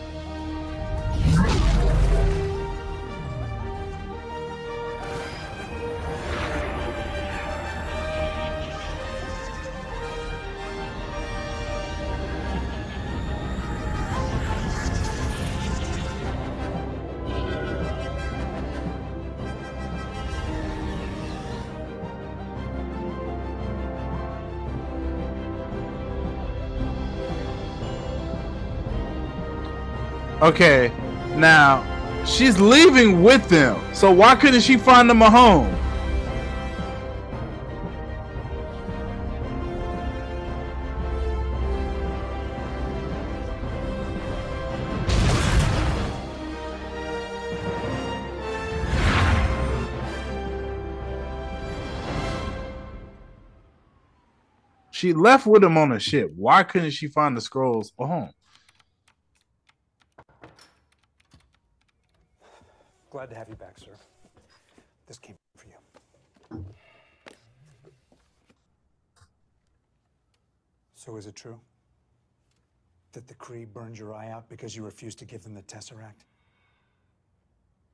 Okay, 30.51 30.91
now 31.37 31.81
she's 32.25 32.59
leaving 32.59 33.23
with 33.23 33.47
them, 33.47 33.81
so 33.93 34.11
why 34.11 34.35
couldn't 34.35 34.59
she 34.59 34.75
find 34.75 35.09
them 35.09 35.21
a 35.21 35.29
home? 35.29 35.73
She 54.91 55.13
left 55.13 55.47
with 55.47 55.63
him 55.63 55.77
on 55.77 55.93
a 55.93 55.99
ship. 55.99 56.29
Why 56.35 56.63
couldn't 56.63 56.91
she 56.91 57.07
find 57.07 57.37
the 57.37 57.41
Skrulls 57.41 57.93
a 57.97 58.05
home? 58.05 58.31
Glad 63.11 63.29
to 63.29 63.35
have 63.35 63.49
you 63.49 63.55
back, 63.55 63.77
sir. 63.77 63.91
This 65.05 65.19
came 65.19 65.35
for 65.57 65.67
you. 65.67 66.65
So 70.95 71.17
is 71.17 71.27
it 71.27 71.35
true 71.35 71.59
that 73.11 73.27
the 73.27 73.33
Kree 73.33 73.67
burned 73.67 73.99
your 73.99 74.13
eye 74.13 74.29
out 74.29 74.47
because 74.47 74.77
you 74.77 74.85
refused 74.85 75.19
to 75.19 75.25
give 75.25 75.43
them 75.43 75.53
the 75.53 75.61
Tesseract? 75.63 76.23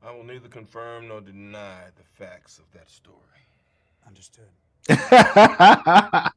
I 0.03 0.11
will 0.11 0.23
neither 0.23 0.47
confirm 0.47 1.07
nor 1.07 1.19
deny 1.21 1.85
the 1.95 2.03
facts 2.03 2.59
of 2.59 2.71
that 2.73 2.87
story. 2.87 3.17
Understood. 4.05 4.45
that 4.87 6.31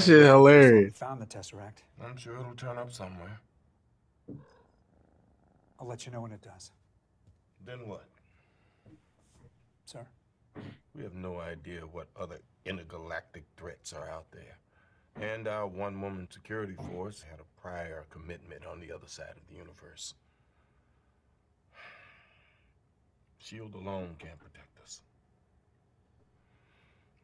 shit 0.00 0.22
hilarious. 0.22 0.96
Found 0.98 1.20
the 1.20 1.26
Tesseract. 1.26 1.82
I'm 2.00 2.16
sure 2.16 2.38
it'll 2.38 2.54
turn 2.54 2.78
up 2.78 2.92
somewhere. 2.92 3.40
I'll 5.80 5.88
let 5.88 6.06
you 6.06 6.12
know 6.12 6.20
when 6.20 6.30
it 6.30 6.42
does. 6.42 6.70
Then 7.66 7.88
what? 7.88 8.04
Sir? 10.54 10.60
We 10.96 11.02
have 11.02 11.14
no 11.14 11.40
idea 11.40 11.80
what 11.80 12.08
other 12.20 12.38
intergalactic 12.64 13.44
threats 13.56 13.92
are 13.92 14.08
out 14.08 14.26
there. 14.32 14.58
And 15.20 15.46
our 15.46 15.66
one 15.66 16.00
woman 16.00 16.28
security 16.30 16.74
force 16.90 17.22
had 17.28 17.40
a 17.40 17.60
prior 17.60 18.04
commitment 18.10 18.64
on 18.66 18.80
the 18.80 18.92
other 18.92 19.06
side 19.06 19.34
of 19.36 19.46
the 19.48 19.54
universe. 19.54 20.14
Shield 23.38 23.74
alone 23.74 24.16
can't 24.18 24.38
protect 24.38 24.78
us. 24.82 25.02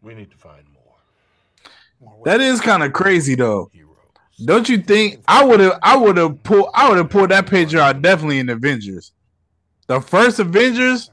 We 0.02 0.14
need 0.14 0.30
to 0.30 0.36
find 0.36 0.64
more. 0.72 2.24
That 2.24 2.40
is 2.40 2.60
kind 2.60 2.82
of 2.82 2.92
crazy 2.92 3.34
though. 3.34 3.70
Don't 4.44 4.68
you 4.68 4.78
think 4.78 5.22
I 5.26 5.44
would 5.44 5.60
have 5.60 5.78
I 5.82 5.96
would 5.96 6.16
have 6.16 6.42
pulled 6.42 6.70
I 6.74 6.88
would 6.88 6.98
have 6.98 7.10
pulled 7.10 7.30
that 7.30 7.46
picture 7.46 7.80
out 7.80 8.02
definitely 8.02 8.38
in 8.38 8.48
Avengers. 8.48 9.12
The 9.86 10.00
first 10.00 10.38
Avengers, 10.38 11.10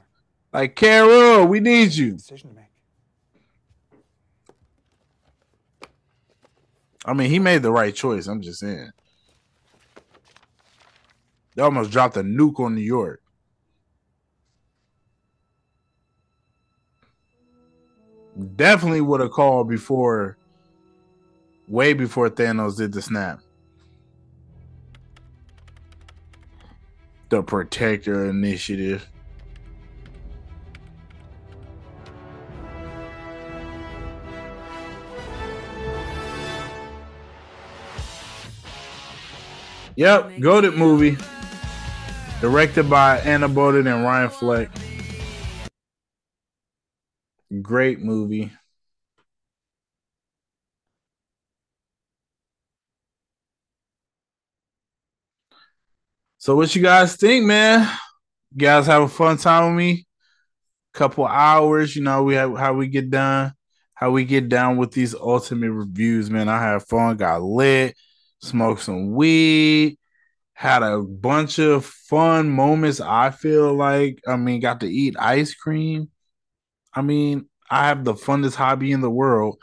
like 0.56 0.74
Carol, 0.74 1.44
we 1.44 1.60
need 1.60 1.92
you. 1.92 2.12
Decision 2.12 2.48
to 2.48 2.56
make. 2.56 2.64
I 7.04 7.12
mean, 7.12 7.28
he 7.28 7.38
made 7.38 7.60
the 7.60 7.70
right 7.70 7.94
choice. 7.94 8.26
I'm 8.26 8.40
just 8.40 8.60
saying. 8.60 8.90
They 11.54 11.62
almost 11.62 11.90
dropped 11.90 12.16
a 12.16 12.22
nuke 12.22 12.58
on 12.58 12.74
New 12.74 12.80
York. 12.80 13.20
Definitely 18.56 19.02
would 19.02 19.20
have 19.20 19.32
called 19.32 19.68
before, 19.68 20.38
way 21.68 21.92
before 21.92 22.30
Thanos 22.30 22.78
did 22.78 22.92
the 22.92 23.02
snap. 23.02 23.40
The 27.28 27.42
Protector 27.42 28.30
Initiative. 28.30 29.06
Yep, 39.96 40.40
goaded 40.40 40.74
movie. 40.74 41.16
Directed 42.42 42.90
by 42.90 43.18
Anna 43.20 43.48
Boden 43.48 43.86
and 43.86 44.04
Ryan 44.04 44.28
Fleck. 44.28 44.70
Great 47.62 48.00
movie. 48.00 48.52
So 56.36 56.54
what 56.54 56.76
you 56.76 56.82
guys 56.82 57.16
think, 57.16 57.46
man? 57.46 57.90
You 58.52 58.58
guys 58.58 58.86
have 58.86 59.02
a 59.02 59.08
fun 59.08 59.38
time 59.38 59.68
with 59.68 59.78
me? 59.78 60.06
Couple 60.92 61.26
hours, 61.26 61.96
you 61.96 62.02
know, 62.02 62.22
we 62.22 62.34
have 62.34 62.56
how 62.56 62.74
we 62.74 62.86
get 62.86 63.10
done, 63.10 63.52
how 63.94 64.10
we 64.10 64.24
get 64.26 64.50
down 64.50 64.76
with 64.76 64.92
these 64.92 65.14
ultimate 65.14 65.72
reviews, 65.72 66.30
man. 66.30 66.50
I 66.50 66.60
had 66.60 66.82
fun, 66.82 67.16
got 67.16 67.42
lit, 67.42 67.96
smoked 68.40 68.82
some 68.82 69.14
weed, 69.14 69.98
had 70.52 70.82
a 70.82 71.00
bunch 71.00 71.58
of 71.58 71.84
fun 71.84 72.50
moments. 72.50 73.00
I 73.00 73.30
feel 73.30 73.74
like, 73.74 74.20
I 74.26 74.36
mean, 74.36 74.60
got 74.60 74.80
to 74.80 74.88
eat 74.88 75.16
ice 75.18 75.54
cream. 75.54 76.10
I 76.94 77.02
mean, 77.02 77.46
I 77.70 77.88
have 77.88 78.04
the 78.04 78.14
funnest 78.14 78.54
hobby 78.54 78.92
in 78.92 79.00
the 79.00 79.10
world 79.10 79.58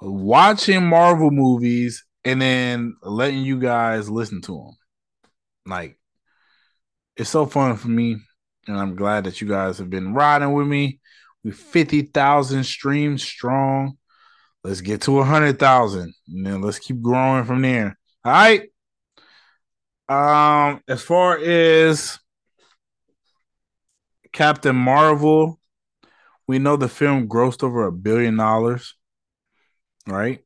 watching 0.00 0.86
Marvel 0.86 1.30
movies 1.30 2.04
and 2.24 2.40
then 2.40 2.96
letting 3.02 3.42
you 3.42 3.58
guys 3.58 4.10
listen 4.10 4.40
to 4.42 4.52
them. 4.52 4.76
Like, 5.66 5.98
it's 7.16 7.30
so 7.30 7.46
fun 7.46 7.76
for 7.76 7.88
me. 7.88 8.16
And 8.66 8.78
I'm 8.78 8.96
glad 8.96 9.24
that 9.24 9.40
you 9.40 9.48
guys 9.48 9.78
have 9.78 9.90
been 9.90 10.14
riding 10.14 10.52
with 10.52 10.66
me. 10.66 11.00
We 11.42 11.50
50,000 11.50 12.64
streams 12.64 13.22
strong. 13.22 13.98
Let's 14.64 14.80
get 14.80 15.02
to 15.02 15.12
a 15.12 15.20
100,000 15.20 16.14
and 16.28 16.46
then 16.46 16.62
let's 16.62 16.78
keep 16.78 17.02
growing 17.02 17.44
from 17.44 17.60
there. 17.60 17.98
All 18.24 18.32
right. 18.32 18.70
Um, 20.08 20.82
as 20.88 21.02
far 21.02 21.38
as 21.38 22.18
Captain 24.32 24.74
Marvel, 24.74 25.60
we 26.46 26.58
know 26.58 26.76
the 26.76 26.88
film 26.88 27.28
grossed 27.28 27.62
over 27.62 27.86
a 27.86 27.92
billion 27.92 28.36
dollars, 28.36 28.94
right? 30.06 30.40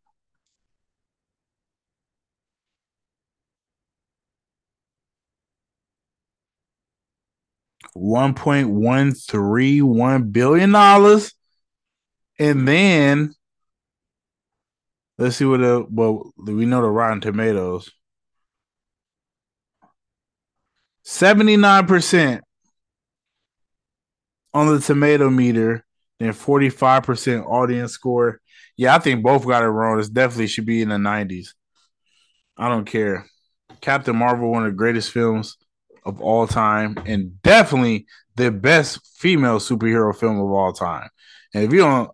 One 7.94 8.34
point 8.34 8.68
one 8.70 9.12
three 9.12 9.82
one 9.82 10.30
billion 10.30 10.70
dollars, 10.70 11.32
and 12.38 12.66
then 12.68 13.34
let's 15.18 15.36
see 15.36 15.44
what 15.44 15.60
the 15.60 15.86
well 15.90 16.32
we 16.38 16.64
know 16.64 16.82
the 16.82 16.88
Rotten 16.88 17.20
Tomatoes. 17.20 17.90
79% 21.04 22.40
on 24.52 24.66
the 24.66 24.78
tomato 24.78 25.30
meter, 25.30 25.86
then 26.20 26.32
45% 26.34 27.46
audience 27.46 27.92
score. 27.92 28.40
Yeah, 28.76 28.94
I 28.94 28.98
think 28.98 29.22
both 29.22 29.46
got 29.46 29.62
it 29.62 29.68
wrong. 29.68 29.96
This 29.96 30.10
definitely 30.10 30.48
should 30.48 30.66
be 30.66 30.82
in 30.82 30.90
the 30.90 30.96
90s. 30.96 31.54
I 32.58 32.68
don't 32.68 32.84
care. 32.84 33.26
Captain 33.80 34.16
Marvel, 34.16 34.50
one 34.50 34.64
of 34.64 34.72
the 34.72 34.76
greatest 34.76 35.10
films 35.10 35.56
of 36.04 36.20
all 36.20 36.46
time, 36.46 36.98
and 37.06 37.40
definitely 37.42 38.06
the 38.36 38.50
best 38.50 39.00
female 39.16 39.58
superhero 39.58 40.14
film 40.14 40.38
of 40.38 40.50
all 40.50 40.72
time. 40.72 41.08
And 41.54 41.64
if 41.64 41.72
you 41.72 41.78
don't, 41.78 42.10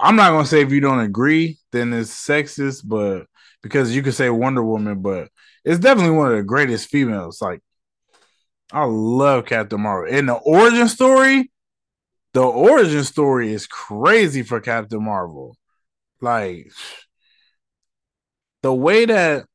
I'm 0.00 0.16
not 0.16 0.30
gonna 0.30 0.46
say 0.46 0.62
if 0.62 0.72
you 0.72 0.80
don't 0.80 1.00
agree, 1.00 1.58
then 1.72 1.92
it's 1.92 2.10
sexist, 2.10 2.82
but 2.84 3.26
because 3.62 3.94
you 3.94 4.02
could 4.02 4.14
say 4.14 4.30
Wonder 4.30 4.62
Woman, 4.62 5.00
but 5.02 5.28
it's 5.64 5.80
definitely 5.80 6.16
one 6.16 6.30
of 6.30 6.36
the 6.36 6.42
greatest 6.42 6.88
females. 6.88 7.40
Like 7.40 7.60
I 8.72 8.84
love 8.84 9.46
Captain 9.46 9.80
Marvel. 9.80 10.14
And 10.14 10.28
the 10.28 10.34
origin 10.34 10.88
story, 10.88 11.50
the 12.32 12.42
origin 12.42 13.04
story 13.04 13.52
is 13.52 13.66
crazy 13.66 14.42
for 14.42 14.60
Captain 14.60 15.02
Marvel. 15.02 15.56
Like 16.20 16.70
the 18.62 18.74
way 18.74 19.04
that 19.04 19.46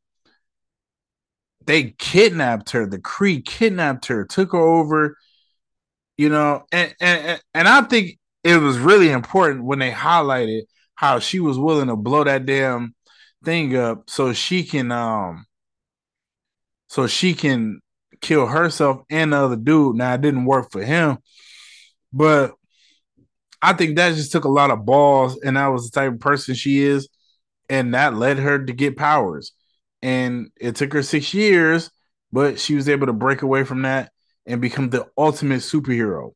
they 1.66 1.92
kidnapped 1.98 2.72
her, 2.72 2.86
the 2.86 3.00
Kree 3.00 3.44
kidnapped 3.44 4.08
her, 4.08 4.26
took 4.26 4.54
her 4.54 4.58
over, 4.58 5.18
you 6.18 6.30
know, 6.30 6.66
and 6.72 6.96
and 7.00 7.42
and 7.54 7.68
I 7.68 7.82
think 7.82 8.19
it 8.50 8.58
was 8.58 8.78
really 8.80 9.10
important 9.10 9.64
when 9.64 9.80
they 9.80 9.92
highlighted 9.92 10.64
how 10.96 11.20
she 11.20 11.40
was 11.40 11.58
willing 11.58 11.88
to 11.88 11.96
blow 11.96 12.24
that 12.24 12.46
damn 12.46 12.94
thing 13.46 13.76
up 13.76 14.10
so 14.10 14.34
she 14.34 14.64
can 14.64 14.92
um 14.92 15.46
so 16.88 17.08
she 17.08 17.34
can 17.34 17.80
kill 18.22 18.48
herself 18.48 19.02
and 19.10 19.32
the 19.32 19.38
other 19.38 19.56
dude. 19.56 19.96
Now 19.96 20.14
it 20.14 20.22
didn't 20.22 20.46
work 20.46 20.72
for 20.72 20.84
him, 20.84 21.20
but 22.12 22.54
I 23.62 23.74
think 23.74 23.96
that 23.96 24.16
just 24.16 24.32
took 24.32 24.46
a 24.46 24.50
lot 24.50 24.72
of 24.72 24.86
balls, 24.86 25.40
and 25.42 25.58
that 25.58 25.68
was 25.68 25.90
the 25.90 26.00
type 26.00 26.14
of 26.14 26.20
person 26.20 26.56
she 26.56 26.82
is, 26.82 27.10
and 27.70 27.94
that 27.94 28.16
led 28.16 28.38
her 28.40 28.64
to 28.64 28.74
get 28.74 28.98
powers. 28.98 29.52
And 30.02 30.50
it 30.60 30.76
took 30.76 30.94
her 30.94 31.04
six 31.04 31.34
years, 31.34 31.92
but 32.32 32.60
she 32.60 32.76
was 32.76 32.88
able 32.88 33.08
to 33.08 33.14
break 33.14 33.42
away 33.42 33.66
from 33.66 33.82
that 33.82 34.12
and 34.46 34.62
become 34.62 34.90
the 34.90 35.08
ultimate 35.18 35.60
superhero. 35.60 36.32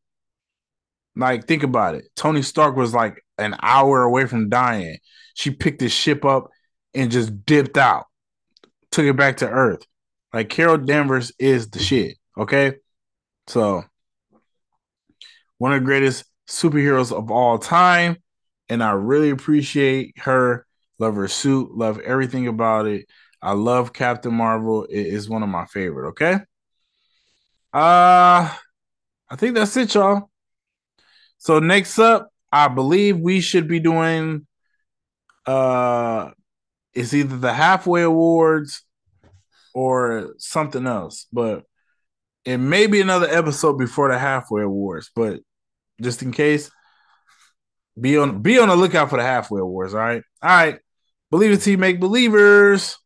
Like, 1.15 1.47
think 1.47 1.63
about 1.63 1.95
it. 1.95 2.05
Tony 2.15 2.41
Stark 2.41 2.75
was 2.75 2.93
like 2.93 3.23
an 3.37 3.55
hour 3.61 4.03
away 4.03 4.25
from 4.25 4.49
dying. 4.49 4.97
She 5.35 5.51
picked 5.51 5.81
his 5.81 5.91
ship 5.91 6.25
up 6.25 6.49
and 6.93 7.11
just 7.11 7.45
dipped 7.45 7.77
out, 7.77 8.05
took 8.91 9.05
it 9.05 9.15
back 9.15 9.37
to 9.37 9.49
Earth. 9.49 9.85
Like 10.33 10.49
Carol 10.49 10.77
Danvers 10.77 11.31
is 11.37 11.69
the 11.69 11.79
shit. 11.79 12.17
Okay. 12.37 12.75
So 13.47 13.83
one 15.57 15.73
of 15.73 15.81
the 15.81 15.85
greatest 15.85 16.25
superheroes 16.47 17.15
of 17.15 17.31
all 17.31 17.57
time. 17.59 18.17
And 18.69 18.83
I 18.83 18.91
really 18.91 19.29
appreciate 19.29 20.17
her. 20.19 20.65
Love 20.99 21.15
her 21.15 21.27
suit. 21.27 21.75
Love 21.75 21.99
everything 21.99 22.47
about 22.47 22.87
it. 22.87 23.07
I 23.41 23.51
love 23.51 23.93
Captain 23.93 24.33
Marvel. 24.33 24.85
It 24.85 25.05
is 25.05 25.29
one 25.29 25.43
of 25.43 25.49
my 25.49 25.65
favorite. 25.65 26.09
Okay. 26.09 26.33
Uh 27.73 28.55
I 29.29 29.35
think 29.35 29.55
that's 29.55 29.75
it, 29.77 29.93
y'all. 29.93 30.29
So 31.43 31.59
next 31.59 31.99
up, 31.99 32.29
I 32.53 32.69
believe 32.69 33.19
we 33.19 33.41
should 33.41 33.67
be 33.67 33.81
doing 33.81 34.47
uh 35.45 36.31
it's 36.93 37.13
either 37.13 37.35
the 37.35 37.51
halfway 37.51 38.03
awards 38.03 38.83
or 39.73 40.35
something 40.37 40.87
else. 40.87 41.27
But 41.33 41.65
it 42.45 42.59
may 42.59 42.87
be 42.87 43.01
another 43.01 43.27
episode 43.27 43.77
before 43.77 44.09
the 44.09 44.17
halfway 44.17 44.61
awards, 44.61 45.11
but 45.13 45.41
just 46.01 46.21
in 46.21 46.31
case, 46.31 46.71
be 47.99 48.17
on 48.17 48.41
be 48.41 48.57
on 48.57 48.69
the 48.69 48.77
lookout 48.77 49.09
for 49.09 49.17
the 49.17 49.23
halfway 49.23 49.59
awards. 49.59 49.93
All 49.93 49.99
right, 49.99 50.23
all 50.41 50.49
right. 50.49 50.79
Believe 51.29 51.51
it 51.51 51.61
to 51.63 51.75
make 51.75 51.99
believers. 51.99 52.97